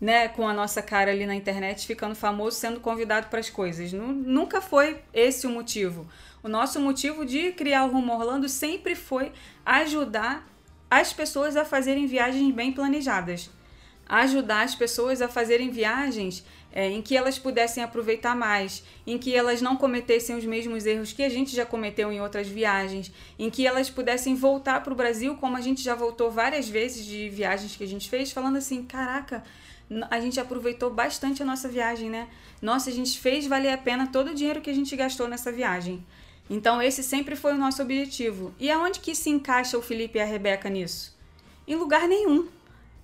né, 0.01 0.27
com 0.29 0.47
a 0.47 0.53
nossa 0.53 0.81
cara 0.81 1.11
ali 1.11 1.27
na 1.27 1.35
internet, 1.35 1.85
ficando 1.85 2.15
famoso, 2.15 2.57
sendo 2.57 2.79
convidado 2.79 3.27
para 3.27 3.39
as 3.39 3.51
coisas. 3.51 3.93
Nunca 3.93 4.59
foi 4.59 4.99
esse 5.13 5.45
o 5.45 5.51
motivo. 5.51 6.09
O 6.41 6.47
nosso 6.49 6.79
motivo 6.79 7.23
de 7.23 7.51
criar 7.51 7.85
o 7.85 7.91
Rumo 7.91 8.13
Orlando 8.13 8.49
sempre 8.49 8.95
foi 8.95 9.31
ajudar 9.63 10.43
as 10.89 11.13
pessoas 11.13 11.55
a 11.55 11.63
fazerem 11.63 12.07
viagens 12.07 12.51
bem 12.51 12.71
planejadas. 12.71 13.47
Ajudar 14.09 14.63
as 14.63 14.73
pessoas 14.73 15.21
a 15.21 15.27
fazerem 15.27 15.69
viagens 15.69 16.43
é, 16.75 16.89
em 16.91 17.01
que 17.01 17.15
elas 17.15 17.39
pudessem 17.39 17.81
aproveitar 17.81 18.35
mais, 18.35 18.83
em 19.07 19.17
que 19.17 19.33
elas 19.33 19.61
não 19.61 19.77
cometessem 19.77 20.35
os 20.35 20.43
mesmos 20.43 20.85
erros 20.85 21.13
que 21.13 21.23
a 21.23 21.29
gente 21.29 21.55
já 21.55 21.65
cometeu 21.65 22.11
em 22.11 22.19
outras 22.19 22.49
viagens, 22.49 23.13
em 23.39 23.49
que 23.49 23.65
elas 23.65 23.89
pudessem 23.89 24.35
voltar 24.35 24.83
para 24.83 24.91
o 24.91 24.95
Brasil, 24.95 25.35
como 25.37 25.55
a 25.55 25.61
gente 25.61 25.81
já 25.81 25.95
voltou 25.95 26.29
várias 26.29 26.67
vezes 26.67 27.05
de 27.05 27.29
viagens 27.29 27.77
que 27.77 27.83
a 27.85 27.87
gente 27.87 28.09
fez, 28.09 28.33
falando 28.33 28.57
assim: 28.57 28.83
caraca, 28.83 29.41
a 30.11 30.19
gente 30.19 30.37
aproveitou 30.37 30.89
bastante 30.89 31.41
a 31.41 31.45
nossa 31.45 31.69
viagem, 31.69 32.09
né? 32.09 32.27
Nossa, 32.61 32.89
a 32.89 32.93
gente 32.93 33.17
fez 33.19 33.47
valer 33.47 33.71
a 33.71 33.77
pena 33.77 34.07
todo 34.07 34.31
o 34.31 34.35
dinheiro 34.35 34.59
que 34.61 34.69
a 34.69 34.75
gente 34.75 34.95
gastou 34.97 35.29
nessa 35.29 35.51
viagem. 35.51 36.05
Então, 36.49 36.81
esse 36.81 37.01
sempre 37.01 37.35
foi 37.35 37.53
o 37.53 37.57
nosso 37.57 37.81
objetivo. 37.81 38.53
E 38.59 38.69
aonde 38.69 38.99
que 38.99 39.15
se 39.15 39.29
encaixa 39.29 39.77
o 39.77 39.81
Felipe 39.81 40.17
e 40.17 40.21
a 40.21 40.25
Rebeca 40.25 40.69
nisso? 40.69 41.15
Em 41.67 41.75
lugar 41.75 42.07
nenhum. 42.07 42.47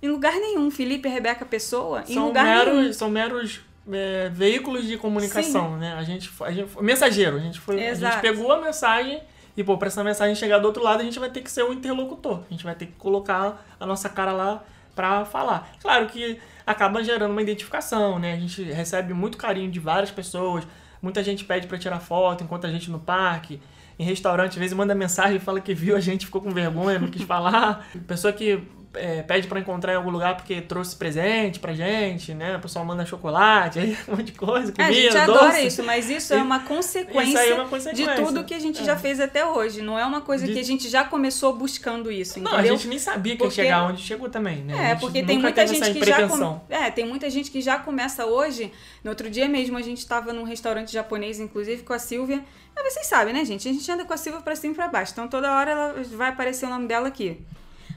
Em 0.02 0.08
lugar 0.08 0.34
nenhum. 0.34 0.70
Felipe, 0.70 1.08
Rebeca, 1.08 1.44
Pessoa, 1.46 2.02
em 2.08 2.14
São 2.14 2.26
lugar 2.26 2.44
meros, 2.44 2.74
nenhum. 2.74 2.92
são 2.92 3.08
meros 3.08 3.60
é, 3.90 4.28
veículos 4.30 4.86
de 4.86 4.96
comunicação, 4.96 5.76
né? 5.76 5.94
A 5.94 6.02
gente, 6.02 6.30
a 6.40 6.50
gente, 6.50 6.82
mensageiro, 6.82 7.36
a 7.36 7.40
gente 7.40 7.60
foi, 7.60 7.86
a 7.86 7.94
gente 7.94 8.20
pegou 8.20 8.50
a 8.50 8.60
mensagem 8.60 9.22
e 9.56 9.62
pô, 9.62 9.76
para 9.76 9.88
essa 9.88 10.02
mensagem 10.02 10.34
chegar 10.34 10.58
do 10.58 10.66
outro 10.66 10.82
lado, 10.82 11.00
a 11.00 11.04
gente 11.04 11.18
vai 11.18 11.30
ter 11.30 11.42
que 11.42 11.50
ser 11.50 11.62
o 11.62 11.72
interlocutor. 11.72 12.42
A 12.48 12.52
gente 12.52 12.64
vai 12.64 12.74
ter 12.74 12.86
que 12.86 12.92
colocar 12.92 13.64
a 13.78 13.86
nossa 13.86 14.08
cara 14.08 14.32
lá 14.32 14.64
para 14.94 15.24
falar. 15.24 15.70
Claro 15.80 16.06
que 16.06 16.38
acaba 16.66 17.02
gerando 17.02 17.32
uma 17.32 17.42
identificação, 17.42 18.18
né? 18.18 18.34
A 18.34 18.38
gente 18.38 18.62
recebe 18.62 19.12
muito 19.12 19.36
carinho 19.36 19.70
de 19.70 19.78
várias 19.78 20.10
pessoas. 20.10 20.66
Muita 21.00 21.22
gente 21.22 21.44
pede 21.44 21.66
para 21.66 21.78
tirar 21.78 22.00
foto 22.00 22.44
enquanto 22.44 22.66
a 22.66 22.70
gente 22.70 22.90
no 22.90 22.98
parque. 22.98 23.60
Em 23.98 24.04
restaurante, 24.04 24.52
às 24.52 24.58
vezes 24.58 24.74
manda 24.74 24.94
mensagem 24.94 25.36
e 25.36 25.40
fala 25.40 25.60
que 25.60 25.74
viu 25.74 25.94
a 25.96 26.00
gente, 26.00 26.26
ficou 26.26 26.40
com 26.40 26.50
vergonha, 26.50 26.98
não 26.98 27.08
quis 27.08 27.22
falar. 27.22 27.86
Pessoa 28.06 28.32
que 28.32 28.62
é, 28.94 29.22
pede 29.22 29.46
pra 29.48 29.58
encontrar 29.60 29.92
em 29.92 29.96
algum 29.96 30.10
lugar 30.10 30.36
porque 30.36 30.60
trouxe 30.60 30.94
presente 30.96 31.58
pra 31.58 31.72
gente, 31.72 32.34
né? 32.34 32.56
O 32.56 32.60
pessoal 32.60 32.84
manda 32.84 33.04
chocolate, 33.06 33.78
aí 33.80 33.96
um 34.08 34.12
monte 34.12 34.24
de 34.24 34.32
coisa, 34.32 34.72
É, 34.76 34.84
comida, 34.84 34.90
a 34.90 34.92
gente 34.92 35.16
adora 35.16 35.46
doce. 35.48 35.66
isso, 35.66 35.82
mas 35.82 36.10
isso 36.10 36.34
é 36.34 36.42
uma 36.42 36.60
consequência, 36.60 37.28
Isso 37.28 37.38
aí 37.38 37.50
é 37.50 37.54
uma 37.54 37.64
de 37.64 37.70
consequência. 37.70 38.14
tudo 38.16 38.44
que 38.44 38.54
a 38.54 38.58
gente 38.58 38.80
É. 38.82 38.84
já 38.84 38.96
fez 38.96 39.18
até 39.20 39.44
hoje. 39.46 39.80
Não 39.82 39.98
é 39.98 40.04
uma 40.04 40.20
coisa 40.20 40.46
De- 40.46 40.52
que 40.52 40.58
a 40.58 40.64
gente 40.64 40.88
já 40.88 41.04
começou 41.04 41.54
buscando 41.56 42.10
isso, 42.12 42.38
Não, 42.40 42.52
a 42.52 42.54
entendeu? 42.60 42.76
gente 42.76 42.88
nem 42.88 42.98
sabia 42.98 43.32
que 43.32 43.38
Porque- 43.38 43.60
ia 43.60 43.64
chegar 43.64 43.84
onde 43.84 44.02
chegou 44.02 44.28
também, 44.28 44.58
né? 44.58 44.90
É, 44.90 44.94
porque 44.94 45.22
tem 45.22 45.38
muita 45.38 45.66
gente 45.66 45.92
que 45.92 46.04
já 46.04 46.28
com... 46.28 46.60
é, 46.68 46.90
tem 46.90 47.06
muita 47.06 47.30
gente 47.30 47.50
que 47.50 47.60
já 47.60 47.78
começa 47.78 48.26
hoje. 48.26 48.72
No 49.02 49.10
outro 49.10 49.28
dia 49.30 49.48
mesmo 49.48 49.76
a 49.78 49.82
gente 49.82 49.98
estava 49.98 50.32
num 50.32 50.44
restaurante 50.44 50.92
japonês, 50.92 51.40
inclusive 51.40 51.82
com 51.82 51.92
a 51.92 51.98
Silvia. 51.98 52.42
Ah, 52.76 52.82
vocês 52.88 53.06
sabem, 53.06 53.34
né, 53.34 53.44
gente? 53.44 53.68
A 53.68 53.72
gente 53.72 53.90
anda 53.90 54.04
com 54.04 54.12
a 54.14 54.16
Silvia 54.16 54.40
pra 54.40 54.56
cima 54.56 54.72
e 54.72 54.76
pra 54.76 54.88
baixo. 54.88 55.12
Então 55.12 55.28
toda 55.28 55.52
hora 55.52 55.70
ela 55.70 55.94
vai 56.12 56.30
aparecer 56.30 56.66
o 56.66 56.68
nome 56.70 56.86
dela 56.86 57.08
aqui. 57.08 57.38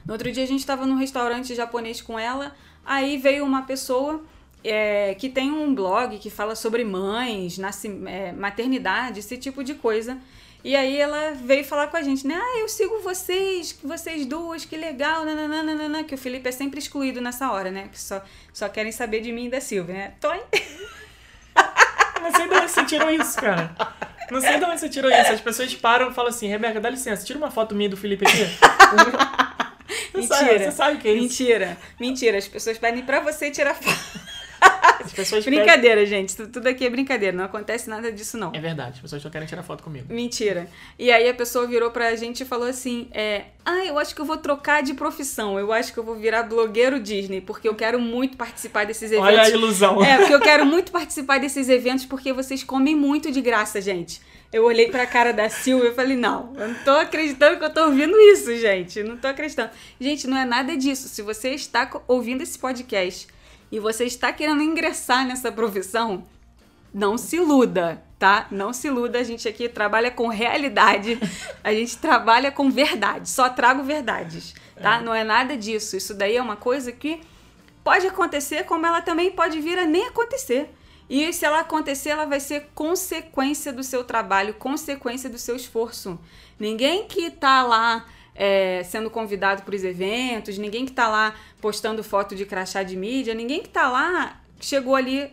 No 0.06 0.12
outro 0.12 0.30
dia 0.30 0.44
a 0.44 0.46
gente 0.46 0.60
estava 0.60 0.86
num 0.86 0.96
restaurante 0.96 1.54
japonês 1.54 2.00
com 2.00 2.18
ela. 2.18 2.54
Aí 2.84 3.18
veio 3.18 3.44
uma 3.44 3.62
pessoa 3.62 4.22
é, 4.62 5.14
que 5.16 5.28
tem 5.28 5.50
um 5.50 5.74
blog 5.74 6.18
que 6.18 6.30
fala 6.30 6.54
sobre 6.54 6.84
mães, 6.84 7.58
nasci- 7.58 8.00
é, 8.06 8.32
maternidade, 8.32 9.18
esse 9.20 9.36
tipo 9.36 9.64
de 9.64 9.74
coisa. 9.74 10.16
E 10.64 10.74
aí 10.74 10.96
ela 10.96 11.32
veio 11.32 11.64
falar 11.64 11.88
com 11.88 11.96
a 11.96 12.02
gente, 12.02 12.26
né? 12.26 12.34
Ah, 12.36 12.58
eu 12.58 12.68
sigo 12.68 13.00
vocês, 13.00 13.78
vocês 13.84 14.26
duas, 14.26 14.64
que 14.64 14.76
legal, 14.76 15.24
nananana, 15.24 16.02
que 16.02 16.14
o 16.14 16.18
Felipe 16.18 16.48
é 16.48 16.52
sempre 16.52 16.78
excluído 16.80 17.20
nessa 17.20 17.52
hora, 17.52 17.70
né? 17.70 17.88
Que 17.92 18.00
só, 18.00 18.20
só 18.52 18.68
querem 18.68 18.90
saber 18.90 19.20
de 19.20 19.30
mim 19.30 19.46
e 19.46 19.50
da 19.50 19.60
Silvia, 19.60 19.94
né? 19.94 20.14
Toim. 20.20 20.40
Não 22.22 22.32
sei 22.34 22.48
de 22.48 22.54
onde 22.54 22.68
você 22.70 22.84
tirou 22.84 23.10
isso, 23.10 23.36
cara. 23.38 23.74
Não 24.30 24.40
sei 24.40 24.58
de 24.58 24.64
onde 24.64 24.80
você 24.80 24.88
tirou 24.88 25.08
isso. 25.10 25.32
As 25.32 25.40
pessoas 25.40 25.72
param 25.76 26.10
e 26.10 26.14
falam 26.14 26.30
assim, 26.30 26.48
Rebeca, 26.48 26.80
dá 26.80 26.90
licença, 26.90 27.24
tira 27.24 27.38
uma 27.38 27.50
foto 27.50 27.72
minha 27.74 27.88
do 27.88 27.96
Felipe 27.96 28.24
aqui. 28.26 28.46
Mentira. 30.14 30.58
Você 30.58 30.70
sabe 30.72 30.96
o 30.96 30.98
que 30.98 31.08
é 31.08 31.12
isso? 31.12 31.22
Mentira, 31.22 31.78
mentira. 32.00 32.38
As 32.38 32.48
pessoas 32.48 32.78
pedem 32.78 33.02
pra 33.04 33.20
você 33.20 33.50
tirar 33.50 33.74
foto. 33.80 34.26
As 35.04 35.12
pessoas 35.12 35.44
pedem- 35.44 35.60
Brincadeira, 35.60 36.04
gente. 36.06 36.34
Tudo 36.34 36.50
tudo 36.52 36.66
aqui 36.68 36.84
é 36.86 36.90
brincadeira. 36.90 37.36
Não 37.36 37.44
acontece 37.44 37.88
nada 37.88 38.10
disso, 38.10 38.36
não. 38.38 38.52
É 38.54 38.58
verdade, 38.60 38.92
as 38.94 38.98
pessoas 39.00 39.22
só 39.22 39.30
querem 39.30 39.46
tirar 39.46 39.62
foto 39.62 39.84
comigo. 39.84 40.06
Mentira. 40.12 40.68
E 40.98 41.10
aí 41.12 41.28
a 41.28 41.34
pessoa 41.34 41.66
virou 41.66 41.90
pra 41.90 42.14
gente 42.16 42.40
e 42.42 42.46
falou 42.46 42.66
assim: 42.66 43.08
é, 43.12 43.44
Ah, 43.64 43.84
eu 43.84 43.98
acho 43.98 44.14
que 44.14 44.20
eu 44.20 44.24
vou 44.24 44.36
trocar 44.38 44.82
de 44.82 44.94
profissão. 44.94 45.58
Eu 45.58 45.72
acho 45.72 45.92
que 45.92 45.98
eu 45.98 46.04
vou 46.04 46.16
virar 46.16 46.42
blogueiro 46.44 46.98
Disney, 46.98 47.40
porque 47.40 47.68
eu 47.68 47.74
quero 47.74 48.00
muito 48.00 48.36
participar 48.36 48.86
desses 48.86 49.10
eventos. 49.12 49.26
Olha 49.26 49.42
a 49.42 49.48
ilusão. 49.50 50.02
É, 50.04 50.16
porque 50.18 50.34
eu 50.34 50.40
quero 50.40 50.64
muito 50.66 50.90
participar 50.90 51.38
desses 51.38 51.68
eventos 51.68 52.04
porque 52.06 52.32
vocês 52.32 52.64
comem 52.64 52.96
muito 52.96 53.30
de 53.30 53.40
graça, 53.40 53.80
gente. 53.80 54.20
Eu 54.52 54.64
olhei 54.64 54.88
pra 54.90 55.06
cara 55.06 55.32
da 55.32 55.48
Silvia 55.50 55.90
e 55.90 55.94
falei, 55.94 56.16
não, 56.16 56.52
eu 56.56 56.68
não 56.68 56.74
tô 56.84 56.92
acreditando 56.92 57.58
que 57.58 57.64
eu 57.64 57.72
tô 57.72 57.86
ouvindo 57.86 58.16
isso, 58.18 58.56
gente. 58.56 59.02
Não 59.02 59.16
tô 59.16 59.26
acreditando. 59.26 59.70
Gente, 60.00 60.26
não 60.26 60.36
é 60.36 60.44
nada 60.44 60.76
disso. 60.76 61.08
Se 61.08 61.20
você 61.20 61.50
está 61.50 61.90
ouvindo 62.06 62.42
esse 62.42 62.58
podcast 62.58 63.26
e 63.70 63.80
você 63.80 64.04
está 64.04 64.32
querendo 64.32 64.62
ingressar 64.62 65.26
nessa 65.26 65.50
profissão, 65.50 66.24
não 66.94 67.18
se 67.18 67.36
iluda, 67.36 68.02
tá? 68.18 68.46
Não 68.50 68.72
se 68.72 68.86
iluda. 68.86 69.18
A 69.18 69.24
gente 69.24 69.48
aqui 69.48 69.68
trabalha 69.68 70.10
com 70.10 70.28
realidade. 70.28 71.18
A 71.62 71.74
gente 71.74 71.98
trabalha 71.98 72.50
com 72.50 72.70
verdade. 72.70 73.28
Só 73.28 73.50
trago 73.50 73.82
verdades, 73.82 74.54
tá? 74.80 75.00
Não 75.00 75.14
é 75.14 75.24
nada 75.24 75.56
disso. 75.56 75.96
Isso 75.96 76.14
daí 76.14 76.36
é 76.36 76.42
uma 76.42 76.56
coisa 76.56 76.92
que 76.92 77.20
pode 77.84 78.06
acontecer, 78.06 78.64
como 78.64 78.86
ela 78.86 79.02
também 79.02 79.30
pode 79.30 79.60
vir 79.60 79.78
a 79.78 79.84
nem 79.84 80.06
acontecer. 80.06 80.70
E 81.08 81.32
se 81.32 81.44
ela 81.44 81.60
acontecer, 81.60 82.10
ela 82.10 82.24
vai 82.24 82.40
ser 82.40 82.68
consequência 82.74 83.72
do 83.72 83.82
seu 83.82 84.02
trabalho, 84.02 84.54
consequência 84.54 85.30
do 85.30 85.38
seu 85.38 85.54
esforço. 85.54 86.18
Ninguém 86.58 87.06
que 87.06 87.30
tá 87.30 87.62
lá 87.62 88.04
é, 88.34 88.82
sendo 88.84 89.08
convidado 89.08 89.62
para 89.62 89.74
os 89.74 89.84
eventos, 89.84 90.58
ninguém 90.58 90.84
que 90.84 90.92
tá 90.92 91.08
lá 91.08 91.34
postando 91.60 92.02
foto 92.02 92.34
de 92.34 92.44
crachá 92.44 92.82
de 92.82 92.96
mídia, 92.96 93.34
ninguém 93.34 93.62
que 93.62 93.68
tá 93.68 93.88
lá 93.88 94.40
chegou 94.60 94.96
ali 94.96 95.30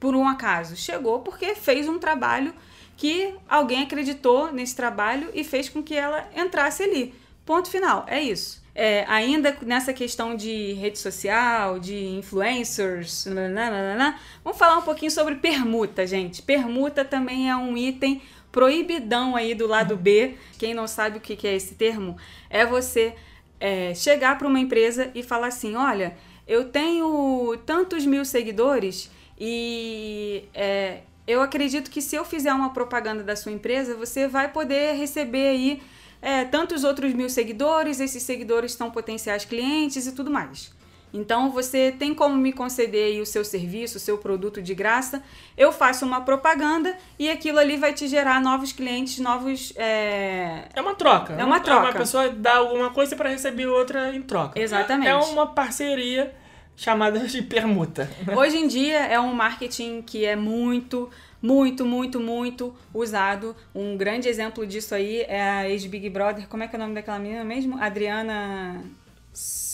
por 0.00 0.14
um 0.14 0.26
acaso. 0.26 0.74
Chegou 0.76 1.20
porque 1.20 1.54
fez 1.54 1.88
um 1.88 1.98
trabalho 1.98 2.54
que 2.96 3.34
alguém 3.48 3.82
acreditou 3.82 4.52
nesse 4.52 4.74
trabalho 4.74 5.30
e 5.34 5.44
fez 5.44 5.68
com 5.68 5.82
que 5.82 5.94
ela 5.94 6.28
entrasse 6.34 6.82
ali. 6.82 7.14
Ponto 7.44 7.68
final. 7.68 8.04
É 8.08 8.22
isso. 8.22 8.63
É, 8.74 9.04
ainda 9.06 9.56
nessa 9.62 9.92
questão 9.92 10.34
de 10.34 10.72
rede 10.72 10.98
social, 10.98 11.78
de 11.78 12.06
influencers, 12.06 13.24
nananana, 13.26 14.18
vamos 14.42 14.58
falar 14.58 14.78
um 14.78 14.82
pouquinho 14.82 15.12
sobre 15.12 15.36
permuta, 15.36 16.04
gente. 16.06 16.42
Permuta 16.42 17.04
também 17.04 17.48
é 17.48 17.56
um 17.56 17.76
item 17.76 18.20
proibidão 18.50 19.36
aí 19.36 19.54
do 19.54 19.66
lado 19.66 19.96
B. 19.96 20.36
Quem 20.58 20.74
não 20.74 20.88
sabe 20.88 21.18
o 21.18 21.20
que 21.20 21.46
é 21.46 21.54
esse 21.54 21.74
termo, 21.74 22.16
é 22.50 22.66
você 22.66 23.14
é, 23.60 23.94
chegar 23.94 24.38
para 24.38 24.48
uma 24.48 24.58
empresa 24.58 25.10
e 25.14 25.22
falar 25.22 25.48
assim: 25.48 25.76
olha, 25.76 26.16
eu 26.46 26.64
tenho 26.64 27.56
tantos 27.64 28.04
mil 28.04 28.24
seguidores 28.24 29.10
e 29.38 30.44
é, 30.52 31.00
eu 31.26 31.40
acredito 31.40 31.90
que 31.90 32.02
se 32.02 32.14
eu 32.14 32.24
fizer 32.24 32.52
uma 32.52 32.72
propaganda 32.72 33.22
da 33.22 33.34
sua 33.34 33.52
empresa, 33.52 33.96
você 33.96 34.28
vai 34.28 34.52
poder 34.52 34.94
receber 34.94 35.48
aí 35.48 35.82
é, 36.24 36.44
tantos 36.44 36.82
outros 36.84 37.12
mil 37.12 37.28
seguidores, 37.28 38.00
esses 38.00 38.22
seguidores 38.22 38.72
são 38.72 38.90
potenciais 38.90 39.44
clientes 39.44 40.06
e 40.06 40.12
tudo 40.12 40.30
mais. 40.30 40.72
Então 41.12 41.48
você 41.52 41.94
tem 41.96 42.12
como 42.12 42.34
me 42.34 42.52
conceder 42.52 43.04
aí 43.04 43.20
o 43.20 43.26
seu 43.26 43.44
serviço, 43.44 43.98
o 43.98 44.00
seu 44.00 44.18
produto 44.18 44.60
de 44.60 44.74
graça. 44.74 45.22
Eu 45.56 45.70
faço 45.70 46.04
uma 46.04 46.22
propaganda 46.22 46.96
e 47.16 47.30
aquilo 47.30 47.60
ali 47.60 47.76
vai 47.76 47.92
te 47.92 48.08
gerar 48.08 48.40
novos 48.40 48.72
clientes, 48.72 49.18
novos. 49.20 49.72
é, 49.76 50.64
É 50.74 50.80
uma 50.80 50.94
troca. 50.96 51.34
É 51.34 51.44
uma 51.44 51.60
troca. 51.60 51.82
Uma 51.82 51.92
pessoa 51.92 52.30
dá 52.30 52.56
alguma 52.56 52.90
coisa 52.90 53.14
para 53.14 53.30
receber 53.30 53.66
outra 53.66 54.12
em 54.16 54.22
troca. 54.22 54.58
Exatamente. 54.58 55.08
É 55.08 55.14
uma 55.14 55.46
parceria 55.46 56.34
chamada 56.76 57.20
de 57.20 57.42
permuta. 57.42 58.10
Hoje 58.36 58.56
em 58.56 58.66
dia 58.66 58.98
é 59.06 59.20
um 59.20 59.32
marketing 59.32 60.02
que 60.02 60.24
é 60.24 60.34
muito, 60.34 61.08
muito, 61.44 61.84
muito, 61.84 62.18
muito 62.18 62.74
usado. 62.94 63.54
Um 63.74 63.98
grande 63.98 64.30
exemplo 64.30 64.66
disso 64.66 64.94
aí 64.94 65.20
é 65.28 65.42
a 65.42 65.68
ex-Big 65.68 66.08
Brother. 66.08 66.48
Como 66.48 66.62
é 66.62 66.66
que 66.66 66.74
é 66.74 66.78
o 66.78 66.80
nome 66.80 66.94
daquela 66.94 67.18
menina 67.18 67.44
mesmo? 67.44 67.76
Adriana. 67.78 68.80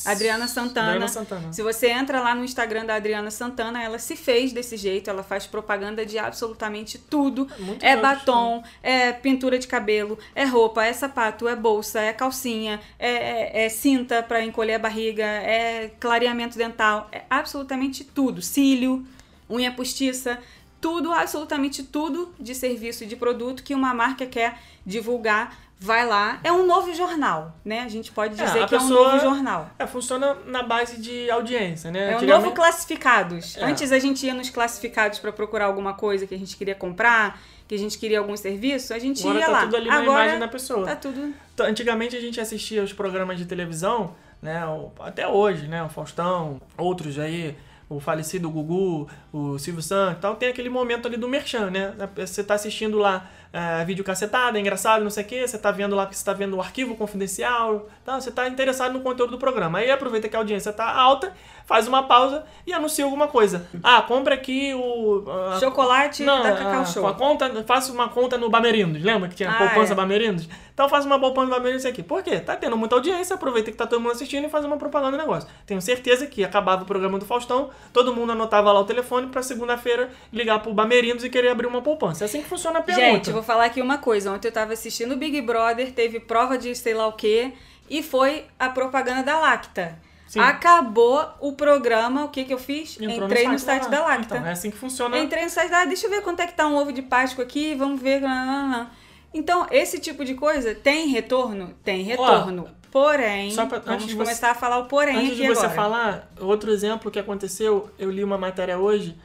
Adriana 0.05 0.49
Santana. 0.49 0.89
Adriana 0.89 1.09
Santana. 1.09 1.53
Se 1.53 1.63
você 1.63 1.91
entra 1.91 2.21
lá 2.21 2.35
no 2.35 2.43
Instagram 2.43 2.87
da 2.87 2.95
Adriana 2.97 3.31
Santana, 3.31 3.81
ela 3.83 3.99
se 4.01 4.17
fez 4.17 4.51
desse 4.53 4.77
jeito, 4.77 5.09
ela 5.11 5.23
faz 5.23 5.47
propaganda 5.47 6.05
de 6.05 6.19
absolutamente 6.19 6.99
tudo. 6.99 7.47
Muitos 7.59 7.85
é 7.85 7.95
outros 7.95 8.03
batom, 8.19 8.65
é 8.83 9.13
pintura 9.13 9.57
de 9.59 9.69
cabelo, 9.69 10.19
é 10.35 10.45
roupa, 10.45 10.85
é 10.85 10.93
sapato, 10.93 11.47
é 11.47 11.55
bolsa, 11.55 12.01
é 12.01 12.13
calcinha, 12.13 12.81
é, 12.99 13.11
é- 13.11 13.65
é 13.67 13.69
cinta 13.69 14.23
para 14.25 14.43
encolher 14.43 14.75
a 14.75 14.79
barriga, 14.79 15.23
é 15.25 15.93
clareamento 16.01 16.57
dental, 16.59 17.09
é 17.13 17.23
absolutamente 17.31 18.03
tudo. 18.03 18.41
Cílio, 18.43 19.05
unha 19.51 19.71
postiça, 19.71 20.39
tudo, 20.81 21.13
absolutamente 21.13 21.83
tudo 21.83 22.33
de 22.39 22.55
serviço 22.55 23.05
e 23.05 23.07
de 23.07 23.17
produto 23.17 23.63
que 23.63 23.75
uma 23.75 23.93
marca 23.95 24.27
quer 24.27 24.59
divulgar. 24.85 25.57
Vai 25.83 26.07
lá, 26.07 26.39
é 26.45 26.53
um 26.53 26.67
novo 26.67 26.93
jornal, 26.95 27.57
né? 27.65 27.81
A 27.81 27.89
gente 27.89 28.13
pode 28.13 28.39
É, 28.39 28.45
dizer 28.45 28.65
a 28.65 28.67
que 28.67 28.75
é 28.75 28.79
um 28.79 28.87
novo 28.89 29.19
jornal. 29.19 29.71
É, 29.79 29.87
funciona 29.87 30.37
na 30.45 30.63
base 30.63 31.01
de 31.01 31.31
audiência, 31.31 31.91
né? 31.91 32.13
É 32.13 32.19
um 32.19 32.27
novo 32.27 32.53
classificados. 32.53 33.57
É. 33.57 33.65
Antes 33.65 33.91
a 33.91 33.99
gente 33.99 34.27
ia 34.27 34.35
nos 34.35 34.51
classificados 34.51 35.19
para 35.19 35.33
procurar 35.33 35.65
alguma 35.65 35.95
coisa 35.95 36.27
que 36.27 36.35
a 36.35 36.39
gente 36.39 36.55
queria 36.55 36.75
comprar, 36.75 37.41
que 37.67 37.75
a 37.75 37.79
gente 37.79 37.97
queria 37.99 38.19
algum 38.19 38.37
serviço, 38.37 38.93
a 38.93 38.99
gente 38.99 39.23
Agora 39.23 39.39
ia 39.39 39.47
tá 39.47 39.53
lá. 39.53 39.61
tudo 39.63 39.77
ali 39.77 39.89
na 39.89 39.95
Agora 40.01 40.23
imagem 40.25 40.39
da 40.39 40.49
pessoa. 40.49 40.85
tá 40.85 40.97
tudo. 40.97 41.33
Então, 41.55 41.65
Antigamente 41.65 42.15
a 42.15 42.21
gente 42.21 42.39
assistia 42.39 42.83
os 42.83 42.93
programas 42.93 43.39
de 43.39 43.47
televisão, 43.47 44.15
né? 44.43 44.63
Até 44.99 45.27
hoje, 45.27 45.67
né? 45.67 45.83
O 45.83 45.89
Faustão, 45.89 46.61
outros 46.77 47.19
aí, 47.19 47.57
o 47.91 47.99
falecido 47.99 48.49
Gugu, 48.49 49.09
o 49.33 49.59
Silvio 49.59 49.83
Santos, 49.83 50.19
então 50.19 50.37
tem 50.37 50.49
aquele 50.49 50.71
momento 50.71 51.09
ali 51.09 51.17
do 51.17 51.29
merchan, 51.29 51.71
né? 51.71 51.93
Você 52.17 52.45
tá 52.45 52.55
assistindo 52.55 52.97
lá 52.97 53.29
é, 53.53 53.85
vídeo 53.85 54.05
cacetado, 54.05 54.57
é 54.57 54.61
engraçado, 54.61 55.03
não 55.03 55.11
sei 55.11 55.25
o 55.25 55.27
que, 55.27 55.47
você 55.47 55.59
tá 55.59 55.73
vendo 55.73 55.97
lá 55.97 56.07
que 56.07 56.17
você 56.17 56.25
tá 56.25 56.33
vendo 56.33 56.57
o 56.57 56.61
arquivo 56.61 56.95
confidencial, 56.95 57.89
tá? 58.05 58.21
você 58.21 58.31
tá 58.31 58.47
interessado 58.49 58.93
no 58.93 59.01
conteúdo 59.01 59.33
do 59.33 59.39
programa. 59.39 59.79
Aí 59.79 59.91
aproveita 59.91 60.29
que 60.29 60.37
a 60.37 60.39
audiência 60.39 60.73
tá 60.73 60.89
alta, 60.89 61.33
faz 61.67 61.89
uma 61.89 62.05
pausa 62.05 62.45
e 62.65 62.73
anuncia 62.73 63.05
alguma 63.05 63.27
coisa. 63.27 63.67
Ah, 63.83 64.01
compra 64.03 64.37
aqui 64.37 64.73
o... 64.73 65.25
Chocolate 65.59 66.23
não, 66.23 66.45
da 66.45 66.53
Cacau 66.53 66.87
Show. 66.87 67.07
a 67.09 67.15
conta, 67.15 67.65
faça 67.65 67.93
uma 67.93 68.09
conta 68.09 68.39
no 68.39 68.49
Bamerindos, 68.49 69.03
lembra 69.03 69.29
que 69.29 69.35
tinha 69.35 69.51
Ah, 69.51 69.59
poupança 69.59 69.95
é. 69.95 69.97
Bamerindos? 69.97 70.49
Então 70.81 70.89
faça 70.89 71.07
uma 71.07 71.21
poupança 71.21 71.51
Bamerindos 71.51 71.85
aqui. 71.85 72.03
Por 72.03 72.23
quê? 72.23 72.41
Tá 72.41 72.57
tendo 72.57 72.75
muita 72.75 72.95
audiência, 72.95 73.35
aproveita 73.35 73.71
que 73.71 73.77
tá 73.77 73.87
todo 73.87 74.01
mundo 74.01 74.13
assistindo 74.13 74.47
e 74.47 74.49
faz 74.49 74.65
uma 74.65 74.79
propaganda 74.79 75.11
do 75.11 75.19
negócio. 75.19 75.47
Tenho 75.67 75.83
certeza 75.83 76.27
que 76.27 76.43
acabava 76.43 76.85
o 76.85 76.87
programa 76.87 77.19
do 77.19 77.27
Faustão, 77.27 77.69
todo 77.93 78.15
mundo 78.15 78.33
anotava 78.33 78.73
lá 78.73 78.81
o 78.81 78.85
telefone 78.87 79.27
pra 79.27 79.43
segunda-feira 79.43 80.09
ligar 80.33 80.59
pro 80.61 80.73
Bamerindos 80.73 81.23
e 81.23 81.29
querer 81.29 81.49
abrir 81.51 81.67
uma 81.67 81.83
poupança. 81.83 82.25
É 82.25 82.27
assim 82.27 82.41
que 82.41 82.49
funciona 82.49 82.79
a 82.79 82.83
pergunta. 82.83 83.07
Gente, 83.07 83.31
vou 83.31 83.43
falar 83.43 83.67
aqui 83.67 83.83
uma 83.83 83.99
coisa. 83.99 84.33
Ontem 84.33 84.49
eu 84.49 84.53
tava 84.53 84.73
assistindo 84.73 85.13
o 85.13 85.19
Big 85.19 85.43
Brother, 85.43 85.93
teve 85.93 86.19
prova 86.19 86.57
de 86.57 86.75
sei 86.75 86.95
lá 86.95 87.07
o 87.09 87.13
quê, 87.13 87.53
e 87.91 88.03
foi 88.03 88.47
a 88.59 88.71
propaganda 88.71 89.23
da 89.23 89.39
Lacta. 89.39 89.99
Sim. 90.29 90.41
Acabou 90.41 91.29
o 91.41 91.53
programa, 91.53 92.25
o 92.25 92.29
que 92.31 92.45
que 92.45 92.55
eu 92.55 92.59
fiz? 92.59 92.99
Entrou 92.99 93.27
Entrei 93.27 93.47
no 93.47 93.59
site, 93.59 93.91
da 93.91 94.01
Lacta. 94.01 94.09
Lacta. 94.09 94.37
Então, 94.37 94.47
é 94.49 94.53
assim 94.53 94.71
que 94.71 94.79
funciona. 94.79 95.19
Entrei 95.19 95.45
no 95.45 95.51
site 95.51 95.71
da 95.71 95.85
deixa 95.85 96.07
eu 96.07 96.11
ver 96.11 96.23
quanto 96.23 96.41
é 96.41 96.47
que 96.47 96.55
tá 96.55 96.67
um 96.67 96.77
ovo 96.77 96.91
de 96.91 97.03
Páscoa 97.03 97.45
aqui, 97.45 97.75
vamos 97.75 98.01
ver. 98.01 98.23
não, 98.23 98.47
não, 98.47 98.69
não. 98.69 99.00
Então, 99.33 99.67
esse 99.71 99.99
tipo 100.01 100.25
de 100.25 100.35
coisa 100.35 100.75
tem 100.75 101.09
retorno? 101.09 101.75
Tem 101.85 102.03
retorno. 102.03 102.69
porém, 102.91 103.53
só 103.53 103.67
pra- 103.67 103.79
vamos 103.79 103.95
antes 103.95 104.07
de 104.09 104.15
você- 104.15 104.19
começar 104.25 104.51
a 104.51 104.55
falar 104.55 104.79
o 104.79 104.87
porém 104.87 105.17
Antes 105.17 105.37
de 105.37 105.47
você 105.47 105.61
agora. 105.67 105.75
falar, 105.75 106.33
outro 106.41 106.73
exemplo 106.73 107.09
que 107.11 107.19
aconteceu, 107.21 107.89
eu 107.97 108.11
li 108.11 108.25
uma 108.25 108.37
matéria 108.37 108.77
hoje 108.79 109.17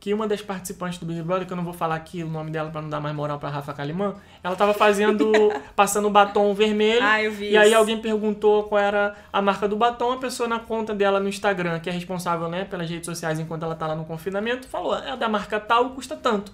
que 0.00 0.12
uma 0.12 0.26
das 0.26 0.42
participantes 0.42 0.98
do 0.98 1.06
Big 1.06 1.22
Brother, 1.22 1.46
que 1.46 1.52
eu 1.52 1.56
não 1.56 1.62
vou 1.62 1.72
falar 1.72 1.94
aqui 1.94 2.24
o 2.24 2.26
nome 2.28 2.50
dela 2.50 2.68
pra 2.72 2.82
não 2.82 2.90
dar 2.90 2.98
mais 3.00 3.14
moral 3.14 3.38
pra 3.38 3.48
Rafa 3.48 3.72
Kalimann, 3.72 4.14
ela 4.42 4.56
tava 4.56 4.74
fazendo, 4.74 5.30
passando 5.76 6.10
batom 6.10 6.52
vermelho. 6.52 6.98
Ah, 7.00 7.22
eu 7.22 7.30
vi 7.30 7.50
E 7.52 7.56
aí 7.56 7.68
isso. 7.68 7.78
alguém 7.78 7.96
perguntou 7.96 8.64
qual 8.64 8.80
era 8.80 9.14
a 9.32 9.40
marca 9.40 9.68
do 9.68 9.76
batom, 9.76 10.10
a 10.10 10.16
pessoa 10.16 10.48
na 10.48 10.58
conta 10.58 10.92
dela 10.92 11.20
no 11.20 11.28
Instagram, 11.28 11.78
que 11.78 11.88
é 11.88 11.92
responsável, 11.92 12.48
né, 12.48 12.64
pelas 12.64 12.90
redes 12.90 13.06
sociais 13.06 13.38
enquanto 13.38 13.62
ela 13.62 13.76
tá 13.76 13.86
lá 13.86 13.94
no 13.94 14.04
confinamento, 14.04 14.66
falou, 14.66 14.96
é 14.98 15.16
da 15.16 15.28
marca 15.28 15.60
tal, 15.60 15.90
custa 15.90 16.16
tanto. 16.16 16.52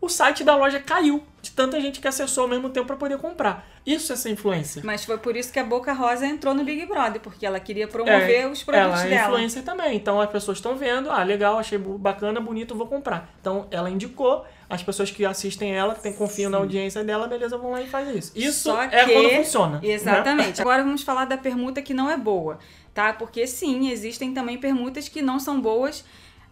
O 0.00 0.08
site 0.08 0.44
da 0.44 0.54
loja 0.54 0.78
caiu 0.78 1.24
de 1.42 1.50
tanta 1.50 1.80
gente 1.80 1.98
que 2.00 2.06
acessou 2.06 2.42
ao 2.44 2.48
mesmo 2.48 2.70
tempo 2.70 2.86
pra 2.86 2.96
poder 2.96 3.18
comprar. 3.18 3.66
Isso 3.84 4.12
é 4.12 4.14
essa 4.14 4.30
influência. 4.30 4.80
Mas 4.84 5.04
foi 5.04 5.18
por 5.18 5.36
isso 5.36 5.52
que 5.52 5.58
a 5.58 5.64
Boca 5.64 5.92
Rosa 5.92 6.24
entrou 6.24 6.54
no 6.54 6.62
Big 6.62 6.86
Brother, 6.86 7.20
porque 7.20 7.44
ela 7.44 7.58
queria 7.58 7.88
promover 7.88 8.48
os 8.48 8.62
produtos 8.62 9.00
ela 9.00 9.06
é 9.06 9.08
dela. 9.08 9.28
influencer 9.34 9.64
também. 9.64 9.96
Então 9.96 10.20
as 10.20 10.30
pessoas 10.30 10.58
estão 10.58 10.76
vendo, 10.76 11.10
ah, 11.10 11.24
legal, 11.24 11.58
achei 11.58 11.78
bacana, 11.78 12.40
bonito, 12.40 12.76
vou 12.76 12.86
comprar. 12.86 13.28
Então 13.40 13.66
ela 13.72 13.90
indicou, 13.90 14.44
as 14.70 14.82
pessoas 14.84 15.10
que 15.10 15.24
assistem 15.24 15.74
ela, 15.74 15.94
tem, 15.96 16.12
confiam 16.12 16.48
na 16.50 16.58
audiência 16.58 17.02
dela, 17.02 17.26
beleza, 17.26 17.58
vão 17.58 17.72
lá 17.72 17.82
e 17.82 17.88
faz 17.88 18.08
isso. 18.14 18.32
Isso 18.36 18.62
Só 18.70 18.80
é 18.84 19.04
que- 19.04 19.12
quando 19.12 19.30
funciona. 19.30 19.80
né? 19.80 19.88
Exatamente. 19.88 20.60
Agora 20.60 20.84
vamos 20.84 21.02
falar 21.02 21.24
da 21.24 21.36
permuta 21.36 21.82
que 21.82 21.92
não 21.92 22.08
é 22.08 22.16
boa, 22.16 22.58
tá? 22.94 23.12
Porque 23.12 23.48
sim, 23.48 23.90
existem 23.90 24.32
também 24.32 24.58
permutas 24.58 25.08
que 25.08 25.22
não 25.22 25.40
são 25.40 25.60
boas, 25.60 26.04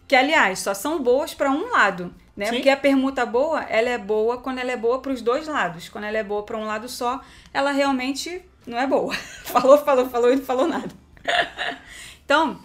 que 0.05 0.15
aliás, 0.17 0.59
só 0.59 0.73
são 0.73 1.01
boas 1.01 1.33
para 1.33 1.49
um 1.51 1.71
lado, 1.71 2.13
né? 2.37 2.45
Sim. 2.45 2.51
Porque 2.53 2.69
a 2.69 2.77
permuta 2.77 3.25
boa, 3.25 3.63
ela 3.63 3.89
é 3.89 3.97
boa 3.97 4.37
quando 4.37 4.59
ela 4.59 4.71
é 4.71 4.77
boa 4.77 5.01
para 5.01 5.11
os 5.11 5.21
dois 5.23 5.47
lados. 5.47 5.89
Quando 5.89 6.03
ela 6.03 6.19
é 6.19 6.23
boa 6.23 6.43
para 6.43 6.55
um 6.55 6.65
lado 6.65 6.87
só, 6.87 7.19
ela 7.51 7.71
realmente 7.71 8.41
não 8.67 8.77
é 8.77 8.85
boa. 8.85 9.13
falou, 9.43 9.79
falou, 9.79 10.07
falou 10.07 10.31
e 10.31 10.35
não 10.35 10.43
falou 10.43 10.67
nada. 10.67 10.89
então, 12.23 12.59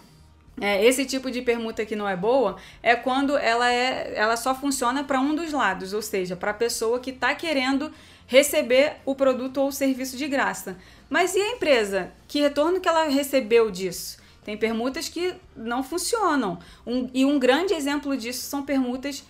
é, 0.61 0.85
esse 0.85 1.05
tipo 1.05 1.31
de 1.31 1.41
permuta 1.41 1.83
que 1.85 1.95
não 1.95 2.07
é 2.07 2.15
boa 2.15 2.57
é 2.83 2.95
quando 2.95 3.35
ela, 3.35 3.71
é, 3.71 4.13
ela 4.15 4.37
só 4.37 4.53
funciona 4.53 5.03
para 5.03 5.19
um 5.19 5.33
dos 5.33 5.51
lados, 5.51 5.91
ou 5.91 6.03
seja, 6.03 6.35
para 6.35 6.51
a 6.51 6.53
pessoa 6.53 6.99
que 6.99 7.09
está 7.09 7.33
querendo 7.33 7.91
receber 8.27 8.97
o 9.03 9.15
produto 9.15 9.57
ou 9.57 9.69
o 9.69 9.71
serviço 9.71 10.15
de 10.15 10.27
graça. 10.27 10.77
Mas 11.09 11.35
e 11.35 11.41
a 11.41 11.51
empresa? 11.51 12.11
Que 12.27 12.39
retorno 12.39 12.79
que 12.79 12.87
ela 12.87 13.05
recebeu 13.05 13.71
disso? 13.71 14.17
Tem 14.43 14.55
permutas 14.55 15.09
que 15.09 15.33
não 15.55 15.81
funcionam. 15.83 16.59
Um- 16.85 17.09
e 17.13 17.25
um 17.25 17.39
grande 17.39 17.73
exemplo 17.73 18.15
disso 18.15 18.45
são 18.45 18.63
permutas 18.63 19.23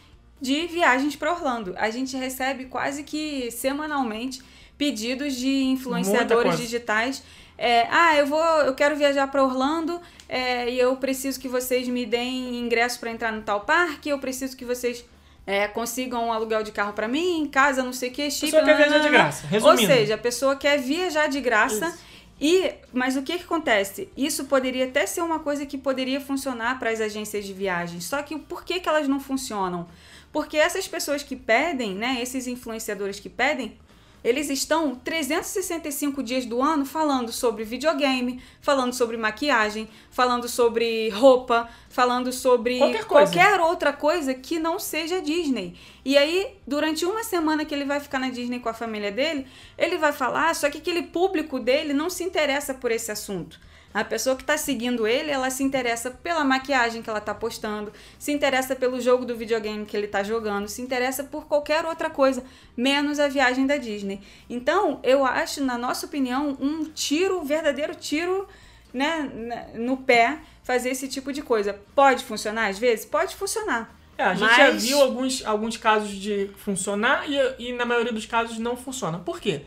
de 0.44 0.68
viagens 0.68 1.16
para 1.16 1.32
Orlando. 1.32 1.74
A 1.78 1.90
gente 1.90 2.18
recebe 2.18 2.66
quase 2.66 3.04
que 3.04 3.50
semanalmente 3.50 4.42
pedidos 4.78 5.38
de 5.38 5.64
influenciadores 5.64 6.58
digitais. 6.58 7.24
É, 7.58 7.88
ah, 7.90 8.18
eu 8.18 8.28
vou, 8.28 8.44
eu 8.44 8.76
quero 8.76 8.94
viajar 8.94 9.28
para 9.28 9.42
Orlando 9.42 10.02
é, 10.28 10.70
e 10.70 10.78
eu 10.78 10.98
preciso 10.98 11.40
que 11.40 11.48
vocês 11.48 11.88
me 11.88 12.06
deem 12.06 12.60
ingresso 12.60 13.00
para 13.00 13.10
entrar 13.10 13.32
no 13.32 13.42
tal 13.42 13.62
parque. 13.62 14.10
Eu 14.10 14.20
preciso 14.20 14.58
que 14.58 14.66
vocês 14.66 15.06
é, 15.48 15.70
consigam 15.70 16.28
um 16.28 16.34
aluguel 16.34 16.62
de 16.62 16.74
carro 16.74 16.92
para 16.92 17.08
mim, 17.08 17.48
casa, 17.50 17.82
não 17.82 17.94
sei 17.94 18.10
o 18.10 18.12
que, 18.12 18.30
chip. 18.30 18.52
pessoa 18.52 18.66
quer 18.66 18.76
viajar 18.76 19.00
de 19.00 19.10
graça, 19.10 19.48
resumindo. 19.48 19.82
Ou 19.82 19.88
seja, 19.88 20.16
a 20.16 20.18
pessoa 20.18 20.56
quer 20.58 20.78
viajar 20.78 21.28
de 21.28 21.40
graça. 21.40 21.88
Isso. 21.88 22.14
E, 22.42 22.70
mas 22.92 23.16
o 23.16 23.22
que, 23.22 23.38
que 23.38 23.46
acontece? 23.46 24.10
Isso 24.18 24.44
poderia 24.44 24.84
até 24.84 25.06
ser 25.06 25.22
uma 25.22 25.40
coisa 25.40 25.66
que 25.66 25.78
poderia 25.78 26.20
funcionar 26.20 26.78
para 26.80 26.90
as 26.90 27.00
agências 27.00 27.46
de 27.46 27.54
viagens. 27.54 28.04
Só 28.04 28.22
que 28.22 28.38
por 28.38 28.66
que, 28.66 28.82
que 28.82 28.90
elas 28.90 29.08
não 29.08 29.22
funcionam? 29.22 29.88
Porque 30.34 30.58
essas 30.58 30.88
pessoas 30.88 31.22
que 31.22 31.36
pedem, 31.36 31.94
né, 31.94 32.18
esses 32.20 32.48
influenciadores 32.48 33.20
que 33.20 33.30
pedem, 33.30 33.78
eles 34.24 34.50
estão 34.50 34.96
365 34.96 36.24
dias 36.24 36.46
do 36.46 36.62
ano 36.62 36.86
falando 36.86 37.32
sobre 37.32 37.64
videogame, 37.66 38.42
falando 38.62 38.94
sobre 38.94 39.18
maquiagem, 39.18 39.88
falando 40.10 40.48
sobre 40.48 41.10
roupa, 41.10 41.70
falando 41.90 42.32
sobre 42.32 42.78
Qualquer 42.80 43.06
coisa. 43.06 43.32
qualquer 43.34 43.60
outra 43.60 43.92
coisa 43.92 44.34
que 44.34 44.58
não 44.58 44.80
seja 44.80 45.22
Disney. 45.22 45.76
E 46.06 46.18
aí, 46.18 46.56
durante 46.66 47.06
uma 47.06 47.24
semana 47.24 47.66
que 47.66 47.76
ele 47.76 47.86
vai 47.86 48.00
ficar 48.00 48.18
na 48.18 48.30
Disney 48.30 48.60
com 48.60 48.70
a 48.70 48.74
família 48.74 49.12
dele, 49.12 49.46
ele 49.78 49.98
vai 49.98 50.14
falar, 50.14 50.56
só 50.56 50.70
que 50.70 50.78
aquele 50.78 51.04
público 51.04 51.60
dele 51.60 51.94
não 51.94 52.10
se 52.10 52.24
interessa 52.24 52.74
por 52.74 52.92
esse 52.92 53.12
assunto. 53.12 53.60
A 53.94 54.04
pessoa 54.04 54.36
que 54.36 54.42
está 54.42 54.58
seguindo 54.58 55.06
ele, 55.06 55.30
ela 55.30 55.50
se 55.52 55.62
interessa 55.64 56.10
pela 56.10 56.44
maquiagem 56.44 57.02
que 57.04 57.10
ela 57.10 57.20
está 57.20 57.34
postando, 57.34 57.94
se 58.18 58.32
interessa 58.32 58.76
pelo 58.76 59.00
jogo 59.00 59.24
do 59.26 59.36
videogame 59.36 59.86
que 59.86 59.96
ele 59.96 60.08
está 60.08 60.24
jogando, 60.24 60.68
se 60.68 60.82
interessa 60.82 61.24
por 61.24 61.46
qualquer 61.46 61.86
outra 61.86 62.10
coisa, 62.10 62.44
menos 62.76 63.20
a 63.20 63.28
viagem 63.28 63.68
da 63.68 63.78
Disney. 63.78 64.22
Então, 64.50 65.00
eu 65.04 65.24
acho, 65.24 65.64
na 65.64 65.78
nossa 65.78 66.06
opinião, 66.08 66.58
um 66.60 66.86
tiro, 66.86 67.40
um 67.42 67.44
verdadeiro 67.46 67.94
tiro 67.94 68.48
né, 68.94 69.30
na- 69.34 69.80
no 69.80 69.98
pé 69.98 70.40
fazer 70.64 70.90
esse 70.90 71.08
tipo 71.08 71.32
de 71.34 71.42
coisa. 71.42 71.80
Pode 71.96 72.24
funcionar 72.24 72.70
às 72.70 72.80
vezes? 72.80 73.06
Pode 73.06 73.36
funcionar. 73.36 73.96
É, 74.18 74.24
a 74.24 74.34
gente 74.36 74.48
Mas- 74.48 74.58
já 74.58 74.70
viu 74.72 75.02
alguns, 75.02 75.44
alguns 75.46 75.78
casos 75.78 76.10
de 76.12 76.50
funcionar 76.58 77.30
e, 77.30 77.38
e 77.70 77.74
na 77.74 77.86
maioria 77.86 78.14
dos 78.14 78.26
casos 78.28 78.58
não 78.60 78.78
funciona. 78.78 79.18
Por 79.20 79.40
quê? 79.40 79.62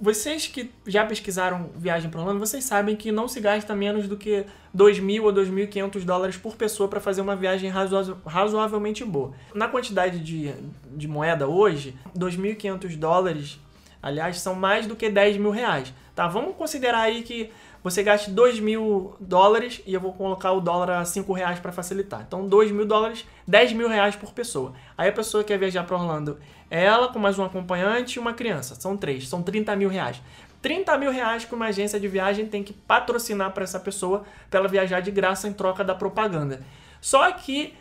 Vocês 0.00 0.48
que 0.48 0.70
já 0.86 1.06
pesquisaram 1.06 1.70
viagem 1.76 2.10
para 2.10 2.20
Orlando, 2.20 2.40
vocês 2.40 2.64
sabem 2.64 2.96
que 2.96 3.12
não 3.12 3.28
se 3.28 3.40
gasta 3.40 3.74
menos 3.76 4.08
do 4.08 4.16
que 4.16 4.44
2.000 4.76 5.22
ou 5.22 5.32
2.500 5.32 6.04
dólares 6.04 6.36
por 6.36 6.56
pessoa 6.56 6.88
para 6.88 7.00
fazer 7.00 7.20
uma 7.20 7.36
viagem 7.36 7.70
razoável- 7.70 8.18
razoavelmente 8.26 9.04
boa. 9.04 9.32
Na 9.54 9.68
quantidade 9.68 10.18
de, 10.18 10.52
de 10.90 11.06
moeda 11.06 11.46
hoje, 11.46 11.94
2.500 12.18 12.96
dólares, 12.96 13.60
aliás, 14.02 14.40
são 14.40 14.54
mais 14.54 14.86
do 14.86 14.96
que 14.96 15.08
10 15.08 15.36
mil 15.36 15.50
reais. 15.50 15.94
Tá, 16.14 16.26
vamos 16.26 16.56
considerar 16.56 17.00
aí 17.02 17.22
que 17.22 17.50
você 17.84 18.02
gaste 18.02 18.30
2 18.30 18.60
mil 18.60 19.14
dólares 19.20 19.82
e 19.86 19.92
eu 19.92 20.00
vou 20.00 20.14
colocar 20.14 20.52
o 20.52 20.60
dólar 20.60 21.00
a 21.00 21.04
5 21.04 21.30
reais 21.34 21.60
para 21.60 21.70
facilitar. 21.70 22.24
Então, 22.26 22.48
2 22.48 22.72
mil 22.72 22.86
dólares, 22.86 23.26
10 23.46 23.74
mil 23.74 23.90
reais 23.90 24.16
por 24.16 24.32
pessoa. 24.32 24.72
Aí 24.96 25.10
a 25.10 25.12
pessoa 25.12 25.44
quer 25.44 25.58
viajar 25.58 25.84
para 25.84 25.94
Orlando, 25.94 26.38
ela 26.70 27.08
com 27.08 27.18
mais 27.18 27.38
um 27.38 27.44
acompanhante 27.44 28.16
e 28.16 28.18
uma 28.18 28.32
criança. 28.32 28.74
São 28.74 28.96
três, 28.96 29.28
são 29.28 29.42
30 29.42 29.76
mil 29.76 29.90
reais. 29.90 30.22
30 30.62 30.96
mil 30.96 31.10
reais 31.10 31.44
que 31.44 31.54
uma 31.54 31.66
agência 31.66 32.00
de 32.00 32.08
viagem 32.08 32.46
tem 32.46 32.62
que 32.62 32.72
patrocinar 32.72 33.52
para 33.52 33.64
essa 33.64 33.78
pessoa 33.78 34.24
para 34.48 34.60
ela 34.60 34.68
viajar 34.68 35.00
de 35.00 35.10
graça 35.10 35.46
em 35.46 35.52
troca 35.52 35.84
da 35.84 35.94
propaganda. 35.94 36.62
Só 37.02 37.30
que, 37.32 37.74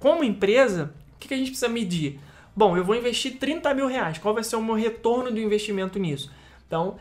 como 0.00 0.24
empresa, 0.24 0.94
o 1.16 1.18
que 1.18 1.28
que 1.28 1.34
a 1.34 1.36
gente 1.36 1.50
precisa 1.50 1.68
medir? 1.68 2.18
Bom, 2.56 2.78
eu 2.78 2.84
vou 2.84 2.96
investir 2.96 3.38
30 3.38 3.74
mil 3.74 3.86
reais. 3.86 4.16
Qual 4.16 4.32
vai 4.32 4.42
ser 4.42 4.56
o 4.56 4.62
meu 4.62 4.74
retorno 4.74 5.30
do 5.30 5.38
investimento 5.38 5.98
nisso? 5.98 6.32
Então, 6.66 6.96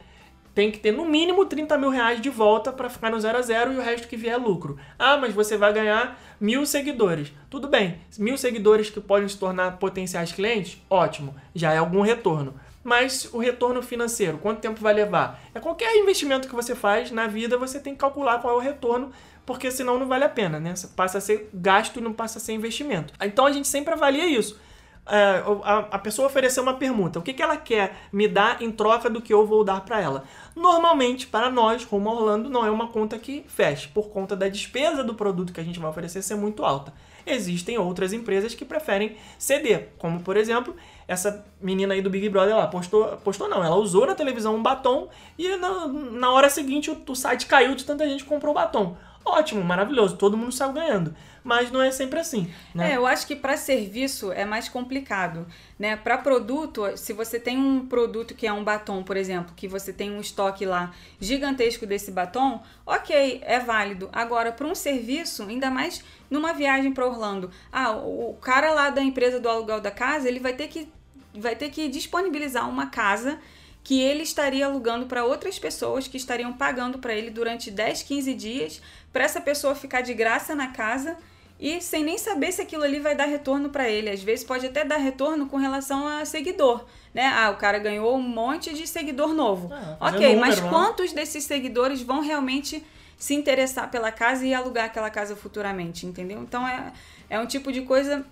tem 0.53 0.71
que 0.71 0.79
ter 0.79 0.91
no 0.91 1.05
mínimo 1.05 1.45
30 1.45 1.77
mil 1.77 1.89
reais 1.89 2.21
de 2.21 2.29
volta 2.29 2.71
para 2.71 2.89
ficar 2.89 3.09
no 3.09 3.19
zero 3.19 3.37
a 3.37 3.41
zero 3.41 3.73
e 3.73 3.77
o 3.77 3.81
resto 3.81 4.07
que 4.07 4.15
vier 4.15 4.35
é 4.35 4.37
lucro. 4.37 4.77
Ah, 4.97 5.17
mas 5.17 5.33
você 5.33 5.57
vai 5.57 5.73
ganhar 5.73 6.19
mil 6.39 6.65
seguidores. 6.65 7.33
Tudo 7.49 7.67
bem, 7.67 7.99
mil 8.17 8.37
seguidores 8.37 8.89
que 8.89 9.01
podem 9.01 9.27
se 9.27 9.37
tornar 9.37 9.77
potenciais 9.77 10.31
clientes, 10.31 10.81
ótimo, 10.89 11.35
já 11.55 11.73
é 11.73 11.77
algum 11.77 12.01
retorno. 12.01 12.53
Mas 12.83 13.29
o 13.33 13.37
retorno 13.37 13.81
financeiro, 13.81 14.37
quanto 14.37 14.59
tempo 14.59 14.81
vai 14.81 14.93
levar? 14.93 15.41
É 15.55 15.59
qualquer 15.59 15.95
investimento 15.95 16.49
que 16.49 16.55
você 16.55 16.75
faz 16.75 17.11
na 17.11 17.27
vida, 17.27 17.57
você 17.57 17.79
tem 17.79 17.93
que 17.93 17.99
calcular 17.99 18.39
qual 18.39 18.55
é 18.55 18.57
o 18.57 18.61
retorno, 18.61 19.11
porque 19.45 19.71
senão 19.71 19.97
não 19.97 20.05
vale 20.05 20.25
a 20.25 20.29
pena, 20.29 20.59
né? 20.59 20.73
Passa 20.95 21.17
a 21.17 21.21
ser 21.21 21.49
gasto 21.53 21.97
e 21.97 22.01
não 22.01 22.11
passa 22.11 22.39
a 22.39 22.41
ser 22.41 22.53
investimento. 22.53 23.13
Então 23.21 23.45
a 23.45 23.51
gente 23.51 23.67
sempre 23.67 23.93
avalia 23.93 24.27
isso 24.27 24.59
a, 25.05 25.79
a 25.91 25.99
pessoa 25.99 26.27
ofereceu 26.27 26.63
uma 26.63 26.75
permuta. 26.75 27.19
O 27.19 27.21
que, 27.21 27.33
que 27.33 27.41
ela 27.41 27.57
quer 27.57 28.07
me 28.11 28.27
dar 28.27 28.61
em 28.61 28.71
troca 28.71 29.09
do 29.09 29.21
que 29.21 29.33
eu 29.33 29.45
vou 29.45 29.63
dar 29.63 29.81
para 29.81 29.99
ela? 29.99 30.23
Normalmente, 30.55 31.27
para 31.27 31.49
nós, 31.49 31.83
Rumo 31.83 32.09
Orlando, 32.09 32.49
não 32.49 32.65
é 32.65 32.71
uma 32.71 32.87
conta 32.87 33.17
que 33.17 33.43
feche, 33.47 33.87
por 33.87 34.09
conta 34.09 34.35
da 34.35 34.47
despesa 34.47 35.03
do 35.03 35.13
produto 35.13 35.51
que 35.51 35.59
a 35.59 35.63
gente 35.63 35.79
vai 35.79 35.89
oferecer 35.89 36.21
ser 36.21 36.35
muito 36.35 36.63
alta. 36.63 36.93
Existem 37.25 37.77
outras 37.77 38.11
empresas 38.11 38.53
que 38.53 38.65
preferem 38.65 39.15
ceder, 39.37 39.89
como 39.97 40.21
por 40.21 40.35
exemplo, 40.35 40.75
essa 41.07 41.45
menina 41.61 41.93
aí 41.93 42.01
do 42.01 42.09
Big 42.09 42.27
Brother 42.27 42.55
lá 42.55 42.67
postou, 42.67 43.17
postou 43.23 43.47
não, 43.47 43.63
ela 43.63 43.77
usou 43.77 44.05
na 44.05 44.13
televisão 44.13 44.55
um 44.55 44.61
batom 44.61 45.07
e 45.37 45.55
na, 45.55 45.87
na 45.87 46.31
hora 46.31 46.49
seguinte 46.49 46.91
o, 46.91 47.01
o 47.07 47.15
site 47.15 47.45
caiu 47.45 47.75
de 47.75 47.85
tanta 47.85 48.07
gente 48.07 48.23
que 48.23 48.29
comprou 48.29 48.51
o 48.51 48.55
batom. 48.55 48.97
Ótimo, 49.25 49.63
maravilhoso, 49.63 50.17
todo 50.17 50.35
mundo 50.35 50.51
saiu 50.51 50.73
ganhando 50.73 51.15
mas 51.43 51.69
não 51.69 51.81
é 51.81 51.91
sempre 51.91 52.19
assim. 52.19 52.49
Né? 52.73 52.93
É, 52.93 52.97
eu 52.97 53.05
acho 53.05 53.27
que 53.27 53.35
para 53.35 53.57
serviço 53.57 54.31
é 54.31 54.45
mais 54.45 54.69
complicado, 54.69 55.45
né? 55.77 55.95
Para 55.95 56.17
produto, 56.17 56.95
se 56.95 57.11
você 57.11 57.39
tem 57.39 57.57
um 57.57 57.85
produto 57.85 58.33
que 58.33 58.47
é 58.47 58.53
um 58.53 58.63
batom, 58.63 59.03
por 59.03 59.17
exemplo, 59.17 59.53
que 59.55 59.67
você 59.67 59.91
tem 59.91 60.11
um 60.11 60.21
estoque 60.21 60.65
lá 60.65 60.93
gigantesco 61.19 61.85
desse 61.85 62.11
batom, 62.11 62.63
ok, 62.85 63.41
é 63.43 63.59
válido. 63.59 64.09
Agora, 64.13 64.51
para 64.51 64.65
um 64.65 64.75
serviço, 64.75 65.43
ainda 65.43 65.69
mais 65.69 66.03
numa 66.29 66.53
viagem 66.53 66.93
para 66.93 67.05
Orlando, 67.05 67.51
ah, 67.71 67.91
o 67.91 68.37
cara 68.41 68.73
lá 68.73 68.89
da 68.89 69.01
empresa 69.01 69.39
do 69.39 69.49
aluguel 69.49 69.81
da 69.81 69.91
casa, 69.91 70.27
ele 70.27 70.39
vai 70.39 70.53
ter 70.53 70.67
que 70.67 70.87
vai 71.35 71.55
ter 71.55 71.71
que 71.71 71.87
disponibilizar 71.87 72.69
uma 72.69 72.87
casa 72.87 73.39
que 73.83 73.99
ele 73.99 74.23
estaria 74.23 74.65
alugando 74.65 75.07
para 75.07 75.25
outras 75.25 75.59
pessoas 75.59 76.07
que 76.07 76.15
estariam 76.15 76.53
pagando 76.53 76.99
para 76.99 77.13
ele 77.13 77.29
durante 77.29 77.69
10, 77.69 78.03
15 78.03 78.33
dias, 78.33 78.81
para 79.11 79.23
essa 79.25 79.41
pessoa 79.41 79.75
ficar 79.75 80.01
de 80.01 80.13
graça 80.13 80.55
na 80.55 80.67
casa 80.67 81.17
e 81.63 81.79
sem 81.79 82.03
nem 82.03 82.17
saber 82.17 82.51
se 82.51 82.61
aquilo 82.61 82.83
ali 82.83 82.99
vai 82.99 83.15
dar 83.15 83.23
retorno 83.23 83.69
para 83.69 83.87
ele. 83.89 84.09
Às 84.09 84.21
vezes 84.21 84.43
pode 84.43 84.65
até 84.65 84.83
dar 84.83 84.97
retorno 84.97 85.47
com 85.47 85.55
relação 85.55 86.05
a 86.05 86.25
seguidor, 86.25 86.83
né? 87.13 87.25
Ah, 87.33 87.51
o 87.51 87.55
cara 87.55 87.79
ganhou 87.79 88.17
um 88.17 88.21
monte 88.21 88.73
de 88.73 88.85
seguidor 88.85 89.33
novo. 89.33 89.73
É, 89.73 89.95
ok, 89.97 90.35
mas 90.35 90.59
né? 90.59 90.69
quantos 90.69 91.13
desses 91.13 91.45
seguidores 91.45 92.01
vão 92.01 92.19
realmente 92.19 92.85
se 93.17 93.33
interessar 93.33 93.89
pela 93.89 94.11
casa 94.11 94.45
e 94.45 94.53
alugar 94.53 94.87
aquela 94.87 95.09
casa 95.09 95.37
futuramente, 95.37 96.05
entendeu? 96.05 96.41
Então 96.41 96.67
é, 96.67 96.91
é 97.29 97.39
um 97.39 97.45
tipo 97.45 97.71
de 97.71 97.83
coisa 97.83 98.25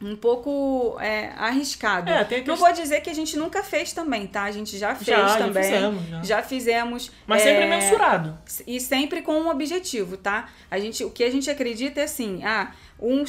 um 0.00 0.14
pouco 0.14 0.98
é, 1.00 1.32
arriscado. 1.36 2.10
É, 2.10 2.22
tem 2.24 2.44
Não 2.44 2.56
vou 2.56 2.72
dizer 2.72 3.00
que 3.00 3.08
a 3.08 3.14
gente 3.14 3.36
nunca 3.36 3.62
fez 3.62 3.92
também, 3.92 4.26
tá? 4.26 4.42
A 4.42 4.52
gente 4.52 4.76
já 4.76 4.94
fez 4.94 5.06
já, 5.06 5.36
também. 5.38 5.62
Já 5.62 5.70
fizemos. 5.70 6.08
Já, 6.08 6.22
já 6.22 6.42
fizemos 6.42 7.12
Mas 7.26 7.42
é, 7.42 7.44
sempre 7.44 7.66
mensurado. 7.66 8.38
E 8.66 8.78
sempre 8.80 9.22
com 9.22 9.32
um 9.32 9.48
objetivo, 9.48 10.16
tá? 10.16 10.48
A 10.70 10.78
gente, 10.78 11.02
o 11.02 11.10
que 11.10 11.24
a 11.24 11.30
gente 11.30 11.50
acredita 11.50 12.00
é 12.00 12.04
assim, 12.04 12.44
ah, 12.44 12.72
um, 13.00 13.24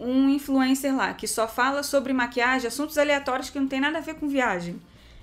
um 0.00 0.28
influencer 0.30 0.96
lá 0.96 1.12
que 1.12 1.26
só 1.26 1.46
fala 1.46 1.82
sobre 1.82 2.12
maquiagem, 2.12 2.68
assuntos 2.68 2.96
aleatórios 2.96 3.50
que 3.50 3.58
não 3.58 3.68
tem 3.68 3.80
nada 3.80 3.98
a 3.98 4.00
ver 4.02 4.14
com 4.14 4.28
viagem. 4.28 4.80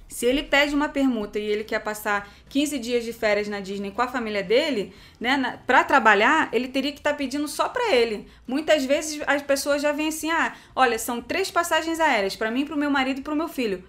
Se 0.08 0.26
ele 0.26 0.43
pede 0.43 0.76
uma 0.76 0.88
permuta 0.88 1.39
e 1.39 1.43
ele 1.43 1.64
quer 1.64 1.80
passar 1.80 2.30
15 2.49 2.80
dias 2.80 3.03
de 3.03 3.12
férias 3.12 3.47
na 3.47 3.60
Disney 3.60 3.91
com 3.91 4.01
a 4.01 4.08
família 4.08 4.43
dele, 4.43 4.93
né, 5.20 5.60
para 5.66 5.84
trabalhar, 5.84 6.49
ele 6.53 6.68
teria 6.68 6.91
que 6.91 6.99
estar 6.99 7.12
tá 7.12 7.16
pedindo 7.16 7.47
só 7.47 7.68
para 7.68 7.93
ele. 7.93 8.28
Muitas 8.47 8.86
vezes 8.86 9.22
as 9.26 9.41
pessoas 9.41 9.82
já 9.82 9.91
vêm 9.91 10.10
assim: 10.10 10.32
"Ah, 10.32 10.53
olha, 10.76 10.97
são 10.97 11.22
três 11.22 11.51
passagens 11.51 11.99
aéreas 11.99 12.36
para 12.36 12.51
mim, 12.51 12.66
para 12.66 12.76
o 12.76 12.80
meu 12.80 12.89
marido 12.89 13.20
e 13.20 13.24
para 13.24 13.34
o 13.34 13.38
meu 13.38 13.47
filho". 13.47 13.84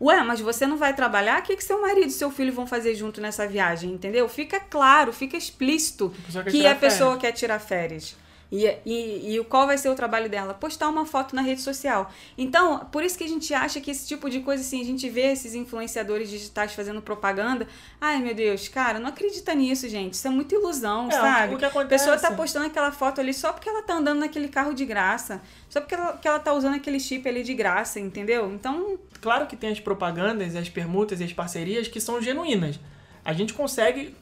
Ué, 0.00 0.22
mas 0.22 0.40
você 0.40 0.66
não 0.66 0.78
vai 0.78 0.94
trabalhar? 0.94 1.40
O 1.40 1.42
que, 1.42 1.56
que 1.56 1.64
seu 1.64 1.80
marido 1.80 2.06
e 2.06 2.10
seu 2.10 2.30
filho 2.30 2.52
vão 2.52 2.66
fazer 2.66 2.94
junto 2.94 3.20
nessa 3.20 3.46
viagem, 3.46 3.92
entendeu? 3.92 4.26
Fica 4.28 4.58
claro, 4.58 5.12
fica 5.12 5.36
explícito 5.36 6.12
que 6.50 6.66
a 6.66 6.74
pessoa 6.74 7.18
quer 7.18 7.32
tirar 7.32 7.58
férias. 7.58 8.16
E, 8.50 8.66
e, 8.84 9.36
e 9.36 9.44
qual 9.44 9.66
vai 9.66 9.78
ser 9.78 9.88
o 9.88 9.94
trabalho 9.94 10.28
dela? 10.28 10.52
Postar 10.52 10.88
uma 10.88 11.06
foto 11.06 11.36
na 11.36 11.42
rede 11.42 11.60
social. 11.60 12.10
Então, 12.36 12.80
por 12.86 13.04
isso 13.04 13.16
que 13.16 13.22
a 13.22 13.28
gente 13.28 13.54
acha 13.54 13.80
que 13.80 13.90
esse 13.90 14.06
tipo 14.08 14.28
de 14.28 14.40
coisa, 14.40 14.62
assim, 14.62 14.80
a 14.80 14.84
gente 14.84 15.08
vê 15.08 15.32
esses 15.32 15.54
influenciadores 15.54 16.28
digitais 16.28 16.72
fazendo 16.72 17.00
propaganda. 17.00 17.68
Ai, 18.00 18.18
meu 18.20 18.34
Deus, 18.34 18.66
cara, 18.66 18.98
não 18.98 19.08
acredita 19.08 19.54
nisso, 19.54 19.88
gente. 19.88 20.14
Isso 20.14 20.26
é 20.26 20.30
muita 20.30 20.54
ilusão, 20.54 21.08
é, 21.08 21.12
sabe? 21.12 21.54
O 21.54 21.58
que 21.58 21.64
acontece? 21.64 22.08
A 22.08 22.12
pessoa 22.12 22.30
tá 22.30 22.36
postando 22.36 22.66
aquela 22.66 22.90
foto 22.90 23.20
ali 23.20 23.32
só 23.32 23.52
porque 23.52 23.68
ela 23.68 23.82
tá 23.82 23.94
andando 23.94 24.18
naquele 24.20 24.48
carro 24.48 24.74
de 24.74 24.84
graça. 24.84 25.40
Só 25.68 25.80
porque 25.80 25.94
ela, 25.94 26.16
que 26.16 26.26
ela 26.26 26.40
tá 26.40 26.52
usando 26.52 26.74
aquele 26.74 26.98
chip 26.98 27.28
ali 27.28 27.44
de 27.44 27.54
graça, 27.54 28.00
entendeu? 28.00 28.52
Então. 28.52 28.98
Claro 29.20 29.46
que 29.46 29.56
tem 29.56 29.70
as 29.70 29.78
propagandas, 29.78 30.56
as 30.56 30.68
permutas 30.68 31.20
e 31.20 31.24
as 31.24 31.32
parcerias 31.32 31.86
que 31.86 32.00
são 32.00 32.20
genuínas. 32.20 32.80
A 33.24 33.32
gente 33.32 33.52
consegue 33.52 34.16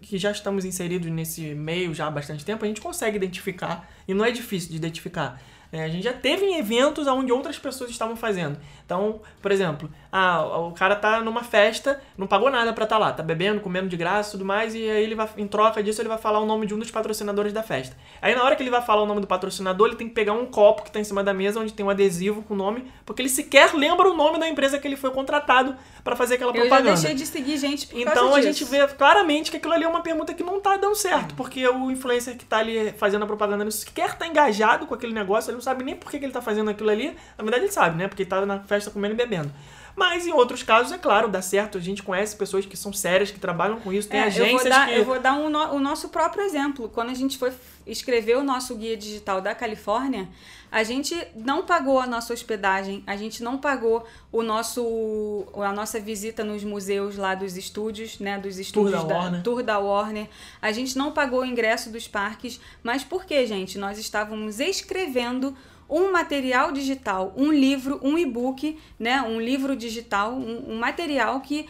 que 0.00 0.18
já 0.18 0.30
estamos 0.30 0.64
inseridos 0.64 1.10
nesse 1.10 1.54
meio 1.54 1.94
já 1.94 2.06
há 2.06 2.10
bastante 2.10 2.44
tempo, 2.44 2.64
a 2.64 2.68
gente 2.68 2.80
consegue 2.80 3.16
identificar, 3.16 3.88
e 4.06 4.14
não 4.14 4.24
é 4.24 4.30
difícil 4.30 4.70
de 4.70 4.76
identificar. 4.76 5.40
É, 5.70 5.84
a 5.84 5.88
gente 5.88 6.04
já 6.04 6.14
teve 6.14 6.46
em 6.46 6.58
eventos 6.58 7.06
onde 7.06 7.30
outras 7.30 7.58
pessoas 7.58 7.90
estavam 7.90 8.16
fazendo. 8.16 8.58
Então, 8.84 9.20
por 9.42 9.52
exemplo, 9.52 9.90
ah, 10.10 10.58
o 10.58 10.72
cara 10.72 10.96
tá 10.96 11.20
numa 11.20 11.42
festa, 11.44 12.00
não 12.16 12.26
pagou 12.26 12.50
nada 12.50 12.72
para 12.72 12.84
estar 12.84 12.96
tá 12.96 12.98
lá, 12.98 13.12
tá 13.12 13.22
bebendo, 13.22 13.60
comendo 13.60 13.88
de 13.88 13.96
graça 13.96 14.30
e 14.30 14.32
tudo 14.32 14.44
mais, 14.44 14.74
e 14.74 14.78
aí 14.78 15.02
ele 15.02 15.14
vai, 15.14 15.28
em 15.36 15.46
troca 15.46 15.82
disso, 15.82 16.00
ele 16.00 16.08
vai 16.08 16.16
falar 16.16 16.40
o 16.40 16.46
nome 16.46 16.66
de 16.66 16.74
um 16.74 16.78
dos 16.78 16.90
patrocinadores 16.90 17.52
da 17.52 17.62
festa. 17.62 17.96
Aí 18.22 18.34
na 18.34 18.42
hora 18.42 18.56
que 18.56 18.62
ele 18.62 18.70
vai 18.70 18.80
falar 18.80 19.02
o 19.02 19.06
nome 19.06 19.20
do 19.20 19.26
patrocinador, 19.26 19.88
ele 19.88 19.96
tem 19.96 20.08
que 20.08 20.14
pegar 20.14 20.32
um 20.32 20.46
copo 20.46 20.82
que 20.82 20.90
tá 20.90 20.98
em 20.98 21.04
cima 21.04 21.22
da 21.22 21.34
mesa, 21.34 21.60
onde 21.60 21.72
tem 21.72 21.84
um 21.84 21.90
adesivo 21.90 22.42
com 22.42 22.54
o 22.54 22.56
nome, 22.56 22.90
porque 23.04 23.20
ele 23.20 23.28
sequer 23.28 23.74
lembra 23.74 24.10
o 24.10 24.14
nome 24.14 24.38
da 24.38 24.48
empresa 24.48 24.78
que 24.78 24.88
ele 24.88 24.96
foi 24.96 25.10
contratado 25.10 25.76
para 26.02 26.16
fazer 26.16 26.36
aquela 26.36 26.52
propaganda. 26.52 26.90
Eu 26.90 26.96
já 26.96 27.02
deixei 27.02 27.14
de 27.14 27.26
seguir 27.26 27.58
gente 27.58 27.86
por 27.86 27.98
Então 27.98 28.34
a 28.34 28.40
gente 28.40 28.64
vê 28.64 28.86
claramente 28.88 29.50
que 29.50 29.58
aquilo 29.58 29.74
ali 29.74 29.84
é 29.84 29.88
uma 29.88 30.00
pergunta 30.00 30.32
que 30.32 30.42
não 30.42 30.58
tá 30.58 30.76
dando 30.76 30.94
certo, 30.94 31.34
porque 31.34 31.68
o 31.68 31.90
influencer 31.90 32.36
que 32.36 32.46
tá 32.46 32.58
ali 32.58 32.92
fazendo 32.92 33.24
a 33.24 33.26
propaganda 33.26 33.62
não 33.62 33.70
sequer 33.70 34.16
tá 34.16 34.26
engajado 34.26 34.86
com 34.86 34.94
aquele 34.94 35.12
negócio, 35.12 35.50
ele 35.50 35.56
não 35.56 35.62
sabe 35.62 35.84
nem 35.84 35.94
por 35.94 36.10
que, 36.10 36.18
que 36.18 36.24
ele 36.24 36.32
tá 36.32 36.40
fazendo 36.40 36.70
aquilo 36.70 36.88
ali. 36.88 37.14
Na 37.36 37.44
verdade 37.44 37.64
ele 37.64 37.72
sabe, 37.72 37.98
né? 37.98 38.08
Porque 38.08 38.22
ele 38.22 38.30
tá 38.30 38.46
na 38.46 38.60
festa 38.60 38.90
comendo 38.90 39.14
e 39.14 39.16
bebendo. 39.16 39.50
Mas 39.98 40.28
em 40.28 40.32
outros 40.32 40.62
casos, 40.62 40.92
é 40.92 40.98
claro, 40.98 41.28
dá 41.28 41.42
certo. 41.42 41.76
A 41.76 41.80
gente 41.80 42.04
conhece 42.04 42.36
pessoas 42.36 42.64
que 42.64 42.76
são 42.76 42.92
sérias, 42.92 43.32
que 43.32 43.40
trabalham 43.40 43.80
com 43.80 43.92
isso. 43.92 44.08
Tem 44.08 44.20
é, 44.20 44.24
agências 44.24 44.52
eu 44.52 44.58
vou 44.60 44.70
dar, 44.70 44.86
que... 44.86 44.94
Eu 44.94 45.04
vou 45.04 45.20
dar 45.20 45.34
um, 45.34 45.74
o 45.74 45.80
nosso 45.80 46.08
próprio 46.08 46.44
exemplo. 46.44 46.88
Quando 46.88 47.10
a 47.10 47.14
gente 47.14 47.36
foi 47.36 47.52
escrever 47.84 48.36
o 48.36 48.44
nosso 48.44 48.76
guia 48.76 48.96
digital 48.96 49.40
da 49.40 49.56
Califórnia, 49.56 50.28
a 50.70 50.84
gente 50.84 51.16
não 51.34 51.64
pagou 51.64 51.98
a 51.98 52.06
nossa 52.06 52.32
hospedagem, 52.32 53.02
a 53.06 53.16
gente 53.16 53.42
não 53.42 53.58
pagou 53.58 54.06
o 54.30 54.42
nosso 54.42 55.46
a 55.56 55.72
nossa 55.72 55.98
visita 55.98 56.44
nos 56.44 56.62
museus 56.62 57.16
lá 57.16 57.34
dos 57.34 57.56
estúdios, 57.56 58.20
né, 58.20 58.38
dos 58.38 58.58
estúdios 58.58 59.00
Tour 59.00 59.08
da, 59.08 59.14
da 59.14 59.20
Warner. 59.20 59.42
Tour 59.42 59.62
da 59.62 59.78
Warner. 59.78 60.28
A 60.62 60.70
gente 60.70 60.96
não 60.96 61.10
pagou 61.10 61.40
o 61.40 61.44
ingresso 61.44 61.90
dos 61.90 62.06
parques, 62.06 62.60
mas 62.82 63.02
por 63.02 63.24
quê, 63.24 63.46
gente? 63.46 63.78
Nós 63.78 63.98
estávamos 63.98 64.60
escrevendo 64.60 65.56
um 65.88 66.12
material 66.12 66.72
digital, 66.72 67.32
um 67.36 67.50
livro, 67.50 67.98
um 68.02 68.18
e-book, 68.18 68.78
né, 68.98 69.22
um 69.22 69.40
livro 69.40 69.74
digital, 69.74 70.32
um, 70.32 70.72
um 70.72 70.78
material 70.78 71.40
que 71.40 71.66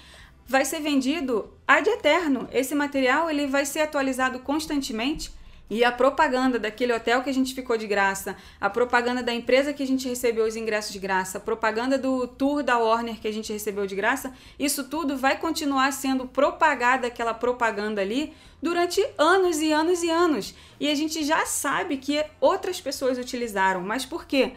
vai 0.46 0.64
ser 0.64 0.80
vendido 0.80 1.52
ad 1.66 1.88
eterno. 1.88 2.48
Esse 2.52 2.74
material 2.74 3.30
ele 3.30 3.46
vai 3.46 3.64
ser 3.64 3.80
atualizado 3.80 4.38
constantemente 4.40 5.30
e 5.70 5.84
a 5.84 5.92
propaganda 5.92 6.58
daquele 6.58 6.92
hotel 6.92 7.22
que 7.22 7.30
a 7.30 7.34
gente 7.34 7.54
ficou 7.54 7.76
de 7.76 7.86
graça, 7.86 8.36
a 8.60 8.70
propaganda 8.70 9.22
da 9.22 9.32
empresa 9.32 9.72
que 9.72 9.82
a 9.82 9.86
gente 9.86 10.08
recebeu 10.08 10.46
os 10.46 10.56
ingressos 10.56 10.92
de 10.92 10.98
graça, 10.98 11.38
a 11.38 11.40
propaganda 11.40 11.98
do 11.98 12.26
tour 12.26 12.62
da 12.62 12.78
Warner 12.78 13.20
que 13.20 13.28
a 13.28 13.32
gente 13.32 13.52
recebeu 13.52 13.86
de 13.86 13.94
graça, 13.94 14.32
isso 14.58 14.84
tudo 14.84 15.16
vai 15.16 15.38
continuar 15.38 15.92
sendo 15.92 16.26
propagada 16.26 17.06
aquela 17.06 17.34
propaganda 17.34 18.00
ali 18.00 18.32
durante 18.62 19.04
anos 19.16 19.58
e 19.60 19.70
anos 19.72 20.02
e 20.02 20.10
anos. 20.10 20.54
E 20.80 20.88
a 20.88 20.94
gente 20.94 21.24
já 21.24 21.44
sabe 21.46 21.98
que 21.98 22.24
outras 22.40 22.80
pessoas 22.80 23.18
utilizaram, 23.18 23.80
mas 23.80 24.04
por 24.04 24.26
quê? 24.26 24.52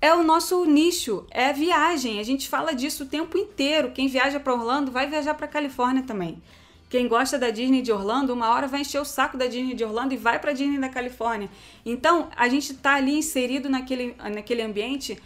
É 0.00 0.14
o 0.14 0.22
nosso 0.22 0.64
nicho, 0.64 1.26
é 1.30 1.52
viagem. 1.52 2.20
A 2.20 2.22
gente 2.22 2.48
fala 2.48 2.74
disso 2.74 3.04
o 3.04 3.06
tempo 3.06 3.38
inteiro. 3.38 3.92
Quem 3.92 4.08
viaja 4.08 4.38
para 4.38 4.52
Orlando 4.52 4.92
vai 4.92 5.08
viajar 5.08 5.34
para 5.34 5.48
Califórnia 5.48 6.02
também. 6.02 6.42
Quem 6.88 7.08
gosta 7.08 7.38
da 7.38 7.50
Disney 7.50 7.82
de 7.82 7.90
Orlando, 7.90 8.32
uma 8.32 8.50
hora 8.50 8.68
vai 8.68 8.80
encher 8.80 9.00
o 9.00 9.04
saco 9.04 9.36
da 9.36 9.46
Disney 9.46 9.74
de 9.74 9.84
Orlando 9.84 10.14
e 10.14 10.16
vai 10.16 10.38
para 10.38 10.52
a 10.52 10.54
Disney 10.54 10.78
da 10.78 10.88
Califórnia. 10.88 11.50
Então, 11.84 12.28
a 12.36 12.48
gente 12.48 12.72
está 12.72 12.94
ali 12.94 13.18
inserido 13.18 13.68
naquele, 13.68 14.14
naquele 14.18 14.62
ambiente 14.62 15.18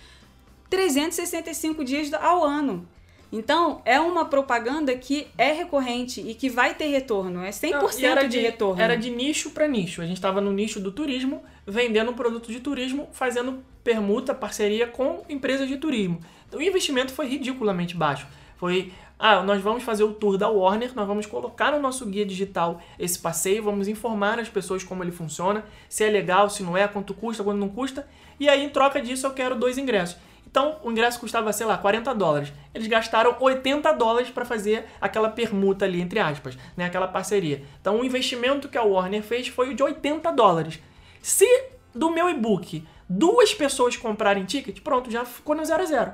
365 0.71 1.85
dias 1.85 2.13
ao 2.15 2.43
ano. 2.45 2.89
Então, 3.33 3.81
é 3.85 4.01
uma 4.01 4.25
propaganda 4.25 4.95
que 4.97 5.27
é 5.39 5.53
recorrente 5.53 6.21
e 6.21 6.35
que 6.35 6.49
vai 6.49 6.75
ter 6.75 6.87
retorno. 6.87 7.45
É 7.45 7.51
100% 7.51 7.71
Não, 7.71 8.23
de, 8.23 8.29
de, 8.29 8.39
retorno. 8.41 8.83
Era 8.83 8.97
de 8.97 9.11
nicho 9.11 9.51
para 9.51 9.69
nicho. 9.69 10.03
A 10.03 10.07
gente 10.07 10.17
estava 10.17 10.41
no 10.41 10.53
nicho 10.53 10.81
do 10.81 10.91
turismo, 10.91 11.43
vendendo 11.65 12.11
um 12.11 12.15
produto 12.15 12.51
de 12.51 12.59
turismo, 12.59 13.09
fazendo 13.13 13.63
permuta, 13.85 14.35
parceria 14.35 14.87
com 14.89 15.23
empresas 15.29 15.69
de 15.69 15.77
turismo. 15.77 16.21
Então, 16.49 16.59
o 16.59 16.63
investimento 16.63 17.13
foi 17.13 17.29
ridiculamente 17.29 17.97
baixo. 17.97 18.27
Foi 18.57 18.93
ah, 19.23 19.43
nós 19.43 19.61
vamos 19.61 19.83
fazer 19.83 20.03
o 20.03 20.15
tour 20.15 20.39
da 20.39 20.49
Warner, 20.49 20.93
nós 20.95 21.07
vamos 21.07 21.27
colocar 21.27 21.73
no 21.73 21.79
nosso 21.79 22.07
guia 22.07 22.25
digital 22.25 22.81
esse 22.99 23.19
passeio, 23.19 23.63
vamos 23.63 23.87
informar 23.87 24.41
as 24.41 24.49
pessoas 24.49 24.83
como 24.83 25.05
ele 25.05 25.13
funciona, 25.13 25.63
se 25.91 26.03
é 26.03 26.09
legal, 26.09 26.49
se 26.49 26.63
não 26.63 26.75
é, 26.75 26.89
quanto 26.89 27.13
custa, 27.13 27.45
quanto 27.45 27.59
não 27.59 27.69
custa, 27.69 28.09
e 28.41 28.49
aí 28.49 28.65
em 28.65 28.71
troca 28.71 28.99
disso 28.99 29.27
eu 29.27 29.33
quero 29.33 29.55
dois 29.55 29.77
ingressos. 29.77 30.17
Então 30.51 30.79
o 30.83 30.91
ingresso 30.91 31.21
custava, 31.21 31.53
sei 31.53 31.67
lá, 31.67 31.77
40 31.77 32.15
dólares. 32.15 32.51
Eles 32.75 32.89
gastaram 32.89 33.37
80 33.39 33.93
dólares 33.93 34.31
para 34.31 34.47
fazer 34.47 34.87
aquela 34.99 35.29
permuta 35.29 35.85
ali, 35.85 36.01
entre 36.01 36.19
aspas, 36.19 36.57
né, 36.75 36.87
aquela 36.87 37.07
parceria. 37.07 37.63
Então 37.79 38.01
o 38.01 38.05
investimento 38.05 38.71
que 38.71 38.79
a 38.79 38.83
Warner 38.83 39.23
fez 39.23 39.49
foi 39.49 39.69
o 39.69 39.75
de 39.75 39.83
80 39.83 40.33
dólares. 40.33 40.81
Se 41.21 41.47
do 41.95 42.11
meu 42.11 42.31
e-book 42.31 42.85
duas 43.13 43.53
pessoas 43.53 43.97
comprarem 43.97 44.45
ticket, 44.45 44.81
pronto, 44.81 45.11
já 45.11 45.25
ficou 45.25 45.57
no 45.57 45.65
zero 45.65 45.83
a 45.83 45.87
zero. 45.87 46.13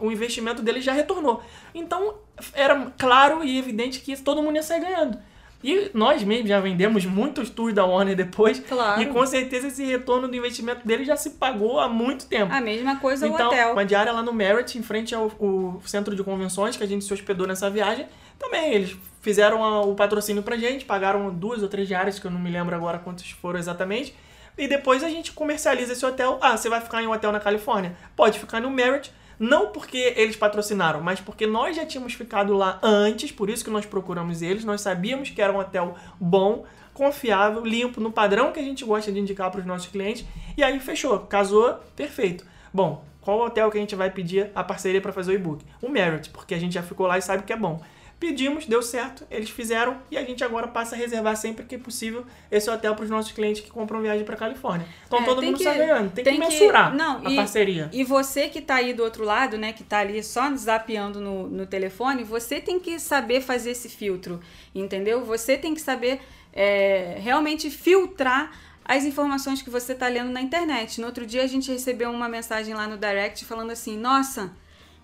O 0.00 0.10
investimento 0.10 0.62
deles 0.62 0.82
já 0.82 0.92
retornou. 0.92 1.42
Então, 1.74 2.14
era 2.54 2.90
claro 2.96 3.44
e 3.44 3.58
evidente 3.58 4.00
que 4.00 4.16
todo 4.16 4.42
mundo 4.42 4.56
ia 4.56 4.62
sair 4.62 4.80
ganhando. 4.80 5.18
E 5.62 5.90
nós 5.92 6.22
mesmos 6.22 6.48
já 6.48 6.60
vendemos 6.60 7.04
muitos 7.04 7.50
tours 7.50 7.74
da 7.74 7.84
Warner 7.84 8.14
depois. 8.16 8.60
Claro. 8.60 9.02
E 9.02 9.06
com 9.06 9.26
certeza 9.26 9.66
esse 9.66 9.84
retorno 9.84 10.28
do 10.28 10.36
investimento 10.36 10.86
dele 10.86 11.04
já 11.04 11.16
se 11.16 11.30
pagou 11.30 11.80
há 11.80 11.88
muito 11.88 12.26
tempo. 12.26 12.52
A 12.52 12.60
mesma 12.60 12.96
coisa 13.00 13.26
então, 13.26 13.46
o 13.46 13.50
hotel. 13.50 13.72
uma 13.72 13.84
diária 13.84 14.12
lá 14.12 14.22
no 14.22 14.32
Merit, 14.32 14.78
em 14.78 14.82
frente 14.84 15.14
ao, 15.16 15.24
ao 15.40 15.82
centro 15.84 16.14
de 16.14 16.22
convenções 16.22 16.76
que 16.76 16.84
a 16.84 16.86
gente 16.86 17.04
se 17.04 17.12
hospedou 17.12 17.44
nessa 17.46 17.68
viagem. 17.68 18.06
Também, 18.38 18.72
eles 18.72 18.96
fizeram 19.20 19.64
a- 19.64 19.80
o 19.82 19.96
patrocínio 19.96 20.44
pra 20.44 20.56
gente, 20.56 20.84
pagaram 20.84 21.28
duas 21.34 21.60
ou 21.60 21.68
três 21.68 21.88
diárias, 21.88 22.20
que 22.20 22.26
eu 22.26 22.30
não 22.30 22.38
me 22.38 22.50
lembro 22.50 22.74
agora 22.76 22.98
quantos 23.00 23.28
foram 23.32 23.58
exatamente. 23.58 24.14
E 24.58 24.66
depois 24.66 25.04
a 25.04 25.08
gente 25.08 25.32
comercializa 25.32 25.92
esse 25.92 26.04
hotel. 26.04 26.38
Ah, 26.42 26.56
você 26.56 26.68
vai 26.68 26.80
ficar 26.80 27.00
em 27.02 27.06
um 27.06 27.12
hotel 27.12 27.30
na 27.30 27.38
Califórnia? 27.38 27.96
Pode 28.16 28.40
ficar 28.40 28.60
no 28.60 28.68
Merit. 28.68 29.12
Não 29.38 29.68
porque 29.68 30.14
eles 30.16 30.34
patrocinaram, 30.34 31.00
mas 31.00 31.20
porque 31.20 31.46
nós 31.46 31.76
já 31.76 31.86
tínhamos 31.86 32.12
ficado 32.12 32.54
lá 32.54 32.80
antes, 32.82 33.30
por 33.30 33.48
isso 33.48 33.64
que 33.64 33.70
nós 33.70 33.86
procuramos 33.86 34.42
eles. 34.42 34.64
Nós 34.64 34.80
sabíamos 34.80 35.30
que 35.30 35.40
era 35.40 35.52
um 35.52 35.58
hotel 35.58 35.94
bom, 36.18 36.66
confiável, 36.92 37.64
limpo, 37.64 38.00
no 38.00 38.10
padrão 38.10 38.50
que 38.50 38.58
a 38.58 38.62
gente 38.64 38.84
gosta 38.84 39.12
de 39.12 39.20
indicar 39.20 39.48
para 39.52 39.60
os 39.60 39.66
nossos 39.66 39.86
clientes. 39.86 40.26
E 40.56 40.64
aí 40.64 40.80
fechou, 40.80 41.20
casou, 41.20 41.74
perfeito. 41.94 42.44
Bom, 42.74 43.04
qual 43.20 43.38
hotel 43.38 43.70
que 43.70 43.78
a 43.78 43.80
gente 43.80 43.94
vai 43.94 44.10
pedir 44.10 44.50
a 44.56 44.64
parceria 44.64 45.00
para 45.00 45.12
fazer 45.12 45.30
o 45.30 45.34
e-book? 45.34 45.64
O 45.80 45.88
Merit, 45.88 46.30
porque 46.30 46.54
a 46.54 46.58
gente 46.58 46.72
já 46.72 46.82
ficou 46.82 47.06
lá 47.06 47.16
e 47.16 47.22
sabe 47.22 47.44
que 47.44 47.52
é 47.52 47.56
bom. 47.56 47.80
Pedimos, 48.20 48.66
deu 48.66 48.82
certo, 48.82 49.24
eles 49.30 49.48
fizeram 49.48 49.96
e 50.10 50.18
a 50.18 50.24
gente 50.24 50.42
agora 50.42 50.66
passa 50.66 50.96
a 50.96 50.98
reservar 50.98 51.36
sempre 51.36 51.64
que 51.64 51.78
possível 51.78 52.26
esse 52.50 52.68
hotel 52.68 52.96
para 52.96 53.04
os 53.04 53.10
nossos 53.10 53.30
clientes 53.30 53.62
que 53.62 53.70
compram 53.70 54.00
viagem 54.02 54.24
para 54.24 54.34
Califórnia. 54.34 54.88
Então 55.06 55.20
É, 55.20 55.24
todo 55.24 55.40
mundo 55.40 55.56
que- 55.56 55.62
está 55.62 55.72
ganhando, 55.74 56.10
tem, 56.10 56.24
tem 56.24 56.34
que 56.34 56.40
que- 56.40 56.52
mensurar 56.52 56.92
não, 56.96 57.24
a 57.24 57.30
e- 57.30 57.36
parceria. 57.36 57.88
E 57.92 58.02
você 58.02 58.48
que 58.48 58.60
tá 58.60 58.74
aí 58.76 58.92
do 58.92 59.04
outro 59.04 59.22
lado, 59.24 59.56
né, 59.56 59.72
que 59.72 59.84
tá 59.84 59.98
ali 60.00 60.20
só 60.24 60.52
zapeando 60.56 61.20
no, 61.20 61.46
no 61.46 61.64
telefone, 61.64 62.24
você 62.24 62.60
tem 62.60 62.80
que 62.80 62.98
saber 62.98 63.40
fazer 63.40 63.70
esse 63.70 63.88
filtro, 63.88 64.40
entendeu? 64.74 65.24
Você 65.24 65.56
tem 65.56 65.72
que 65.72 65.80
saber 65.80 66.20
é, 66.52 67.18
realmente 67.22 67.70
filtrar 67.70 68.50
as 68.84 69.04
informações 69.04 69.62
que 69.62 69.70
você 69.70 69.94
tá 69.94 70.08
lendo 70.08 70.30
na 70.32 70.40
internet. 70.42 71.00
No 71.00 71.06
outro 71.06 71.24
dia 71.24 71.44
a 71.44 71.46
gente 71.46 71.70
recebeu 71.70 72.10
uma 72.10 72.28
mensagem 72.28 72.74
lá 72.74 72.88
no 72.88 72.96
direct 72.96 73.44
falando 73.44 73.70
assim, 73.70 73.96
nossa... 73.96 74.50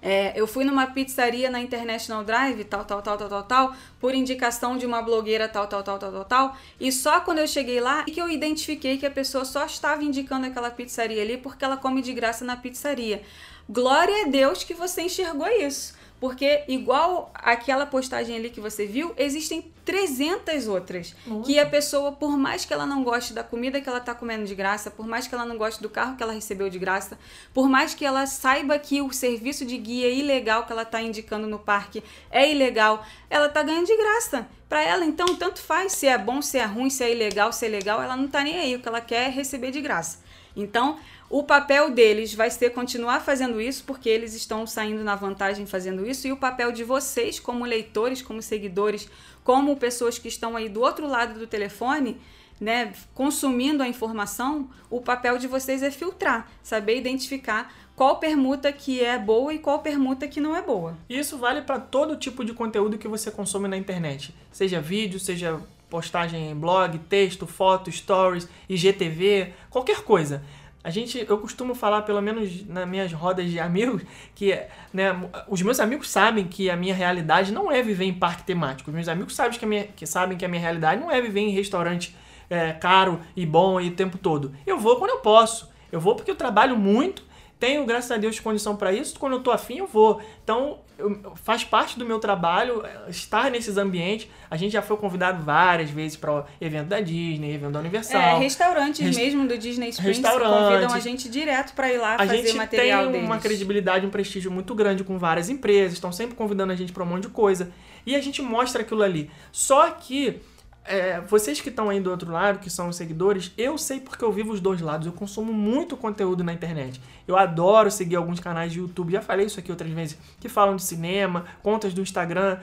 é, 0.04 0.38
eu 0.38 0.46
fui 0.46 0.64
numa 0.66 0.86
pizzaria 0.88 1.48
na 1.48 1.58
International 1.62 2.22
Drive, 2.22 2.62
tal, 2.64 2.84
tal, 2.84 3.00
tal, 3.00 3.16
tal, 3.16 3.28
tal, 3.30 3.42
tal, 3.44 3.76
por 3.98 4.14
indicação 4.14 4.76
de 4.76 4.84
uma 4.84 5.00
blogueira, 5.00 5.48
tal, 5.48 5.66
tal, 5.66 5.82
tal, 5.82 5.98
tal, 5.98 6.12
tal, 6.12 6.24
tal. 6.26 6.56
E 6.78 6.92
só 6.92 7.20
quando 7.20 7.38
eu 7.38 7.48
cheguei 7.48 7.80
lá 7.80 8.04
que 8.04 8.20
eu 8.20 8.28
identifiquei 8.28 8.98
que 8.98 9.06
a 9.06 9.10
pessoa 9.10 9.46
só 9.46 9.64
estava 9.64 10.04
indicando 10.04 10.44
aquela 10.44 10.70
pizzaria 10.70 11.22
ali 11.22 11.38
porque 11.38 11.64
ela 11.64 11.78
come 11.78 12.02
de 12.02 12.12
graça 12.12 12.44
na 12.44 12.54
pizzaria. 12.54 13.22
Glória 13.66 14.26
a 14.26 14.28
Deus 14.28 14.62
que 14.62 14.74
você 14.74 15.00
enxergou 15.00 15.48
isso. 15.48 15.94
Porque, 16.24 16.64
igual 16.68 17.30
aquela 17.34 17.84
postagem 17.84 18.34
ali 18.34 18.48
que 18.48 18.58
você 18.58 18.86
viu, 18.86 19.12
existem 19.18 19.70
300 19.84 20.66
outras. 20.68 21.14
Que 21.44 21.58
a 21.58 21.66
pessoa, 21.66 22.12
por 22.12 22.38
mais 22.38 22.64
que 22.64 22.72
ela 22.72 22.86
não 22.86 23.04
goste 23.04 23.34
da 23.34 23.44
comida 23.44 23.78
que 23.78 23.86
ela 23.86 24.00
tá 24.00 24.14
comendo 24.14 24.46
de 24.46 24.54
graça, 24.54 24.90
por 24.90 25.06
mais 25.06 25.26
que 25.26 25.34
ela 25.34 25.44
não 25.44 25.58
goste 25.58 25.82
do 25.82 25.90
carro 25.90 26.16
que 26.16 26.22
ela 26.22 26.32
recebeu 26.32 26.70
de 26.70 26.78
graça, 26.78 27.18
por 27.52 27.68
mais 27.68 27.94
que 27.94 28.06
ela 28.06 28.24
saiba 28.24 28.78
que 28.78 29.02
o 29.02 29.12
serviço 29.12 29.66
de 29.66 29.76
guia 29.76 30.08
ilegal 30.08 30.64
que 30.64 30.72
ela 30.72 30.86
tá 30.86 31.02
indicando 31.02 31.46
no 31.46 31.58
parque 31.58 32.02
é 32.30 32.50
ilegal, 32.50 33.04
ela 33.28 33.50
tá 33.50 33.62
ganhando 33.62 33.86
de 33.86 33.94
graça. 33.94 34.48
Pra 34.66 34.82
ela, 34.82 35.04
então, 35.04 35.36
tanto 35.36 35.60
faz 35.60 35.92
se 35.92 36.06
é 36.06 36.16
bom, 36.16 36.40
se 36.40 36.56
é 36.56 36.64
ruim, 36.64 36.88
se 36.88 37.04
é 37.04 37.12
ilegal, 37.12 37.52
se 37.52 37.66
é 37.66 37.68
legal, 37.68 38.02
ela 38.02 38.16
não 38.16 38.28
tá 38.28 38.42
nem 38.42 38.56
aí. 38.56 38.76
O 38.76 38.80
que 38.80 38.88
ela 38.88 39.02
quer 39.02 39.26
é 39.26 39.28
receber 39.28 39.70
de 39.70 39.82
graça. 39.82 40.24
Então, 40.56 40.98
o 41.36 41.42
papel 41.42 41.90
deles 41.90 42.32
vai 42.32 42.48
ser 42.48 42.70
continuar 42.70 43.18
fazendo 43.18 43.60
isso, 43.60 43.82
porque 43.84 44.08
eles 44.08 44.34
estão 44.34 44.68
saindo 44.68 45.02
na 45.02 45.16
vantagem 45.16 45.66
fazendo 45.66 46.06
isso, 46.06 46.28
e 46.28 46.32
o 46.32 46.36
papel 46.36 46.70
de 46.70 46.84
vocês, 46.84 47.40
como 47.40 47.64
leitores, 47.64 48.22
como 48.22 48.40
seguidores, 48.40 49.08
como 49.42 49.76
pessoas 49.76 50.16
que 50.16 50.28
estão 50.28 50.54
aí 50.54 50.68
do 50.68 50.80
outro 50.80 51.08
lado 51.08 51.36
do 51.36 51.44
telefone, 51.44 52.20
né, 52.60 52.92
consumindo 53.14 53.82
a 53.82 53.88
informação, 53.88 54.70
o 54.88 55.00
papel 55.00 55.36
de 55.36 55.48
vocês 55.48 55.82
é 55.82 55.90
filtrar, 55.90 56.48
saber 56.62 56.98
identificar 56.98 57.74
qual 57.96 58.20
permuta 58.20 58.72
que 58.72 59.02
é 59.02 59.18
boa 59.18 59.52
e 59.52 59.58
qual 59.58 59.80
permuta 59.80 60.28
que 60.28 60.40
não 60.40 60.54
é 60.54 60.62
boa. 60.62 60.96
Isso 61.08 61.36
vale 61.36 61.62
para 61.62 61.80
todo 61.80 62.14
tipo 62.14 62.44
de 62.44 62.52
conteúdo 62.52 62.96
que 62.96 63.08
você 63.08 63.28
consome 63.28 63.66
na 63.66 63.76
internet. 63.76 64.32
Seja 64.52 64.80
vídeo, 64.80 65.18
seja 65.18 65.60
postagem 65.90 66.50
em 66.52 66.54
blog, 66.54 66.96
texto, 67.08 67.44
foto, 67.44 67.90
stories, 67.90 68.48
IGTV, 68.68 69.52
qualquer 69.68 70.02
coisa. 70.02 70.44
A 70.84 70.90
gente, 70.90 71.24
eu 71.26 71.38
costumo 71.38 71.74
falar, 71.74 72.02
pelo 72.02 72.20
menos 72.20 72.66
nas 72.66 72.86
minhas 72.86 73.10
rodas 73.10 73.50
de 73.50 73.58
amigos, 73.58 74.02
que 74.34 74.52
né, 74.92 75.18
os 75.48 75.62
meus 75.62 75.80
amigos 75.80 76.10
sabem 76.10 76.46
que 76.46 76.68
a 76.68 76.76
minha 76.76 76.94
realidade 76.94 77.50
não 77.50 77.72
é 77.72 77.82
viver 77.82 78.04
em 78.04 78.12
parque 78.12 78.44
temático. 78.44 78.90
Os 78.90 78.94
meus 78.94 79.08
amigos 79.08 79.34
sabem 79.34 79.58
que, 79.58 79.64
a 79.64 79.68
minha, 79.68 79.84
que 79.84 80.06
sabem 80.06 80.36
que 80.36 80.44
a 80.44 80.48
minha 80.48 80.60
realidade 80.60 81.00
não 81.00 81.10
é 81.10 81.22
viver 81.22 81.40
em 81.40 81.48
restaurante 81.48 82.14
é, 82.50 82.74
caro 82.74 83.18
e 83.34 83.46
bom 83.46 83.80
e 83.80 83.88
o 83.88 83.96
tempo 83.96 84.18
todo. 84.18 84.54
Eu 84.66 84.78
vou 84.78 84.96
quando 84.96 85.12
eu 85.12 85.20
posso. 85.20 85.72
Eu 85.90 86.00
vou 86.00 86.14
porque 86.14 86.30
eu 86.30 86.36
trabalho 86.36 86.76
muito, 86.76 87.24
tenho, 87.64 87.84
graças 87.84 88.10
a 88.10 88.16
Deus, 88.16 88.38
condição 88.40 88.76
para 88.76 88.92
isso. 88.92 89.18
Quando 89.18 89.34
eu 89.34 89.40
tô 89.40 89.50
afim, 89.50 89.78
eu 89.78 89.86
vou. 89.86 90.20
Então, 90.42 90.78
eu- 90.98 91.32
faz 91.42 91.64
parte 91.64 91.98
do 91.98 92.04
meu 92.04 92.18
trabalho 92.18 92.84
é, 92.84 93.10
estar 93.10 93.50
nesses 93.50 93.76
ambientes. 93.76 94.28
A 94.50 94.56
gente 94.56 94.72
já 94.72 94.82
foi 94.82 94.96
convidado 94.96 95.42
várias 95.42 95.90
vezes 95.90 96.16
para 96.16 96.44
evento 96.60 96.88
da 96.88 97.00
Disney, 97.00 97.54
evento 97.54 97.72
da 97.72 97.80
Universal. 97.80 98.20
É, 98.20 98.38
restaurantes 98.38 99.00
Rest- 99.04 99.18
mesmo 99.18 99.46
do 99.48 99.56
Disney 99.58 99.88
Springs 99.90 100.18
convidam 100.20 100.94
a 100.94 100.98
gente 101.00 101.28
direto 101.28 101.74
para 101.74 101.92
ir 101.92 101.98
lá 101.98 102.14
a 102.14 102.18
fazer 102.18 102.36
gente 102.38 102.56
material 102.56 103.02
tem 103.04 103.12
deles. 103.12 103.26
uma 103.26 103.38
credibilidade, 103.38 104.06
um 104.06 104.10
prestígio 104.10 104.50
muito 104.50 104.74
grande 104.74 105.02
com 105.04 105.18
várias 105.18 105.48
empresas, 105.48 105.94
estão 105.94 106.12
sempre 106.12 106.34
convidando 106.36 106.72
a 106.72 106.76
gente 106.76 106.92
para 106.92 107.02
um 107.02 107.06
monte 107.06 107.22
de 107.22 107.28
coisa. 107.28 107.70
E 108.06 108.14
a 108.14 108.20
gente 108.20 108.40
mostra 108.42 108.82
aquilo 108.82 109.02
ali. 109.02 109.30
Só 109.50 109.90
que 109.90 110.40
é, 110.84 111.20
vocês 111.22 111.60
que 111.60 111.70
estão 111.70 111.88
aí 111.88 111.98
do 111.98 112.10
outro 112.10 112.30
lado, 112.30 112.58
que 112.58 112.68
são 112.68 112.88
os 112.88 112.96
seguidores, 112.96 113.52
eu 113.56 113.78
sei 113.78 114.00
porque 114.00 114.22
eu 114.22 114.30
vivo 114.30 114.52
os 114.52 114.60
dois 114.60 114.80
lados. 114.80 115.06
Eu 115.06 115.12
consumo 115.12 115.52
muito 115.52 115.96
conteúdo 115.96 116.44
na 116.44 116.52
internet. 116.52 117.00
Eu 117.26 117.38
adoro 117.38 117.90
seguir 117.90 118.16
alguns 118.16 118.38
canais 118.38 118.72
de 118.72 118.80
YouTube, 118.80 119.12
já 119.12 119.22
falei 119.22 119.46
isso 119.46 119.58
aqui 119.58 119.70
outras 119.70 119.90
vezes, 119.90 120.18
que 120.38 120.48
falam 120.48 120.76
de 120.76 120.82
cinema, 120.82 121.46
contas 121.62 121.94
do 121.94 122.02
Instagram, 122.02 122.58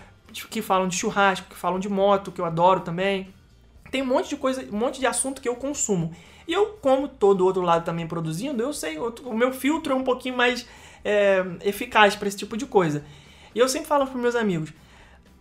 que 0.50 0.62
falam 0.62 0.88
de 0.88 0.96
churrasco, 0.96 1.50
que 1.50 1.56
falam 1.56 1.80
de 1.80 1.90
moto, 1.90 2.32
que 2.32 2.40
eu 2.40 2.46
adoro 2.46 2.82
também. 2.82 3.34
Tem 3.90 4.02
um 4.02 4.06
monte 4.06 4.30
de 4.30 4.38
coisa, 4.38 4.66
um 4.72 4.78
monte 4.78 5.00
de 5.00 5.08
assunto 5.08 5.42
que 5.42 5.50
eu 5.50 5.56
consumo. 5.56 6.14
E 6.48 6.54
eu, 6.54 6.78
como 6.82 7.08
todo 7.08 7.44
outro 7.44 7.62
lado 7.62 7.84
também 7.84 8.08
produzindo, 8.08 8.62
eu 8.62 8.72
sei, 8.72 8.98
o 9.00 9.34
meu 9.34 9.52
filtro 9.52 9.94
é 9.94 9.96
um 9.96 10.04
pouquinho 10.04 10.38
mais 10.38 10.68
é, 11.04 11.44
eficaz 11.62 12.16
para 12.16 12.28
esse 12.28 12.38
tipo 12.38 12.56
de 12.56 12.66
coisa. 12.66 13.04
E 13.54 13.60
eu 13.60 13.68
sempre 13.68 13.88
falo 13.88 14.06
para 14.06 14.20
meus 14.20 14.36
amigos, 14.36 14.72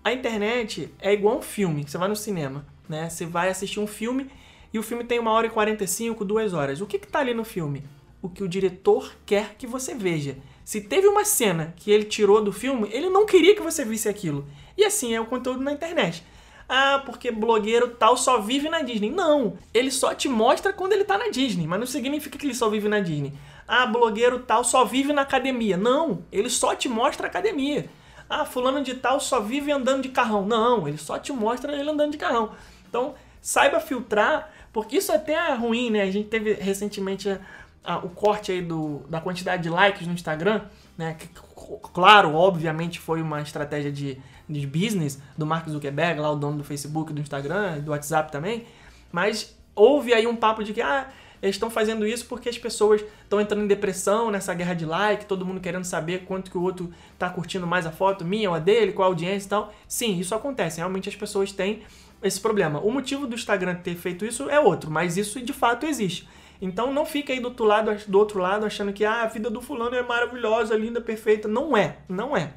a 0.03 0.12
internet 0.12 0.93
é 0.99 1.12
igual 1.12 1.39
um 1.39 1.43
filme, 1.43 1.85
você 1.87 1.99
vai 1.99 2.09
no 2.09 2.16
cinema, 2.16 2.64
né? 2.91 3.09
Você 3.09 3.24
vai 3.24 3.49
assistir 3.49 3.80
um 3.80 3.86
filme 3.86 4.28
e 4.72 4.78
o 4.78 4.82
filme 4.82 5.05
tem 5.05 5.18
uma 5.18 5.30
hora 5.30 5.47
e 5.47 5.51
45, 5.51 6.24
duas 6.24 6.53
horas. 6.53 6.80
O 6.80 6.86
que 6.86 6.99
que 6.99 7.07
tá 7.07 7.20
ali 7.20 7.32
no 7.32 7.45
filme? 7.45 7.84
O 8.20 8.28
que 8.28 8.43
o 8.43 8.49
diretor 8.49 9.14
quer 9.24 9.55
que 9.57 9.66
você 9.66 9.95
veja. 9.95 10.36
Se 10.64 10.80
teve 10.80 11.07
uma 11.07 11.24
cena 11.24 11.72
que 11.76 11.91
ele 11.91 12.05
tirou 12.05 12.43
do 12.43 12.53
filme, 12.53 12.88
ele 12.93 13.09
não 13.09 13.24
queria 13.24 13.55
que 13.55 13.62
você 13.62 13.84
visse 13.84 14.09
aquilo. 14.09 14.47
E 14.76 14.84
assim 14.84 15.14
é 15.14 15.20
o 15.20 15.26
conteúdo 15.26 15.62
na 15.62 15.72
internet. 15.72 16.22
Ah, 16.68 17.03
porque 17.05 17.32
blogueiro 17.32 17.88
tal 17.88 18.16
só 18.16 18.41
vive 18.41 18.68
na 18.68 18.82
Disney. 18.82 19.11
Não, 19.11 19.59
ele 19.74 19.91
só 19.91 20.14
te 20.14 20.28
mostra 20.28 20.72
quando 20.72 20.93
ele 20.93 21.03
tá 21.03 21.18
na 21.18 21.28
Disney, 21.28 21.66
mas 21.66 21.80
não 21.80 21.86
significa 21.86 22.38
que 22.38 22.47
ele 22.47 22.55
só 22.55 22.68
vive 22.68 22.88
na 22.88 23.01
Disney. 23.01 23.32
Ah, 23.66 23.86
blogueiro 23.86 24.41
tal 24.41 24.62
só 24.62 24.84
vive 24.84 25.12
na 25.12 25.22
academia. 25.22 25.76
Não, 25.76 26.22
ele 26.30 26.49
só 26.49 26.74
te 26.74 26.88
mostra 26.88 27.26
a 27.26 27.30
academia. 27.30 27.91
Ah, 28.28 28.45
fulano 28.45 28.80
de 28.84 28.95
tal 28.95 29.18
só 29.18 29.41
vive 29.41 29.72
andando 29.72 30.03
de 30.03 30.11
carrão. 30.11 30.47
Não, 30.47 30.86
ele 30.86 30.99
só 30.99 31.18
te 31.18 31.32
mostra 31.32 31.72
ele 31.72 31.91
andando 31.91 32.12
de 32.12 32.18
carrão. 32.18 32.53
Então, 32.91 33.14
saiba 33.41 33.80
filtrar, 33.80 34.51
porque 34.72 34.99
isso 34.99 35.11
até 35.12 35.32
é 35.32 35.55
ruim, 35.55 35.91
né? 35.91 36.03
A 36.03 36.11
gente 36.11 36.28
teve 36.28 36.53
recentemente 36.55 37.30
a- 37.30 37.41
a- 37.82 37.99
o 37.99 38.11
corte 38.11 38.53
aí 38.53 38.61
do, 38.61 38.99
da 39.09 39.20
quantidade 39.20 39.62
de 39.62 39.70
likes 39.70 40.07
no 40.07 40.12
Instagram, 40.12 40.62
né? 40.99 41.16
Que, 41.18 41.28
claro, 41.95 42.34
obviamente 42.34 42.99
foi 43.01 43.22
uma 43.22 43.41
estratégia 43.41 43.91
de, 43.91 44.18
de 44.49 44.66
business 44.66 45.18
do 45.38 45.47
Mark 45.47 45.66
Zuckerberg, 45.68 46.20
lá 46.20 46.30
o 46.30 46.36
dono 46.36 46.59
do 46.59 46.64
Facebook, 46.64 47.12
do 47.12 47.20
Instagram, 47.20 47.78
do 47.78 47.93
WhatsApp 47.93 48.30
também. 48.30 48.66
Mas 49.11 49.57
houve 49.74 50.12
aí 50.12 50.26
um 50.26 50.36
papo 50.36 50.62
de 50.62 50.72
que, 50.74 50.82
ah, 50.82 51.09
eles 51.43 51.57
estão 51.57 51.70
fazendo 51.70 52.07
isso 52.07 52.26
porque 52.26 52.51
as 52.51 52.59
pessoas 52.59 53.03
estão 53.22 53.41
entrando 53.41 53.64
em 53.64 53.66
depressão 53.66 54.30
nessa 54.30 54.53
guerra 54.53 54.74
de 54.74 54.84
like, 54.84 55.24
todo 55.24 55.47
mundo 55.47 55.59
querendo 55.59 55.84
saber 55.84 56.24
quanto 56.26 56.51
que 56.51 56.59
o 56.59 56.62
outro 56.62 56.91
tá 57.18 57.30
curtindo 57.30 57.66
mais 57.66 57.86
a 57.86 57.91
foto, 57.91 58.26
minha 58.26 58.51
ou 58.51 58.55
a 58.55 58.59
dele, 58.59 58.93
qual 58.93 59.07
a 59.09 59.11
audiência 59.11 59.47
e 59.47 59.49
tal. 59.49 59.72
Sim, 59.88 60.18
isso 60.18 60.34
acontece. 60.34 60.76
Realmente 60.78 61.09
as 61.09 61.16
pessoas 61.16 61.51
têm 61.51 61.82
esse 62.22 62.40
problema. 62.40 62.80
O 62.80 62.90
motivo 62.90 63.26
do 63.26 63.34
Instagram 63.34 63.76
ter 63.76 63.94
feito 63.94 64.24
isso 64.24 64.48
é 64.48 64.60
outro, 64.60 64.90
mas 64.90 65.16
isso 65.16 65.40
de 65.40 65.52
fato 65.52 65.86
existe. 65.86 66.28
Então 66.60 66.92
não 66.92 67.06
fica 67.06 67.32
aí 67.32 67.40
do 67.40 67.48
outro 67.48 67.64
lado, 67.64 67.90
do 68.06 68.18
outro 68.18 68.38
lado 68.38 68.66
achando 68.66 68.92
que 68.92 69.04
ah, 69.04 69.22
a 69.22 69.26
vida 69.26 69.48
do 69.48 69.62
fulano 69.62 69.96
é 69.96 70.02
maravilhosa, 70.02 70.76
linda, 70.76 71.00
perfeita. 71.00 71.48
Não 71.48 71.76
é, 71.76 71.96
não 72.08 72.36
é. 72.36 72.52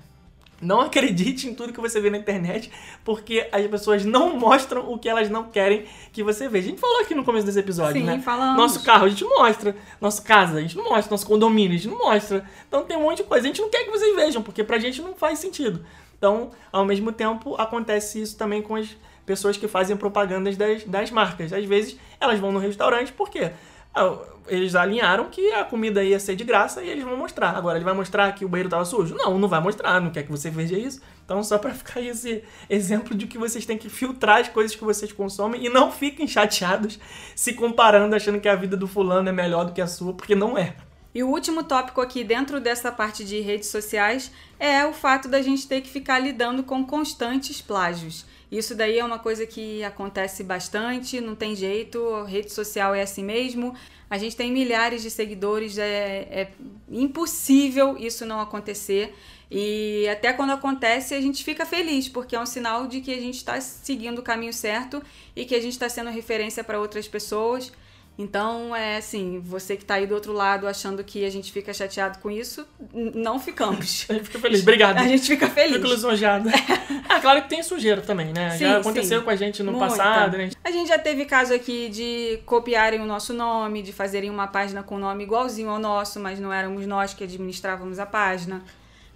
Não 0.61 0.79
acredite 0.81 1.47
em 1.47 1.55
tudo 1.55 1.71
que 1.71 1.79
você 1.79 2.01
vê 2.01 2.09
na 2.09 2.17
internet, 2.17 2.69
porque 3.05 3.47
as 3.51 3.65
pessoas 3.67 4.03
não 4.03 4.35
mostram 4.39 4.91
o 4.91 4.99
que 4.99 5.07
elas 5.07 5.29
não 5.29 5.45
querem 5.45 5.85
que 6.11 6.21
você 6.21 6.49
veja. 6.49 6.67
A 6.67 6.69
gente 6.71 6.81
falou 6.81 6.99
aqui 6.99 7.15
no 7.15 7.23
começo 7.23 7.45
desse 7.45 7.59
episódio, 7.59 8.01
Sim, 8.01 8.07
né? 8.07 8.19
falamos. 8.19 8.57
Nosso 8.57 8.83
carro 8.83 9.05
a 9.05 9.09
gente 9.09 9.23
mostra, 9.23 9.75
nossa 10.01 10.21
casa 10.21 10.57
a 10.57 10.61
gente 10.61 10.75
não 10.75 10.89
mostra, 10.89 11.09
nosso 11.09 11.25
condomínio 11.25 11.75
a 11.75 11.77
gente 11.77 11.87
não 11.87 11.97
mostra. 11.97 12.45
Então 12.67 12.83
tem 12.83 12.97
um 12.97 13.03
monte 13.03 13.17
de 13.17 13.23
coisa. 13.23 13.45
A 13.45 13.47
gente 13.47 13.61
não 13.61 13.69
quer 13.69 13.85
que 13.85 13.91
vocês 13.91 14.13
vejam, 14.15 14.41
porque 14.41 14.65
pra 14.65 14.79
gente 14.79 15.01
não 15.01 15.13
faz 15.13 15.39
sentido. 15.39 15.85
Então, 16.17 16.51
ao 16.71 16.85
mesmo 16.85 17.11
tempo, 17.11 17.55
acontece 17.55 18.21
isso 18.21 18.37
também 18.37 18.61
com 18.61 18.75
as 18.75 18.95
pessoas 19.25 19.57
que 19.57 19.67
fazem 19.67 19.95
propagandas 19.95 20.57
das, 20.57 20.83
das 20.83 21.11
marcas. 21.11 21.53
Às 21.53 21.65
vezes 21.65 21.97
elas 22.19 22.39
vão 22.39 22.51
no 22.51 22.59
restaurante 22.59 23.11
porque 23.13 23.51
ah, 23.95 24.17
eles 24.47 24.75
alinharam 24.75 25.25
que 25.29 25.51
a 25.53 25.63
comida 25.63 26.03
ia 26.03 26.19
ser 26.19 26.35
de 26.35 26.43
graça 26.43 26.81
e 26.81 26.89
eles 26.89 27.03
vão 27.03 27.15
mostrar. 27.15 27.51
Agora, 27.51 27.77
ele 27.77 27.85
vai 27.85 27.93
mostrar 27.93 28.31
que 28.33 28.43
o 28.43 28.49
banheiro 28.49 28.67
estava 28.67 28.83
sujo? 28.85 29.15
Não, 29.15 29.37
não 29.37 29.47
vai 29.47 29.61
mostrar, 29.61 30.01
não 30.01 30.09
quer 30.09 30.23
que 30.23 30.31
você 30.31 30.49
veja 30.49 30.77
isso. 30.77 31.01
Então, 31.23 31.43
só 31.43 31.57
para 31.57 31.71
ficar 31.75 32.01
esse 32.01 32.43
exemplo 32.69 33.15
de 33.15 33.27
que 33.27 33.37
vocês 33.37 33.65
têm 33.65 33.77
que 33.77 33.89
filtrar 33.89 34.41
as 34.41 34.49
coisas 34.49 34.75
que 34.75 34.83
vocês 34.83 35.11
consomem 35.11 35.63
e 35.65 35.69
não 35.69 35.91
fiquem 35.91 36.27
chateados 36.27 36.99
se 37.35 37.53
comparando, 37.53 38.15
achando 38.15 38.39
que 38.39 38.49
a 38.49 38.55
vida 38.55 38.75
do 38.75 38.87
fulano 38.87 39.29
é 39.29 39.31
melhor 39.31 39.65
do 39.65 39.73
que 39.73 39.81
a 39.81 39.87
sua, 39.87 40.13
porque 40.13 40.35
não 40.35 40.57
é. 40.57 40.75
E 41.15 41.21
o 41.21 41.29
último 41.29 41.63
tópico 41.63 42.01
aqui 42.01 42.23
dentro 42.23 42.59
dessa 42.59 42.91
parte 42.91 43.23
de 43.23 43.39
redes 43.39 43.69
sociais 43.69 44.31
é 44.59 44.83
o 44.85 44.93
fato 44.93 45.27
da 45.27 45.41
gente 45.43 45.67
ter 45.67 45.81
que 45.81 45.89
ficar 45.89 46.17
lidando 46.17 46.63
com 46.63 46.83
constantes 46.83 47.61
plágios. 47.61 48.25
Isso 48.53 48.75
daí 48.75 48.99
é 48.99 49.03
uma 49.03 49.17
coisa 49.17 49.47
que 49.47 49.83
acontece 49.83 50.43
bastante, 50.43 51.19
não 51.19 51.33
tem 51.33 51.55
jeito, 51.55 52.23
rede 52.25 52.53
social 52.53 52.93
é 52.93 53.01
assim 53.01 53.23
mesmo. 53.23 53.73
A 54.07 54.15
gente 54.19 54.35
tem 54.35 54.51
milhares 54.51 55.01
de 55.01 55.09
seguidores, 55.09 55.79
é, 55.79 56.27
é 56.29 56.51
impossível 56.87 57.97
isso 57.97 58.27
não 58.27 58.39
acontecer. 58.39 59.15
E 59.49 60.07
até 60.07 60.31
quando 60.33 60.51
acontece, 60.51 61.15
a 61.15 61.19
gente 61.19 61.43
fica 61.43 61.65
feliz, 61.65 62.07
porque 62.07 62.35
é 62.35 62.39
um 62.39 62.45
sinal 62.45 62.85
de 62.85 63.01
que 63.01 63.11
a 63.11 63.19
gente 63.19 63.37
está 63.37 63.59
seguindo 63.59 64.19
o 64.19 64.21
caminho 64.21 64.53
certo 64.53 65.01
e 65.35 65.45
que 65.45 65.55
a 65.55 65.59
gente 65.59 65.73
está 65.73 65.89
sendo 65.89 66.11
referência 66.11 66.63
para 66.63 66.79
outras 66.79 67.07
pessoas. 67.07 67.71
Então, 68.15 68.75
é 68.75 68.97
assim, 68.97 69.39
você 69.39 69.75
que 69.75 69.83
tá 69.83 69.95
aí 69.95 70.05
do 70.05 70.13
outro 70.13 70.33
lado 70.33 70.67
achando 70.67 71.03
que 71.03 71.25
a 71.25 71.31
gente 71.31 71.51
fica 71.51 71.73
chateado 71.73 72.19
com 72.19 72.29
isso, 72.29 72.65
não 72.93 73.39
ficamos. 73.39 74.05
a 74.09 74.13
gente 74.13 74.25
fica 74.25 74.39
feliz. 74.39 74.61
Obrigado. 74.61 74.97
A 75.03 75.07
gente 75.07 75.27
fica 75.27 75.49
feliz. 75.49 75.77
Fico 75.77 75.87
lisonjado. 75.87 76.47
ah, 77.09 77.19
claro 77.19 77.41
que 77.41 77.49
tem 77.49 77.63
sujeira 77.63 78.01
também, 78.01 78.31
né? 78.31 78.51
Sim, 78.51 78.59
já 78.59 78.77
aconteceu 78.77 79.19
sim. 79.19 79.25
com 79.25 79.31
a 79.31 79.35
gente 79.35 79.63
no 79.63 79.71
Muita. 79.71 79.87
passado, 79.87 80.37
né? 80.37 80.51
A 80.63 80.69
gente 80.69 80.87
já 80.87 80.99
teve 80.99 81.25
caso 81.25 81.53
aqui 81.53 81.89
de 81.89 82.39
copiarem 82.45 83.01
o 83.01 83.05
nosso 83.05 83.33
nome, 83.33 83.81
de 83.81 83.91
fazerem 83.91 84.29
uma 84.29 84.47
página 84.47 84.83
com 84.83 84.97
nome 84.99 85.23
igualzinho 85.23 85.69
ao 85.69 85.79
nosso, 85.79 86.19
mas 86.19 86.39
não 86.39 86.53
éramos 86.53 86.85
nós 86.85 87.13
que 87.13 87.23
administrávamos 87.23 87.97
a 87.97 88.05
página. 88.05 88.63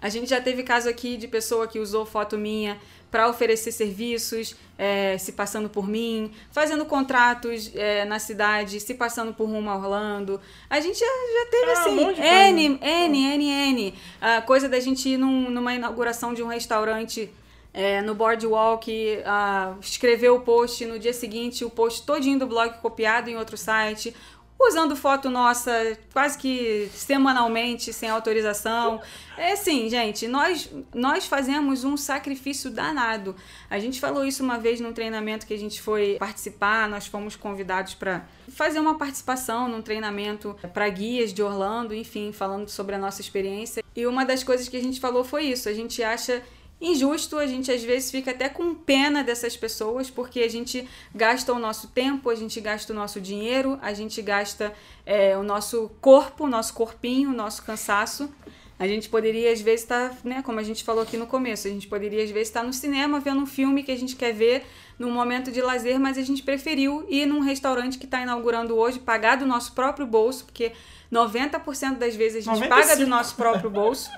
A 0.00 0.08
gente 0.08 0.30
já 0.30 0.40
teve 0.40 0.62
caso 0.62 0.88
aqui 0.88 1.16
de 1.16 1.26
pessoa 1.26 1.66
que 1.66 1.78
usou 1.78 2.04
foto 2.04 2.38
minha 2.38 2.78
para 3.10 3.28
oferecer 3.28 3.72
serviços, 3.72 4.54
é, 4.76 5.16
se 5.18 5.32
passando 5.32 5.68
por 5.68 5.88
mim, 5.88 6.30
fazendo 6.52 6.84
contratos 6.84 7.70
é, 7.74 8.04
na 8.04 8.18
cidade, 8.18 8.78
se 8.80 8.94
passando 8.94 9.32
por 9.32 9.46
rumo 9.48 9.70
a 9.70 9.76
Orlando. 9.76 10.40
A 10.68 10.78
gente 10.80 10.98
já, 10.98 11.06
já 11.06 11.50
teve 11.50 11.70
ah, 11.70 11.72
assim, 11.72 12.04
um 12.04 12.10
N, 12.10 12.78
N, 12.80 13.24
N, 13.34 13.50
N. 13.50 13.94
A 14.20 14.42
coisa 14.42 14.68
da 14.68 14.78
gente 14.78 15.08
ir 15.08 15.16
num, 15.16 15.50
numa 15.50 15.74
inauguração 15.74 16.34
de 16.34 16.42
um 16.42 16.46
restaurante 16.46 17.32
é, 17.72 18.02
no 18.02 18.14
Boardwalk, 18.14 18.90
uh, 18.90 19.78
escrever 19.80 20.30
o 20.30 20.40
post 20.40 20.84
no 20.84 20.98
dia 20.98 21.12
seguinte, 21.12 21.64
o 21.64 21.70
post 21.70 22.04
todinho 22.04 22.38
do 22.38 22.46
blog 22.46 22.78
copiado 22.80 23.30
em 23.30 23.36
outro 23.36 23.56
site, 23.56 24.14
usando 24.60 24.96
foto 24.96 25.30
nossa 25.30 25.96
quase 26.12 26.36
que 26.36 26.90
semanalmente, 26.92 27.92
sem 27.92 28.08
autorização. 28.08 29.00
É 29.36 29.52
assim, 29.52 29.88
gente, 29.88 30.26
nós, 30.26 30.68
nós 30.92 31.26
fazemos 31.26 31.84
um 31.84 31.96
sacrifício 31.96 32.70
danado. 32.70 33.36
A 33.70 33.78
gente 33.78 34.00
falou 34.00 34.24
isso 34.24 34.42
uma 34.42 34.58
vez 34.58 34.80
num 34.80 34.92
treinamento 34.92 35.46
que 35.46 35.54
a 35.54 35.58
gente 35.58 35.80
foi 35.80 36.16
participar, 36.18 36.88
nós 36.88 37.06
fomos 37.06 37.36
convidados 37.36 37.94
para 37.94 38.26
fazer 38.48 38.80
uma 38.80 38.98
participação 38.98 39.68
num 39.68 39.80
treinamento 39.80 40.56
para 40.74 40.88
guias 40.88 41.32
de 41.32 41.42
Orlando, 41.42 41.94
enfim, 41.94 42.32
falando 42.32 42.68
sobre 42.68 42.96
a 42.96 42.98
nossa 42.98 43.20
experiência. 43.20 43.82
E 43.94 44.06
uma 44.06 44.24
das 44.24 44.42
coisas 44.42 44.68
que 44.68 44.76
a 44.76 44.82
gente 44.82 44.98
falou 45.00 45.22
foi 45.22 45.44
isso, 45.44 45.68
a 45.68 45.72
gente 45.72 46.02
acha 46.02 46.42
injusto, 46.80 47.38
a 47.38 47.46
gente 47.46 47.70
às 47.72 47.82
vezes 47.82 48.10
fica 48.10 48.30
até 48.30 48.48
com 48.48 48.74
pena 48.74 49.24
dessas 49.24 49.56
pessoas, 49.56 50.08
porque 50.10 50.40
a 50.40 50.48
gente 50.48 50.88
gasta 51.14 51.52
o 51.52 51.58
nosso 51.58 51.88
tempo, 51.88 52.30
a 52.30 52.34
gente 52.34 52.60
gasta 52.60 52.92
o 52.92 52.96
nosso 52.96 53.20
dinheiro, 53.20 53.78
a 53.82 53.92
gente 53.92 54.22
gasta 54.22 54.72
é, 55.04 55.36
o 55.36 55.42
nosso 55.42 55.90
corpo, 56.00 56.44
o 56.44 56.48
nosso 56.48 56.74
corpinho, 56.74 57.30
o 57.30 57.34
nosso 57.34 57.62
cansaço. 57.64 58.30
A 58.78 58.86
gente 58.86 59.08
poderia, 59.08 59.52
às 59.52 59.60
vezes, 59.60 59.80
estar, 59.80 60.10
tá, 60.10 60.16
né, 60.22 60.40
como 60.40 60.60
a 60.60 60.62
gente 60.62 60.84
falou 60.84 61.02
aqui 61.02 61.16
no 61.16 61.26
começo, 61.26 61.66
a 61.66 61.70
gente 61.70 61.88
poderia, 61.88 62.22
às 62.22 62.30
vezes, 62.30 62.48
estar 62.48 62.60
tá 62.60 62.66
no 62.66 62.72
cinema 62.72 63.18
vendo 63.18 63.40
um 63.40 63.46
filme 63.46 63.82
que 63.82 63.90
a 63.90 63.96
gente 63.96 64.14
quer 64.14 64.32
ver 64.32 64.64
num 64.96 65.10
momento 65.10 65.50
de 65.50 65.60
lazer, 65.60 65.98
mas 65.98 66.16
a 66.16 66.22
gente 66.22 66.44
preferiu 66.44 67.04
ir 67.08 67.26
num 67.26 67.40
restaurante 67.40 67.98
que 67.98 68.04
está 68.04 68.20
inaugurando 68.20 68.76
hoje, 68.76 69.00
pagar 69.00 69.36
do 69.36 69.46
nosso 69.46 69.72
próprio 69.72 70.06
bolso, 70.06 70.44
porque 70.44 70.72
90% 71.12 71.96
das 71.96 72.14
vezes 72.14 72.46
a 72.46 72.52
gente 72.52 72.60
95. 72.60 72.68
paga 72.68 72.96
do 72.96 73.06
nosso 73.08 73.34
próprio 73.34 73.68
bolso. 73.68 74.08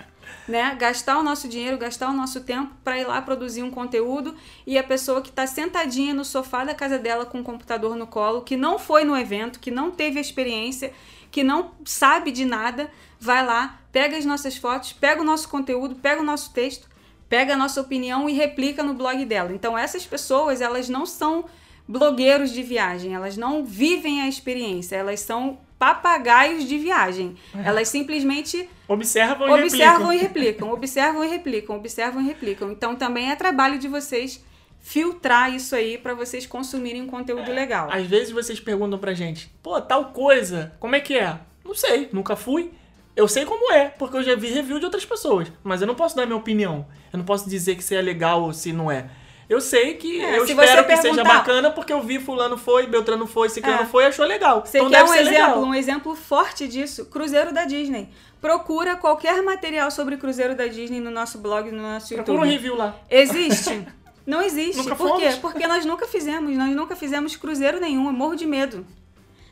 Né? 0.48 0.74
Gastar 0.78 1.18
o 1.18 1.22
nosso 1.22 1.48
dinheiro, 1.48 1.78
gastar 1.78 2.08
o 2.10 2.12
nosso 2.12 2.40
tempo 2.40 2.72
para 2.82 2.98
ir 2.98 3.06
lá 3.06 3.20
produzir 3.22 3.62
um 3.62 3.70
conteúdo 3.70 4.34
e 4.66 4.76
a 4.78 4.82
pessoa 4.82 5.22
que 5.22 5.30
está 5.30 5.46
sentadinha 5.46 6.12
no 6.12 6.24
sofá 6.24 6.64
da 6.64 6.74
casa 6.74 6.98
dela 6.98 7.24
com 7.24 7.40
o 7.40 7.44
computador 7.44 7.96
no 7.96 8.06
colo, 8.06 8.42
que 8.42 8.56
não 8.56 8.78
foi 8.78 9.04
no 9.04 9.16
evento, 9.16 9.60
que 9.60 9.70
não 9.70 9.90
teve 9.90 10.18
experiência, 10.18 10.92
que 11.30 11.42
não 11.42 11.72
sabe 11.84 12.32
de 12.32 12.44
nada, 12.44 12.90
vai 13.18 13.44
lá, 13.44 13.80
pega 13.92 14.16
as 14.16 14.24
nossas 14.24 14.56
fotos, 14.56 14.92
pega 14.92 15.20
o 15.20 15.24
nosso 15.24 15.48
conteúdo, 15.48 15.94
pega 15.94 16.20
o 16.20 16.24
nosso 16.24 16.52
texto, 16.52 16.88
pega 17.28 17.54
a 17.54 17.56
nossa 17.56 17.80
opinião 17.80 18.28
e 18.28 18.32
replica 18.32 18.82
no 18.82 18.94
blog 18.94 19.24
dela. 19.24 19.52
Então 19.52 19.78
essas 19.78 20.04
pessoas, 20.04 20.60
elas 20.60 20.88
não 20.88 21.06
são 21.06 21.44
blogueiros 21.86 22.50
de 22.50 22.62
viagem, 22.62 23.14
elas 23.14 23.36
não 23.36 23.64
vivem 23.64 24.22
a 24.22 24.28
experiência, 24.28 24.96
elas 24.96 25.20
são 25.20 25.58
papagaios 25.80 26.68
de 26.68 26.76
viagem. 26.76 27.36
Elas 27.64 27.88
simplesmente 27.88 28.68
observam 28.86 29.48
e 29.48 29.62
observam 29.62 30.08
replicam. 30.08 30.12
e 30.12 30.18
replicam, 30.18 30.72
observam 30.72 31.24
e 31.24 31.28
replicam, 31.28 31.76
observam 31.76 32.22
e 32.22 32.26
replicam. 32.26 32.70
Então 32.70 32.94
também 32.94 33.30
é 33.30 33.34
trabalho 33.34 33.78
de 33.78 33.88
vocês 33.88 34.44
filtrar 34.78 35.54
isso 35.54 35.74
aí 35.74 35.96
para 35.96 36.12
vocês 36.12 36.44
consumirem 36.44 37.00
um 37.00 37.06
conteúdo 37.06 37.50
é. 37.50 37.54
legal. 37.54 37.88
Às 37.90 38.06
vezes 38.06 38.30
vocês 38.30 38.60
perguntam 38.60 38.98
pra 38.98 39.14
gente: 39.14 39.50
"Pô, 39.62 39.80
tal 39.80 40.12
coisa, 40.12 40.70
como 40.78 40.94
é 40.94 41.00
que 41.00 41.16
é?" 41.16 41.38
Não 41.64 41.74
sei, 41.74 42.10
nunca 42.12 42.36
fui. 42.36 42.70
Eu 43.16 43.26
sei 43.26 43.46
como 43.46 43.72
é, 43.72 43.88
porque 43.88 44.18
eu 44.18 44.22
já 44.22 44.36
vi 44.36 44.48
review 44.48 44.78
de 44.78 44.84
outras 44.84 45.06
pessoas, 45.06 45.50
mas 45.64 45.80
eu 45.80 45.86
não 45.86 45.94
posso 45.94 46.14
dar 46.14 46.26
minha 46.26 46.36
opinião. 46.36 46.86
Eu 47.10 47.18
não 47.18 47.24
posso 47.24 47.48
dizer 47.48 47.74
que 47.74 47.82
se 47.82 47.94
é 47.94 48.02
legal 48.02 48.42
ou 48.42 48.52
se 48.52 48.70
não 48.70 48.90
é. 48.90 49.08
Eu 49.50 49.60
sei 49.60 49.94
que 49.94 50.20
é, 50.20 50.38
eu 50.38 50.44
espero 50.44 50.86
que 50.86 50.96
seja 50.98 51.24
bacana 51.24 51.72
porque 51.72 51.92
eu 51.92 52.00
vi 52.00 52.20
fulano 52.20 52.56
foi, 52.56 52.86
Beltrano 52.86 53.26
foi, 53.26 53.48
Ciclano 53.48 53.82
é. 53.82 53.84
foi, 53.84 54.06
achou 54.06 54.24
legal. 54.24 54.64
Você 54.64 54.78
então 54.78 54.88
quer 54.88 55.02
um 55.02 55.12
exemplo, 55.12 55.28
legal. 55.30 55.62
um 55.64 55.74
exemplo 55.74 56.14
forte 56.14 56.68
disso? 56.68 57.06
Cruzeiro 57.06 57.52
da 57.52 57.64
Disney. 57.64 58.08
Procura 58.40 58.94
qualquer 58.94 59.42
material 59.42 59.90
sobre 59.90 60.16
Cruzeiro 60.16 60.54
da 60.54 60.68
Disney 60.68 61.00
no 61.00 61.10
nosso 61.10 61.38
blog, 61.38 61.68
no 61.72 61.82
nosso 61.82 62.14
YouTube. 62.14 62.26
Procura 62.26 62.46
um 62.46 62.48
review 62.48 62.76
lá. 62.76 62.94
Existe? 63.10 63.84
Não 64.24 64.40
existe. 64.40 64.76
Nunca 64.76 64.94
Por 64.94 65.08
fomos? 65.08 65.34
quê? 65.34 65.40
Porque 65.40 65.66
nós 65.66 65.84
nunca 65.84 66.06
fizemos, 66.06 66.56
nós 66.56 66.76
nunca 66.76 66.94
fizemos 66.94 67.34
cruzeiro 67.34 67.80
nenhum, 67.80 68.06
eu 68.06 68.12
morro 68.12 68.36
de 68.36 68.46
medo. 68.46 68.86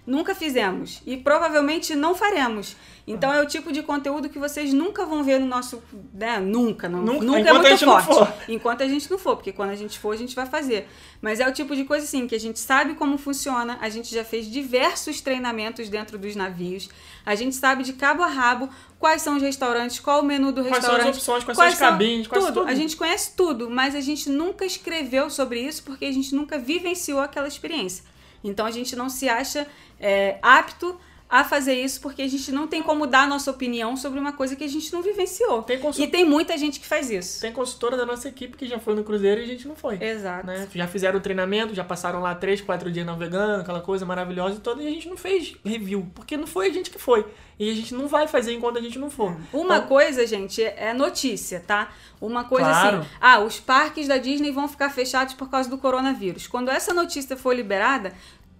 Nunca 0.06 0.32
fizemos 0.32 1.02
e 1.04 1.16
provavelmente 1.16 1.96
não 1.96 2.14
faremos. 2.14 2.76
Então 3.10 3.32
é 3.32 3.40
o 3.40 3.46
tipo 3.46 3.72
de 3.72 3.82
conteúdo 3.82 4.28
que 4.28 4.38
vocês 4.38 4.72
nunca 4.72 5.06
vão 5.06 5.24
ver 5.24 5.40
no 5.40 5.46
nosso. 5.46 5.82
Né? 6.12 6.38
Nunca, 6.38 6.88
não, 6.90 7.00
nunca, 7.00 7.24
nunca 7.24 7.48
é 7.48 7.52
muito 7.52 7.84
forte. 7.84 8.32
Enquanto 8.48 8.82
a 8.82 8.86
gente 8.86 9.10
não 9.10 9.18
for, 9.18 9.36
porque 9.36 9.50
quando 9.50 9.70
a 9.70 9.74
gente 9.74 9.98
for, 9.98 10.12
a 10.12 10.16
gente 10.16 10.36
vai 10.36 10.44
fazer. 10.44 10.86
Mas 11.22 11.40
é 11.40 11.48
o 11.48 11.52
tipo 11.52 11.74
de 11.74 11.84
coisa 11.84 12.04
assim 12.04 12.26
que 12.26 12.34
a 12.34 12.38
gente 12.38 12.58
sabe 12.58 12.94
como 12.94 13.16
funciona, 13.16 13.78
a 13.80 13.88
gente 13.88 14.14
já 14.14 14.22
fez 14.22 14.46
diversos 14.46 15.22
treinamentos 15.22 15.88
dentro 15.88 16.18
dos 16.18 16.36
navios, 16.36 16.90
a 17.24 17.34
gente 17.34 17.56
sabe 17.56 17.82
de 17.82 17.94
cabo 17.94 18.22
a 18.22 18.26
rabo 18.26 18.68
quais 18.98 19.22
são 19.22 19.36
os 19.36 19.42
restaurantes, 19.42 19.98
qual 19.98 20.20
o 20.20 20.24
menu 20.24 20.52
do 20.52 20.60
restaurante. 20.60 20.88
Quais 20.88 21.02
são 21.02 21.10
as 21.10 21.16
opções, 21.16 21.44
quais, 21.44 21.58
quais 21.58 21.74
são 21.74 21.86
as 21.86 21.92
cabines, 21.92 22.26
quais 22.26 22.44
tudo. 22.44 22.60
tudo. 22.60 22.70
A 22.70 22.74
gente 22.74 22.94
conhece 22.94 23.32
tudo, 23.34 23.70
mas 23.70 23.94
a 23.94 24.00
gente 24.00 24.28
nunca 24.28 24.66
escreveu 24.66 25.30
sobre 25.30 25.60
isso 25.60 25.82
porque 25.82 26.04
a 26.04 26.12
gente 26.12 26.34
nunca 26.34 26.58
vivenciou 26.58 27.20
aquela 27.20 27.48
experiência. 27.48 28.04
Então 28.44 28.66
a 28.66 28.70
gente 28.70 28.94
não 28.94 29.08
se 29.08 29.28
acha 29.28 29.66
é, 29.98 30.38
apto 30.42 30.98
a 31.28 31.44
fazer 31.44 31.74
isso 31.74 32.00
porque 32.00 32.22
a 32.22 32.28
gente 32.28 32.50
não 32.50 32.66
tem 32.66 32.82
como 32.82 33.06
dar 33.06 33.24
a 33.24 33.26
nossa 33.26 33.50
opinião 33.50 33.96
sobre 33.96 34.18
uma 34.18 34.32
coisa 34.32 34.56
que 34.56 34.64
a 34.64 34.68
gente 34.68 34.90
não 34.92 35.02
vivenciou. 35.02 35.62
Tem 35.62 35.78
consult... 35.78 36.06
E 36.06 36.10
tem 36.10 36.24
muita 36.24 36.56
gente 36.56 36.80
que 36.80 36.86
faz 36.86 37.10
isso. 37.10 37.40
Tem 37.40 37.52
consultora 37.52 37.96
da 37.96 38.06
nossa 38.06 38.28
equipe 38.28 38.56
que 38.56 38.66
já 38.66 38.78
foi 38.78 38.94
no 38.94 39.04
Cruzeiro 39.04 39.40
e 39.40 39.44
a 39.44 39.46
gente 39.46 39.68
não 39.68 39.76
foi. 39.76 40.02
Exato. 40.02 40.46
Né? 40.46 40.66
Já 40.74 40.86
fizeram 40.86 41.18
o 41.18 41.22
treinamento, 41.22 41.74
já 41.74 41.84
passaram 41.84 42.20
lá 42.20 42.34
três, 42.34 42.60
quatro 42.60 42.90
dias 42.90 43.04
navegando, 43.04 43.60
aquela 43.60 43.80
coisa 43.80 44.06
maravilhosa 44.06 44.56
e 44.56 44.60
toda, 44.60 44.82
e 44.82 44.86
a 44.86 44.90
gente 44.90 45.08
não 45.08 45.16
fez 45.16 45.54
review, 45.64 46.10
porque 46.14 46.36
não 46.36 46.46
foi 46.46 46.68
a 46.68 46.72
gente 46.72 46.90
que 46.90 46.98
foi. 46.98 47.26
E 47.58 47.68
a 47.70 47.74
gente 47.74 47.92
não 47.92 48.06
vai 48.06 48.28
fazer 48.28 48.52
enquanto 48.52 48.78
a 48.78 48.80
gente 48.80 48.98
não 48.98 49.10
for. 49.10 49.36
Uma 49.52 49.78
então... 49.78 49.88
coisa, 49.88 50.24
gente, 50.26 50.62
é 50.62 50.94
notícia, 50.94 51.60
tá? 51.66 51.90
Uma 52.20 52.44
coisa 52.44 52.70
assim, 52.70 52.80
claro. 52.80 52.98
assim, 52.98 53.08
ah, 53.20 53.40
os 53.40 53.58
parques 53.58 54.06
da 54.06 54.16
Disney 54.16 54.52
vão 54.52 54.68
ficar 54.68 54.90
fechados 54.90 55.34
por 55.34 55.50
causa 55.50 55.68
do 55.68 55.76
coronavírus. 55.76 56.46
Quando 56.46 56.68
essa 56.68 56.94
notícia 56.94 57.36
for 57.36 57.54
liberada, 57.54 58.12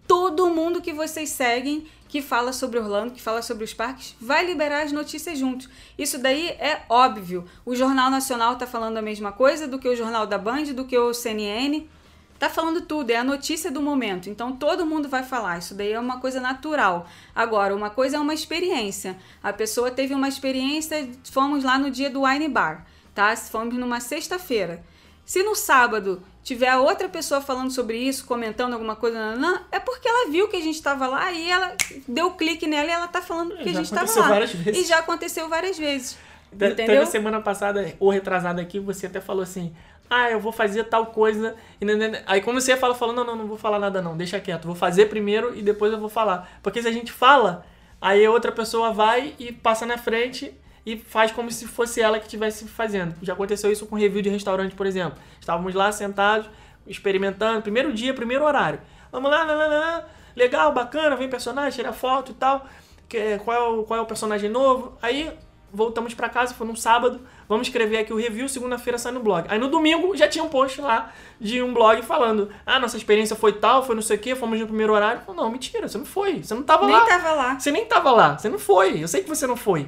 todo 0.08 0.48
mundo 0.48 0.80
que 0.80 0.92
vocês 0.92 1.28
seguem 1.28 1.86
que 2.08 2.22
fala 2.22 2.54
sobre 2.54 2.78
Orlando, 2.78 3.12
que 3.12 3.20
fala 3.20 3.42
sobre 3.42 3.64
os 3.64 3.74
parques, 3.74 4.16
vai 4.18 4.44
liberar 4.46 4.82
as 4.82 4.90
notícias 4.90 5.38
juntos. 5.38 5.68
Isso 5.98 6.18
daí 6.18 6.48
é 6.48 6.82
óbvio. 6.88 7.44
O 7.66 7.76
Jornal 7.76 8.10
Nacional 8.10 8.54
está 8.54 8.66
falando 8.66 8.96
a 8.96 9.02
mesma 9.02 9.30
coisa 9.30 9.68
do 9.68 9.78
que 9.78 9.86
o 9.86 9.94
Jornal 9.94 10.26
da 10.26 10.38
Band, 10.38 10.72
do 10.74 10.86
que 10.86 10.96
o 10.96 11.12
CNN. 11.12 11.86
Tá 12.38 12.48
falando 12.48 12.80
tudo, 12.80 13.10
é 13.10 13.16
a 13.16 13.24
notícia 13.24 13.70
do 13.70 13.82
momento. 13.82 14.30
Então 14.30 14.52
todo 14.52 14.86
mundo 14.86 15.08
vai 15.08 15.22
falar. 15.22 15.58
Isso 15.58 15.74
daí 15.74 15.92
é 15.92 16.00
uma 16.00 16.18
coisa 16.18 16.40
natural. 16.40 17.06
Agora, 17.34 17.76
uma 17.76 17.90
coisa 17.90 18.16
é 18.16 18.20
uma 18.20 18.32
experiência. 18.32 19.18
A 19.42 19.52
pessoa 19.52 19.90
teve 19.90 20.14
uma 20.14 20.28
experiência, 20.28 21.10
fomos 21.30 21.62
lá 21.62 21.78
no 21.78 21.90
dia 21.90 22.08
do 22.08 22.22
Wine 22.22 22.48
Bar, 22.48 22.86
tá? 23.14 23.36
Fomos 23.36 23.74
numa 23.74 24.00
sexta-feira. 24.00 24.82
Se 25.26 25.42
no 25.42 25.54
sábado 25.54 26.22
tiver 26.48 26.74
outra 26.78 27.10
pessoa 27.10 27.42
falando 27.42 27.70
sobre 27.70 27.98
isso, 27.98 28.24
comentando 28.24 28.72
alguma 28.72 28.96
coisa, 28.96 29.36
não, 29.36 29.38
não, 29.38 29.60
é 29.70 29.78
porque 29.78 30.08
ela 30.08 30.30
viu 30.30 30.48
que 30.48 30.56
a 30.56 30.60
gente 30.62 30.76
estava 30.76 31.06
lá 31.06 31.30
e 31.30 31.50
ela 31.50 31.74
deu 32.08 32.30
clique 32.30 32.66
nela 32.66 32.88
e 32.88 32.90
ela 32.90 33.06
tá 33.06 33.20
falando 33.20 33.54
que 33.58 33.64
já 33.64 33.80
a 33.80 33.82
gente 33.82 33.94
estava 33.94 34.20
lá. 34.20 34.28
várias 34.28 34.52
vezes. 34.52 34.82
E 34.82 34.88
já 34.88 34.98
aconteceu 35.00 35.46
várias 35.46 35.78
vezes. 35.78 36.16
Te- 36.50 36.64
Entendeu? 36.64 37.00
Teve 37.00 37.06
semana 37.06 37.42
passada, 37.42 37.94
ou 38.00 38.08
retrasada 38.08 38.62
aqui, 38.62 38.80
você 38.80 39.04
até 39.06 39.20
falou 39.20 39.42
assim: 39.42 39.74
ah, 40.08 40.30
eu 40.30 40.40
vou 40.40 40.50
fazer 40.50 40.84
tal 40.84 41.06
coisa. 41.06 41.54
Aí 42.26 42.40
quando 42.40 42.62
você 42.62 42.74
fala, 42.78 42.94
falou: 42.94 43.14
não, 43.14 43.24
não, 43.24 43.36
não 43.36 43.46
vou 43.46 43.58
falar 43.58 43.78
nada 43.78 44.00
não, 44.00 44.16
deixa 44.16 44.40
quieto, 44.40 44.64
vou 44.64 44.74
fazer 44.74 45.06
primeiro 45.10 45.54
e 45.54 45.60
depois 45.60 45.92
eu 45.92 45.98
vou 46.00 46.08
falar. 46.08 46.50
Porque 46.62 46.80
se 46.80 46.88
a 46.88 46.92
gente 46.92 47.12
fala, 47.12 47.66
aí 48.00 48.26
outra 48.26 48.50
pessoa 48.50 48.90
vai 48.90 49.34
e 49.38 49.52
passa 49.52 49.84
na 49.84 49.98
frente 49.98 50.54
e 50.88 50.96
faz 50.96 51.30
como 51.30 51.50
se 51.50 51.66
fosse 51.66 52.00
ela 52.00 52.18
que 52.18 52.24
estivesse 52.24 52.66
fazendo. 52.66 53.14
Já 53.20 53.34
aconteceu 53.34 53.70
isso 53.70 53.84
com 53.84 53.94
review 53.94 54.22
de 54.22 54.30
restaurante, 54.30 54.74
por 54.74 54.86
exemplo. 54.86 55.18
Estávamos 55.38 55.74
lá 55.74 55.92
sentados, 55.92 56.48
experimentando, 56.86 57.60
primeiro 57.60 57.92
dia, 57.92 58.14
primeiro 58.14 58.42
horário. 58.42 58.80
Vamos 59.12 59.30
lá, 59.30 59.44
lá, 59.44 59.54
lá, 59.54 59.66
lá, 59.66 60.04
legal, 60.34 60.72
bacana, 60.72 61.14
vem 61.14 61.28
personagem, 61.28 61.72
tira 61.72 61.92
foto 61.92 62.32
e 62.32 62.34
tal. 62.36 62.66
Que, 63.06 63.36
qual, 63.44 63.54
é 63.54 63.60
o, 63.60 63.82
qual 63.82 64.00
é 64.00 64.02
o 64.02 64.06
personagem 64.06 64.48
novo? 64.48 64.96
Aí 65.02 65.30
voltamos 65.70 66.14
pra 66.14 66.30
casa, 66.30 66.54
foi 66.54 66.66
num 66.66 66.74
sábado, 66.74 67.20
vamos 67.46 67.66
escrever 67.66 67.98
aqui 67.98 68.12
o 68.14 68.16
review, 68.16 68.48
segunda-feira 68.48 68.96
sai 68.96 69.12
no 69.12 69.20
blog. 69.20 69.44
Aí 69.50 69.58
no 69.58 69.68
domingo 69.68 70.16
já 70.16 70.26
tinha 70.26 70.42
um 70.42 70.48
post 70.48 70.80
lá 70.80 71.12
de 71.38 71.62
um 71.62 71.74
blog 71.74 72.00
falando: 72.00 72.48
ah, 72.64 72.78
nossa 72.78 72.96
experiência 72.96 73.36
foi 73.36 73.52
tal, 73.52 73.84
foi 73.84 73.94
não 73.94 74.00
sei 74.00 74.16
o 74.16 74.20
que, 74.20 74.34
fomos 74.34 74.58
no 74.58 74.66
primeiro 74.66 74.94
horário. 74.94 75.20
Falei, 75.20 75.38
não, 75.38 75.50
mentira, 75.50 75.86
você 75.86 75.98
não 75.98 76.06
foi, 76.06 76.42
você 76.42 76.54
não 76.54 76.62
tava 76.62 76.86
Nem 76.86 76.96
lá. 76.96 77.04
tava 77.04 77.32
lá. 77.32 77.58
Você 77.58 77.70
nem 77.70 77.84
tava 77.84 78.10
lá, 78.10 78.38
você 78.38 78.48
não 78.48 78.58
foi. 78.58 79.02
Eu 79.02 79.08
sei 79.08 79.22
que 79.22 79.28
você 79.28 79.46
não 79.46 79.54
foi. 79.54 79.86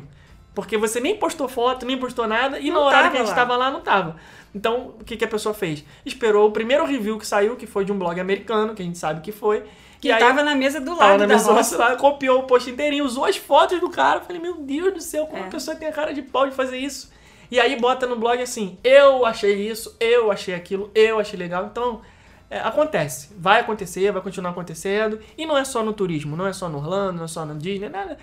Porque 0.55 0.76
você 0.76 0.98
nem 1.01 1.16
postou 1.16 1.48
foto, 1.48 1.86
nem 1.86 1.96
postou 1.96 2.26
nada, 2.26 2.59
e 2.59 2.68
Não 2.70 2.80
na 2.80 2.86
hora 2.86 2.96
tava 2.96 3.11
que 3.11 3.16
a 3.16 3.20
gente 3.20 3.28
lá. 3.28 3.34
tava 3.34 3.57
lá, 3.57 3.70
não 3.70 3.80
tava. 3.80 4.16
Então, 4.55 4.94
o 5.01 5.05
que, 5.05 5.16
que 5.16 5.24
a 5.24 5.28
pessoa 5.28 5.55
fez? 5.55 5.84
Esperou 6.05 6.48
o 6.48 6.51
primeiro 6.51 6.84
review 6.84 7.16
que 7.18 7.26
saiu, 7.26 7.55
que 7.57 7.66
foi 7.66 7.84
de 7.84 7.92
um 7.92 7.98
blog 7.98 8.18
americano, 8.20 8.74
que 8.74 8.82
a 8.82 8.84
gente 8.84 8.98
sabe 8.98 9.20
que 9.20 9.30
foi. 9.30 9.62
Que 10.01 10.09
e 10.09 10.12
aí, 10.12 10.18
tava 10.18 10.42
na 10.42 10.57
mesa 10.57 10.80
do 10.80 10.96
tava 10.96 11.11
lado 11.12 11.20
na 11.20 11.26
da 11.26 11.34
mesa 11.34 11.53
nossa. 11.53 11.76
lá, 11.78 11.94
copiou 11.96 12.40
o 12.40 12.42
post 12.44 12.68
inteirinho, 12.68 13.05
usou 13.05 13.24
as 13.26 13.36
fotos 13.36 13.78
do 13.80 13.88
cara. 13.90 14.18
Eu 14.18 14.24
Falei, 14.24 14.42
meu 14.42 14.55
Deus 14.57 14.92
do 14.94 15.01
céu, 15.01 15.26
como 15.26 15.42
É. 15.44 15.46
a 15.46 15.51
pessoa 15.51 15.76
tem 15.76 15.86
a 15.86 15.92
cara 15.92 16.12
de 16.12 16.22
pau 16.22 16.48
de 16.48 16.55
fazer 16.55 16.78
isso? 16.78 17.12
E 17.51 17.61
aí 17.61 17.78
bota 17.78 18.07
no 18.07 18.16
blog 18.16 18.40
assim, 18.42 18.78
eu 18.82 19.24
achei 19.26 19.68
isso, 19.70 19.96
eu 20.01 20.30
achei 20.32 20.55
aquilo, 20.55 20.90
eu 20.94 21.18
achei 21.20 21.38
legal. 21.38 21.66
Então, 21.70 22.01
é, 22.48 22.59
acontece. 22.61 23.28
Vai 23.38 23.61
acontecer, 23.61 24.11
vai 24.11 24.22
continuar 24.22 24.51
acontecendo. 24.51 25.20
E 25.38 25.46
não 25.46 25.57
é 25.57 25.64
só 25.64 25.82
no 25.84 25.92
turismo, 25.92 26.36
não 26.36 26.46
é 26.46 26.53
só 26.53 26.68
no 26.68 26.78
Orlando, 26.78 27.18
não 27.18 27.24
é 27.24 27.28
só 27.28 27.44
no 27.44 27.55
Disney, 27.57 27.88
nada. 27.88 28.18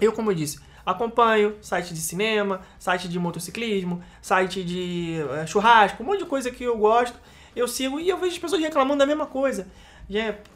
Eu, 0.00 0.12
como 0.12 0.30
eu 0.30 0.34
disse, 0.34 0.58
acompanho 0.90 1.56
site 1.60 1.92
de 1.94 2.00
cinema, 2.00 2.60
site 2.78 3.08
de 3.08 3.18
motociclismo, 3.18 4.02
site 4.22 4.62
de 4.64 5.16
eh, 5.40 5.46
churrasco, 5.46 6.02
um 6.02 6.06
monte 6.06 6.20
de 6.20 6.26
coisa 6.26 6.50
que 6.50 6.64
eu 6.64 6.76
gosto. 6.76 7.18
Eu 7.56 7.66
sigo 7.68 7.98
e 7.98 8.08
eu 8.08 8.16
vejo 8.18 8.32
as 8.32 8.38
pessoas 8.38 8.60
reclamando 8.62 8.98
da 8.98 9.06
mesma 9.06 9.26
coisa. 9.26 9.66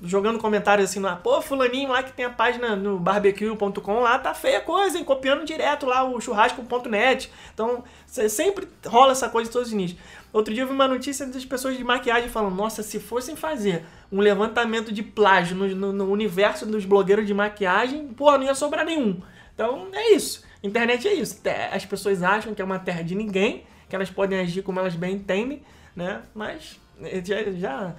Jogando 0.02 0.38
comentários 0.38 0.88
assim 0.90 0.98
lá, 1.00 1.14
pô, 1.16 1.42
fulaninho 1.42 1.90
lá 1.90 2.02
que 2.02 2.10
tem 2.12 2.24
a 2.24 2.30
página 2.30 2.74
no 2.74 2.98
barbecue.com 2.98 4.00
lá, 4.00 4.18
tá 4.18 4.32
feia 4.32 4.60
coisa, 4.62 4.96
hein? 4.96 5.04
Copiando 5.04 5.44
direto 5.44 5.84
lá 5.84 6.02
o 6.04 6.18
churrasco.net. 6.20 7.30
Então, 7.52 7.84
sempre 8.06 8.66
rola 8.86 9.12
essa 9.12 9.28
coisa 9.28 9.50
em 9.50 9.52
todos 9.52 9.68
os 9.68 9.74
nichos. 9.74 9.98
Outro 10.32 10.54
dia 10.54 10.62
eu 10.62 10.66
vi 10.66 10.72
uma 10.72 10.88
notícia 10.88 11.26
das 11.26 11.44
pessoas 11.44 11.76
de 11.76 11.84
maquiagem 11.84 12.30
falando, 12.30 12.54
nossa, 12.56 12.82
se 12.82 12.98
fossem 12.98 13.36
fazer 13.36 13.84
um 14.10 14.20
levantamento 14.20 14.90
de 14.90 15.02
plágio 15.02 15.54
no, 15.54 15.68
no- 15.68 15.92
no 15.92 16.10
universo 16.10 16.64
dos 16.64 16.86
blogueiros 16.86 17.26
de 17.26 17.34
maquiagem, 17.34 18.08
pô, 18.08 18.30
não 18.38 18.44
ia 18.44 18.54
sobrar 18.54 18.86
nenhum. 18.86 19.20
Então, 19.54 19.88
é 19.92 20.12
isso. 20.14 20.42
Internet 20.62 21.06
é 21.08 21.14
isso. 21.14 21.40
As 21.72 21.84
pessoas 21.84 22.22
acham 22.22 22.54
que 22.54 22.62
é 22.62 22.64
uma 22.64 22.78
terra 22.78 23.02
de 23.02 23.14
ninguém, 23.14 23.64
que 23.88 23.94
elas 23.96 24.10
podem 24.10 24.38
agir 24.40 24.62
como 24.62 24.78
elas 24.80 24.94
bem 24.94 25.14
entendem, 25.16 25.62
né? 25.94 26.22
Mas 26.34 26.80
eh, 27.02 27.20
já, 27.24 27.42
já- 27.52 27.94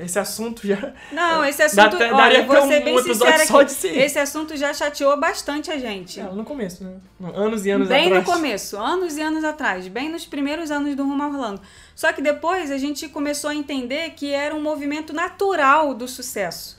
esse 0.00 0.18
assunto 0.18 0.66
já 0.66 0.92
Não, 1.10 1.42
esse 1.42 1.58
Dá 1.74 1.84
assunto, 1.86 1.96
até- 1.96 2.12
olha, 2.12 2.42
vou 2.42 2.54
pra 2.54 2.64
um 2.64 2.68
ser 2.68 2.84
bem 2.84 3.02
sincera 3.02 3.46
só 3.46 3.62
de 3.62 3.72
si. 3.72 3.88
esse 3.88 4.18
assunto 4.18 4.54
já 4.58 4.74
chateou 4.74 5.18
bastante 5.18 5.70
a 5.70 5.78
gente. 5.78 6.20
É, 6.20 6.24
no 6.24 6.44
começo, 6.44 6.84
né? 6.84 6.96
Anos 7.34 7.64
e 7.64 7.70
anos 7.70 7.88
bem 7.88 8.08
atrás. 8.08 8.26
no 8.26 8.32
começo, 8.34 8.76
anos 8.76 9.16
e 9.16 9.22
anos 9.22 9.42
atrás, 9.42 9.88
bem 9.88 10.10
nos 10.10 10.26
primeiros 10.26 10.70
anos 10.70 10.94
do 10.94 11.02
Rumo 11.04 11.24
Orlando. 11.24 11.62
Só 11.96 12.12
que 12.12 12.20
depois 12.20 12.70
a 12.70 12.76
gente 12.76 13.08
começou 13.08 13.48
a 13.48 13.54
entender 13.54 14.10
que 14.10 14.30
era 14.32 14.54
um 14.54 14.60
movimento 14.60 15.14
natural 15.14 15.94
do 15.94 16.06
sucesso. 16.06 16.76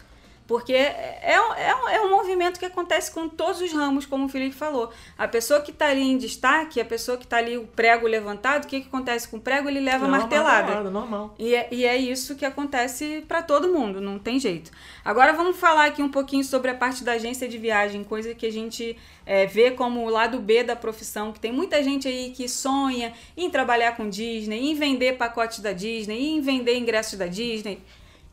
Porque 0.48 0.74
é, 0.74 1.20
é, 1.24 1.41
um- 1.41 1.54
é 1.54 1.76
um- 1.76 1.89
é 1.89 2.02
um 2.02 2.10
movimento 2.12 2.60
que 2.60 2.66
acontece 2.66 3.12
com 3.12 3.28
todos 3.28 3.62
os 3.62 3.74
ramos, 3.74 4.06
como 4.06 4.26
o 4.26 4.30
Felipe 4.30 4.56
falou. 4.56 4.91
A 5.18 5.28
pessoa 5.28 5.60
que 5.60 5.72
está 5.72 5.88
ali 5.88 6.04
em 6.04 6.18
destaque, 6.20 6.80
a 6.80 6.86
pessoa 6.86 7.18
que 7.18 7.24
está 7.24 7.38
ali, 7.38 7.58
o 7.58 7.66
prego 7.66 8.06
levantado, 8.08 8.66
o 8.66 8.68
que, 8.68 8.82
que 8.82 8.88
acontece 8.88 9.28
com 9.28 9.38
o 9.38 9.41
prego? 9.41 9.68
Ele 9.68 9.80
leva 9.80 10.06
Não, 10.08 10.12
martelada. 10.12 10.82
normal. 10.91 11.34
E 11.39 11.56
é, 11.56 11.68
e 11.72 11.84
é 11.84 11.98
isso 11.98 12.36
que 12.36 12.46
acontece 12.46 13.24
para 13.28 13.41
todo 13.41 13.70
mundo, 13.74 14.00
não 14.00 14.20
tem 14.20 14.39
jeito. 14.39 14.70
Agora 15.04 15.34
vamos 15.34 15.58
falar 15.58 15.86
aqui 15.86 16.04
um 16.04 16.10
pouquinho 16.10 16.43
sobre 16.43 16.70
a 16.70 16.76
parte 16.76 17.04
da 17.04 17.14
agência 17.14 17.48
de 17.48 17.58
viagem, 17.58 18.04
coisa 18.04 18.36
que 18.36 18.46
a 18.46 18.52
gente 18.52 18.96
é, 19.26 19.48
vê 19.48 19.72
como 19.72 20.06
o 20.06 20.10
lado 20.10 20.39
B 20.39 20.64
da 20.64 20.76
profissão, 20.76 21.32
que 21.32 21.39
tem 21.39 21.52
muita 21.52 21.82
gente 21.84 22.08
aí 22.08 22.30
que 22.30 22.48
sonha 22.48 23.14
em 23.36 23.50
trabalhar 23.50 23.98
com 23.98 24.08
Disney, 24.08 24.70
em 24.70 24.76
vender 24.76 25.18
pacotes 25.18 25.60
da 25.60 25.72
Disney, 25.74 26.34
em 26.36 26.41
vender 26.41 26.78
ingressos 26.78 27.18
da 27.18 27.26
Disney, 27.26 27.80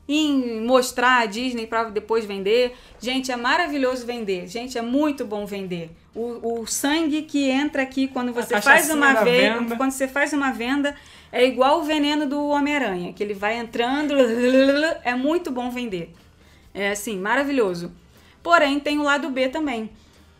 em 0.08 0.60
mostrar 0.60 1.22
a 1.22 1.26
Disney 1.26 1.66
para 1.66 1.84
depois 1.84 2.24
vender. 2.24 2.76
Gente, 3.00 3.30
é 3.30 3.36
maravilhoso 3.36 4.04
vender. 4.04 4.46
Gente, 4.46 4.76
é 4.76 4.82
muito 4.82 5.24
bom 5.24 5.46
vender. 5.46 5.90
O, 6.14 6.60
o 6.60 6.66
sangue 6.66 7.22
que 7.22 7.48
entra 7.48 7.82
aqui 7.82 8.08
quando 8.08 8.32
você 8.32 8.60
faz 8.60 8.90
uma 8.90 9.12
da 9.12 9.24
venda, 9.24 9.60
venda. 9.60 9.76
quando 9.76 9.92
você 9.92 10.06
faz 10.06 10.32
uma 10.32 10.50
venda, 10.52 10.94
é 11.30 11.46
igual 11.46 11.80
o 11.80 11.84
veneno 11.84 12.26
do 12.26 12.48
Homem-Aranha, 12.48 13.12
que 13.12 13.22
ele 13.22 13.34
vai 13.34 13.56
entrando, 13.56 14.14
é 15.04 15.14
muito 15.14 15.50
bom 15.50 15.70
vender. 15.70 16.12
É 16.74 16.90
assim, 16.90 17.18
maravilhoso. 17.18 17.92
Porém, 18.42 18.80
tem 18.80 18.98
o 18.98 19.02
lado 19.02 19.30
B 19.30 19.48
também. 19.48 19.90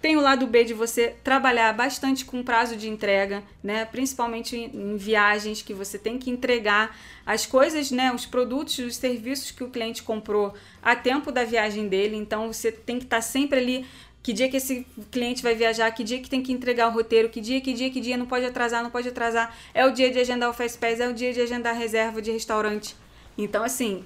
Tem 0.03 0.17
o 0.17 0.21
lado 0.21 0.49
B 0.49 0.65
de 0.65 0.75
você 0.75 1.15
trabalhar 1.23 1.73
bastante 1.73 2.25
com 2.25 2.43
prazo 2.43 2.77
de 2.77 2.89
entrega, 2.89 3.41
né? 3.63 3.85
Principalmente 3.85 4.57
em 4.57 4.97
viagens 4.97 5.63
que 5.63 5.73
você 5.73 5.97
tem 5.97 6.19
que 6.19 6.29
entregar 6.29 6.99
as 7.25 7.47
coisas, 7.47 7.93
né? 7.93 8.13
Os 8.13 8.27
produtos, 8.27 8.77
os 8.81 8.97
serviços 8.97 9.53
que 9.53 9.63
o 9.63 9.71
cliente 9.71 10.03
comprou 10.03 10.55
a 10.83 10.97
tempo 10.97 11.31
da 11.31 11.45
viagem 11.45 11.87
dele. 11.87 12.17
Então 12.17 12.53
você 12.53 12.73
tem 12.73 12.99
que 12.99 13.05
estar 13.05 13.21
sempre 13.21 13.61
ali. 13.61 13.87
Que 14.25 14.33
dia 14.33 14.49
que 14.49 14.57
esse 14.57 14.85
cliente 15.11 15.41
vai 15.41 15.55
viajar, 15.55 15.91
que 15.93 16.03
dia 16.03 16.21
que 16.21 16.29
tem 16.29 16.43
que 16.43 16.53
entregar 16.53 16.89
o 16.89 16.93
roteiro, 16.93 17.29
que 17.29 17.41
dia, 17.41 17.61
que 17.61 17.73
dia, 17.73 17.91
que 17.91 18.01
dia, 18.01 18.17
não 18.17 18.27
pode 18.27 18.45
atrasar, 18.45 18.83
não 18.83 18.91
pode 18.91 19.09
atrasar. 19.09 19.57
É 19.73 19.87
o 19.87 19.93
dia 19.93 20.11
de 20.11 20.19
agendar 20.19 20.51
o 20.51 20.53
Fast 20.53 20.79
Pass, 20.79 20.99
é 20.99 21.09
o 21.09 21.13
dia 21.13 21.33
de 21.33 21.41
agendar 21.41 21.75
a 21.75 21.79
reserva 21.79 22.21
de 22.21 22.31
restaurante. 22.31 22.97
Então, 23.39 23.65
assim, 23.65 24.05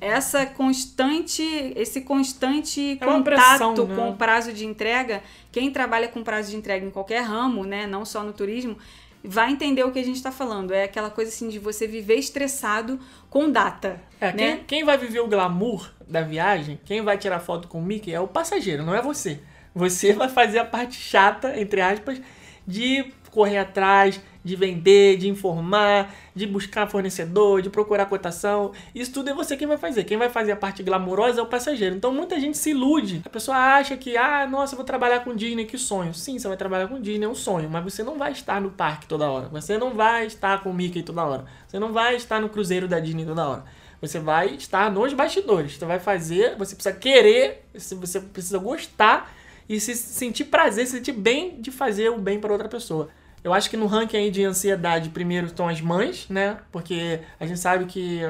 essa 0.00 0.46
constante, 0.46 1.42
esse 1.74 2.02
constante 2.02 2.92
É 3.00 3.04
contato 3.04 3.24
pressão, 3.24 3.86
né? 3.86 3.94
com 3.96 4.10
o 4.10 4.16
prazo 4.16 4.52
de 4.52 4.64
entrega, 4.64 5.22
quem 5.50 5.70
trabalha 5.70 6.08
com 6.08 6.22
prazo 6.22 6.50
de 6.50 6.56
entrega 6.56 6.86
em 6.86 6.90
qualquer 6.90 7.22
ramo, 7.22 7.64
né, 7.64 7.86
não 7.86 8.04
só 8.04 8.22
no 8.22 8.32
turismo, 8.32 8.76
vai 9.22 9.50
entender 9.50 9.82
o 9.84 9.90
que 9.90 9.98
a 9.98 10.04
gente 10.04 10.16
está 10.16 10.30
falando. 10.30 10.72
É 10.72 10.84
aquela 10.84 11.10
coisa 11.10 11.30
assim 11.30 11.48
de 11.48 11.58
você 11.58 11.86
viver 11.86 12.14
estressado 12.14 12.98
com 13.28 13.50
data, 13.50 14.00
É, 14.20 14.32
quem, 14.32 14.46
né? 14.46 14.60
quem 14.66 14.84
vai 14.84 14.96
viver 14.96 15.20
o 15.20 15.26
glamour 15.26 15.90
da 16.06 16.22
viagem, 16.22 16.78
quem 16.84 17.02
vai 17.02 17.18
tirar 17.18 17.40
foto 17.40 17.68
com 17.68 17.78
o 17.78 17.82
Mickey 17.82 18.12
é 18.12 18.20
o 18.20 18.28
passageiro, 18.28 18.84
não 18.84 18.94
é 18.94 19.02
você. 19.02 19.40
Você 19.74 20.12
vai 20.14 20.28
fazer 20.28 20.60
a 20.60 20.64
parte 20.64 20.96
chata, 20.96 21.58
entre 21.58 21.80
aspas, 21.80 22.20
de 22.66 23.12
correr 23.30 23.58
atrás, 23.58 24.20
de 24.44 24.56
vender, 24.56 25.16
de 25.16 25.28
informar, 25.28 26.14
de 26.34 26.46
buscar 26.46 26.88
fornecedor, 26.88 27.60
de 27.62 27.70
procurar 27.70 28.06
cotação. 28.06 28.72
Isso 28.94 29.12
tudo 29.12 29.30
é 29.30 29.34
você 29.34 29.56
quem 29.56 29.66
vai 29.66 29.76
fazer. 29.76 30.04
Quem 30.04 30.16
vai 30.16 30.28
fazer 30.28 30.52
a 30.52 30.56
parte 30.56 30.82
glamourosa 30.82 31.40
é 31.40 31.42
o 31.42 31.46
passageiro. 31.46 31.96
Então 31.96 32.12
muita 32.12 32.38
gente 32.40 32.56
se 32.56 32.70
ilude. 32.70 33.22
A 33.24 33.28
pessoa 33.28 33.56
acha 33.56 33.96
que, 33.96 34.16
ah, 34.16 34.46
nossa, 34.46 34.74
eu 34.74 34.76
vou 34.76 34.84
trabalhar 34.84 35.20
com 35.20 35.34
Disney, 35.34 35.64
que 35.64 35.78
sonho. 35.78 36.14
Sim, 36.14 36.38
você 36.38 36.48
vai 36.48 36.56
trabalhar 36.56 36.88
com 36.88 37.00
Disney, 37.00 37.26
é 37.26 37.28
um 37.28 37.34
sonho, 37.34 37.68
mas 37.68 37.84
você 37.84 38.02
não 38.02 38.16
vai 38.16 38.32
estar 38.32 38.60
no 38.60 38.70
parque 38.70 39.06
toda 39.06 39.30
hora. 39.30 39.48
Você 39.48 39.76
não 39.76 39.94
vai 39.94 40.26
estar 40.26 40.62
com 40.62 40.70
o 40.70 40.74
Mickey 40.74 41.02
toda 41.02 41.24
hora. 41.24 41.44
Você 41.66 41.78
não 41.78 41.92
vai 41.92 42.16
estar 42.16 42.40
no 42.40 42.48
cruzeiro 42.48 42.88
da 42.88 42.98
Disney 43.00 43.24
toda 43.24 43.48
hora. 43.48 43.64
Você 44.00 44.20
vai 44.20 44.54
estar 44.54 44.90
nos 44.90 45.12
bastidores. 45.12 45.76
Você 45.76 45.84
vai 45.84 45.98
fazer, 45.98 46.56
você 46.56 46.74
precisa 46.74 46.94
querer, 46.94 47.64
você 47.74 48.20
precisa 48.20 48.58
gostar 48.58 49.34
e 49.68 49.78
se 49.80 49.94
sentir 49.94 50.44
prazer, 50.44 50.86
se 50.86 50.92
sentir 50.96 51.12
bem 51.12 51.60
de 51.60 51.70
fazer 51.70 52.08
o 52.08 52.18
bem 52.18 52.40
para 52.40 52.52
outra 52.52 52.68
pessoa. 52.68 53.10
Eu 53.42 53.52
acho 53.52 53.70
que 53.70 53.76
no 53.76 53.86
ranking 53.86 54.16
aí 54.16 54.30
de 54.30 54.44
ansiedade, 54.44 55.10
primeiro 55.10 55.46
estão 55.46 55.68
as 55.68 55.80
mães, 55.80 56.26
né? 56.28 56.58
Porque 56.72 57.20
a 57.38 57.46
gente 57.46 57.60
sabe 57.60 57.86
que 57.86 58.22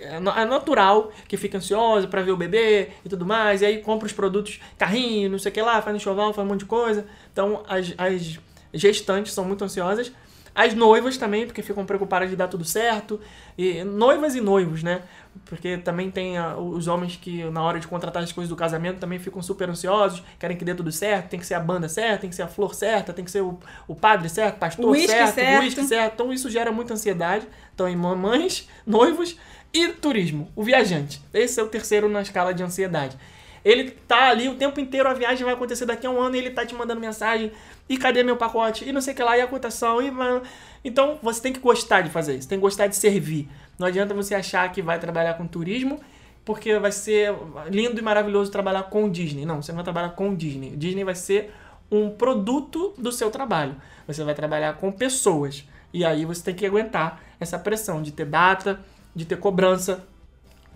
é 0.00 0.16
é 0.16 0.44
natural 0.44 1.10
que 1.26 1.36
fica 1.36 1.58
ansiosa 1.58 2.06
para 2.06 2.22
ver 2.22 2.30
o 2.30 2.36
bebê 2.36 2.90
e 3.04 3.08
tudo 3.08 3.26
mais, 3.26 3.62
e 3.62 3.66
aí 3.66 3.78
compra 3.82 4.06
os 4.06 4.12
produtos, 4.12 4.60
carrinho, 4.76 5.28
não 5.28 5.38
sei 5.38 5.50
o 5.50 5.54
que 5.54 5.60
lá, 5.60 5.82
faz 5.82 5.96
enxoval, 5.96 6.32
faz 6.32 6.46
um 6.46 6.50
monte 6.50 6.60
de 6.60 6.66
coisa. 6.66 7.06
Então 7.32 7.62
as, 7.68 7.94
as 7.98 8.38
gestantes 8.72 9.32
são 9.32 9.44
muito 9.44 9.64
ansiosas. 9.64 10.12
As 10.58 10.74
noivas 10.74 11.16
também, 11.16 11.46
porque 11.46 11.62
ficam 11.62 11.86
preocupadas 11.86 12.28
de 12.28 12.34
dar 12.34 12.48
tudo 12.48 12.64
certo. 12.64 13.20
E 13.56 13.84
noivas 13.84 14.34
e 14.34 14.40
noivos, 14.40 14.82
né? 14.82 15.02
Porque 15.44 15.78
também 15.78 16.10
tem 16.10 16.36
a, 16.36 16.56
os 16.56 16.88
homens 16.88 17.14
que, 17.14 17.44
na 17.44 17.62
hora 17.62 17.78
de 17.78 17.86
contratar 17.86 18.24
as 18.24 18.32
coisas 18.32 18.48
do 18.48 18.56
casamento, 18.56 18.98
também 18.98 19.20
ficam 19.20 19.40
super 19.40 19.70
ansiosos, 19.70 20.20
querem 20.36 20.56
que 20.56 20.64
dê 20.64 20.74
tudo 20.74 20.90
certo, 20.90 21.28
tem 21.28 21.38
que 21.38 21.46
ser 21.46 21.54
a 21.54 21.60
banda 21.60 21.88
certa, 21.88 22.22
tem 22.22 22.30
que 22.30 22.34
ser 22.34 22.42
a 22.42 22.48
flor 22.48 22.74
certa, 22.74 23.12
tem 23.12 23.24
que 23.24 23.30
ser 23.30 23.40
o, 23.40 23.56
o 23.86 23.94
padre 23.94 24.28
certo, 24.28 24.58
pastor 24.58 24.84
O 24.84 24.96
certo, 24.96 25.34
certo. 25.36 25.60
o 25.60 25.62
uísque 25.62 25.84
certo. 25.84 26.14
Então 26.14 26.32
isso 26.32 26.50
gera 26.50 26.72
muita 26.72 26.94
ansiedade. 26.94 27.46
Então, 27.72 27.88
em 27.88 27.94
mamães, 27.94 28.68
noivos 28.84 29.38
e 29.72 29.86
turismo, 29.90 30.50
o 30.56 30.64
viajante. 30.64 31.22
Esse 31.32 31.60
é 31.60 31.62
o 31.62 31.68
terceiro 31.68 32.08
na 32.08 32.22
escala 32.22 32.52
de 32.52 32.64
ansiedade. 32.64 33.16
Ele 33.64 33.90
tá 33.90 34.30
ali 34.30 34.48
o 34.48 34.54
tempo 34.54 34.80
inteiro, 34.80 35.08
a 35.08 35.14
viagem 35.14 35.44
vai 35.44 35.54
acontecer 35.54 35.86
daqui 35.86 36.06
a 36.06 36.10
um 36.10 36.20
ano 36.20 36.36
e 36.36 36.38
ele 36.38 36.50
tá 36.50 36.64
te 36.64 36.74
mandando 36.74 37.00
mensagem. 37.00 37.52
E 37.88 37.96
cadê 37.96 38.22
meu 38.22 38.36
pacote? 38.36 38.88
E 38.88 38.92
não 38.92 39.00
sei 39.00 39.14
o 39.14 39.16
que 39.16 39.22
lá, 39.22 39.36
e 39.36 39.40
a 39.40 39.46
cotação. 39.46 40.02
E... 40.02 40.12
Então 40.84 41.18
você 41.22 41.40
tem 41.40 41.52
que 41.52 41.60
gostar 41.60 42.02
de 42.02 42.10
fazer 42.10 42.36
isso, 42.36 42.48
tem 42.48 42.58
que 42.58 42.62
gostar 42.62 42.86
de 42.86 42.96
servir. 42.96 43.48
Não 43.78 43.86
adianta 43.86 44.14
você 44.14 44.34
achar 44.34 44.70
que 44.70 44.82
vai 44.82 44.98
trabalhar 44.98 45.34
com 45.34 45.46
turismo, 45.46 46.00
porque 46.44 46.78
vai 46.78 46.92
ser 46.92 47.34
lindo 47.70 47.98
e 47.98 48.02
maravilhoso 48.02 48.50
trabalhar 48.50 48.84
com 48.84 49.08
Disney. 49.08 49.46
Não, 49.46 49.62
você 49.62 49.72
não 49.72 49.76
vai 49.76 49.84
trabalhar 49.84 50.10
com 50.10 50.34
Disney. 50.34 50.76
Disney 50.76 51.04
vai 51.04 51.14
ser 51.14 51.52
um 51.90 52.10
produto 52.10 52.94
do 52.98 53.10
seu 53.10 53.30
trabalho. 53.30 53.76
Você 54.06 54.22
vai 54.24 54.34
trabalhar 54.34 54.74
com 54.74 54.92
pessoas. 54.92 55.64
E 55.92 56.04
aí 56.04 56.24
você 56.24 56.42
tem 56.42 56.54
que 56.54 56.66
aguentar 56.66 57.20
essa 57.40 57.58
pressão 57.58 58.02
de 58.02 58.12
ter 58.12 58.26
data, 58.26 58.78
de 59.14 59.24
ter 59.24 59.38
cobrança, 59.38 60.06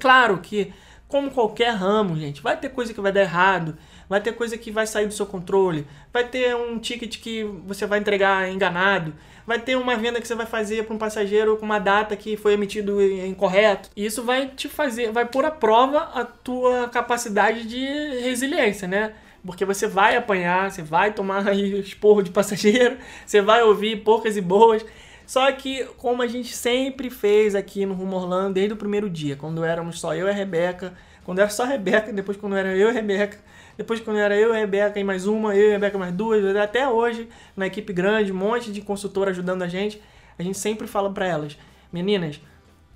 Claro 0.02 0.38
que, 0.38 0.72
como 1.06 1.30
qualquer 1.30 1.70
ramo, 1.74 2.16
gente, 2.16 2.42
vai 2.42 2.56
ter 2.56 2.70
coisa 2.70 2.92
que 2.92 3.00
vai 3.00 3.12
dar 3.12 3.20
errado, 3.20 3.78
vai 4.09 4.20
ter 4.20 4.32
coisa 4.32 4.57
que 4.57 4.70
vai 4.70 4.86
sair 4.86 5.07
do 5.07 5.14
seu 5.14 5.26
controle, 5.26 5.86
vai 6.12 6.26
ter 6.26 6.55
um 6.55 6.78
ticket 6.78 7.18
que 7.20 7.44
você 7.66 7.86
vai 7.86 7.98
entregar 7.98 8.50
enganado, 8.50 9.14
vai 9.46 9.59
ter 9.59 9.76
uma 9.76 9.96
venda 9.96 10.20
que 10.20 10.28
você 10.28 10.34
vai 10.34 10.46
fazer 10.46 10.84
para 10.84 10.94
um 10.94 10.98
passageiro 10.98 11.57
com 11.57 11.64
uma 11.64 11.78
data 11.78 12.16
que 12.16 12.36
foi 12.36 12.55
emitido 12.55 13.03
incorreto. 13.03 13.90
E 13.96 14.05
isso 14.05 14.22
vai 14.22 14.48
te 14.48 14.68
fazer, 14.68 15.12
vai 15.12 15.26
pôr 15.26 15.44
à 15.44 15.50
prova 15.50 16.11
a 16.14 16.24
tua 16.24 16.88
capacidade 16.88 17.64
de 17.66 17.84
resiliência, 18.20 18.86
né? 18.86 19.14
Porque 19.44 19.64
você 19.64 19.88
vai 19.88 20.16
apanhar, 20.16 20.70
você 20.70 20.82
vai 20.82 21.12
tomar 21.12 21.48
aí 21.48 21.78
esporro 21.80 22.22
de 22.22 22.30
passageiro, 22.30 22.96
você 23.26 23.40
vai 23.40 23.62
ouvir 23.62 24.03
poucas 24.03 24.36
e 24.36 24.40
boas. 24.40 24.84
Só 25.26 25.50
que, 25.53 25.84
como 25.96 26.22
a 26.22 26.26
gente 26.26 26.55
sempre 26.55 27.09
fez 27.09 27.55
aqui 27.55 27.86
no 27.86 27.94
Rumo 27.94 28.16
Orlando, 28.16 28.55
desde 28.55 28.74
o 28.74 28.76
primeiro 28.76 29.09
dia, 29.09 29.36
quando 29.36 29.64
éramos 29.64 29.98
só 29.98 30.14
eu 30.14 30.26
e 30.26 30.30
a 30.30 30.34
Rebeca, 30.34 30.94
quando 31.24 31.38
era 31.38 31.48
só 31.48 31.62
a 31.62 31.66
Rebeca, 31.66 32.12
depois 32.12 32.36
quando 32.36 32.57
era 32.57 32.76
eu 32.76 32.88
e 32.88 32.90
a 32.90 32.92
Rebeca, 32.92 33.38
depois 33.76 34.00
quando 34.00 34.18
era 34.18 34.36
eu 34.36 34.52
e 34.52 34.56
a 34.56 34.60
Rebeca 34.60 34.98
e 34.98 35.04
mais 35.04 35.26
uma, 35.26 35.54
eu 35.54 35.66
e 35.66 35.70
a 35.70 35.72
Rebeca 35.72 35.98
mais 35.98 36.12
duas, 36.12 36.56
até 36.56 36.88
hoje, 36.88 37.28
na 37.56 37.66
equipe 37.66 37.92
grande, 37.92 38.32
um 38.32 38.36
monte 38.36 38.72
de 38.72 38.80
consultor 38.80 39.28
ajudando 39.28 39.62
a 39.62 39.68
gente, 39.68 40.00
a 40.38 40.42
gente 40.42 40.58
sempre 40.58 40.86
fala 40.86 41.12
para 41.12 41.26
elas, 41.26 41.56
meninas, 41.92 42.40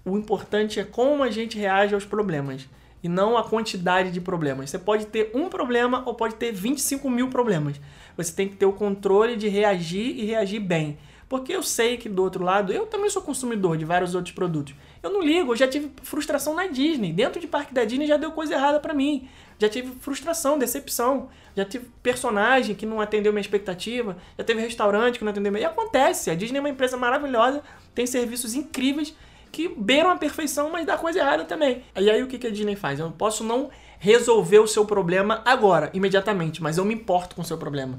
o 0.04 0.16
importante 0.16 0.78
é 0.78 0.84
como 0.84 1.22
a 1.22 1.30
gente 1.30 1.58
reage 1.58 1.94
aos 1.94 2.04
problemas 2.04 2.68
e 3.02 3.08
não 3.08 3.36
a 3.36 3.44
quantidade 3.44 4.10
de 4.10 4.20
problemas. 4.20 4.70
Você 4.70 4.78
pode 4.78 5.06
ter 5.06 5.30
um 5.34 5.48
problema 5.48 6.02
ou 6.06 6.14
pode 6.14 6.36
ter 6.36 6.52
25 6.52 7.08
mil 7.10 7.28
problemas. 7.28 7.80
Você 8.16 8.32
tem 8.32 8.48
que 8.48 8.56
ter 8.56 8.66
o 8.66 8.72
controle 8.72 9.36
de 9.36 9.48
reagir 9.48 10.18
e 10.18 10.24
reagir 10.24 10.60
bem. 10.60 10.98
Porque 11.28 11.52
eu 11.52 11.62
sei 11.62 11.96
que 11.96 12.08
do 12.08 12.22
outro 12.22 12.44
lado, 12.44 12.72
eu 12.72 12.86
também 12.86 13.10
sou 13.10 13.20
consumidor 13.20 13.76
de 13.76 13.84
vários 13.84 14.14
outros 14.14 14.32
produtos. 14.32 14.74
Eu 15.02 15.10
não 15.10 15.20
ligo, 15.20 15.52
eu 15.52 15.56
já 15.56 15.66
tive 15.66 15.90
frustração 16.02 16.54
na 16.54 16.68
Disney. 16.68 17.12
Dentro 17.12 17.40
de 17.40 17.48
parque 17.48 17.74
da 17.74 17.84
Disney 17.84 18.06
já 18.06 18.16
deu 18.16 18.30
coisa 18.30 18.54
errada 18.54 18.78
pra 18.78 18.94
mim. 18.94 19.28
Já 19.58 19.68
tive 19.68 19.92
frustração, 20.00 20.58
decepção. 20.58 21.28
Já 21.56 21.64
tive 21.64 21.86
personagem 22.02 22.74
que 22.74 22.84
não 22.84 23.00
atendeu 23.00 23.32
minha 23.32 23.40
expectativa. 23.40 24.16
Já 24.36 24.44
teve 24.44 24.60
restaurante 24.60 25.18
que 25.18 25.24
não 25.24 25.32
atendeu 25.32 25.50
minha. 25.50 25.62
E 25.62 25.66
acontece. 25.66 26.30
A 26.30 26.34
Disney 26.34 26.58
é 26.58 26.60
uma 26.60 26.68
empresa 26.68 26.96
maravilhosa, 26.96 27.62
tem 27.94 28.06
serviços 28.06 28.54
incríveis 28.54 29.14
que 29.50 29.68
beiram 29.68 30.10
a 30.10 30.16
perfeição, 30.16 30.70
mas 30.70 30.84
dá 30.84 30.98
coisa 30.98 31.18
errada 31.18 31.44
também. 31.44 31.82
E 31.98 32.10
aí 32.10 32.22
o 32.22 32.26
que 32.26 32.46
a 32.46 32.50
Disney 32.50 32.76
faz? 32.76 33.00
Eu 33.00 33.10
posso 33.10 33.42
não 33.42 33.70
resolver 33.98 34.58
o 34.58 34.66
seu 34.66 34.84
problema 34.84 35.40
agora, 35.46 35.90
imediatamente, 35.94 36.62
mas 36.62 36.76
eu 36.76 36.84
me 36.84 36.92
importo 36.92 37.34
com 37.34 37.40
o 37.40 37.44
seu 37.44 37.56
problema. 37.56 37.98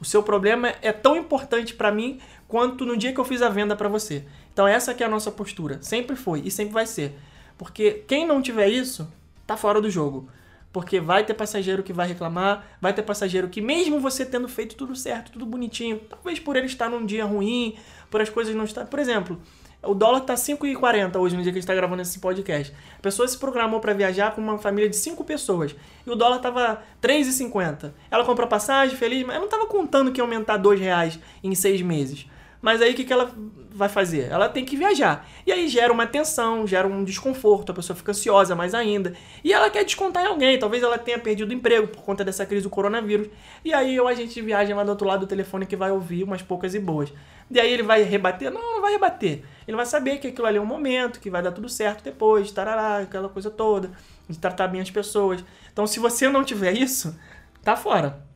O 0.00 0.04
seu 0.04 0.22
problema 0.22 0.72
é 0.80 0.92
tão 0.92 1.16
importante 1.16 1.74
pra 1.74 1.92
mim 1.92 2.18
quanto 2.48 2.86
no 2.86 2.96
dia 2.96 3.12
que 3.12 3.20
eu 3.20 3.24
fiz 3.24 3.42
a 3.42 3.48
venda 3.48 3.76
pra 3.76 3.88
você. 3.88 4.24
Então 4.52 4.66
essa 4.66 4.94
que 4.94 5.02
é 5.02 5.06
a 5.06 5.10
nossa 5.10 5.30
postura, 5.30 5.78
sempre 5.82 6.16
foi 6.16 6.40
e 6.44 6.50
sempre 6.50 6.72
vai 6.72 6.86
ser. 6.86 7.14
Porque 7.58 8.04
quem 8.06 8.26
não 8.26 8.40
tiver 8.40 8.68
isso, 8.68 9.10
tá 9.46 9.56
fora 9.56 9.80
do 9.80 9.90
jogo. 9.90 10.28
Porque 10.76 11.00
vai 11.00 11.24
ter 11.24 11.32
passageiro 11.32 11.82
que 11.82 11.90
vai 11.90 12.06
reclamar, 12.06 12.76
vai 12.82 12.92
ter 12.92 13.00
passageiro 13.00 13.48
que, 13.48 13.62
mesmo 13.62 13.98
você 13.98 14.26
tendo 14.26 14.46
feito 14.46 14.76
tudo 14.76 14.94
certo, 14.94 15.32
tudo 15.32 15.46
bonitinho, 15.46 15.98
talvez 16.00 16.38
por 16.38 16.54
ele 16.54 16.66
estar 16.66 16.90
num 16.90 17.06
dia 17.06 17.24
ruim, 17.24 17.76
por 18.10 18.20
as 18.20 18.28
coisas 18.28 18.54
não 18.54 18.64
estar. 18.64 18.84
Por 18.84 18.98
exemplo, 18.98 19.40
o 19.82 19.94
dólar 19.94 20.20
tá 20.20 20.34
5,40 20.34 21.16
hoje, 21.18 21.34
no 21.34 21.42
dia 21.42 21.50
que 21.50 21.56
a 21.56 21.60
gente 21.62 21.66
tá 21.66 21.74
gravando 21.74 22.02
esse 22.02 22.18
podcast. 22.18 22.74
A 22.98 23.00
pessoa 23.00 23.26
se 23.26 23.38
programou 23.38 23.80
para 23.80 23.94
viajar 23.94 24.34
com 24.34 24.42
uma 24.42 24.58
família 24.58 24.90
de 24.90 24.96
5 24.96 25.24
pessoas. 25.24 25.74
E 26.06 26.10
o 26.10 26.14
dólar 26.14 26.40
tava 26.40 26.82
3,50. 27.00 27.94
Ela 28.10 28.22
comprou 28.26 28.46
passagem, 28.46 28.98
feliz, 28.98 29.24
mas 29.24 29.34
ela 29.34 29.44
não 29.46 29.50
tava 29.50 29.64
contando 29.64 30.12
que 30.12 30.20
ia 30.20 30.24
aumentar 30.24 30.58
2 30.58 30.78
reais 30.78 31.18
em 31.42 31.54
6 31.54 31.80
meses. 31.80 32.26
Mas 32.66 32.82
aí 32.82 32.90
o 32.90 32.94
que, 32.96 33.04
que 33.04 33.12
ela 33.12 33.32
vai 33.70 33.88
fazer? 33.88 34.28
Ela 34.28 34.48
tem 34.48 34.64
que 34.64 34.76
viajar. 34.76 35.24
E 35.46 35.52
aí 35.52 35.68
gera 35.68 35.92
uma 35.92 36.04
tensão, 36.04 36.66
gera 36.66 36.84
um 36.84 37.04
desconforto, 37.04 37.70
a 37.70 37.74
pessoa 37.76 37.96
fica 37.96 38.10
ansiosa 38.10 38.56
mais 38.56 38.74
ainda. 38.74 39.12
E 39.44 39.52
ela 39.52 39.70
quer 39.70 39.84
descontar 39.84 40.24
em 40.24 40.26
alguém. 40.26 40.58
Talvez 40.58 40.82
ela 40.82 40.98
tenha 40.98 41.16
perdido 41.16 41.48
o 41.48 41.52
emprego 41.52 41.86
por 41.86 42.02
conta 42.02 42.24
dessa 42.24 42.44
crise 42.44 42.64
do 42.64 42.68
coronavírus. 42.68 43.28
E 43.64 43.72
aí 43.72 44.00
o 44.00 44.08
agente 44.08 44.34
de 44.34 44.42
viagem 44.42 44.74
lá 44.74 44.82
do 44.82 44.88
outro 44.88 45.06
lado 45.06 45.20
do 45.20 45.28
telefone 45.28 45.64
que 45.64 45.76
vai 45.76 45.92
ouvir 45.92 46.24
umas 46.24 46.42
poucas 46.42 46.74
e 46.74 46.80
boas. 46.80 47.12
E 47.48 47.60
aí 47.60 47.72
ele 47.72 47.84
vai 47.84 48.02
rebater? 48.02 48.50
Não, 48.50 48.60
não 48.60 48.80
vai 48.80 48.94
rebater. 48.94 49.44
Ele 49.68 49.76
vai 49.76 49.86
saber 49.86 50.18
que 50.18 50.26
aquilo 50.26 50.48
ali 50.48 50.58
é 50.58 50.60
um 50.60 50.66
momento, 50.66 51.20
que 51.20 51.30
vai 51.30 51.44
dar 51.44 51.52
tudo 51.52 51.68
certo 51.68 52.02
depois, 52.02 52.50
tarará, 52.50 52.98
aquela 52.98 53.28
coisa 53.28 53.48
toda, 53.48 53.92
de 54.28 54.36
tratar 54.40 54.66
bem 54.66 54.80
as 54.80 54.90
pessoas. 54.90 55.44
Então 55.72 55.86
se 55.86 56.00
você 56.00 56.28
não 56.28 56.42
tiver 56.42 56.72
isso, 56.72 57.16
tá 57.62 57.76
fora. 57.76 58.26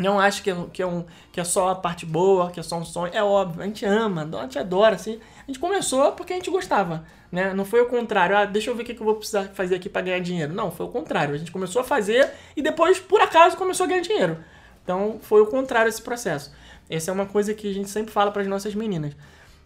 Não 0.00 0.18
acho 0.18 0.42
que 0.42 0.50
é, 0.50 0.56
que, 0.72 0.80
é 0.80 0.86
um, 0.86 1.04
que 1.30 1.38
é 1.38 1.44
só 1.44 1.68
a 1.68 1.74
parte 1.74 2.06
boa, 2.06 2.50
que 2.50 2.58
é 2.58 2.62
só 2.62 2.78
um 2.78 2.84
sonho. 2.86 3.12
É 3.14 3.22
óbvio, 3.22 3.62
a 3.62 3.66
gente 3.66 3.84
ama, 3.84 4.26
a 4.32 4.42
gente 4.44 4.58
adora, 4.58 4.94
assim. 4.94 5.20
A 5.42 5.46
gente 5.46 5.58
começou 5.58 6.12
porque 6.12 6.32
a 6.32 6.36
gente 6.36 6.50
gostava, 6.50 7.04
né? 7.30 7.52
Não 7.52 7.66
foi 7.66 7.82
o 7.82 7.86
contrário. 7.86 8.34
Ah, 8.34 8.46
deixa 8.46 8.70
eu 8.70 8.74
ver 8.74 8.82
o 8.82 8.86
que 8.86 8.98
eu 8.98 9.04
vou 9.04 9.16
precisar 9.16 9.50
fazer 9.52 9.74
aqui 9.74 9.90
para 9.90 10.00
ganhar 10.00 10.20
dinheiro. 10.20 10.54
Não, 10.54 10.70
foi 10.70 10.86
o 10.86 10.88
contrário. 10.88 11.34
A 11.34 11.38
gente 11.38 11.52
começou 11.52 11.82
a 11.82 11.84
fazer 11.84 12.30
e 12.56 12.62
depois, 12.62 12.98
por 12.98 13.20
acaso, 13.20 13.58
começou 13.58 13.84
a 13.84 13.88
ganhar 13.88 14.00
dinheiro. 14.00 14.38
Então, 14.82 15.18
foi 15.20 15.42
o 15.42 15.46
contrário 15.46 15.90
esse 15.90 16.00
processo. 16.00 16.50
Essa 16.88 17.10
é 17.10 17.14
uma 17.14 17.26
coisa 17.26 17.52
que 17.52 17.70
a 17.70 17.74
gente 17.74 17.90
sempre 17.90 18.10
fala 18.10 18.32
para 18.32 18.40
as 18.40 18.48
nossas 18.48 18.74
meninas. 18.74 19.14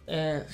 É, 0.07 0.45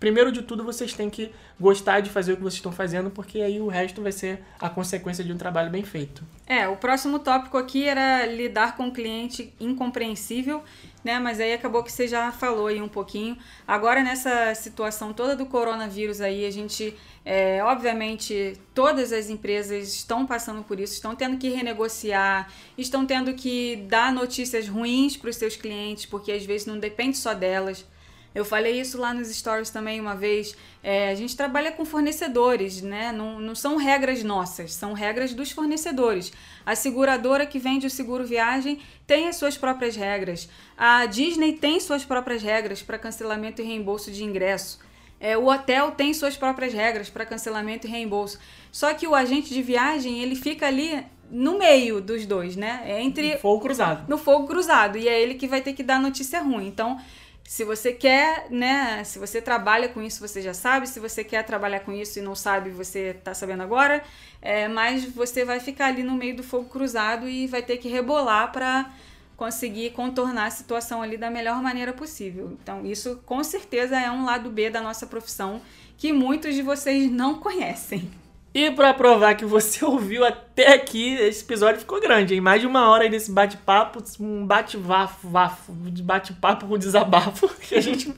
primeiro 0.00 0.32
de 0.32 0.42
tudo, 0.42 0.64
vocês 0.64 0.92
têm 0.92 1.08
que 1.08 1.30
gostar 1.58 2.00
de 2.00 2.10
fazer 2.10 2.32
o 2.32 2.36
que 2.36 2.42
vocês 2.42 2.54
estão 2.54 2.72
fazendo, 2.72 3.10
porque 3.10 3.40
aí 3.40 3.60
o 3.60 3.68
resto 3.68 4.02
vai 4.02 4.12
ser 4.12 4.40
a 4.60 4.68
consequência 4.68 5.22
de 5.22 5.32
um 5.32 5.38
trabalho 5.38 5.70
bem 5.70 5.84
feito. 5.84 6.24
É, 6.46 6.68
o 6.68 6.76
próximo 6.76 7.18
tópico 7.18 7.56
aqui 7.56 7.84
era 7.84 8.26
lidar 8.26 8.76
com 8.76 8.88
o 8.88 8.92
cliente 8.92 9.54
incompreensível, 9.60 10.62
né? 11.04 11.18
Mas 11.20 11.40
aí 11.40 11.52
acabou 11.52 11.82
que 11.84 11.92
você 11.92 12.08
já 12.08 12.32
falou 12.32 12.66
aí 12.66 12.82
um 12.82 12.88
pouquinho. 12.88 13.38
Agora, 13.66 14.02
nessa 14.02 14.54
situação 14.54 15.12
toda 15.12 15.36
do 15.36 15.46
coronavírus 15.46 16.20
aí, 16.20 16.44
a 16.44 16.50
gente, 16.50 16.94
é, 17.24 17.62
obviamente, 17.62 18.58
todas 18.74 19.12
as 19.12 19.30
empresas 19.30 19.94
estão 19.94 20.26
passando 20.26 20.62
por 20.64 20.80
isso, 20.80 20.94
estão 20.94 21.14
tendo 21.14 21.36
que 21.38 21.48
renegociar, 21.48 22.50
estão 22.76 23.06
tendo 23.06 23.32
que 23.34 23.76
dar 23.88 24.12
notícias 24.12 24.68
ruins 24.68 25.16
para 25.16 25.30
os 25.30 25.36
seus 25.36 25.56
clientes, 25.56 26.06
porque 26.06 26.32
às 26.32 26.44
vezes 26.44 26.66
não 26.66 26.78
depende 26.78 27.16
só 27.16 27.34
delas. 27.34 27.84
Eu 28.36 28.44
falei 28.44 28.78
isso 28.78 28.98
lá 28.98 29.14
nos 29.14 29.34
stories 29.34 29.70
também 29.70 29.98
uma 29.98 30.14
vez. 30.14 30.54
É, 30.82 31.08
a 31.08 31.14
gente 31.14 31.34
trabalha 31.34 31.72
com 31.72 31.86
fornecedores, 31.86 32.82
né? 32.82 33.10
Não, 33.10 33.40
não 33.40 33.54
são 33.54 33.76
regras 33.78 34.22
nossas, 34.22 34.74
são 34.74 34.92
regras 34.92 35.32
dos 35.32 35.50
fornecedores. 35.50 36.34
A 36.66 36.76
seguradora 36.76 37.46
que 37.46 37.58
vende 37.58 37.86
o 37.86 37.90
seguro 37.90 38.26
viagem 38.26 38.78
tem 39.06 39.26
as 39.26 39.36
suas 39.36 39.56
próprias 39.56 39.96
regras. 39.96 40.50
A 40.76 41.06
Disney 41.06 41.54
tem 41.54 41.80
suas 41.80 42.04
próprias 42.04 42.42
regras 42.42 42.82
para 42.82 42.98
cancelamento 42.98 43.62
e 43.62 43.64
reembolso 43.64 44.10
de 44.10 44.22
ingresso. 44.22 44.80
É, 45.18 45.34
o 45.38 45.46
hotel 45.46 45.92
tem 45.92 46.12
suas 46.12 46.36
próprias 46.36 46.74
regras 46.74 47.08
para 47.08 47.24
cancelamento 47.24 47.86
e 47.86 47.90
reembolso. 47.90 48.38
Só 48.70 48.92
que 48.92 49.06
o 49.06 49.14
agente 49.14 49.48
de 49.54 49.62
viagem 49.62 50.22
ele 50.22 50.36
fica 50.36 50.66
ali 50.66 51.02
no 51.30 51.58
meio 51.58 52.02
dos 52.02 52.26
dois, 52.26 52.54
né? 52.54 52.82
É 52.84 53.00
Entre 53.00 53.38
Fogo 53.38 53.62
cruzado. 53.62 54.06
no 54.06 54.18
fogo 54.18 54.46
cruzado. 54.46 54.98
E 54.98 55.08
é 55.08 55.22
ele 55.22 55.36
que 55.36 55.48
vai 55.48 55.62
ter 55.62 55.72
que 55.72 55.82
dar 55.82 55.98
notícia 55.98 56.42
ruim. 56.42 56.66
Então, 56.66 57.00
se 57.46 57.64
você 57.64 57.92
quer, 57.92 58.50
né? 58.50 59.04
Se 59.04 59.18
você 59.18 59.40
trabalha 59.40 59.88
com 59.88 60.02
isso, 60.02 60.26
você 60.26 60.42
já 60.42 60.52
sabe. 60.52 60.88
Se 60.88 60.98
você 60.98 61.22
quer 61.22 61.44
trabalhar 61.44 61.80
com 61.80 61.92
isso 61.92 62.18
e 62.18 62.22
não 62.22 62.34
sabe, 62.34 62.70
você 62.70 63.14
tá 63.22 63.32
sabendo 63.34 63.62
agora. 63.62 64.02
É, 64.42 64.66
mas 64.66 65.04
você 65.04 65.44
vai 65.44 65.60
ficar 65.60 65.86
ali 65.86 66.02
no 66.02 66.14
meio 66.14 66.36
do 66.36 66.42
fogo 66.42 66.68
cruzado 66.68 67.28
e 67.28 67.46
vai 67.46 67.62
ter 67.62 67.76
que 67.76 67.88
rebolar 67.88 68.50
para 68.50 68.90
conseguir 69.36 69.90
contornar 69.90 70.46
a 70.46 70.50
situação 70.50 71.02
ali 71.02 71.16
da 71.16 71.30
melhor 71.30 71.62
maneira 71.62 71.92
possível. 71.92 72.56
Então, 72.60 72.84
isso 72.84 73.22
com 73.24 73.44
certeza 73.44 73.98
é 73.98 74.10
um 74.10 74.24
lado 74.24 74.50
B 74.50 74.68
da 74.68 74.80
nossa 74.80 75.06
profissão 75.06 75.60
que 75.96 76.12
muitos 76.12 76.54
de 76.54 76.62
vocês 76.62 77.10
não 77.10 77.38
conhecem. 77.38 78.10
E 78.56 78.70
pra 78.70 78.94
provar 78.94 79.34
que 79.34 79.44
você 79.44 79.84
ouviu 79.84 80.24
até 80.24 80.72
aqui, 80.72 81.12
esse 81.16 81.44
episódio 81.44 81.78
ficou 81.78 82.00
grande, 82.00 82.32
hein? 82.32 82.40
Mais 82.40 82.58
de 82.58 82.66
uma 82.66 82.88
hora 82.88 83.02
aí 83.02 83.10
desse 83.10 83.30
bate-papo, 83.30 84.02
um 84.18 84.46
bate-vafo, 84.46 85.28
bate-papo 86.02 86.66
com 86.66 86.78
desabafo 86.78 87.50
que 87.60 87.74
a 87.74 87.82
gente 87.82 88.10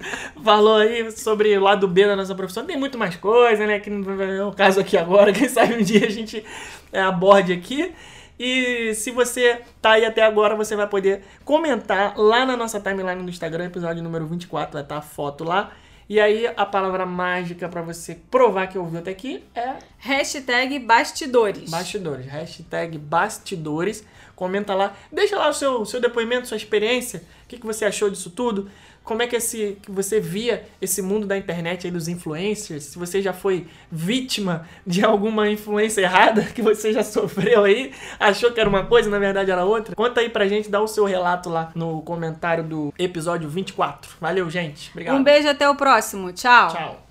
falou 0.45 0.77
aí 0.77 1.11
sobre 1.11 1.59
o 1.59 1.61
lado 1.61 1.89
B 1.89 2.07
da 2.07 2.15
nossa 2.15 2.37
profissão. 2.37 2.65
Tem 2.65 2.79
muito 2.79 2.97
mais 2.97 3.17
coisa, 3.17 3.67
né? 3.67 3.81
Que 3.81 3.91
não 3.91 4.23
é 4.23 4.45
o 4.45 4.53
caso 4.53 4.79
aqui 4.79 4.97
agora, 4.97 5.33
quem 5.35 5.49
sabe 5.49 5.75
um 5.75 5.83
dia 5.83 6.07
a 6.07 6.11
gente 6.11 6.45
é, 6.93 7.01
aborde 7.01 7.53
aqui. 7.53 7.93
E 8.39 8.95
se 8.95 9.11
você 9.11 9.61
tá 9.83 9.95
aí 9.95 10.05
até 10.05 10.23
agora, 10.23 10.55
você 10.55 10.77
vai 10.77 10.87
poder 10.87 11.25
comentar 11.45 12.17
lá 12.17 12.47
na 12.47 12.57
nossa 12.57 12.79
timeline 12.79 13.25
do 13.25 13.29
Instagram, 13.29 13.65
episódio 13.65 14.05
número 14.05 14.25
24, 14.25 14.75
vai 14.75 14.83
estar 14.83 14.95
tá 14.95 14.99
a 15.01 15.03
foto 15.03 15.43
lá. 15.43 15.73
E 16.09 16.19
aí 16.19 16.47
a 16.57 16.65
palavra 16.65 17.05
mágica 17.05 17.69
para 17.69 17.83
você 17.83 18.19
provar 18.31 18.67
que 18.69 18.79
ouviu 18.79 19.01
até 19.01 19.11
aqui 19.11 19.45
é 19.55 19.75
hashtag 19.99 20.79
bastidores. 20.79 21.71
Bastidores, 21.71 22.27
hashtag 22.27 22.97
bastidores. 22.97 24.03
Comenta 24.35 24.75
lá, 24.75 24.97
deixa 25.13 25.37
lá 25.37 25.49
o 25.51 25.53
seu, 25.53 25.85
seu 25.85 26.01
depoimento, 26.01 26.49
sua 26.49 26.57
experiência, 26.57 27.23
o 27.45 27.49
que, 27.49 27.59
que 27.59 27.67
você 27.67 27.85
achou 27.85 28.09
disso 28.09 28.31
tudo 28.31 28.71
como 29.09 29.23
é 29.23 29.27
que, 29.27 29.35
esse, 29.35 29.79
que 29.81 29.91
você 29.91 30.21
via 30.21 30.67
esse 30.83 31.01
mundo 31.01 31.27
da 31.27 31.35
internet 31.35 31.87
aí 31.87 31.91
dos 31.91 32.09
influencers, 32.09 32.85
se 32.85 32.99
você 32.99 33.23
já 33.23 33.33
foi 33.33 33.67
vítima 33.91 34.69
de 34.87 35.03
alguma 35.03 35.49
influência 35.49 36.03
errada 36.03 36.43
que 36.55 36.61
você 36.61 36.93
já 36.93 37.03
sofreu 37.03 37.65
aí, 37.65 37.91
achou 38.21 38.53
que 38.53 38.61
era 38.61 38.69
uma 38.69 38.85
coisa, 38.85 39.09
na 39.09 39.19
verdade 39.19 39.51
era 39.51 39.65
outra. 39.65 39.97
Conta 39.97 40.21
aí 40.21 40.29
pra 40.29 40.47
gente, 40.47 40.69
dá 40.69 40.79
o 40.79 40.87
seu 40.87 41.07
relato 41.07 41.49
lá 41.49 41.73
no 41.75 42.03
comentário 42.03 42.63
do 42.63 42.93
episódio 42.99 43.49
24. 43.49 44.17
Valeu, 44.21 44.51
gente. 44.51 44.91
Obrigado. 44.91 45.17
Um 45.17 45.25
beijo 45.25 45.49
até 45.49 45.67
o 45.67 45.75
próximo. 45.75 46.31
Tchau. 46.31 46.69
Tchau. 46.69 47.08